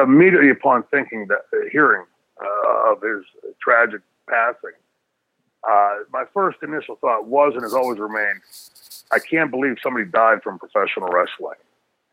immediately 0.00 0.50
upon 0.50 0.84
thinking 0.84 1.26
that, 1.28 1.40
uh, 1.52 1.68
hearing 1.72 2.04
uh, 2.40 2.92
of 2.92 3.02
his 3.02 3.24
tragic 3.60 4.02
passing, 4.28 4.76
uh, 5.68 5.98
my 6.12 6.24
first 6.32 6.58
initial 6.62 6.94
thought 7.00 7.26
was 7.26 7.54
and 7.54 7.64
has 7.64 7.74
always 7.74 7.98
remained, 7.98 8.40
I 9.10 9.18
can't 9.18 9.50
believe 9.50 9.76
somebody 9.82 10.06
died 10.06 10.44
from 10.44 10.60
professional 10.60 11.08
wrestling. 11.08 11.58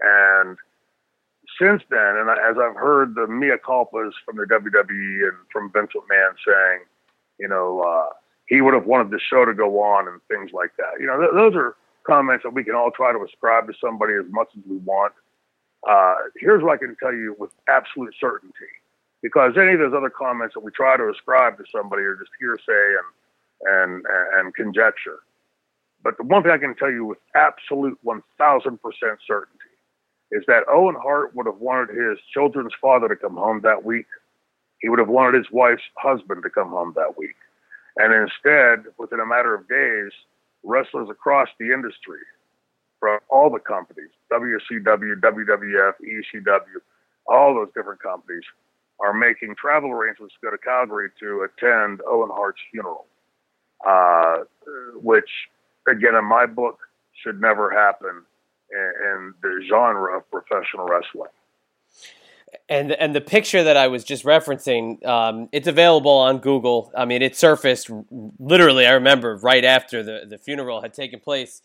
And 0.01 0.57
since 1.59 1.83
then, 1.89 2.17
and 2.17 2.29
as 2.29 2.57
I've 2.57 2.75
heard 2.75 3.15
the 3.15 3.27
mea 3.27 3.57
culpas 3.65 4.11
from 4.25 4.37
the 4.37 4.45
WWE 4.45 5.27
and 5.27 5.37
from 5.51 5.71
Vince 5.71 5.91
McMahon 5.95 6.33
saying, 6.45 6.81
you 7.39 7.47
know, 7.47 7.81
uh, 7.81 8.13
he 8.47 8.61
would 8.61 8.73
have 8.73 8.85
wanted 8.85 9.11
the 9.11 9.19
show 9.19 9.45
to 9.45 9.53
go 9.53 9.81
on 9.81 10.07
and 10.07 10.19
things 10.27 10.51
like 10.53 10.75
that. 10.77 10.99
You 10.99 11.07
know, 11.07 11.19
th- 11.19 11.31
those 11.33 11.55
are 11.55 11.75
comments 12.03 12.43
that 12.43 12.53
we 12.53 12.63
can 12.63 12.75
all 12.75 12.91
try 12.91 13.11
to 13.11 13.23
ascribe 13.23 13.67
to 13.67 13.73
somebody 13.79 14.13
as 14.13 14.25
much 14.29 14.49
as 14.57 14.63
we 14.67 14.77
want. 14.77 15.13
Uh, 15.87 16.15
here's 16.37 16.63
what 16.63 16.73
I 16.73 16.77
can 16.77 16.95
tell 17.01 17.13
you 17.13 17.35
with 17.39 17.51
absolute 17.67 18.13
certainty, 18.19 18.71
because 19.21 19.53
any 19.57 19.73
of 19.73 19.79
those 19.79 19.93
other 19.93 20.09
comments 20.09 20.55
that 20.55 20.61
we 20.61 20.71
try 20.71 20.97
to 20.97 21.09
ascribe 21.09 21.57
to 21.57 21.63
somebody 21.71 22.03
are 22.03 22.15
just 22.15 22.31
hearsay 22.39 22.95
and 22.97 23.07
and 23.61 24.05
and 24.35 24.55
conjecture. 24.55 25.19
But 26.03 26.17
the 26.17 26.23
one 26.23 26.43
thing 26.43 26.51
I 26.51 26.57
can 26.57 26.75
tell 26.75 26.91
you 26.91 27.05
with 27.05 27.17
absolute 27.35 27.99
1,000% 28.05 28.79
certainty 29.27 29.58
is 30.31 30.43
that 30.47 30.63
Owen 30.69 30.95
Hart 31.01 31.35
would 31.35 31.47
have 31.47 31.57
wanted 31.57 31.95
his 31.95 32.19
children's 32.33 32.73
father 32.81 33.07
to 33.07 33.15
come 33.15 33.35
home 33.35 33.61
that 33.63 33.83
week. 33.83 34.05
He 34.79 34.89
would 34.89 34.99
have 34.99 35.09
wanted 35.09 35.37
his 35.37 35.51
wife's 35.51 35.83
husband 35.97 36.43
to 36.43 36.49
come 36.49 36.69
home 36.69 36.93
that 36.95 37.17
week. 37.17 37.35
And 37.97 38.13
instead, 38.13 38.91
within 38.97 39.19
a 39.19 39.25
matter 39.25 39.53
of 39.53 39.67
days, 39.67 40.11
wrestlers 40.63 41.09
across 41.09 41.49
the 41.59 41.73
industry 41.73 42.19
from 42.99 43.19
all 43.29 43.49
the 43.49 43.59
companies, 43.59 44.09
WCW, 44.31 45.19
WWF, 45.19 45.93
ECW, 46.03 46.79
all 47.27 47.55
those 47.55 47.69
different 47.75 48.01
companies 48.01 48.43
are 48.99 49.13
making 49.13 49.55
travel 49.55 49.91
arrangements 49.91 50.35
to 50.35 50.47
go 50.47 50.51
to 50.51 50.57
Calgary 50.57 51.09
to 51.19 51.47
attend 51.47 52.01
Owen 52.07 52.29
Hart's 52.31 52.59
funeral, 52.71 53.05
uh, 53.87 54.39
which, 54.95 55.29
again, 55.87 56.15
in 56.15 56.25
my 56.25 56.45
book, 56.45 56.79
should 57.23 57.41
never 57.41 57.71
happen 57.71 58.23
in 58.71 59.33
the 59.41 59.63
genre 59.69 60.17
of 60.17 60.29
professional 60.29 60.85
wrestling. 60.85 61.29
And 62.67 62.91
and 62.91 63.15
the 63.15 63.21
picture 63.21 63.63
that 63.63 63.77
I 63.77 63.87
was 63.87 64.03
just 64.03 64.23
referencing, 64.23 65.05
um, 65.05 65.49
it's 65.51 65.67
available 65.67 66.11
on 66.11 66.39
Google. 66.39 66.91
I 66.95 67.05
mean, 67.05 67.21
it 67.21 67.35
surfaced 67.35 67.89
literally. 68.39 68.85
I 68.85 68.93
remember 68.93 69.37
right 69.37 69.63
after 69.63 70.01
the, 70.03 70.25
the 70.27 70.37
funeral 70.37 70.81
had 70.81 70.93
taken 70.93 71.19
place, 71.19 71.61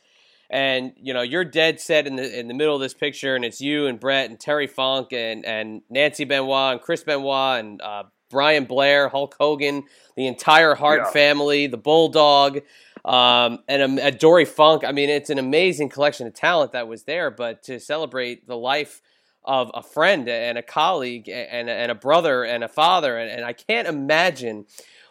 and 0.50 0.92
you 0.96 1.14
know 1.14 1.22
you're 1.22 1.44
dead 1.44 1.80
set 1.80 2.06
in 2.06 2.16
the 2.16 2.38
in 2.38 2.48
the 2.48 2.54
middle 2.54 2.74
of 2.74 2.80
this 2.80 2.94
picture, 2.94 3.34
and 3.34 3.44
it's 3.44 3.60
you 3.60 3.86
and 3.86 3.98
Bret 3.98 4.28
and 4.28 4.38
Terry 4.38 4.66
Funk 4.66 5.12
and 5.12 5.44
and 5.44 5.82
Nancy 5.88 6.24
Benoit 6.24 6.72
and 6.72 6.80
Chris 6.80 7.02
Benoit 7.02 7.60
and 7.60 7.80
uh, 7.80 8.04
Brian 8.30 8.64
Blair, 8.64 9.08
Hulk 9.08 9.36
Hogan, 9.38 9.84
the 10.16 10.26
entire 10.26 10.74
Hart 10.74 11.02
yeah. 11.04 11.10
family, 11.12 11.66
the 11.66 11.76
Bulldog, 11.76 12.60
um, 13.04 13.58
and 13.68 13.98
a 13.98 14.10
Dory 14.10 14.44
Funk. 14.44 14.84
I 14.84 14.92
mean, 14.92 15.10
it's 15.10 15.30
an 15.30 15.38
amazing 15.38 15.90
collection 15.90 16.26
of 16.26 16.34
talent 16.34 16.72
that 16.72 16.88
was 16.88 17.04
there. 17.04 17.30
But 17.30 17.62
to 17.64 17.78
celebrate 17.78 18.46
the 18.46 18.56
life 18.56 19.02
of 19.44 19.70
a 19.74 19.82
friend 19.82 20.28
and 20.28 20.56
a 20.56 20.62
colleague 20.62 21.28
and, 21.28 21.68
and 21.68 21.90
a 21.90 21.94
brother 21.94 22.44
and 22.44 22.64
a 22.64 22.68
father. 22.68 23.18
And, 23.18 23.30
and 23.30 23.44
I 23.44 23.52
can't 23.52 23.86
imagine 23.86 24.66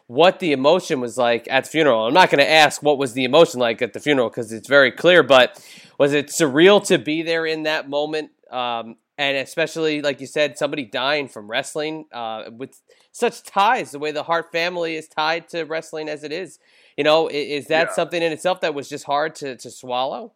what 0.08 0.40
the 0.40 0.52
emotion 0.52 1.00
was 1.00 1.18
like 1.18 1.48
at 1.50 1.66
the 1.66 1.70
funeral. 1.70 2.08
I'm 2.08 2.14
not 2.14 2.30
going 2.30 2.40
to 2.40 2.50
ask 2.50 2.82
what 2.82 2.98
was 2.98 3.14
the 3.14 3.24
emotion 3.24 3.60
like 3.60 3.82
at 3.82 3.94
the 3.94 4.00
funeral 4.00 4.30
because 4.30 4.52
it's 4.52 4.68
very 4.68 4.92
clear, 4.92 5.24
but 5.24 5.64
was 5.98 6.14
it 6.14 6.28
surreal 6.28 6.86
to 6.88 6.98
be 6.98 7.22
there 7.22 7.46
in 7.46 7.64
that 7.64 7.90
moment? 7.90 8.32
Um, 8.52 8.98
and 9.18 9.38
especially, 9.38 10.02
like 10.02 10.20
you 10.20 10.28
said, 10.28 10.58
somebody 10.58 10.86
dying 10.86 11.28
from 11.28 11.50
wrestling 11.50 12.06
uh, 12.12 12.46
with 12.52 12.82
such 13.12 13.44
ties, 13.44 13.92
the 13.92 14.00
way 14.00 14.12
the 14.12 14.24
Hart 14.24 14.52
family 14.52 14.96
is 14.96 15.08
tied 15.08 15.48
to 15.50 15.64
wrestling 15.64 16.10
as 16.10 16.24
it 16.24 16.32
is. 16.32 16.60
You 16.98 17.04
know, 17.04 17.28
is, 17.28 17.68
that 17.68 17.88
yeah. 17.90 17.94
something 17.94 18.22
in 18.22 18.32
itself 18.32 18.62
that 18.62 18.74
was 18.74 18.88
just 18.90 19.06
hard 19.06 19.36
to, 19.36 19.56
to 19.58 19.72
swallow? 19.72 20.34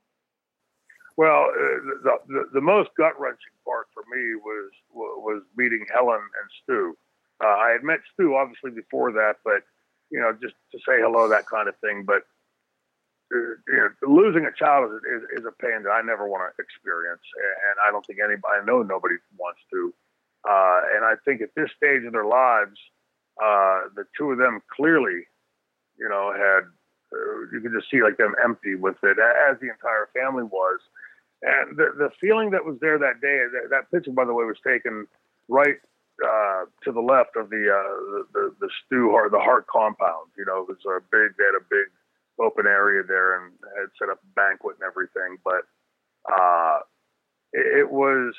Well, 1.18 1.50
uh, 1.50 2.04
the, 2.04 2.18
the, 2.28 2.44
the 2.54 2.62
most 2.62 2.90
gut 2.98 3.20
wrenching 3.20 3.54
part 3.66 3.88
for 3.94 4.04
me 4.14 4.36
was 4.36 4.72
was 4.94 5.42
meeting 5.56 5.86
Helen 5.94 6.22
and 6.22 6.50
Stu. 6.64 6.98
Uh, 7.44 7.48
I 7.48 7.70
had 7.72 7.84
met 7.84 8.00
Stu 8.14 8.36
obviously 8.36 8.72
before 8.72 9.12
that, 9.14 9.38
but 9.44 9.64
you 10.10 10.20
know, 10.20 10.32
just 10.42 10.56
to 10.72 10.78
say 10.80 11.02
hello, 11.02 11.28
that 11.28 11.46
kind 11.48 11.68
of 11.68 11.76
thing. 11.78 12.04
But 12.06 12.24
uh, 13.34 13.38
you 13.68 13.78
know, 13.78 13.90
losing 14.08 14.46
a 14.46 14.54
child 14.54 14.92
is, 14.92 15.02
is, 15.04 15.40
is 15.40 15.46
a 15.46 15.52
pain 15.62 15.84
that 15.84 15.92
I 15.92 16.02
never 16.02 16.28
want 16.28 16.44
to 16.48 16.64
experience, 16.64 17.26
and 17.70 17.76
I 17.86 17.92
don't 17.92 18.06
think 18.06 18.20
anybody, 18.24 18.62
I 18.62 18.66
know 18.66 18.84
nobody 18.84 19.16
wants 19.38 19.60
to. 19.72 19.94
Uh, 20.48 20.82
and 20.96 21.04
I 21.04 21.16
think 21.26 21.42
at 21.42 21.50
this 21.56 21.70
stage 21.76 22.06
of 22.06 22.14
their 22.14 22.26
lives, 22.26 22.80
uh, 23.42 23.90
the 23.96 24.06
two 24.18 24.32
of 24.32 24.38
them 24.38 24.62
clearly, 24.74 25.28
you 26.00 26.10
know, 26.10 26.34
had 26.34 26.70
uh, 27.14 27.40
you 27.52 27.62
could 27.62 27.72
just 27.74 27.90
see 27.90 28.04
like 28.04 28.18
them 28.18 28.36
empty 28.44 28.76
with 28.76 28.98
it, 29.04 29.18
as 29.50 29.60
the 29.60 29.70
entire 29.70 30.10
family 30.14 30.44
was. 30.44 30.80
And 31.42 31.78
the, 31.78 31.94
the 31.98 32.10
feeling 32.20 32.52
that 32.52 32.66
was 32.66 32.78
there 32.82 32.98
that 32.98 33.22
day, 33.22 33.46
that, 33.54 33.70
that 33.70 33.92
picture, 33.92 34.12
by 34.12 34.26
the 34.26 34.34
way, 34.34 34.46
was 34.46 34.58
taken 34.66 35.08
right 35.48 35.78
uh, 36.24 36.66
to 36.84 36.92
the 36.92 37.02
left 37.02 37.38
of 37.38 37.50
the, 37.50 37.70
uh, 37.70 38.26
the, 38.34 38.56
the, 38.60 38.70
Stu 38.86 39.12
Hart, 39.12 39.32
the 39.32 39.40
Hart 39.40 39.68
compound. 39.68 40.34
You 40.38 40.46
know, 40.46 40.66
it 40.66 40.68
was 40.68 40.82
a 40.90 41.00
big, 41.12 41.38
they 41.38 41.46
had 41.46 41.62
a 41.62 41.70
big 41.70 41.94
open 42.40 42.66
area 42.66 43.04
there 43.08 43.40
and 43.40 43.54
had 43.78 43.90
set 44.00 44.10
up 44.10 44.20
a 44.24 44.34
banquet 44.36 44.78
and 44.82 44.88
everything. 44.88 45.38
But 45.46 45.62
uh, 46.26 46.80
it, 47.54 47.86
it 47.86 47.92
was 47.92 48.34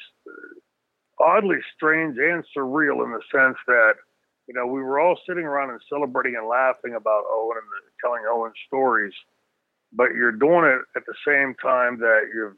oddly 1.20 1.58
strange 1.74 2.18
and 2.18 2.44
surreal 2.56 3.04
in 3.04 3.12
the 3.12 3.22
sense 3.30 3.56
that, 3.66 3.94
you 4.48 4.54
know, 4.54 4.66
we 4.66 4.82
were 4.82 4.98
all 4.98 5.18
sitting 5.28 5.44
around 5.44 5.70
and 5.70 5.80
celebrating 5.88 6.34
and 6.36 6.48
laughing 6.48 6.94
about 6.94 7.24
Owen 7.30 7.58
and 7.58 7.66
telling 8.02 8.22
Owen 8.28 8.52
stories, 8.66 9.12
but 9.92 10.14
you're 10.14 10.32
doing 10.32 10.64
it 10.64 10.80
at 10.96 11.04
the 11.06 11.14
same 11.26 11.54
time 11.62 11.98
that 11.98 12.22
you've 12.34 12.56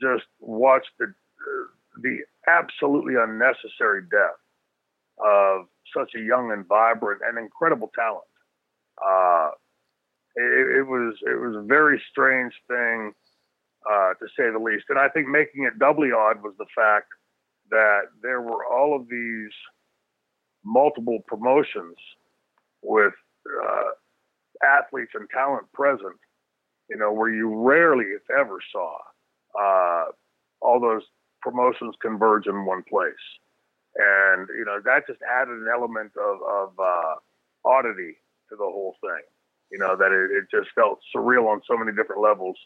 just 0.00 0.28
watched 0.40 0.90
the 0.98 1.14
the 2.02 2.18
absolutely 2.48 3.14
unnecessary 3.14 4.02
death 4.10 4.40
of 5.24 5.66
such 5.96 6.10
a 6.16 6.20
young 6.20 6.50
and 6.50 6.66
vibrant 6.66 7.20
and 7.24 7.38
incredible 7.38 7.92
talent. 7.94 8.24
Uh, 8.98 9.50
it, 10.34 10.78
it, 10.78 10.82
was 10.82 11.14
it 11.22 11.38
was 11.38 11.54
a 11.54 11.62
very 11.62 12.02
strange 12.10 12.52
thing 12.66 13.12
uh, 13.88 14.14
to 14.14 14.26
say 14.36 14.50
the 14.50 14.58
least, 14.58 14.86
and 14.88 14.98
I 14.98 15.08
think 15.08 15.28
making 15.28 15.64
it 15.64 15.78
doubly 15.78 16.10
odd 16.10 16.42
was 16.42 16.54
the 16.58 16.66
fact 16.74 17.06
that 17.70 18.10
there 18.22 18.40
were 18.40 18.66
all 18.66 18.96
of 18.96 19.08
these 19.08 19.52
multiple 20.64 21.20
promotions 21.26 21.96
with 22.82 23.12
uh, 23.46 23.90
athletes 24.64 25.12
and 25.14 25.28
talent 25.30 25.70
present, 25.72 26.16
you 26.88 26.96
know, 26.96 27.12
where 27.12 27.30
you 27.30 27.54
rarely, 27.54 28.04
if 28.06 28.22
ever, 28.30 28.58
saw 28.72 28.98
uh, 29.58 30.06
all 30.60 30.80
those 30.80 31.02
promotions 31.40 31.94
converge 32.00 32.46
in 32.46 32.64
one 32.64 32.82
place. 32.88 33.14
And, 33.96 34.48
you 34.56 34.64
know, 34.64 34.80
that 34.84 35.06
just 35.06 35.20
added 35.22 35.54
an 35.54 35.68
element 35.72 36.12
of, 36.18 36.40
of 36.42 36.72
uh, 36.78 37.14
oddity 37.64 38.16
to 38.48 38.56
the 38.56 38.64
whole 38.64 38.96
thing. 39.00 39.22
You 39.70 39.78
know, 39.78 39.96
that 39.96 40.12
it, 40.12 40.30
it 40.30 40.44
just 40.50 40.70
felt 40.74 41.00
surreal 41.14 41.46
on 41.46 41.60
so 41.66 41.76
many 41.76 41.92
different 41.96 42.22
levels. 42.22 42.56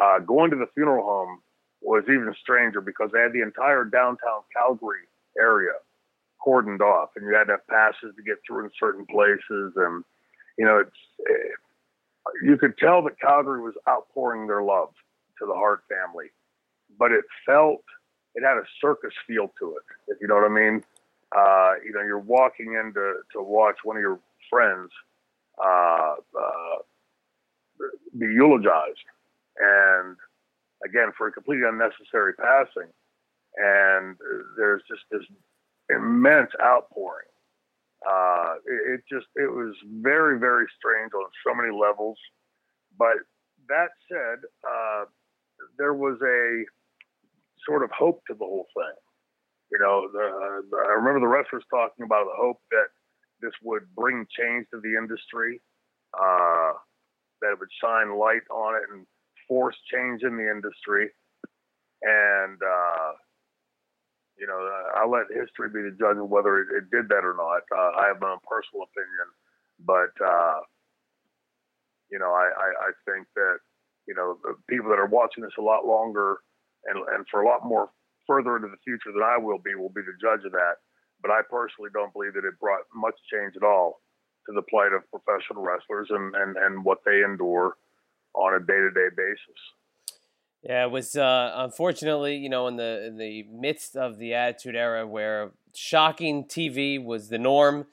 Uh, 0.00 0.18
going 0.20 0.50
to 0.50 0.56
the 0.56 0.68
funeral 0.74 1.04
home 1.04 1.40
was 1.80 2.04
even 2.04 2.32
stranger 2.40 2.80
because 2.80 3.10
they 3.12 3.20
had 3.20 3.32
the 3.32 3.42
entire 3.42 3.84
downtown 3.84 4.42
Calgary 4.54 5.08
area 5.38 5.72
cordoned 6.46 6.80
off, 6.80 7.10
and 7.16 7.26
you 7.26 7.34
had 7.34 7.44
to 7.44 7.52
have 7.52 7.66
passes 7.68 8.14
to 8.16 8.22
get 8.22 8.36
through 8.46 8.64
in 8.64 8.70
certain 8.78 9.06
places. 9.06 9.72
And 9.76 10.04
you 10.58 10.64
know, 10.64 10.78
it's 10.78 10.90
it, 11.18 11.52
you 12.42 12.56
could 12.56 12.76
tell 12.78 13.02
that 13.02 13.20
Calgary 13.20 13.60
was 13.60 13.74
outpouring 13.88 14.46
their 14.46 14.62
love 14.62 14.90
to 15.38 15.46
the 15.46 15.54
Hart 15.54 15.82
family, 15.88 16.26
but 16.98 17.12
it 17.12 17.24
felt 17.46 17.82
it 18.34 18.44
had 18.44 18.56
a 18.56 18.64
circus 18.80 19.12
feel 19.26 19.52
to 19.58 19.76
it. 19.76 19.84
If 20.08 20.18
you 20.20 20.28
know 20.28 20.36
what 20.36 20.44
I 20.44 20.54
mean. 20.54 20.84
Uh, 21.36 21.74
you 21.84 21.92
know, 21.92 22.02
you're 22.02 22.18
walking 22.18 22.72
in 22.72 22.92
to, 22.92 23.14
to 23.32 23.40
watch 23.40 23.76
one 23.84 23.96
of 23.96 24.00
your 24.00 24.18
friends 24.50 24.90
uh, 25.64 26.14
uh, 26.36 26.78
be 28.18 28.26
eulogized, 28.26 29.06
and 29.56 30.16
again 30.84 31.12
for 31.16 31.28
a 31.28 31.32
completely 31.32 31.68
unnecessary 31.68 32.34
passing, 32.34 32.90
and 33.56 34.16
there's 34.56 34.82
just 34.88 35.02
this 35.10 35.22
immense 35.94 36.50
outpouring. 36.62 37.26
Uh, 38.08 38.54
it, 38.66 38.94
it, 38.94 39.00
just 39.12 39.26
it 39.36 39.50
was 39.50 39.74
very 40.00 40.38
very 40.38 40.66
strange 40.78 41.12
on 41.14 41.24
so 41.46 41.54
many 41.54 41.70
levels. 41.70 42.18
But 42.98 43.16
that 43.68 43.90
said, 44.10 44.38
uh, 44.66 45.04
there 45.78 45.94
was 45.94 46.18
a 46.22 46.64
sort 47.66 47.84
of 47.84 47.90
hope 47.90 48.22
to 48.28 48.34
the 48.34 48.44
whole 48.44 48.66
thing. 48.74 48.96
You 49.70 49.78
know, 49.78 50.08
the, 50.12 50.76
I 50.88 50.92
remember 50.94 51.20
the 51.20 51.28
wrestlers 51.28 51.64
talking 51.70 52.04
about 52.04 52.24
the 52.24 52.36
hope 52.36 52.58
that 52.70 52.88
this 53.40 53.52
would 53.62 53.82
bring 53.94 54.26
change 54.36 54.66
to 54.72 54.80
the 54.80 54.96
industry, 54.96 55.60
uh, 56.14 56.72
that 57.40 57.52
it 57.52 57.58
would 57.60 57.68
shine 57.82 58.18
light 58.18 58.42
on 58.50 58.74
it 58.76 58.82
and 58.92 59.06
force 59.46 59.76
change 59.92 60.22
in 60.22 60.36
the 60.36 60.50
industry. 60.50 61.10
And, 62.02 62.58
uh, 62.62 63.12
you 64.40 64.48
know, 64.48 64.56
I'll 64.96 65.10
let 65.12 65.28
history 65.28 65.68
be 65.68 65.84
the 65.84 65.94
judge 66.00 66.16
of 66.16 66.32
whether 66.32 66.64
it, 66.64 66.68
it 66.72 66.90
did 66.90 67.12
that 67.12 67.28
or 67.28 67.36
not. 67.36 67.62
Uh, 67.68 68.00
I 68.00 68.08
have 68.08 68.20
my 68.24 68.32
own 68.32 68.42
personal 68.48 68.88
opinion, 68.88 69.28
but, 69.84 70.16
uh, 70.24 70.64
you 72.10 72.18
know, 72.18 72.32
I, 72.32 72.48
I, 72.48 72.68
I 72.88 72.90
think 73.04 73.28
that 73.36 73.60
you 74.10 74.14
know, 74.18 74.38
the 74.42 74.58
people 74.68 74.90
that 74.90 74.98
are 74.98 75.06
watching 75.06 75.44
this 75.44 75.54
a 75.58 75.62
lot 75.62 75.86
longer 75.86 76.42
and, 76.86 76.98
and 77.14 77.24
for 77.30 77.42
a 77.42 77.46
lot 77.46 77.62
more 77.62 77.90
further 78.26 78.56
into 78.56 78.66
the 78.66 78.82
future 78.82 79.14
than 79.14 79.22
I 79.22 79.38
will 79.38 79.62
be, 79.62 79.74
will 79.78 79.94
be 79.94 80.02
the 80.02 80.18
judge 80.20 80.44
of 80.44 80.50
that. 80.50 80.82
But 81.22 81.30
I 81.30 81.46
personally 81.46 81.94
don't 81.94 82.12
believe 82.12 82.34
that 82.34 82.42
it 82.48 82.58
brought 82.58 82.90
much 82.94 83.14
change 83.30 83.54
at 83.54 83.62
all 83.62 84.02
to 84.46 84.52
the 84.52 84.66
plight 84.66 84.90
of 84.90 85.06
professional 85.14 85.62
wrestlers 85.62 86.08
and, 86.10 86.34
and, 86.34 86.56
and 86.56 86.84
what 86.84 87.06
they 87.06 87.22
endure 87.22 87.76
on 88.34 88.58
a 88.58 88.60
day 88.60 88.82
to 88.82 88.90
day 88.90 89.14
basis. 89.14 89.60
Yeah, 90.62 90.84
it 90.84 90.90
was 90.90 91.16
uh, 91.16 91.52
unfortunately, 91.56 92.36
you 92.36 92.48
know, 92.48 92.66
in 92.68 92.76
the 92.76 93.06
in 93.06 93.16
the 93.16 93.44
midst 93.44 93.96
of 93.96 94.18
the 94.18 94.34
Attitude 94.34 94.76
Era, 94.76 95.06
where 95.06 95.52
shocking 95.74 96.44
TV 96.44 97.02
was 97.02 97.28
the 97.28 97.38
norm, 97.38 97.86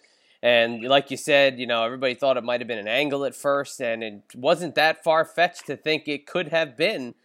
and 0.44 0.84
like 0.84 1.10
you 1.10 1.18
said, 1.18 1.60
you 1.60 1.66
know, 1.66 1.84
everybody 1.84 2.14
thought 2.14 2.36
it 2.36 2.44
might 2.44 2.60
have 2.60 2.68
been 2.68 2.78
an 2.78 2.88
angle 2.88 3.24
at 3.24 3.36
first, 3.36 3.80
and 3.80 4.04
it 4.04 4.22
wasn't 4.36 4.76
that 4.76 5.04
far 5.04 5.24
fetched 5.24 5.66
to 5.68 5.78
think 5.78 6.08
it 6.08 6.28
could 6.28 6.50
have 6.50 6.76
been 6.76 7.16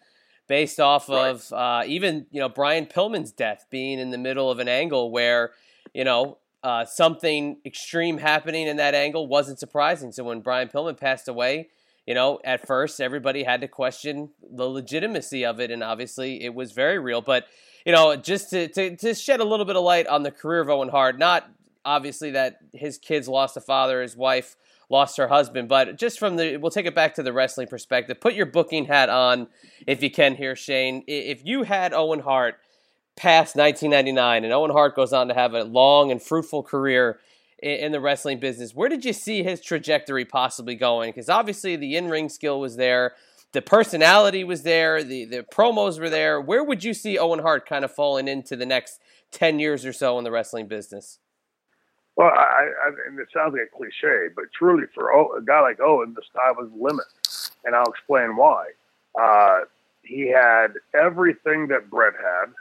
based 0.47 0.79
off 0.79 1.09
right. 1.09 1.29
of 1.29 1.53
uh, 1.53 1.83
even, 1.87 2.27
you 2.31 2.41
know, 2.41 2.49
Brian 2.49 2.87
Pillman's 2.87 3.33
death 3.33 3.67
being 3.71 3.99
in 3.99 4.11
the 4.11 4.19
middle 4.19 4.51
of 4.51 4.59
an 4.59 4.69
angle 4.69 5.11
where, 5.11 5.53
you 5.95 6.05
know, 6.05 6.39
uh, 6.63 6.85
something 6.85 7.57
extreme 7.65 8.19
happening 8.19 8.67
in 8.67 8.77
that 8.77 8.95
angle 8.95 9.27
wasn't 9.27 9.59
surprising. 9.59 10.13
So 10.13 10.25
when 10.25 10.41
Brian 10.41 10.69
Pillman 10.69 10.99
passed 10.99 11.29
away, 11.29 11.69
you 12.07 12.15
know, 12.15 12.41
at 12.45 12.67
first 12.67 13.01
everybody 13.01 13.45
had 13.45 13.61
to 13.61 13.69
question 13.69 14.31
the 14.43 14.67
legitimacy 14.67 15.45
of 15.45 15.61
it, 15.61 15.71
and 15.71 15.83
obviously 15.83 16.43
it 16.43 16.55
was 16.55 16.73
very 16.73 16.99
real. 16.99 17.21
But 17.21 17.47
you 17.85 17.93
know, 17.93 18.17
just 18.17 18.51
to, 18.51 18.69
to, 18.69 18.97
to 18.97 19.15
shed 19.15 19.41
a 19.41 19.45
little 19.45 19.67
bit 19.67 19.77
of 19.77 19.83
light 19.83 20.07
on 20.07 20.23
the 20.23 20.31
career 20.31 20.61
of 20.61 20.69
Owen 20.69 20.89
Hart, 20.89 21.19
not 21.19 21.51
obviously 21.85 22.31
that 22.33 22.59
his 22.73 22.99
kids 22.99 23.29
lost 23.29 23.57
a 23.57 23.61
father, 23.61 24.03
his 24.03 24.17
wife 24.17 24.57
lost 24.89 25.17
her 25.17 25.29
husband, 25.29 25.69
but 25.69 25.97
just 25.97 26.19
from 26.19 26.37
the, 26.37 26.59
we'll 26.59 26.71
take 26.71 26.87
it 26.87 26.95
back 26.95 27.15
to 27.15 27.23
the 27.23 27.33
wrestling 27.33 27.67
perspective. 27.67 28.21
Put 28.21 28.35
your 28.35 28.47
booking 28.47 28.85
hat 28.85 29.09
on 29.09 29.49
if 29.87 30.03
you 30.03 30.11
can 30.11 30.37
here, 30.37 30.55
Shane. 30.55 31.03
If 31.07 31.45
you 31.45 31.63
had 31.63 31.93
Owen 31.93 32.21
Hart 32.21 32.57
past 33.17 33.57
1999 33.57 34.45
and 34.45 34.53
Owen 34.53 34.71
Hart 34.71 34.95
goes 34.95 35.13
on 35.13 35.29
to 35.29 35.35
have 35.35 35.55
a 35.55 35.65
long 35.65 36.11
and 36.11 36.23
fruitful 36.23 36.63
career 36.63 37.19
in 37.63 37.93
the 37.93 38.01
wrestling 38.01 38.39
business, 38.39 38.75
where 38.75 38.89
did 38.89 39.05
you 39.05 39.13
see 39.13 39.43
his 39.43 39.61
trajectory 39.61 40.25
possibly 40.25 40.75
going? 40.75 41.11
Because 41.11 41.29
obviously 41.29 41.77
the 41.77 41.97
in 41.97 42.09
ring 42.09 42.29
skill 42.29 42.61
was 42.61 42.77
there, 42.77 43.15
the 43.53 43.63
personality 43.63 44.45
was 44.45 44.63
there, 44.63 45.05
the, 45.05 45.25
the 45.25 45.43
promos 45.43 46.01
were 46.01 46.11
there. 46.11 46.41
Where 46.41 46.65
would 46.65 46.83
you 46.83 46.95
see 46.95 47.19
Owen 47.19 47.39
Hart 47.41 47.69
kind 47.69 47.85
of 47.85 47.93
falling 47.93 48.27
into 48.27 48.57
the 48.57 48.67
next 48.67 49.01
10 49.31 49.59
years 49.59 49.87
or 49.87 49.93
so 49.93 50.19
in 50.19 50.25
the 50.25 50.31
wrestling 50.31 50.67
business? 50.67 51.19
Well, 52.17 52.29
I, 52.29 52.69
I, 52.85 52.89
and 53.09 53.19
it 53.19 53.29
sounds 53.33 53.53
like 53.53 53.69
a 53.73 53.77
cliche, 53.77 54.33
but 54.35 54.45
truly 54.57 54.85
for 54.95 55.11
a 55.11 55.45
guy 55.45 55.61
like 55.61 55.81
Owen, 55.81 56.15
the 56.15 56.23
sky 56.31 56.51
was 56.53 56.69
the 56.71 56.83
limit. 56.83 57.07
And 57.65 57.75
I'll 57.75 57.91
explain 57.91 58.37
why. 58.37 58.67
Uh, 59.19 59.61
he 60.03 60.29
had 60.29 60.75
everything 60.95 61.69
that 61.69 61.89
Bret 61.89 62.15
had. 62.15 62.53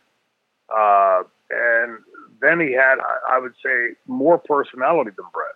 Uh, 0.74 1.24
and 1.50 1.98
then 2.42 2.60
he 2.60 2.74
had, 2.74 3.00
I 3.00 3.36
I 3.36 3.40
would 3.40 3.54
say, 3.64 3.96
more 4.08 4.38
personality 4.38 5.12
than 5.16 5.26
Bret. 5.34 5.56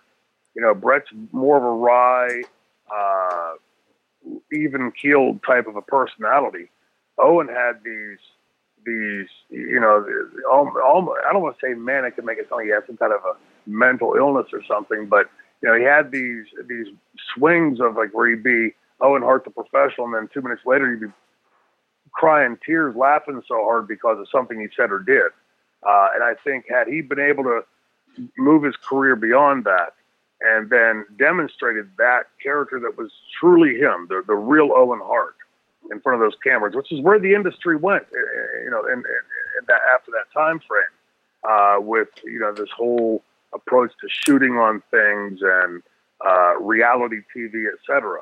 You 0.54 0.62
know, 0.62 0.74
Bret's 0.74 1.08
more 1.32 1.56
of 1.56 1.62
a 1.62 1.70
wry, 1.70 2.42
uh, 2.94 3.54
even 4.52 4.92
keeled 4.92 5.40
type 5.44 5.66
of 5.66 5.76
a 5.76 5.82
personality. 5.82 6.70
Owen 7.18 7.48
had 7.48 7.82
these, 7.84 8.18
these, 8.84 9.28
you 9.50 9.80
know, 9.80 10.04
almost, 10.50 11.18
I 11.28 11.32
don't 11.32 11.42
want 11.42 11.58
to 11.58 11.66
say 11.66 11.74
manic 11.74 12.16
to 12.16 12.22
make 12.22 12.38
it 12.38 12.48
sound 12.48 12.60
like 12.60 12.66
he 12.66 12.72
had 12.72 12.86
some 12.86 12.96
kind 12.96 13.12
of 13.12 13.20
a 13.24 13.34
mental 13.68 14.14
illness 14.16 14.46
or 14.52 14.62
something, 14.64 15.06
but 15.06 15.28
you 15.62 15.68
know, 15.68 15.76
he 15.76 15.84
had 15.84 16.10
these 16.12 16.44
these 16.68 16.86
swings 17.34 17.80
of 17.80 17.96
like 17.96 18.12
where 18.12 18.28
he'd 18.28 18.42
be 18.42 18.74
Owen 19.00 19.22
Hart 19.22 19.44
the 19.44 19.50
professional, 19.50 20.06
and 20.06 20.14
then 20.14 20.28
two 20.32 20.42
minutes 20.42 20.62
later 20.66 20.90
he'd 20.90 21.00
be 21.00 21.12
crying 22.12 22.56
tears, 22.64 22.94
laughing 22.96 23.42
so 23.46 23.56
hard 23.64 23.88
because 23.88 24.18
of 24.18 24.28
something 24.30 24.60
he 24.60 24.68
said 24.76 24.90
or 24.90 24.98
did. 24.98 25.32
Uh, 25.82 26.08
and 26.14 26.22
I 26.22 26.34
think 26.42 26.66
had 26.68 26.88
he 26.88 27.00
been 27.00 27.20
able 27.20 27.44
to 27.44 27.62
move 28.38 28.62
his 28.62 28.76
career 28.76 29.16
beyond 29.16 29.64
that 29.64 29.94
and 30.40 30.70
then 30.70 31.04
demonstrated 31.18 31.88
that 31.98 32.24
character 32.42 32.78
that 32.80 32.98
was 32.98 33.10
truly 33.38 33.78
him, 33.78 34.06
the, 34.08 34.22
the 34.26 34.34
real 34.34 34.72
Owen 34.74 35.00
Hart 35.02 35.36
in 35.90 36.00
front 36.00 36.20
of 36.20 36.26
those 36.26 36.38
cameras, 36.42 36.74
which 36.74 36.90
is 36.92 37.00
where 37.00 37.18
the 37.18 37.34
industry 37.34 37.76
went, 37.76 38.04
eh, 38.12 38.18
eh, 38.18 38.64
you 38.64 38.70
know, 38.70 38.82
that, 39.66 39.80
after 39.94 40.10
that 40.10 40.30
time 40.32 40.60
frame, 40.60 40.82
uh, 41.48 41.76
with, 41.80 42.08
you 42.24 42.40
know, 42.40 42.52
this 42.52 42.70
whole 42.76 43.22
approach 43.54 43.92
to 44.00 44.08
shooting 44.08 44.56
on 44.56 44.82
things 44.90 45.40
and 45.42 45.82
uh, 46.26 46.56
reality 46.60 47.18
TV, 47.34 47.66
etc. 47.72 48.20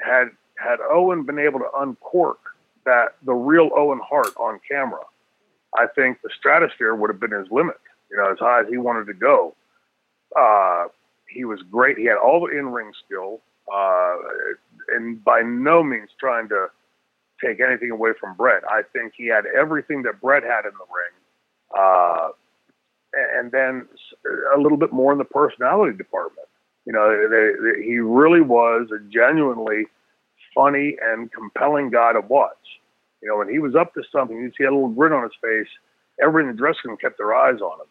Had 0.00 0.28
had 0.56 0.78
Owen 0.90 1.24
been 1.24 1.38
able 1.38 1.58
to 1.58 1.68
uncork 1.78 2.38
that 2.84 3.16
the 3.24 3.32
real 3.32 3.70
Owen 3.74 4.00
Hart 4.06 4.32
on 4.36 4.60
camera, 4.68 5.00
I 5.76 5.86
think 5.94 6.20
the 6.22 6.30
stratosphere 6.36 6.94
would 6.94 7.10
have 7.10 7.20
been 7.20 7.32
his 7.32 7.50
limit. 7.50 7.76
You 8.10 8.16
know, 8.16 8.32
as 8.32 8.38
high 8.38 8.60
as 8.60 8.66
he 8.68 8.76
wanted 8.76 9.06
to 9.06 9.14
go. 9.14 9.54
Uh, 10.36 10.86
he 11.28 11.44
was 11.44 11.60
great. 11.70 11.96
He 11.96 12.04
had 12.06 12.16
all 12.16 12.40
the 12.40 12.58
in-ring 12.58 12.92
skill, 13.04 13.40
uh, 13.72 14.16
and 14.94 15.22
by 15.24 15.42
no 15.42 15.82
means 15.82 16.10
trying 16.18 16.48
to 16.48 16.66
take 17.42 17.60
anything 17.60 17.90
away 17.90 18.10
from 18.18 18.34
Bret. 18.34 18.62
I 18.68 18.82
think 18.92 19.12
he 19.16 19.26
had 19.28 19.44
everything 19.46 20.02
that 20.02 20.20
Bret 20.20 20.42
had 20.42 20.64
in 20.64 20.72
the 20.72 20.86
ring. 20.92 21.78
Uh, 21.78 22.28
and 23.12 23.50
then 23.52 23.88
a 24.54 24.60
little 24.60 24.78
bit 24.78 24.92
more 24.92 25.12
in 25.12 25.18
the 25.18 25.24
personality 25.24 25.96
department. 25.96 26.48
You 26.84 26.92
know, 26.92 27.28
they, 27.28 27.52
they, 27.62 27.84
he 27.84 27.98
really 27.98 28.40
was 28.40 28.88
a 28.90 28.98
genuinely 29.10 29.86
funny 30.54 30.96
and 31.02 31.30
compelling 31.32 31.90
guy 31.90 32.12
to 32.12 32.20
watch. 32.20 32.56
You 33.22 33.28
know, 33.28 33.36
when 33.36 33.48
he 33.48 33.58
was 33.58 33.74
up 33.74 33.94
to 33.94 34.02
something, 34.10 34.36
you'd 34.36 34.54
see 34.56 34.64
a 34.64 34.70
little 34.70 34.88
grin 34.88 35.12
on 35.12 35.22
his 35.22 35.32
face. 35.42 35.68
Everyone 36.22 36.50
in 36.50 36.56
the 36.56 36.60
dressing 36.60 36.88
room 36.90 36.96
kept 36.96 37.18
their 37.18 37.34
eyes 37.34 37.60
on 37.60 37.80
him. 37.80 37.86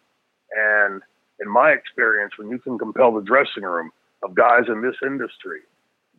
And 0.56 1.02
in 1.40 1.50
my 1.52 1.72
experience, 1.72 2.34
when 2.38 2.50
you 2.50 2.60
can 2.60 2.78
compel 2.78 3.14
the 3.14 3.22
dressing 3.22 3.64
room 3.64 3.92
of 4.24 4.36
guys 4.36 4.64
in 4.68 4.82
this 4.82 4.96
industry 5.06 5.62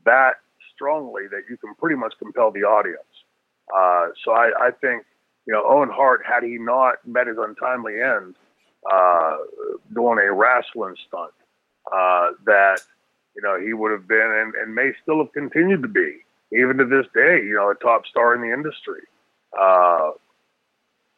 that 0.04 0.34
strongly, 0.74 1.24
that 1.30 1.42
you 1.48 1.56
can 1.56 1.74
pretty 1.74 1.96
much 1.96 2.14
compel 2.18 2.50
the 2.50 2.60
audience. 2.60 3.02
Uh, 3.74 4.08
so 4.24 4.32
I, 4.32 4.50
I 4.58 4.70
think, 4.80 5.04
you 5.46 5.52
know, 5.52 5.62
Owen 5.66 5.90
Hart, 5.90 6.22
had 6.24 6.42
he 6.42 6.56
not 6.58 6.96
met 7.06 7.26
his 7.26 7.36
untimely 7.38 8.00
end, 8.00 8.34
uh, 8.90 9.36
doing 9.94 10.18
a 10.18 10.32
wrestling 10.32 10.94
stunt 11.06 11.32
uh, 11.92 12.30
that 12.46 12.80
you 13.36 13.42
know 13.42 13.60
he 13.60 13.74
would 13.74 13.92
have 13.92 14.08
been 14.08 14.18
and, 14.18 14.54
and 14.54 14.74
may 14.74 14.92
still 15.02 15.18
have 15.18 15.32
continued 15.32 15.82
to 15.82 15.88
be 15.88 16.18
even 16.52 16.78
to 16.78 16.84
this 16.84 17.06
day. 17.14 17.42
You 17.44 17.54
know, 17.54 17.70
a 17.70 17.74
top 17.74 18.06
star 18.06 18.34
in 18.34 18.40
the 18.40 18.52
industry. 18.52 19.02
Uh, 19.58 20.12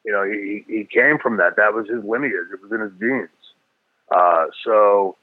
you 0.04 0.12
know, 0.12 0.24
he 0.24 0.64
he 0.66 0.84
came 0.84 1.18
from 1.18 1.36
that. 1.38 1.56
That 1.56 1.74
was 1.74 1.88
his 1.88 2.04
lineage. 2.04 2.48
It 2.52 2.62
was 2.62 2.72
in 2.72 2.80
his 2.80 2.92
genes. 2.98 3.28
Uh, 4.14 4.46
so 4.64 5.16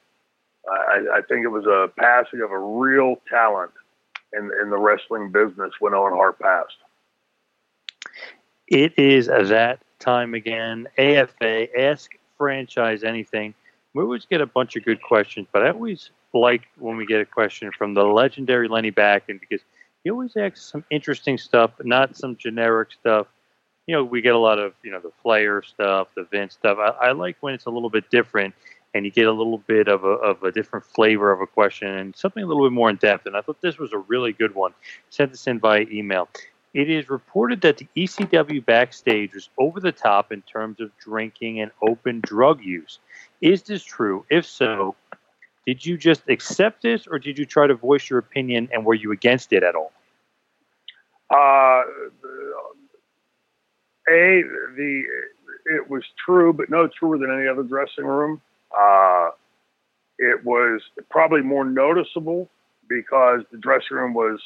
I, 0.70 1.18
I 1.18 1.22
think 1.28 1.44
it 1.44 1.50
was 1.50 1.66
a 1.66 1.92
passing 1.98 2.42
of 2.42 2.52
a 2.52 2.60
real 2.60 3.16
talent 3.30 3.72
in 4.34 4.52
in 4.62 4.70
the 4.70 4.78
wrestling 4.78 5.32
business 5.32 5.72
when 5.80 5.94
Owen 5.94 6.14
Hart 6.14 6.40
passed. 6.40 6.78
It 8.68 8.98
is 8.98 9.28
that 9.28 9.80
time 10.00 10.34
again. 10.34 10.88
AFA, 10.98 11.78
ask 11.78 12.12
franchise 12.38 13.04
anything, 13.04 13.54
we 13.94 14.04
always 14.04 14.26
get 14.26 14.42
a 14.42 14.46
bunch 14.46 14.76
of 14.76 14.86
good 14.86 15.02
questions, 15.02 15.48
but 15.52 15.66
I 15.66 15.72
always 15.72 16.12
like 16.34 16.64
when 16.78 16.96
we 16.96 17.06
get 17.06 17.22
a 17.22 17.26
question 17.26 17.72
from 17.78 17.94
the 17.94 18.04
legendary 18.04 18.68
Lenny 18.68 18.92
Backen 18.92 19.40
because 19.40 19.62
he 20.04 20.10
always 20.10 20.36
asks 20.38 20.72
some 20.72 20.84
interesting 20.90 21.38
stuff, 21.38 21.72
but 21.78 21.86
not 21.86 22.16
some 22.16 22.36
generic 22.36 22.90
stuff. 22.92 23.28
You 23.88 23.96
know, 23.96 24.04
we 24.04 24.22
get 24.22 24.36
a 24.36 24.40
lot 24.40 24.60
of, 24.60 24.74
you 24.84 24.92
know, 24.92 25.00
the 25.00 25.12
Flair 25.22 25.64
stuff, 25.64 26.10
the 26.16 26.24
Vince 26.24 26.54
stuff. 26.54 26.78
I, 26.78 27.08
I 27.08 27.12
like 27.12 27.38
when 27.42 27.54
it's 27.54 27.66
a 27.66 27.70
little 27.70 27.90
bit 27.90 28.10
different 28.10 28.54
and 28.94 29.06
you 29.06 29.12
get 29.12 29.28
a 29.28 29.32
little 29.32 29.58
bit 29.58 29.88
of 29.88 30.04
a, 30.04 30.08
of 30.08 30.44
a 30.44 30.52
different 30.52 30.86
flavor 30.86 31.32
of 31.32 31.42
a 31.42 31.48
question 31.48 31.88
and 31.88 32.16
something 32.16 32.44
a 32.44 32.46
little 32.46 32.66
bit 32.66 32.74
more 32.74 32.90
in 32.90 32.96
depth. 32.96 33.26
And 33.26 33.36
I 33.36 33.42
thought 33.42 33.62
this 33.62 33.78
was 33.78 33.94
a 33.94 33.98
really 33.98 34.34
good 34.34 34.56
one. 34.56 34.74
Sent 35.10 35.32
this 35.32 35.48
in 35.48 35.60
by 35.60 35.82
email. 35.92 36.30
It 36.74 36.90
is 36.90 37.10
reported 37.10 37.62
that 37.62 37.78
the 37.78 37.88
ECW 37.96 38.64
backstage 38.64 39.34
was 39.34 39.50
over 39.58 39.80
the 39.80 39.92
top 39.92 40.32
in 40.32 40.44
terms 40.44 40.80
of 40.80 40.96
drinking 41.00 41.60
and 41.62 41.72
open 41.82 42.22
drug 42.22 42.64
use. 42.64 43.00
Is 43.42 43.64
this 43.64 43.84
true? 43.84 44.26
If 44.30 44.46
so, 44.46 44.96
did 45.70 45.86
you 45.86 46.00
just 46.00 46.28
accept 46.30 46.82
this 46.82 47.06
or 47.06 47.20
did 47.20 47.38
you 47.38 47.46
try 47.46 47.68
to 47.68 47.76
voice 47.76 48.10
your 48.10 48.18
opinion 48.18 48.68
and 48.74 48.84
were 48.84 48.96
you 48.96 49.12
against 49.12 49.54
it 49.54 49.62
at 49.62 49.76
all? 49.76 49.92
Uh, 51.30 51.84
a 54.10 54.42
the 54.76 55.04
it 55.66 55.88
was 55.88 56.02
true, 56.26 56.54
but 56.54 56.72
no 56.72 56.88
truer 56.88 57.20
than 57.20 57.30
any 57.30 57.48
other 57.48 57.62
dressing 57.62 58.06
room. 58.06 58.42
Uh, 58.76 59.30
it 60.18 60.44
was 60.44 60.82
probably 61.12 61.42
more 61.42 61.64
noticeable 61.64 62.50
because 62.88 63.42
the 63.52 63.58
dressing 63.60 63.96
room 63.98 64.16
was 64.16 64.40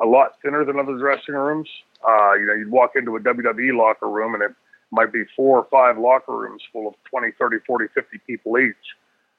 a 0.00 0.06
lot 0.06 0.40
thinner 0.42 0.64
than 0.64 0.78
other 0.78 0.96
dressing 0.96 1.34
rooms. 1.34 1.68
Uh, 2.06 2.34
you 2.34 2.46
know, 2.46 2.54
you'd 2.54 2.70
walk 2.70 2.92
into 2.94 3.16
a 3.16 3.20
WWE 3.20 3.76
locker 3.76 4.08
room 4.08 4.34
and 4.34 4.44
it 4.44 4.52
might 4.92 5.12
be 5.12 5.24
four 5.34 5.58
or 5.58 5.66
five 5.72 5.98
locker 5.98 6.38
rooms 6.38 6.62
full 6.72 6.86
of 6.86 6.94
20, 7.10 7.32
30, 7.36 7.56
40, 7.66 7.86
50 7.92 8.18
people 8.28 8.56
each. 8.60 8.76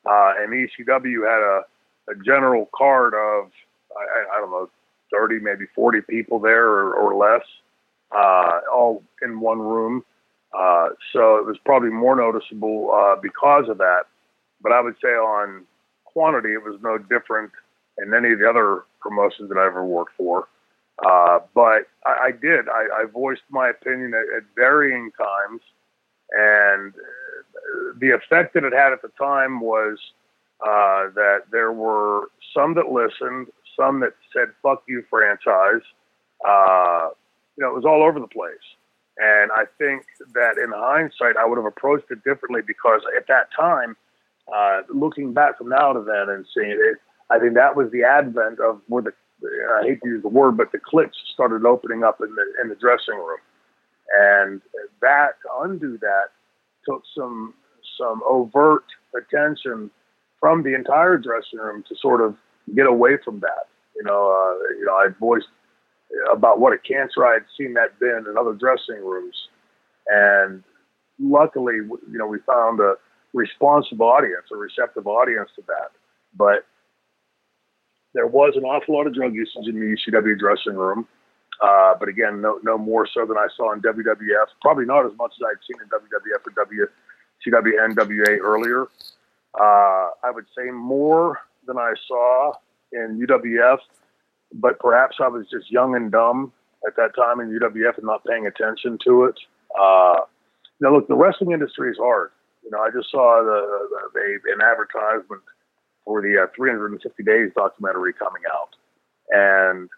Uh, 0.10 0.34
and 0.40 0.54
ECW 0.54 1.28
had 1.28 1.42
a, 1.42 1.62
a 2.12 2.24
general 2.26 2.70
card 2.76 3.14
of, 3.14 3.52
I, 3.96 4.38
I 4.38 4.40
don't 4.40 4.52
know, 4.52 4.70
30, 5.12 5.40
maybe 5.40 5.66
40 5.76 6.02
people 6.02 6.40
there 6.40 6.66
or, 6.66 6.94
or 6.94 7.16
less, 7.16 7.46
uh, 8.16 8.60
all 8.74 9.04
in 9.22 9.40
one 9.40 9.60
room. 9.60 10.04
Uh, 10.58 10.90
so 11.14 11.38
it 11.38 11.46
was 11.46 11.58
probably 11.64 11.90
more 11.90 12.16
noticeable 12.16 12.92
uh, 12.92 13.16
because 13.22 13.70
of 13.70 13.78
that. 13.78 14.04
But 14.62 14.72
I 14.72 14.82
would 14.82 14.96
say 15.02 15.10
on 15.10 15.66
quantity, 16.06 16.54
it 16.54 16.64
was 16.64 16.80
no 16.82 16.98
different 16.98 17.52
in 17.98 18.14
any 18.14 18.34
of 18.34 18.40
the 18.40 18.50
other 18.50 18.84
promotions 19.00 19.50
that 19.50 19.58
I 19.58 19.66
ever 19.66 19.86
worked 19.86 20.14
for. 20.18 20.48
Uh, 21.06 21.40
but 21.54 21.88
I, 22.06 22.28
I 22.28 22.32
did. 22.32 22.68
I, 22.68 23.04
I, 23.04 23.06
voiced 23.06 23.44
my 23.50 23.70
opinion 23.70 24.14
at, 24.14 24.36
at, 24.36 24.44
varying 24.54 25.12
times, 25.12 25.62
and 26.32 26.94
the 28.00 28.12
effect 28.12 28.54
that 28.54 28.64
it 28.64 28.74
had 28.74 28.94
at 28.94 29.02
the 29.02 29.12
time 29.18 29.60
was 29.60 29.98
uh, 30.62 31.10
that 31.16 31.44
there 31.52 31.72
were 31.72 32.30
some 32.54 32.74
that 32.76 32.92
listened, 32.92 33.48
some 33.78 34.00
that 34.02 34.14
said 34.34 34.50
"fuck 34.62 34.84
you, 34.88 35.04
franchise." 35.10 35.82
Uh, 36.46 37.10
you 37.58 37.64
know, 37.64 37.72
it 37.72 37.76
was 37.76 37.86
all 37.86 38.04
over 38.04 38.20
the 38.20 38.28
place. 38.28 38.56
And 39.18 39.52
I 39.52 39.66
think 39.78 40.06
that 40.34 40.58
in 40.64 40.72
hindsight, 40.74 41.36
I 41.36 41.46
would 41.46 41.58
have 41.58 41.66
approached 41.66 42.10
it 42.10 42.24
differently 42.24 42.62
because 42.66 43.02
at 43.18 43.28
that 43.28 43.50
time, 43.54 43.98
uh, 44.54 44.82
looking 44.88 45.34
back 45.34 45.58
from 45.58 45.68
now 45.70 45.92
to 45.92 46.02
then 46.02 46.30
and 46.30 46.46
seeing 46.54 46.72
it, 46.72 46.98
I 47.30 47.38
think 47.38 47.54
that 47.56 47.76
was 47.76 47.92
the 47.92 48.04
advent 48.04 48.60
of 48.60 48.82
where 48.88 49.04
the 49.04 49.14
I 49.80 49.84
hate 49.84 50.02
to 50.04 50.10
use 50.10 50.22
the 50.22 50.30
word, 50.30 50.58
but 50.58 50.72
the 50.72 50.80
cliques 50.80 51.18
started 51.34 51.66
opening 51.66 52.04
up 52.04 52.20
in 52.22 52.34
the 52.36 52.46
in 52.62 52.70
the 52.70 52.76
dressing 52.76 53.16
room, 53.16 53.40
and 54.20 54.62
that 55.02 55.36
to 55.44 55.50
undo 55.62 55.98
that 56.00 56.32
took 56.90 57.04
some 57.16 57.54
some 57.98 58.22
overt 58.28 58.86
attention 59.16 59.92
from 60.40 60.64
the 60.64 60.74
entire 60.74 61.18
dressing 61.18 61.60
room 61.60 61.84
to 61.90 61.96
sort 62.02 62.22
of 62.22 62.36
get 62.76 62.88
away 62.88 63.18
from 63.24 63.40
that. 63.42 63.68
You 63.96 64.04
know, 64.04 64.32
uh, 64.32 64.74
you 64.78 64.86
know, 64.86 64.94
I 64.94 65.08
voiced 65.20 65.48
about 66.34 66.60
what 66.60 66.74
a 66.74 66.78
cancer 66.78 67.26
I 67.26 67.34
had 67.34 67.46
seen 67.58 67.74
that 67.74 68.00
been 68.00 68.26
in 68.30 68.38
other 68.38 68.54
dressing 68.54 69.04
rooms, 69.04 69.36
and 70.08 70.64
luckily, 71.20 71.76
you 71.76 72.18
know, 72.18 72.28
we 72.28 72.40
found 72.48 72.80
a 72.80 72.96
responsive 73.34 74.02
audience, 74.02 74.46
a 74.52 74.56
receptive 74.56 75.06
audience 75.06 75.50
to 75.56 75.64
that. 75.68 75.92
But 76.36 76.66
there 78.14 78.28
was 78.28 78.54
an 78.56 78.64
awful 78.64 78.96
lot 78.96 79.08
of 79.08 79.14
drug 79.14 79.36
usage 79.36 79.68
in 79.68 79.80
the 79.80 79.96
ECW 79.96 80.40
dressing 80.40 80.74
room. 80.74 81.08
Uh, 81.62 81.94
but 82.00 82.08
again, 82.08 82.42
no, 82.42 82.60
no 82.64 82.78
more 82.78 83.08
so 83.14 83.26
than 83.26 83.38
I 83.38 83.48
saw 83.56 83.74
in 83.74 83.82
WWF. 83.82 84.48
Probably 84.62 84.86
not 84.86 85.06
as 85.06 85.12
much 85.18 85.34
as 85.38 85.46
I'd 85.46 85.60
seen 85.68 85.82
in 85.82 85.90
WWF 85.90 86.48
or 86.48 86.66
WCW 87.46 87.96
NWA 87.96 88.40
earlier. 88.40 88.88
Uh, 89.60 90.12
I 90.24 90.32
would 90.32 90.46
say 90.58 90.72
more 90.72 91.40
than 91.68 91.78
I 91.78 91.94
saw 92.08 92.54
in 92.94 93.20
UWF, 93.28 93.80
but 94.54 94.80
perhaps 94.80 95.18
I 95.22 95.28
was 95.28 95.48
just 95.52 95.70
young 95.70 95.96
and 95.96 96.12
dumb 96.12 96.54
at 96.88 96.96
that 96.96 97.16
time 97.16 97.40
in 97.40 97.50
UWF 97.50 97.98
and 97.98 98.06
not 98.06 98.24
paying 98.26 98.48
attention 98.48 98.98
to 99.06 99.26
it. 99.26 99.36
Uh, 99.80 100.22
now, 100.80 100.94
look, 100.94 101.08
the 101.08 101.16
wrestling 101.16 101.52
industry 101.52 101.92
is 101.92 101.98
hard. 101.98 102.32
You 102.64 102.72
know, 102.72 102.80
I 102.80 102.90
just 102.90 103.12
saw 103.12 103.44
the, 103.44 104.10
the, 104.14 104.40
the 104.44 104.54
an 104.54 104.62
advertisement 104.62 105.42
for 106.06 106.22
the 106.22 106.44
uh, 106.44 106.48
350 106.56 107.24
Days 107.24 107.52
documentary 107.56 108.14
coming 108.14 108.44
out, 108.52 108.76
and 109.30 109.90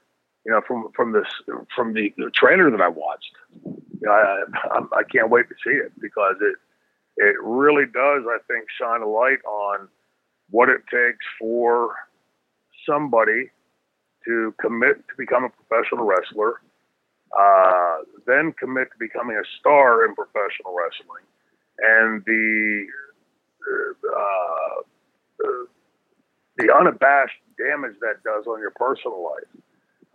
you 0.46 0.52
know, 0.52 0.62
from 0.68 0.90
from 0.96 1.12
this 1.12 1.28
from 1.76 1.94
the, 1.94 2.14
the 2.18 2.32
trailer 2.34 2.70
that 2.72 2.82
I 2.82 2.88
watched, 2.88 3.34
I, 4.10 4.44
I, 4.72 4.80
I 5.00 5.04
can't 5.04 5.30
wait 5.30 5.48
to 5.50 5.56
see 5.64 5.76
it 5.76 5.92
because 6.00 6.36
it 6.42 6.56
it 7.18 7.36
really 7.42 7.86
does, 7.86 8.24
I 8.28 8.38
think, 8.48 8.66
shine 8.80 9.02
a 9.02 9.08
light 9.08 9.44
on 9.46 9.88
what 10.50 10.70
it 10.70 10.82
takes 10.90 11.26
for 11.40 11.96
somebody 12.88 13.52
to 14.26 14.54
commit 14.60 14.98
to 15.08 15.14
become 15.18 15.44
a 15.44 15.50
professional 15.50 16.06
wrestler, 16.06 16.62
uh, 17.40 17.98
then 18.26 18.54
commit 18.54 18.92
to 18.92 18.98
becoming 19.00 19.38
a 19.38 19.44
star 19.60 20.06
in 20.06 20.16
professional 20.16 20.76
wrestling, 20.76 21.24
and 21.80 22.24
the 22.26 22.88
uh, 23.68 24.82
the 26.58 26.74
unabashed 26.74 27.38
damage 27.58 27.96
that 28.02 28.24
does 28.24 28.46
on 28.48 28.60
your 28.60 28.72
personal 28.72 29.24
life. 29.24 29.64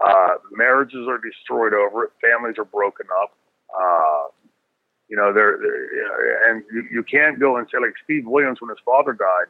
Uh, 0.04 0.34
marriages 0.52 1.06
are 1.08 1.18
destroyed 1.18 1.72
over 1.72 2.04
it. 2.04 2.10
Families 2.20 2.56
are 2.58 2.64
broken 2.64 3.06
up. 3.22 3.34
Uh, 3.76 4.28
you 5.08 5.16
know, 5.16 5.32
they're, 5.32 5.58
they're 5.58 6.50
and 6.50 6.64
you, 6.72 6.84
you 6.90 7.02
can't 7.02 7.38
go 7.38 7.56
and 7.56 7.66
say 7.70 7.78
like 7.78 7.94
Steve 8.04 8.26
Williams 8.26 8.60
when 8.60 8.70
his 8.70 8.78
father 8.84 9.12
died 9.12 9.46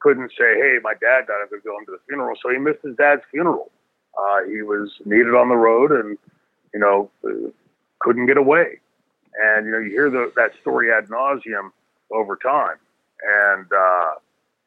couldn't 0.00 0.30
say, 0.30 0.56
"Hey, 0.56 0.78
my 0.82 0.94
dad 0.94 1.26
died. 1.26 1.40
I'm 1.42 1.48
going 1.48 1.62
to 1.62 1.68
go 1.68 1.78
into 1.78 1.92
the 1.92 2.00
funeral." 2.08 2.36
So 2.42 2.50
he 2.50 2.58
missed 2.58 2.82
his 2.82 2.96
dad's 2.96 3.22
funeral. 3.30 3.70
Uh, 4.18 4.44
he 4.44 4.62
was 4.62 4.90
needed 5.04 5.34
on 5.34 5.48
the 5.48 5.56
road, 5.56 5.92
and 5.92 6.18
you 6.74 6.80
know, 6.80 7.10
couldn't 8.00 8.26
get 8.26 8.36
away. 8.36 8.80
And 9.40 9.66
you 9.66 9.72
know, 9.72 9.78
you 9.78 9.90
hear 9.90 10.10
the, 10.10 10.32
that 10.36 10.52
story 10.60 10.92
ad 10.92 11.06
nauseum 11.06 11.70
over 12.10 12.36
time. 12.36 12.76
And 13.22 13.66
uh, 13.72 14.12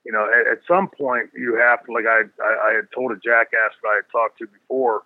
you 0.06 0.12
know, 0.12 0.30
at, 0.32 0.48
at 0.48 0.60
some 0.68 0.88
point, 0.88 1.30
you 1.36 1.56
have 1.56 1.84
to, 1.86 1.92
like 1.92 2.06
I, 2.06 2.22
I, 2.42 2.70
I 2.70 2.74
had 2.76 2.88
told 2.94 3.12
a 3.12 3.16
jackass 3.16 3.74
that 3.82 3.90
I 3.90 3.96
had 3.96 4.10
talked 4.12 4.40
to 4.40 4.48
before 4.48 5.04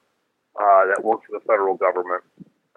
uh, 0.60 0.86
that 0.94 1.04
worked 1.04 1.26
for 1.28 1.40
the 1.40 1.46
federal 1.46 1.76
government 1.76 2.24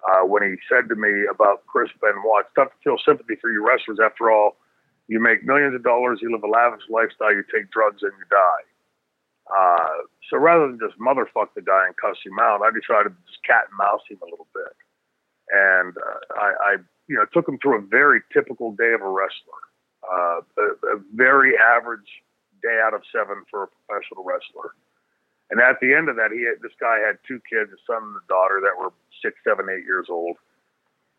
uh, 0.09 0.25
when 0.25 0.43
he 0.43 0.55
said 0.69 0.89
to 0.89 0.95
me 0.95 1.25
about 1.29 1.65
Chris 1.67 1.89
Benoit, 2.01 2.45
"It's 2.45 2.55
tough 2.55 2.69
to 2.69 2.77
feel 2.83 2.97
sympathy 3.05 3.35
for 3.41 3.51
you 3.51 3.65
wrestlers. 3.65 3.99
After 4.03 4.31
all, 4.31 4.57
you 5.07 5.19
make 5.19 5.43
millions 5.43 5.75
of 5.75 5.83
dollars, 5.83 6.19
you 6.21 6.31
live 6.31 6.43
a 6.43 6.47
lavish 6.47 6.83
lifestyle, 6.89 7.33
you 7.33 7.43
take 7.53 7.69
drugs, 7.71 8.03
and 8.03 8.13
you 8.17 8.25
die." 8.29 8.63
Uh, 9.51 10.07
so 10.29 10.37
rather 10.37 10.67
than 10.67 10.79
just 10.79 10.97
motherfuck 10.99 11.53
the 11.55 11.61
guy 11.61 11.85
and 11.85 11.95
cuss 11.97 12.17
him 12.23 12.39
out, 12.39 12.61
I 12.61 12.71
decided 12.71 13.11
to 13.11 13.21
just 13.27 13.43
cat 13.43 13.67
and 13.69 13.77
mouse 13.77 14.01
him 14.09 14.19
a 14.21 14.25
little 14.25 14.47
bit. 14.53 14.73
And 15.51 15.97
uh, 15.97 16.39
I, 16.39 16.49
I, 16.63 16.71
you 17.07 17.17
know, 17.17 17.25
took 17.33 17.47
him 17.47 17.59
through 17.59 17.77
a 17.79 17.81
very 17.81 18.21
typical 18.31 18.71
day 18.71 18.93
of 18.95 19.01
a 19.01 19.09
wrestler, 19.09 19.61
uh, 20.07 20.39
a, 20.57 20.95
a 20.95 21.01
very 21.13 21.57
average 21.57 22.23
day 22.63 22.79
out 22.81 22.93
of 22.93 23.01
seven 23.11 23.43
for 23.49 23.63
a 23.63 23.67
professional 23.67 24.23
wrestler. 24.23 24.71
And 25.51 25.59
at 25.59 25.79
the 25.81 25.93
end 25.93 26.07
of 26.07 26.15
that, 26.15 26.31
he 26.31 26.47
had, 26.47 26.63
this 26.63 26.75
guy 26.79 26.99
had 27.03 27.19
two 27.27 27.41
kids, 27.43 27.71
a 27.71 27.79
son 27.85 28.01
and 28.01 28.15
a 28.15 28.25
daughter 28.27 28.63
that 28.63 28.79
were 28.79 28.95
six, 29.21 29.35
seven, 29.43 29.67
eight 29.67 29.83
years 29.83 30.07
old. 30.09 30.37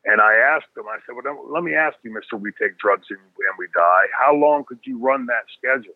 And 0.04 0.20
I 0.20 0.34
asked 0.34 0.72
him, 0.74 0.88
I 0.88 0.98
said, 1.04 1.14
well, 1.14 1.36
let 1.52 1.62
me 1.62 1.74
ask 1.74 1.96
you, 2.02 2.10
Mr. 2.10 2.40
We 2.40 2.50
take 2.56 2.78
drugs 2.78 3.06
and, 3.10 3.20
and 3.20 3.54
we 3.59 3.68
die. 3.74 4.09
How 4.10 4.34
long 4.34 4.64
could 4.64 4.80
you 4.84 4.98
run 4.98 5.26
that 5.26 5.46
schedule? 5.56 5.94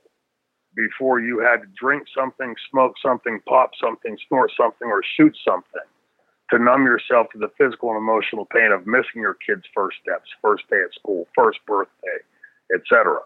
before 0.77 1.21
you 1.21 1.41
had 1.41 1.63
to 1.63 1.69
drink 1.75 2.05
something, 2.15 2.55
smoke 2.71 2.95
something, 3.03 3.41
pop 3.49 3.71
something, 3.83 4.17
snort 4.29 4.53
something, 4.57 4.87
or 4.87 5.03
shoot 5.17 5.35
something 5.43 5.89
to 6.51 6.59
numb 6.59 6.85
yourself 6.85 7.27
to 7.33 7.39
the 7.39 7.51
physical 7.59 7.91
and 7.91 7.99
emotional 7.99 8.45
pain 8.45 8.71
of 8.71 8.87
missing 8.87 9.21
your 9.21 9.35
kid's 9.35 9.65
first 9.75 9.97
steps, 10.01 10.31
first 10.41 10.63
day 10.71 10.81
at 10.85 10.95
school, 10.95 11.27
first 11.35 11.59
birthday, 11.67 12.21
etc. 12.73 13.19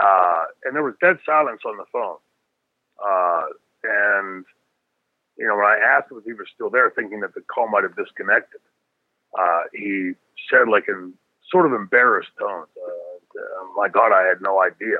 Uh, 0.00 0.42
and 0.64 0.76
there 0.76 0.84
was 0.84 0.94
dead 1.00 1.16
silence 1.24 1.62
on 1.66 1.76
the 1.76 1.84
phone. 1.90 2.18
Uh, 3.02 3.46
and 3.86 4.44
you 5.38 5.46
know, 5.46 5.56
when 5.56 5.66
I 5.66 5.78
asked 5.78 6.10
him 6.10 6.18
if 6.18 6.24
he 6.24 6.32
was 6.32 6.46
still 6.54 6.70
there, 6.70 6.90
thinking 6.90 7.20
that 7.20 7.34
the 7.34 7.42
call 7.42 7.68
might 7.68 7.82
have 7.82 7.94
disconnected, 7.96 8.60
uh, 9.38 9.62
he 9.72 10.12
said, 10.50 10.68
like 10.68 10.88
in 10.88 11.12
sort 11.50 11.66
of 11.66 11.72
embarrassed 11.72 12.30
tones, 12.38 12.68
uh, 12.76 13.64
"My 13.76 13.88
God, 13.88 14.12
I 14.12 14.22
had 14.26 14.40
no 14.40 14.62
idea." 14.62 14.98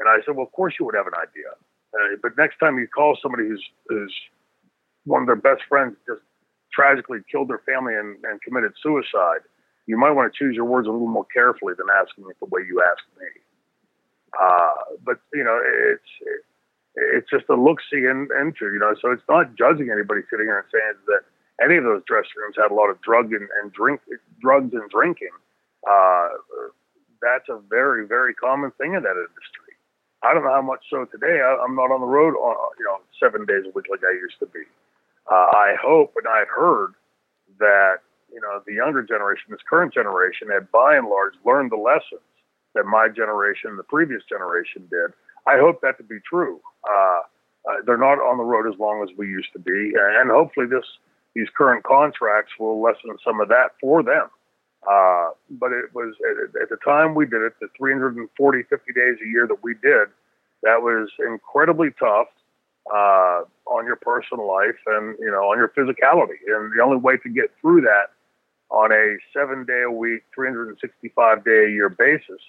And 0.00 0.08
I 0.08 0.24
said, 0.24 0.34
well, 0.34 0.46
of 0.46 0.52
course 0.52 0.74
you 0.80 0.86
would 0.86 0.96
have 0.96 1.06
an 1.06 1.14
idea. 1.14 1.52
Uh, 1.92 2.16
but 2.22 2.32
next 2.36 2.58
time 2.58 2.78
you 2.78 2.88
call 2.88 3.18
somebody 3.22 3.46
who's, 3.46 3.62
who's 3.86 4.14
one 5.04 5.22
of 5.22 5.26
their 5.26 5.36
best 5.36 5.62
friends 5.68 5.94
just 6.06 6.22
tragically 6.72 7.18
killed 7.30 7.48
their 7.48 7.60
family 7.68 7.94
and, 7.94 8.16
and 8.24 8.40
committed 8.40 8.72
suicide, 8.82 9.44
you 9.86 9.98
might 9.98 10.12
want 10.12 10.32
to 10.32 10.36
choose 10.36 10.56
your 10.56 10.64
words 10.64 10.88
a 10.88 10.90
little 10.90 11.06
more 11.06 11.26
carefully 11.32 11.74
than 11.76 11.86
asking 11.94 12.24
it 12.30 12.36
the 12.40 12.46
way 12.46 12.62
you 12.66 12.82
asked 12.82 13.10
me. 13.20 13.26
Uh, 14.40 14.96
but 15.04 15.18
you 15.34 15.44
know, 15.44 15.60
it's 15.60 16.10
it, 16.22 16.44
it's 16.96 17.30
just 17.30 17.44
a 17.48 17.54
look 17.54 17.78
see 17.90 18.04
in, 18.04 18.28
into 18.40 18.72
you 18.72 18.78
know. 18.78 18.94
So 19.00 19.10
it's 19.12 19.26
not 19.28 19.54
judging 19.56 19.90
anybody 19.90 20.22
sitting 20.30 20.46
here 20.46 20.58
and 20.58 20.68
saying 20.72 20.98
that 21.06 21.22
any 21.62 21.76
of 21.76 21.84
those 21.84 22.02
dressing 22.06 22.38
rooms 22.42 22.56
had 22.56 22.70
a 22.70 22.74
lot 22.74 22.90
of 22.90 23.00
drug 23.02 23.32
and, 23.32 23.48
and 23.62 23.72
drink 23.72 24.00
drugs 24.40 24.72
and 24.72 24.88
drinking. 24.90 25.34
Uh, 25.88 26.28
that's 27.22 27.48
a 27.48 27.60
very 27.68 28.06
very 28.06 28.34
common 28.34 28.70
thing 28.72 28.94
in 28.94 29.02
that 29.02 29.16
industry. 29.16 29.70
I 30.22 30.34
don't 30.34 30.44
know 30.44 30.52
how 30.52 30.62
much 30.62 30.84
so 30.90 31.06
today. 31.06 31.40
I, 31.40 31.64
am 31.64 31.74
not 31.74 31.90
on 31.90 32.00
the 32.00 32.06
road, 32.06 32.36
on, 32.36 32.52
uh, 32.52 32.68
you 32.78 32.84
know, 32.84 33.00
seven 33.18 33.46
days 33.46 33.64
a 33.64 33.72
week 33.72 33.86
like 33.90 34.04
I 34.04 34.12
used 34.12 34.38
to 34.40 34.46
be. 34.46 34.60
Uh, 35.30 35.48
I 35.56 35.76
hope, 35.80 36.12
and 36.16 36.26
I've 36.28 36.48
heard 36.48 36.92
that 37.58 38.04
you 38.32 38.40
know 38.40 38.60
the 38.66 38.74
younger 38.74 39.02
generation, 39.02 39.46
this 39.50 39.64
current 39.68 39.94
generation, 39.94 40.48
had 40.52 40.70
by 40.72 40.96
and 40.96 41.08
large 41.08 41.34
learned 41.44 41.72
the 41.72 41.80
lessons 41.80 42.24
that 42.74 42.84
my 42.84 43.08
generation, 43.08 43.70
and 43.70 43.78
the 43.78 43.84
previous 43.84 44.22
generation, 44.28 44.86
did. 44.90 45.12
I 45.46 45.58
hope 45.58 45.80
that 45.82 45.96
to 45.98 46.04
be 46.04 46.18
true. 46.28 46.60
Uh, 46.88 47.20
uh, 47.68 47.74
they're 47.84 47.98
not 47.98 48.18
on 48.18 48.38
the 48.38 48.44
road 48.44 48.72
as 48.72 48.78
long 48.78 49.02
as 49.02 49.16
we 49.16 49.26
used 49.26 49.52
to 49.52 49.58
be, 49.58 49.92
and 49.96 50.30
hopefully 50.30 50.66
this 50.66 50.84
these 51.34 51.48
current 51.56 51.84
contracts 51.84 52.52
will 52.58 52.80
lessen 52.82 53.16
some 53.24 53.40
of 53.40 53.48
that 53.48 53.70
for 53.80 54.02
them. 54.02 54.28
Uh, 54.90 55.30
but 55.50 55.70
it 55.72 55.94
was 55.94 56.14
at, 56.28 56.62
at, 56.62 56.68
the 56.70 56.76
time 56.84 57.14
we 57.14 57.26
did 57.26 57.42
it, 57.42 57.52
the 57.60 57.68
340, 57.76 58.62
50 58.62 58.92
days 58.92 59.16
a 59.22 59.28
year 59.28 59.46
that 59.46 59.62
we 59.62 59.74
did, 59.74 60.08
that 60.62 60.80
was 60.80 61.08
incredibly 61.18 61.90
tough 61.98 62.28
uh, 62.92 63.42
on 63.66 63.84
your 63.84 63.96
personal 63.96 64.48
life 64.48 64.80
and 64.86 65.16
you 65.20 65.30
know 65.30 65.50
on 65.50 65.58
your 65.58 65.68
physicality. 65.68 66.40
And 66.48 66.72
the 66.76 66.82
only 66.82 66.96
way 66.96 67.18
to 67.18 67.28
get 67.28 67.52
through 67.60 67.82
that 67.82 68.10
on 68.70 68.92
a 68.92 69.16
seven 69.32 69.64
day 69.64 69.82
a 69.86 69.90
week, 69.90 70.22
365 70.34 71.44
day 71.44 71.66
a 71.66 71.70
year 71.70 71.88
basis 71.88 72.40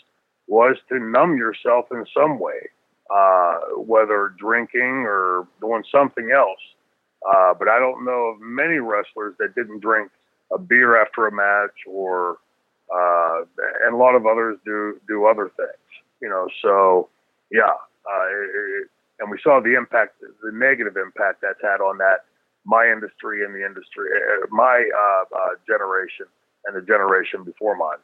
was 0.48 0.78
to 0.90 1.00
numb 1.00 1.38
yourself 1.38 1.86
in 1.92 2.06
some 2.16 2.40
way, 2.40 2.70
uh, 3.14 3.60
whether 3.78 4.34
drinking 4.38 5.06
or 5.08 5.48
doing 5.60 5.84
something 5.92 6.32
else. 6.32 6.60
Uh, 7.28 7.54
but 7.54 7.68
I 7.68 7.78
don't 7.80 8.04
know 8.04 8.34
of 8.34 8.42
many 8.42 8.78
wrestlers 8.78 9.36
that 9.40 9.54
didn't 9.56 9.82
drink 9.82 10.12
a 10.52 10.58
beer 10.58 11.00
after 11.00 11.28
a 11.28 11.32
match, 11.32 11.76
or 11.88 12.38
uh, 12.94 13.42
and 13.86 13.94
a 13.94 13.98
lot 13.98 14.16
of 14.16 14.26
others 14.26 14.58
do 14.66 15.00
do 15.08 15.26
other 15.26 15.52
things. 15.56 15.88
You 16.22 16.30
know, 16.30 16.48
so 16.62 17.10
yeah, 17.52 17.74
uh, 18.10 18.26
it, 18.30 18.88
and 19.20 19.30
we 19.30 19.38
saw 19.44 19.60
the 19.62 19.76
impact, 19.76 20.20
the 20.22 20.52
negative 20.52 20.98
impact 20.98 21.42
that's 21.42 21.62
had 21.62 21.80
on 21.80 22.00
that 22.00 22.26
my 22.66 22.86
industry 22.92 23.44
and 23.44 23.56
the 23.56 23.66
industry, 23.66 24.10
uh, 24.14 24.46
my 24.50 24.88
uh, 24.96 25.36
uh, 25.36 25.50
generation 25.66 26.26
and 26.66 26.76
the 26.76 26.82
generation 26.82 27.44
before 27.44 27.76
mine. 27.76 27.98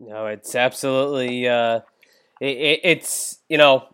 No, 0.00 0.26
it's 0.26 0.54
absolutely. 0.54 1.46
Uh, 1.46 1.80
it, 2.40 2.80
it's 2.82 3.38
you 3.48 3.58
know, 3.58 3.84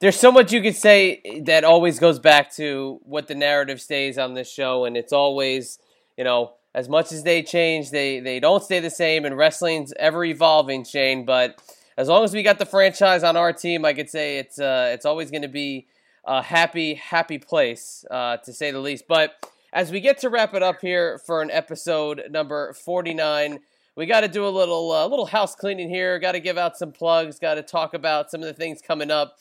there's 0.00 0.16
so 0.16 0.30
much 0.30 0.52
you 0.52 0.62
could 0.62 0.76
say 0.76 1.42
that 1.44 1.64
always 1.64 1.98
goes 1.98 2.20
back 2.20 2.54
to 2.54 3.00
what 3.02 3.26
the 3.26 3.34
narrative 3.34 3.80
stays 3.80 4.18
on 4.18 4.34
this 4.34 4.50
show, 4.50 4.84
and 4.84 4.96
it's 4.96 5.12
always 5.12 5.80
you 6.16 6.22
know 6.24 6.52
as 6.74 6.88
much 6.88 7.10
as 7.10 7.24
they 7.24 7.42
change, 7.42 7.90
they 7.90 8.20
they 8.20 8.38
don't 8.38 8.62
stay 8.62 8.78
the 8.78 8.90
same, 8.90 9.24
and 9.24 9.36
wrestling's 9.36 9.92
ever 9.98 10.24
evolving, 10.24 10.84
Shane. 10.84 11.24
But 11.24 11.60
as 11.96 12.08
long 12.08 12.22
as 12.22 12.32
we 12.32 12.44
got 12.44 12.60
the 12.60 12.66
franchise 12.66 13.24
on 13.24 13.36
our 13.36 13.52
team, 13.52 13.84
I 13.84 13.94
could 13.94 14.08
say 14.08 14.38
it's 14.38 14.60
uh, 14.60 14.90
it's 14.94 15.04
always 15.04 15.32
going 15.32 15.42
to 15.42 15.48
be 15.48 15.88
a 16.24 16.40
happy 16.40 16.94
happy 16.94 17.38
place 17.38 18.04
uh, 18.10 18.36
to 18.38 18.52
say 18.52 18.70
the 18.70 18.78
least. 18.78 19.06
But 19.08 19.44
as 19.72 19.90
we 19.90 20.00
get 20.00 20.18
to 20.18 20.30
wrap 20.30 20.54
it 20.54 20.62
up 20.62 20.80
here 20.80 21.18
for 21.26 21.42
an 21.42 21.50
episode 21.50 22.22
number 22.30 22.72
49 22.74 23.58
we 23.98 24.06
got 24.06 24.20
to 24.20 24.28
do 24.28 24.46
a 24.46 24.48
little 24.48 24.92
uh, 24.92 25.08
little 25.08 25.26
house 25.26 25.56
cleaning 25.56 25.90
here. 25.90 26.20
Got 26.20 26.32
to 26.32 26.40
give 26.40 26.56
out 26.56 26.78
some 26.78 26.92
plugs. 26.92 27.40
Got 27.40 27.54
to 27.54 27.62
talk 27.62 27.94
about 27.94 28.30
some 28.30 28.40
of 28.40 28.46
the 28.46 28.54
things 28.54 28.80
coming 28.80 29.10
up. 29.10 29.38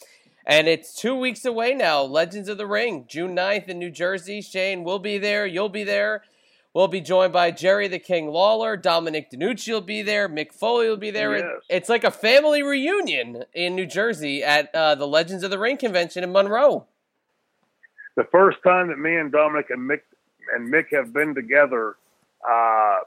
And 0.47 0.67
it's 0.67 0.95
two 0.95 1.13
weeks 1.13 1.45
away 1.45 1.75
now. 1.75 2.01
Legends 2.01 2.49
of 2.49 2.57
the 2.57 2.65
Ring, 2.65 3.05
June 3.07 3.35
9th 3.35 3.67
in 3.67 3.77
New 3.77 3.91
Jersey. 3.91 4.41
Shane 4.41 4.83
will 4.83 4.97
be 4.97 5.19
there. 5.19 5.45
You'll 5.45 5.69
be 5.69 5.83
there. 5.83 6.23
We'll 6.73 6.87
be 6.87 7.01
joined 7.01 7.33
by 7.33 7.51
Jerry 7.51 7.87
the 7.87 7.99
King 7.99 8.29
Lawler. 8.29 8.75
Dominic 8.75 9.29
DeNucci 9.29 9.71
will 9.71 9.81
be 9.81 10.01
there. 10.01 10.27
Mick 10.27 10.51
Foley 10.51 10.89
will 10.89 10.97
be 10.97 11.11
there. 11.11 11.37
Yes. 11.37 11.45
It's 11.69 11.89
like 11.89 12.03
a 12.03 12.09
family 12.09 12.63
reunion 12.63 13.43
in 13.53 13.75
New 13.75 13.85
Jersey 13.85 14.43
at 14.43 14.73
uh, 14.73 14.95
the 14.95 15.07
Legends 15.07 15.43
of 15.43 15.51
the 15.51 15.59
Ring 15.59 15.77
convention 15.77 16.23
in 16.23 16.31
Monroe. 16.31 16.87
The 18.15 18.27
first 18.31 18.57
time 18.63 18.87
that 18.87 18.97
me 18.97 19.17
and 19.17 19.31
Dominic 19.31 19.69
and 19.69 19.87
Mick 19.87 20.01
and 20.55 20.73
Mick 20.73 20.85
have 20.93 21.13
been 21.13 21.35
together, 21.35 21.97
uh, 22.47 22.99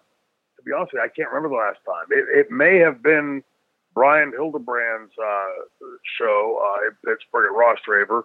to 0.60 0.64
be 0.64 0.72
honest 0.72 0.92
with 0.92 1.00
you, 1.00 1.04
I 1.04 1.08
can't 1.08 1.32
remember 1.32 1.48
the 1.48 1.62
last 1.62 1.80
time. 1.84 2.06
It, 2.10 2.46
it 2.46 2.50
may 2.50 2.78
have 2.78 3.02
been 3.02 3.42
Brian 3.94 4.32
Hildebrand's 4.32 5.12
uh, 5.18 5.86
show 6.18 6.62
uh, 6.62 6.86
in 6.86 6.92
Pittsburgh 7.04 7.50
at 7.50 7.56
Ross 7.56 7.78
Draver. 7.86 8.24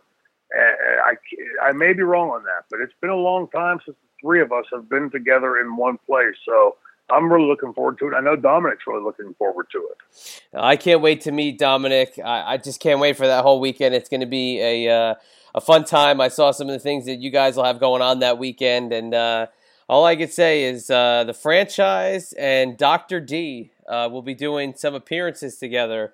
I, 0.54 1.16
I 1.62 1.72
may 1.72 1.94
be 1.94 2.04
wrong 2.04 2.30
on 2.30 2.44
that, 2.44 2.66
but 2.70 2.80
it's 2.80 2.94
been 3.02 3.10
a 3.10 3.16
long 3.16 3.48
time 3.50 3.80
since 3.84 3.98
the 3.98 4.22
three 4.22 4.42
of 4.42 4.52
us 4.52 4.66
have 4.72 4.88
been 4.88 5.10
together 5.10 5.58
in 5.60 5.76
one 5.76 5.98
place. 6.06 6.36
So 6.46 6.76
I'm 7.10 7.32
really 7.32 7.48
looking 7.48 7.74
forward 7.74 7.98
to 8.00 8.08
it. 8.08 8.14
I 8.14 8.22
know 8.22 8.36
Dominic's 8.36 8.86
really 8.88 9.04
looking 9.04 9.34
forward 9.36 9.68
to 9.72 9.90
it. 9.92 10.42
I 10.54 10.76
can't 10.76 11.02
wait 11.02 11.22
to 11.22 11.32
meet 11.32 11.58
Dominic. 11.58 12.20
I, 12.24 12.54
I 12.54 12.58
just 12.58 12.80
can't 12.80 13.00
wait 13.00 13.18
for 13.18 13.26
that 13.26 13.44
whole 13.44 13.60
weekend. 13.60 13.96
It's 13.96 14.10
going 14.10 14.22
to 14.22 14.28
be 14.28 14.62
a 14.62 14.90
uh, 14.90 15.16
a 15.56 15.62
fun 15.62 15.84
time. 15.84 16.22
I 16.22 16.28
saw 16.28 16.52
some 16.52 16.68
of 16.68 16.74
the 16.74 16.80
things 16.80 17.06
that 17.06 17.20
you 17.20 17.32
guys 17.32 17.56
will 17.56 17.64
have 17.64 17.80
going 17.80 18.02
on 18.02 18.20
that 18.20 18.38
weekend, 18.38 18.94
and 18.94 19.14
uh, 19.14 19.48
all 19.88 20.06
I 20.06 20.16
could 20.16 20.32
say 20.34 20.64
is 20.64 20.90
uh, 20.90 21.24
the 21.26 21.34
franchise 21.34 22.34
and 22.34 22.78
Dr. 22.78 23.20
D 23.20 23.72
uh, 23.88 24.10
will 24.12 24.22
be 24.22 24.34
doing 24.34 24.74
some 24.76 24.96
appearances 24.96 25.58
together. 25.58 26.14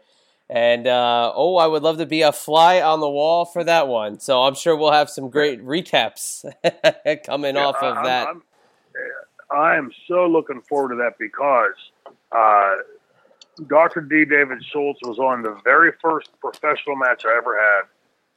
And 0.50 0.86
uh, 0.86 1.32
oh, 1.34 1.56
I 1.56 1.68
would 1.68 1.82
love 1.82 1.98
to 2.00 2.06
be 2.06 2.24
a 2.24 2.34
fly 2.34 2.82
on 2.82 3.00
the 3.00 3.10
wall 3.10 3.46
for 3.46 3.64
that 3.64 3.88
one. 3.88 4.20
So 4.20 4.44
I'm 4.44 4.56
sure 4.56 4.76
we'll 4.76 4.92
have 4.92 5.10
some 5.10 5.30
great 5.30 5.64
recaps 5.64 6.44
coming 7.26 7.56
Yeah, 7.56 7.66
off 7.68 7.76
of 7.82 7.98
I- 7.98 8.04
that. 8.04 8.28
I'm, 8.28 8.44
I 9.50 9.76
am 9.76 9.92
so 10.08 10.28
looking 10.28 10.62
forward 10.62 10.90
to 10.90 10.96
that 10.96 11.18
because 11.20 11.74
uh, 12.34 12.76
Dr. 13.68 14.02
D. 14.02 14.26
David 14.26 14.64
Schultz 14.72 15.00
was 15.04 15.20
on 15.20 15.42
the 15.42 15.58
very 15.64 15.92
first 16.02 16.30
professional 16.40 16.96
match 16.96 17.24
I 17.26 17.38
ever 17.38 17.58
had 17.58 17.84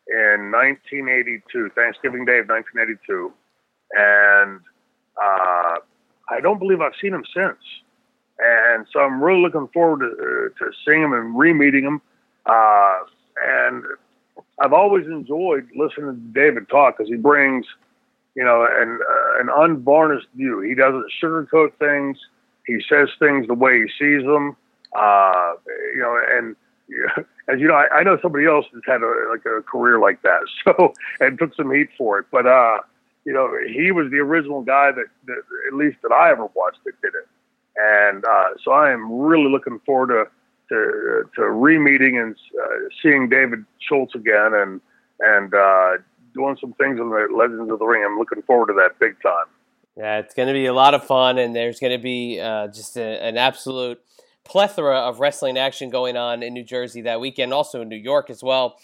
in 0.09 0.51
1982, 0.51 1.71
Thanksgiving 1.75 2.25
Day 2.25 2.39
of 2.41 2.49
1982. 2.49 3.33
And 3.97 4.61
uh, 5.23 5.77
I 6.31 6.41
don't 6.41 6.59
believe 6.59 6.81
I've 6.81 6.93
seen 7.01 7.15
him 7.15 7.25
since. 7.35 7.59
And 8.39 8.87
so 8.93 9.01
I'm 9.01 9.23
really 9.23 9.41
looking 9.41 9.69
forward 9.69 10.01
to, 10.01 10.07
uh, 10.07 10.65
to 10.65 10.73
seeing 10.85 11.03
him 11.03 11.13
and 11.13 11.39
re-meeting 11.39 11.85
him. 11.85 12.01
Uh, 12.47 12.99
and 13.43 13.85
I've 14.61 14.73
always 14.73 15.07
enjoyed 15.07 15.69
listening 15.77 16.07
to 16.07 16.21
David 16.33 16.69
talk 16.69 16.99
because 16.99 17.11
he 17.11 17.17
brings, 17.17 17.67
you 18.35 18.45
know, 18.45 18.67
an, 18.69 18.99
uh, 19.09 19.41
an 19.41 19.49
unvarnished 19.55 20.27
view. 20.35 20.61
He 20.61 20.75
doesn't 20.75 21.07
sugarcoat 21.23 21.75
things. 21.79 22.19
He 22.67 22.81
says 22.89 23.09
things 23.19 23.47
the 23.47 23.55
way 23.55 23.83
he 23.83 23.89
sees 23.99 24.25
them. 24.25 24.57
Uh, 24.95 25.55
you 25.95 26.01
know, 26.01 26.21
and 26.31 26.57
as 27.49 27.61
you 27.61 27.69
know, 27.69 27.75
I, 27.75 27.99
I 27.99 28.03
know 28.03 28.19
somebody 28.21 28.47
else 28.47 28.67
that's 28.73 28.87
had 28.87 29.03
a, 29.03 29.31
like 29.31 29.45
a 29.47 29.63
career 29.63 29.99
like 29.99 30.23
that, 30.23 30.41
so 30.65 30.93
and 31.21 31.39
took 31.39 31.55
some 31.55 31.73
heat 31.73 31.89
for 31.97 32.19
it. 32.19 32.27
But 32.31 32.47
uh, 32.47 32.79
you 33.25 33.33
know, 33.33 33.51
he 33.67 33.91
was 33.91 34.11
the 34.11 34.19
original 34.19 34.63
guy 34.63 34.93
that, 34.93 35.07
that 35.27 35.43
at 35.69 35.75
least 35.75 35.97
that 36.03 36.13
I 36.13 36.31
ever 36.31 36.49
watched 36.55 36.85
that 36.85 37.01
did 37.03 37.13
it. 37.15 37.29
And 37.77 38.25
uh, 38.25 38.51
so 38.63 38.71
I 38.73 38.93
am 38.93 39.11
really 39.11 39.51
looking 39.51 39.81
forward 39.85 40.09
to 40.09 40.31
to, 40.71 41.25
to 41.37 41.51
re-meeting 41.51 42.19
and 42.19 42.35
uh, 42.35 42.89
seeing 43.03 43.29
David 43.29 43.67
Schultz 43.81 44.15
again 44.15 44.55
and 44.55 44.81
and 45.21 45.55
uh, 45.55 45.99
doing 46.35 46.57
some 46.61 46.73
things 46.75 46.99
in 46.99 47.11
the 47.11 47.29
Legends 47.35 47.71
of 47.71 47.79
the 47.79 47.85
Ring. 47.85 48.03
I'm 48.05 48.19
looking 48.19 48.43
forward 48.43 48.69
to 48.69 48.73
that 48.75 48.99
big 48.99 49.21
time. 49.23 49.47
Yeah, 49.97 50.19
it's 50.19 50.35
going 50.35 50.49
to 50.49 50.55
be 50.55 50.67
a 50.67 50.73
lot 50.73 50.95
of 50.95 51.05
fun, 51.05 51.39
and 51.39 51.55
there's 51.55 51.79
going 51.79 51.93
to 51.93 52.03
be 52.03 52.41
uh, 52.41 52.69
just 52.69 52.97
a, 52.97 53.23
an 53.23 53.37
absolute 53.37 54.01
plethora 54.45 54.97
of 54.97 55.21
wrestling 55.21 55.57
action 55.57 55.89
going 55.89 56.17
on 56.17 56.43
in 56.43 56.53
New 56.53 56.65
Jersey 56.65 57.03
that 57.03 57.21
weekend, 57.21 57.53
also 57.53 57.83
in 57.83 57.89
New 57.89 57.97
York 57.97 58.29
as 58.29 58.43
well. 58.43 58.77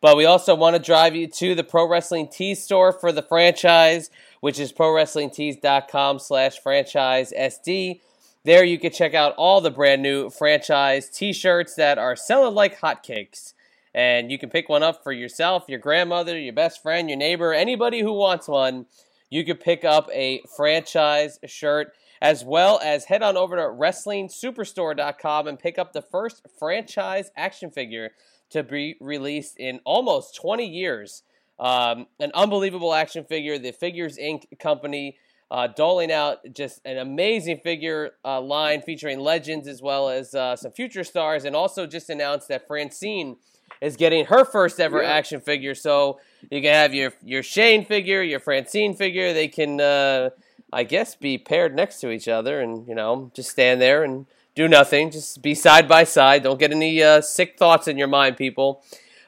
But 0.00 0.16
we 0.16 0.24
also 0.24 0.54
want 0.54 0.76
to 0.76 0.82
drive 0.82 1.16
you 1.16 1.26
to 1.26 1.54
the 1.54 1.64
Pro 1.64 1.88
Wrestling 1.88 2.28
Tees 2.28 2.62
store 2.62 2.92
for 2.92 3.10
the 3.10 3.22
franchise, 3.22 4.10
which 4.40 4.60
is 4.60 4.72
ProWrestlingTees.com 4.72 6.20
slash 6.20 6.58
franchise 6.60 7.32
SD. 7.36 8.00
There 8.44 8.64
you 8.64 8.78
can 8.78 8.92
check 8.92 9.14
out 9.14 9.34
all 9.36 9.60
the 9.60 9.70
brand 9.70 10.02
new 10.02 10.30
franchise 10.30 11.10
t-shirts 11.10 11.74
that 11.74 11.98
are 11.98 12.14
selling 12.14 12.54
like 12.54 12.80
hotcakes. 12.80 13.54
And 13.92 14.30
you 14.30 14.38
can 14.38 14.50
pick 14.50 14.68
one 14.68 14.84
up 14.84 15.02
for 15.02 15.10
yourself, 15.10 15.64
your 15.68 15.80
grandmother, 15.80 16.38
your 16.38 16.52
best 16.52 16.80
friend, 16.80 17.10
your 17.10 17.18
neighbor, 17.18 17.52
anybody 17.52 18.00
who 18.00 18.12
wants 18.12 18.46
one. 18.46 18.86
You 19.30 19.44
could 19.44 19.60
pick 19.60 19.84
up 19.84 20.08
a 20.12 20.42
franchise 20.56 21.40
shirt 21.46 21.92
as 22.22 22.44
well 22.44 22.80
as 22.82 23.06
head 23.06 23.22
on 23.22 23.36
over 23.36 23.56
to 23.56 23.62
WrestlingSuperstore.com 23.62 25.48
and 25.48 25.58
pick 25.58 25.78
up 25.78 25.92
the 25.92 26.02
first 26.02 26.46
franchise 26.58 27.30
action 27.36 27.70
figure 27.70 28.12
to 28.50 28.62
be 28.62 28.96
released 29.00 29.58
in 29.58 29.80
almost 29.84 30.36
20 30.36 30.66
years. 30.66 31.22
Um, 31.58 32.06
an 32.20 32.30
unbelievable 32.34 32.94
action 32.94 33.24
figure. 33.24 33.58
The 33.58 33.72
Figures 33.72 34.16
Inc. 34.16 34.44
company 34.60 35.16
uh, 35.50 35.66
doling 35.66 36.12
out 36.12 36.38
just 36.52 36.80
an 36.84 36.98
amazing 36.98 37.58
figure 37.58 38.12
uh, 38.24 38.40
line 38.40 38.82
featuring 38.82 39.18
legends 39.18 39.66
as 39.66 39.80
well 39.82 40.08
as 40.08 40.34
uh, 40.34 40.54
some 40.54 40.70
future 40.72 41.04
stars, 41.04 41.44
and 41.44 41.56
also 41.56 41.86
just 41.86 42.10
announced 42.10 42.48
that 42.48 42.66
Francine 42.66 43.36
is 43.80 43.96
getting 43.96 44.26
her 44.26 44.44
first 44.44 44.78
ever 44.78 45.02
Yeah. 45.02 45.10
action 45.10 45.40
figure. 45.40 45.74
So 45.74 46.20
you 46.50 46.60
can 46.60 46.72
have 46.74 46.94
your 46.94 47.12
your 47.24 47.42
Shane 47.42 47.84
figure, 47.84 48.22
your 48.22 48.40
Francine 48.40 48.94
figure. 48.94 49.32
They 49.32 49.48
can, 49.48 49.80
uh, 49.80 50.30
I 50.72 50.84
guess, 50.84 51.14
be 51.14 51.38
paired 51.38 51.74
next 51.74 52.00
to 52.00 52.10
each 52.10 52.28
other, 52.28 52.60
and 52.60 52.86
you 52.86 52.94
know, 52.94 53.30
just 53.34 53.50
stand 53.50 53.80
there 53.80 54.04
and 54.04 54.26
do 54.58 54.66
nothing. 54.66 55.10
Just 55.10 55.40
be 55.40 55.54
side 55.54 55.86
by 55.88 56.02
side. 56.02 56.42
Don't 56.42 56.58
get 56.58 56.72
any 56.72 57.00
uh, 57.00 57.20
sick 57.20 57.56
thoughts 57.56 57.86
in 57.86 57.96
your 57.96 58.08
mind, 58.08 58.36
people. 58.36 58.82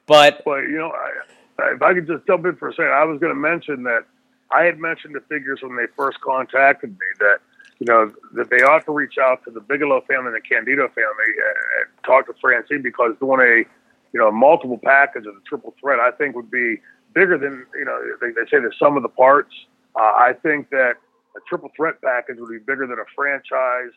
But 0.06 0.42
But 0.44 0.62
you 0.62 0.78
know, 0.78 0.90
I, 0.90 1.72
if 1.74 1.80
I 1.80 1.94
could 1.94 2.08
just 2.08 2.26
jump 2.26 2.44
in 2.46 2.56
for 2.56 2.68
a 2.68 2.72
second, 2.72 2.92
I 2.92 3.04
was 3.04 3.20
going 3.20 3.32
to 3.32 3.40
mention 3.40 3.84
that 3.84 4.04
I 4.50 4.64
had 4.64 4.78
mentioned 4.78 5.14
the 5.14 5.20
figures 5.20 5.60
when 5.62 5.76
they 5.76 5.86
first 5.96 6.20
contacted 6.20 6.90
me 6.90 7.06
that 7.20 7.38
you 7.78 7.86
know 7.86 8.12
that 8.34 8.50
they 8.50 8.62
ought 8.62 8.84
to 8.86 8.92
reach 8.92 9.18
out 9.22 9.44
to 9.44 9.52
the 9.52 9.60
Bigelow 9.60 10.00
family 10.08 10.32
and 10.32 10.36
the 10.36 10.40
Candido 10.40 10.88
family 10.88 11.30
and 11.46 11.86
talk 12.04 12.26
to 12.26 12.34
Francine 12.40 12.82
because 12.82 13.12
doing 13.20 13.40
a 13.40 13.56
you 14.12 14.20
know 14.20 14.32
multiple 14.32 14.80
package 14.82 15.26
of 15.26 15.34
the 15.34 15.42
triple 15.46 15.74
threat 15.80 16.00
I 16.00 16.10
think 16.10 16.34
would 16.34 16.50
be 16.50 16.80
bigger 17.14 17.38
than 17.38 17.64
you 17.74 17.84
know 17.84 17.98
they, 18.20 18.30
they 18.30 18.50
say 18.50 18.58
the 18.58 18.72
sum 18.80 18.96
of 18.96 19.04
the 19.04 19.08
parts. 19.08 19.54
Uh, 19.94 20.12
I 20.28 20.32
think 20.42 20.70
that 20.70 20.94
a 21.36 21.40
triple 21.48 21.70
threat 21.76 22.02
package 22.02 22.36
would 22.40 22.50
be 22.50 22.58
bigger 22.58 22.86
than 22.88 22.98
a 22.98 23.08
franchise, 23.14 23.94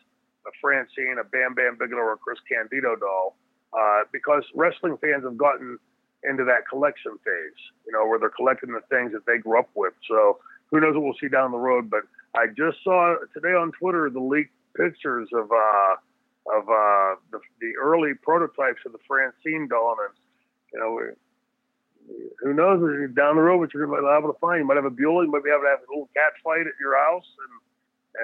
a 0.47 0.51
Francine, 0.61 1.17
a 1.19 1.23
Bam 1.23 1.53
Bam 1.53 1.77
Bigelow, 1.79 2.01
or 2.01 2.13
a 2.13 2.17
Chris 2.17 2.39
Candido 2.49 2.95
doll 2.95 3.35
uh, 3.77 4.01
because 4.11 4.43
wrestling 4.55 4.97
fans 4.97 5.23
have 5.23 5.37
gotten 5.37 5.77
into 6.23 6.43
that 6.45 6.67
collection 6.69 7.11
phase, 7.23 7.59
you 7.85 7.91
know, 7.91 8.05
where 8.05 8.19
they're 8.19 8.29
collecting 8.29 8.71
the 8.71 8.81
things 8.89 9.11
that 9.11 9.25
they 9.25 9.37
grew 9.37 9.59
up 9.59 9.69
with. 9.75 9.93
So 10.07 10.39
who 10.71 10.79
knows 10.79 10.95
what 10.95 11.03
we'll 11.03 11.19
see 11.19 11.27
down 11.27 11.51
the 11.51 11.57
road? 11.57 11.89
But 11.89 12.03
I 12.35 12.47
just 12.47 12.83
saw 12.83 13.15
today 13.33 13.53
on 13.53 13.71
Twitter 13.73 14.09
the 14.09 14.19
leaked 14.19 14.53
pictures 14.75 15.29
of 15.33 15.51
uh, 15.51 15.95
of 16.57 16.67
uh, 16.67 17.15
the, 17.31 17.39
the 17.61 17.73
early 17.81 18.13
prototypes 18.21 18.81
of 18.85 18.91
the 18.91 18.99
Francine 19.07 19.67
doll, 19.67 19.95
and 19.99 20.13
you 20.73 20.79
know, 20.79 20.99
who 22.41 22.53
knows 22.53 22.79
down 23.15 23.35
the 23.35 23.41
road 23.41 23.59
what 23.59 23.73
you're 23.73 23.85
going 23.85 24.01
to 24.01 24.03
be 24.03 24.17
able 24.17 24.33
to 24.33 24.39
find. 24.39 24.59
You 24.59 24.65
might 24.65 24.75
have 24.75 24.85
a 24.85 24.89
Beulah, 24.89 25.25
you 25.25 25.31
might 25.31 25.43
be 25.43 25.51
able 25.51 25.63
to 25.63 25.69
have 25.69 25.79
a 25.79 25.91
little 25.91 26.09
cat 26.13 26.33
fight 26.43 26.67
at 26.67 26.73
your 26.79 26.97
house, 26.97 27.27
and 27.39 27.53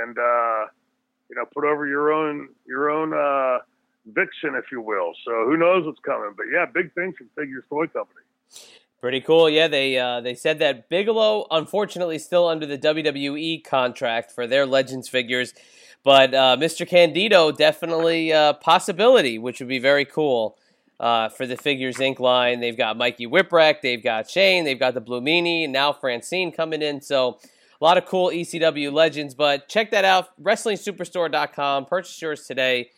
and 0.02 0.18
uh, 0.20 0.66
you 1.30 1.36
know, 1.36 1.46
put 1.54 1.64
over 1.64 1.88
your 1.88 2.12
own 2.12 2.50
your 2.66 2.90
own. 2.90 3.14
Uh, 3.14 3.60
Vixen, 4.06 4.56
if 4.56 4.72
you 4.72 4.82
will. 4.82 5.14
So 5.26 5.46
who 5.46 5.58
knows 5.58 5.86
what's 5.86 6.00
coming? 6.00 6.32
But 6.36 6.48
yeah, 6.52 6.66
big 6.66 6.94
things 6.94 7.16
from 7.18 7.30
Figures 7.38 7.64
Toy 7.70 7.88
Company. 7.88 8.22
Pretty 9.02 9.22
cool. 9.22 9.50
Yeah, 9.50 9.68
they 9.68 9.98
uh, 9.98 10.22
they 10.22 10.36
said 10.36 10.60
that 10.60 10.90
Bigelow, 10.90 11.48
unfortunately, 11.52 12.20
still 12.20 12.48
under 12.48 12.66
the 12.66 12.78
WWE 12.78 13.64
contract 13.64 14.32
for 14.32 14.46
their 14.46 14.66
Legends 14.66 15.08
figures, 15.08 15.54
But 16.04 16.34
uh, 16.34 16.58
Mr. 16.60 16.88
Candido 16.88 17.52
definitely 17.52 18.32
a 18.32 18.58
possibility, 18.60 19.38
which 19.40 19.60
would 19.60 19.70
be 19.70 19.80
very 19.80 20.04
cool 20.06 20.58
uh, 21.00 21.30
for 21.30 21.46
the 21.46 21.56
Figures 21.56 21.98
Inc. 21.98 22.20
line. 22.20 22.60
They've 22.60 22.76
got 22.76 22.98
Mikey 22.98 23.28
Whipwreck, 23.28 23.82
they've 23.82 24.04
got 24.04 24.30
Shane, 24.30 24.66
they've 24.66 24.80
got 24.80 24.96
the 24.96 25.02
Blue 25.02 25.22
Meanie, 25.22 25.64
and 25.64 25.72
now 25.72 25.94
Francine 25.94 26.52
coming 26.52 26.82
in. 26.82 27.02
So 27.02 27.40
a 27.80 27.86
lot 27.86 27.98
of 27.98 28.06
cool 28.06 28.30
ECW 28.30 28.92
legends. 28.92 29.34
But 29.34 29.70
check 29.70 29.92
that 29.92 30.06
out, 30.06 30.30
WrestlingSuperstore.com. 30.42 31.86
Purchase 31.86 32.22
yours 32.22 32.46
today. 32.46 32.92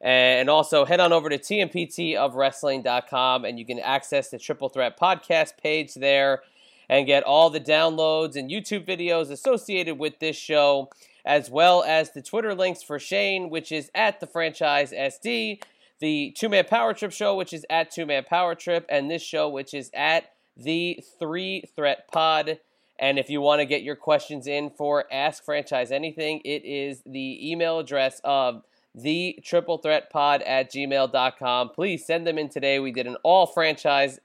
And 0.00 0.50
also 0.50 0.84
head 0.84 1.00
on 1.00 1.12
over 1.12 1.28
to 1.28 1.38
tmptofwrestling.com 1.38 3.44
and 3.44 3.58
you 3.58 3.64
can 3.64 3.78
access 3.78 4.28
the 4.28 4.38
Triple 4.38 4.68
Threat 4.68 4.98
podcast 4.98 5.56
page 5.62 5.94
there 5.94 6.42
and 6.88 7.06
get 7.06 7.22
all 7.22 7.48
the 7.48 7.60
downloads 7.60 8.36
and 8.36 8.50
YouTube 8.50 8.86
videos 8.86 9.30
associated 9.30 9.98
with 9.98 10.18
this 10.18 10.36
show, 10.36 10.90
as 11.24 11.48
well 11.48 11.82
as 11.82 12.12
the 12.12 12.20
Twitter 12.20 12.54
links 12.54 12.82
for 12.82 12.98
Shane, 12.98 13.48
which 13.48 13.72
is 13.72 13.90
at 13.94 14.20
the 14.20 14.26
franchise 14.26 14.92
SD, 14.92 15.62
the 16.00 16.34
Two 16.36 16.50
Man 16.50 16.64
Power 16.64 16.92
Trip 16.92 17.12
show, 17.12 17.34
which 17.34 17.52
is 17.52 17.64
at 17.70 17.90
Two 17.90 18.04
Man 18.04 18.24
Power 18.24 18.54
Trip, 18.54 18.84
and 18.88 19.10
this 19.10 19.22
show, 19.22 19.48
which 19.48 19.72
is 19.72 19.90
at 19.94 20.32
the 20.56 21.02
Three 21.18 21.64
Threat 21.74 22.08
Pod. 22.12 22.58
And 22.98 23.18
if 23.18 23.28
you 23.28 23.40
want 23.40 23.60
to 23.60 23.66
get 23.66 23.82
your 23.82 23.96
questions 23.96 24.46
in 24.46 24.70
for 24.70 25.04
Ask 25.12 25.44
Franchise 25.44 25.90
Anything, 25.90 26.40
it 26.44 26.64
is 26.64 27.02
the 27.04 27.50
email 27.50 27.78
address 27.78 28.20
of 28.24 28.62
the 28.94 29.38
triple 29.42 29.78
threat 29.78 30.10
pod 30.10 30.42
at 30.42 30.70
gmail.com. 30.72 31.70
Please 31.70 32.06
send 32.06 32.26
them 32.26 32.38
in 32.38 32.48
today. 32.48 32.78
We 32.78 32.92
did 32.92 33.06
an 33.06 33.16
all 33.24 33.46
franchise 33.46 34.20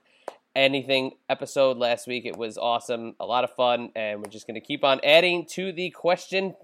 anything 0.54 1.12
episode 1.28 1.76
last 1.76 2.06
week. 2.06 2.24
It 2.24 2.36
was 2.36 2.56
awesome, 2.56 3.14
a 3.18 3.26
lot 3.26 3.44
of 3.44 3.50
fun, 3.54 3.90
and 3.96 4.20
we're 4.20 4.30
just 4.30 4.46
going 4.46 4.60
to 4.60 4.66
keep 4.66 4.84
on 4.84 5.00
adding 5.02 5.46
to 5.50 5.72
the 5.72 5.90
question 5.90 6.54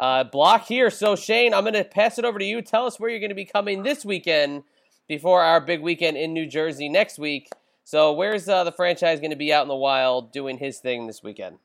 uh, 0.00 0.24
block 0.24 0.66
here. 0.66 0.90
So, 0.90 1.16
Shane, 1.16 1.52
I'm 1.52 1.64
going 1.64 1.74
to 1.74 1.84
pass 1.84 2.18
it 2.18 2.24
over 2.24 2.38
to 2.38 2.44
you. 2.44 2.62
Tell 2.62 2.86
us 2.86 2.98
where 2.98 3.10
you're 3.10 3.20
going 3.20 3.30
to 3.30 3.34
be 3.34 3.44
coming 3.44 3.82
this 3.82 4.04
weekend 4.04 4.62
before 5.08 5.42
our 5.42 5.60
big 5.60 5.80
weekend 5.80 6.16
in 6.16 6.32
New 6.32 6.46
Jersey 6.46 6.88
next 6.88 7.18
week. 7.18 7.50
So, 7.88 8.12
where's 8.12 8.50
uh, 8.50 8.64
the 8.64 8.72
franchise 8.72 9.18
going 9.18 9.30
to 9.30 9.36
be 9.36 9.50
out 9.50 9.62
in 9.62 9.68
the 9.68 9.74
wild 9.74 10.30
doing 10.30 10.58
his 10.58 10.76
thing 10.76 11.06
this 11.06 11.22
weekend? 11.22 11.56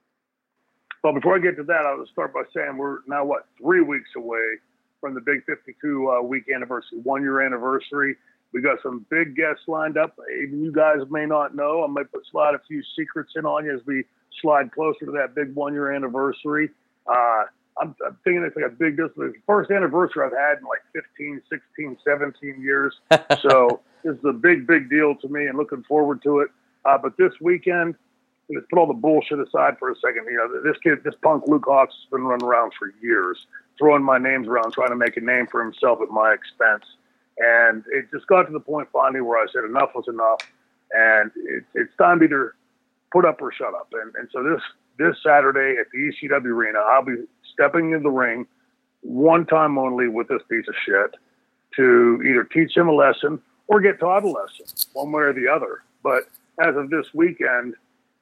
Well, 1.03 1.11
before 1.11 1.35
I 1.35 1.39
get 1.39 1.57
to 1.57 1.63
that, 1.63 1.85
I'll 1.85 2.05
start 2.13 2.33
by 2.33 2.43
saying 2.55 2.77
we're 2.77 2.99
now, 3.07 3.25
what, 3.25 3.45
three 3.59 3.81
weeks 3.81 4.09
away 4.15 4.55
from 5.01 5.15
the 5.15 5.19
Big 5.19 5.43
52 5.45 6.09
uh, 6.09 6.21
week 6.21 6.45
anniversary, 6.47 6.99
one 6.99 7.23
year 7.23 7.41
anniversary. 7.41 8.15
We 8.53 8.61
got 8.61 8.77
some 8.81 9.05
big 9.09 9.35
guests 9.35 9.63
lined 9.67 9.97
up. 9.97 10.17
Even 10.41 10.63
you 10.63 10.71
guys 10.71 10.99
may 11.09 11.25
not 11.25 11.57
know. 11.57 11.83
I 11.83 11.87
might 11.87 12.09
put 12.09 12.21
slide 12.31 12.55
a 12.55 12.61
few 12.69 12.81
secrets 12.97 13.33
in 13.35 13.45
on 13.45 13.65
you 13.65 13.75
as 13.75 13.81
we 13.85 14.05
slide 14.41 14.71
closer 14.71 15.05
to 15.05 15.11
that 15.11 15.35
big 15.35 15.53
one 15.53 15.73
year 15.73 15.91
anniversary. 15.91 16.69
Uh, 17.05 17.43
I'm, 17.81 17.93
I'm, 18.07 18.17
thinking 18.23 18.45
it's 18.47 18.55
like 18.55 18.67
a 18.67 18.69
big 18.69 18.95
deal. 18.95 19.07
It's 19.07 19.15
the 19.17 19.33
first 19.45 19.71
anniversary 19.71 20.23
I've 20.25 20.31
had 20.31 20.59
in 20.59 20.63
like 20.63 20.83
15, 20.93 21.41
16, 21.49 21.97
17 22.01 22.61
years. 22.61 22.95
so 23.41 23.81
this 24.03 24.15
is 24.15 24.25
a 24.25 24.33
big, 24.33 24.67
big 24.67 24.89
deal 24.89 25.15
to 25.15 25.27
me 25.27 25.45
and 25.47 25.57
looking 25.57 25.83
forward 25.83 26.21
to 26.23 26.39
it. 26.39 26.49
Uh, 26.85 26.97
but 26.97 27.15
this 27.17 27.31
weekend, 27.39 27.95
let's 28.49 28.65
put 28.69 28.79
all 28.79 28.87
the 28.87 28.93
bullshit 28.93 29.39
aside 29.39 29.77
for 29.79 29.91
a 29.91 29.95
second. 29.95 30.25
You 30.29 30.37
know, 30.37 30.61
this 30.61 30.77
kid, 30.83 31.03
this 31.03 31.15
punk 31.21 31.43
Luke 31.47 31.65
Hawx 31.65 31.87
has 31.87 32.09
been 32.11 32.23
running 32.23 32.45
around 32.45 32.73
for 32.77 32.93
years, 33.01 33.47
throwing 33.77 34.03
my 34.03 34.17
names 34.17 34.47
around, 34.47 34.73
trying 34.73 34.89
to 34.89 34.95
make 34.95 35.17
a 35.17 35.21
name 35.21 35.47
for 35.47 35.63
himself 35.63 35.99
at 36.01 36.09
my 36.09 36.33
expense. 36.33 36.83
And 37.37 37.83
it 37.87 38.05
just 38.11 38.27
got 38.27 38.43
to 38.43 38.51
the 38.51 38.59
point 38.59 38.89
finally 38.91 39.21
where 39.21 39.41
I 39.41 39.47
said 39.51 39.63
enough 39.63 39.91
was 39.95 40.05
enough, 40.07 40.41
and 40.91 41.31
it, 41.35 41.63
it's 41.73 41.95
time 41.97 42.19
to 42.19 42.25
either 42.25 42.55
put 43.11 43.25
up 43.25 43.41
or 43.41 43.51
shut 43.51 43.73
up. 43.73 43.91
And, 43.93 44.13
and 44.15 44.29
so 44.31 44.43
this 44.43 44.61
this 44.99 45.15
Saturday 45.23 45.79
at 45.79 45.87
the 45.91 45.97
ECW 45.97 46.45
arena, 46.45 46.79
I'll 46.79 47.03
be 47.03 47.15
stepping 47.51 47.93
in 47.93 48.03
the 48.03 48.11
ring 48.11 48.45
one 49.01 49.47
time 49.47 49.79
only 49.79 50.07
with 50.07 50.27
this 50.27 50.41
piece 50.49 50.67
of 50.67 50.75
shit 50.85 51.15
to 51.75 52.21
either 52.23 52.43
teach 52.43 52.77
him 52.77 52.87
a 52.87 52.91
lesson 52.91 53.41
or 53.67 53.81
get 53.81 53.99
taught 53.99 54.23
a 54.23 54.29
lesson, 54.29 54.65
one 54.93 55.11
way 55.11 55.23
or 55.23 55.33
the 55.33 55.47
other. 55.47 55.83
But 56.03 56.23
as 56.59 56.75
of 56.75 56.89
this 56.89 57.07
weekend, 57.13 57.75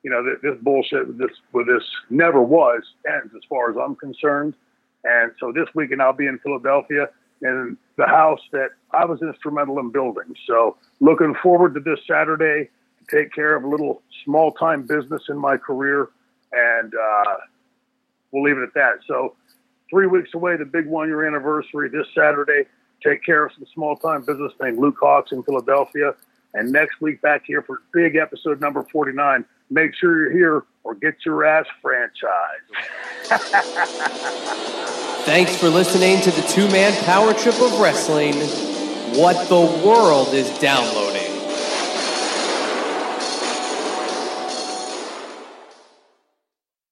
you 0.04 0.10
know, 0.10 0.24
this 0.42 0.58
bullshit 0.62 1.18
this 1.18 1.32
with 1.54 1.68
this 1.68 1.84
never 2.10 2.42
was 2.42 2.82
ends 3.08 3.34
as 3.36 3.42
far 3.50 3.70
as 3.70 3.78
I'm 3.78 3.96
concerned. 3.96 4.56
And 5.04 5.32
so 5.40 5.52
this 5.52 5.68
weekend 5.76 6.02
I'll 6.02 6.14
be 6.14 6.28
in 6.28 6.40
Philadelphia 6.40 7.10
in 7.42 7.78
the 7.98 8.06
house 8.06 8.42
that 8.52 8.70
I 8.92 9.06
was 9.06 9.22
instrumental 9.22 9.80
in 9.80 9.92
building. 9.92 10.36
So 10.46 10.78
looking 11.00 11.36
forward 11.42 11.74
to 11.74 11.80
this 11.80 12.00
Saturday 12.08 12.70
to 13.00 13.18
take 13.18 13.34
care 13.34 13.56
of 13.56 13.64
a 13.64 13.68
little 13.68 14.02
small 14.26 14.52
time 14.54 14.84
business 14.84 15.24
in 15.30 15.38
my 15.38 15.58
career. 15.58 16.10
And 16.52 16.94
uh, 16.94 17.36
we'll 18.32 18.44
leave 18.44 18.58
it 18.58 18.64
at 18.64 18.74
that. 18.76 19.00
So 19.08 19.36
three 19.90 20.08
weeks 20.08 20.34
away, 20.34 20.58
the 20.58 20.66
big 20.66 20.88
one 20.88 21.08
year 21.08 21.26
anniversary 21.26 21.90
this 21.90 22.08
Saturday. 22.16 22.68
Take 23.03 23.23
care 23.23 23.45
of 23.45 23.53
some 23.53 23.65
small 23.73 23.95
time 23.95 24.23
business 24.23 24.53
named 24.61 24.78
Luke 24.78 24.98
Hawx 25.02 25.32
in 25.32 25.44
Philadelphia. 25.44 26.14
And 26.53 26.72
next 26.72 27.02
week 27.02 27.22
back 27.22 27.44
here 27.45 27.61
for 27.61 27.82
big 27.94 28.15
episode 28.15 28.60
number 28.60 28.84
49. 28.91 29.45
Make 29.69 29.95
sure 29.95 30.23
you're 30.23 30.32
here 30.32 30.64
or 30.84 30.95
get 30.95 31.15
your 31.26 31.45
ass 31.45 31.65
franchised. 31.84 32.68
Thanks 35.26 35.56
for 35.56 35.69
listening 35.69 36.19
to 36.22 36.32
the 36.32 36.41
two 36.48 36.68
man 36.69 36.91
power 37.06 37.34
trip 37.34 37.56
of 37.61 37.80
wrestling. 37.80 38.34
What 39.18 39.48
the 39.49 39.61
world 39.86 40.34
is 40.34 40.49
downloading. 40.60 41.20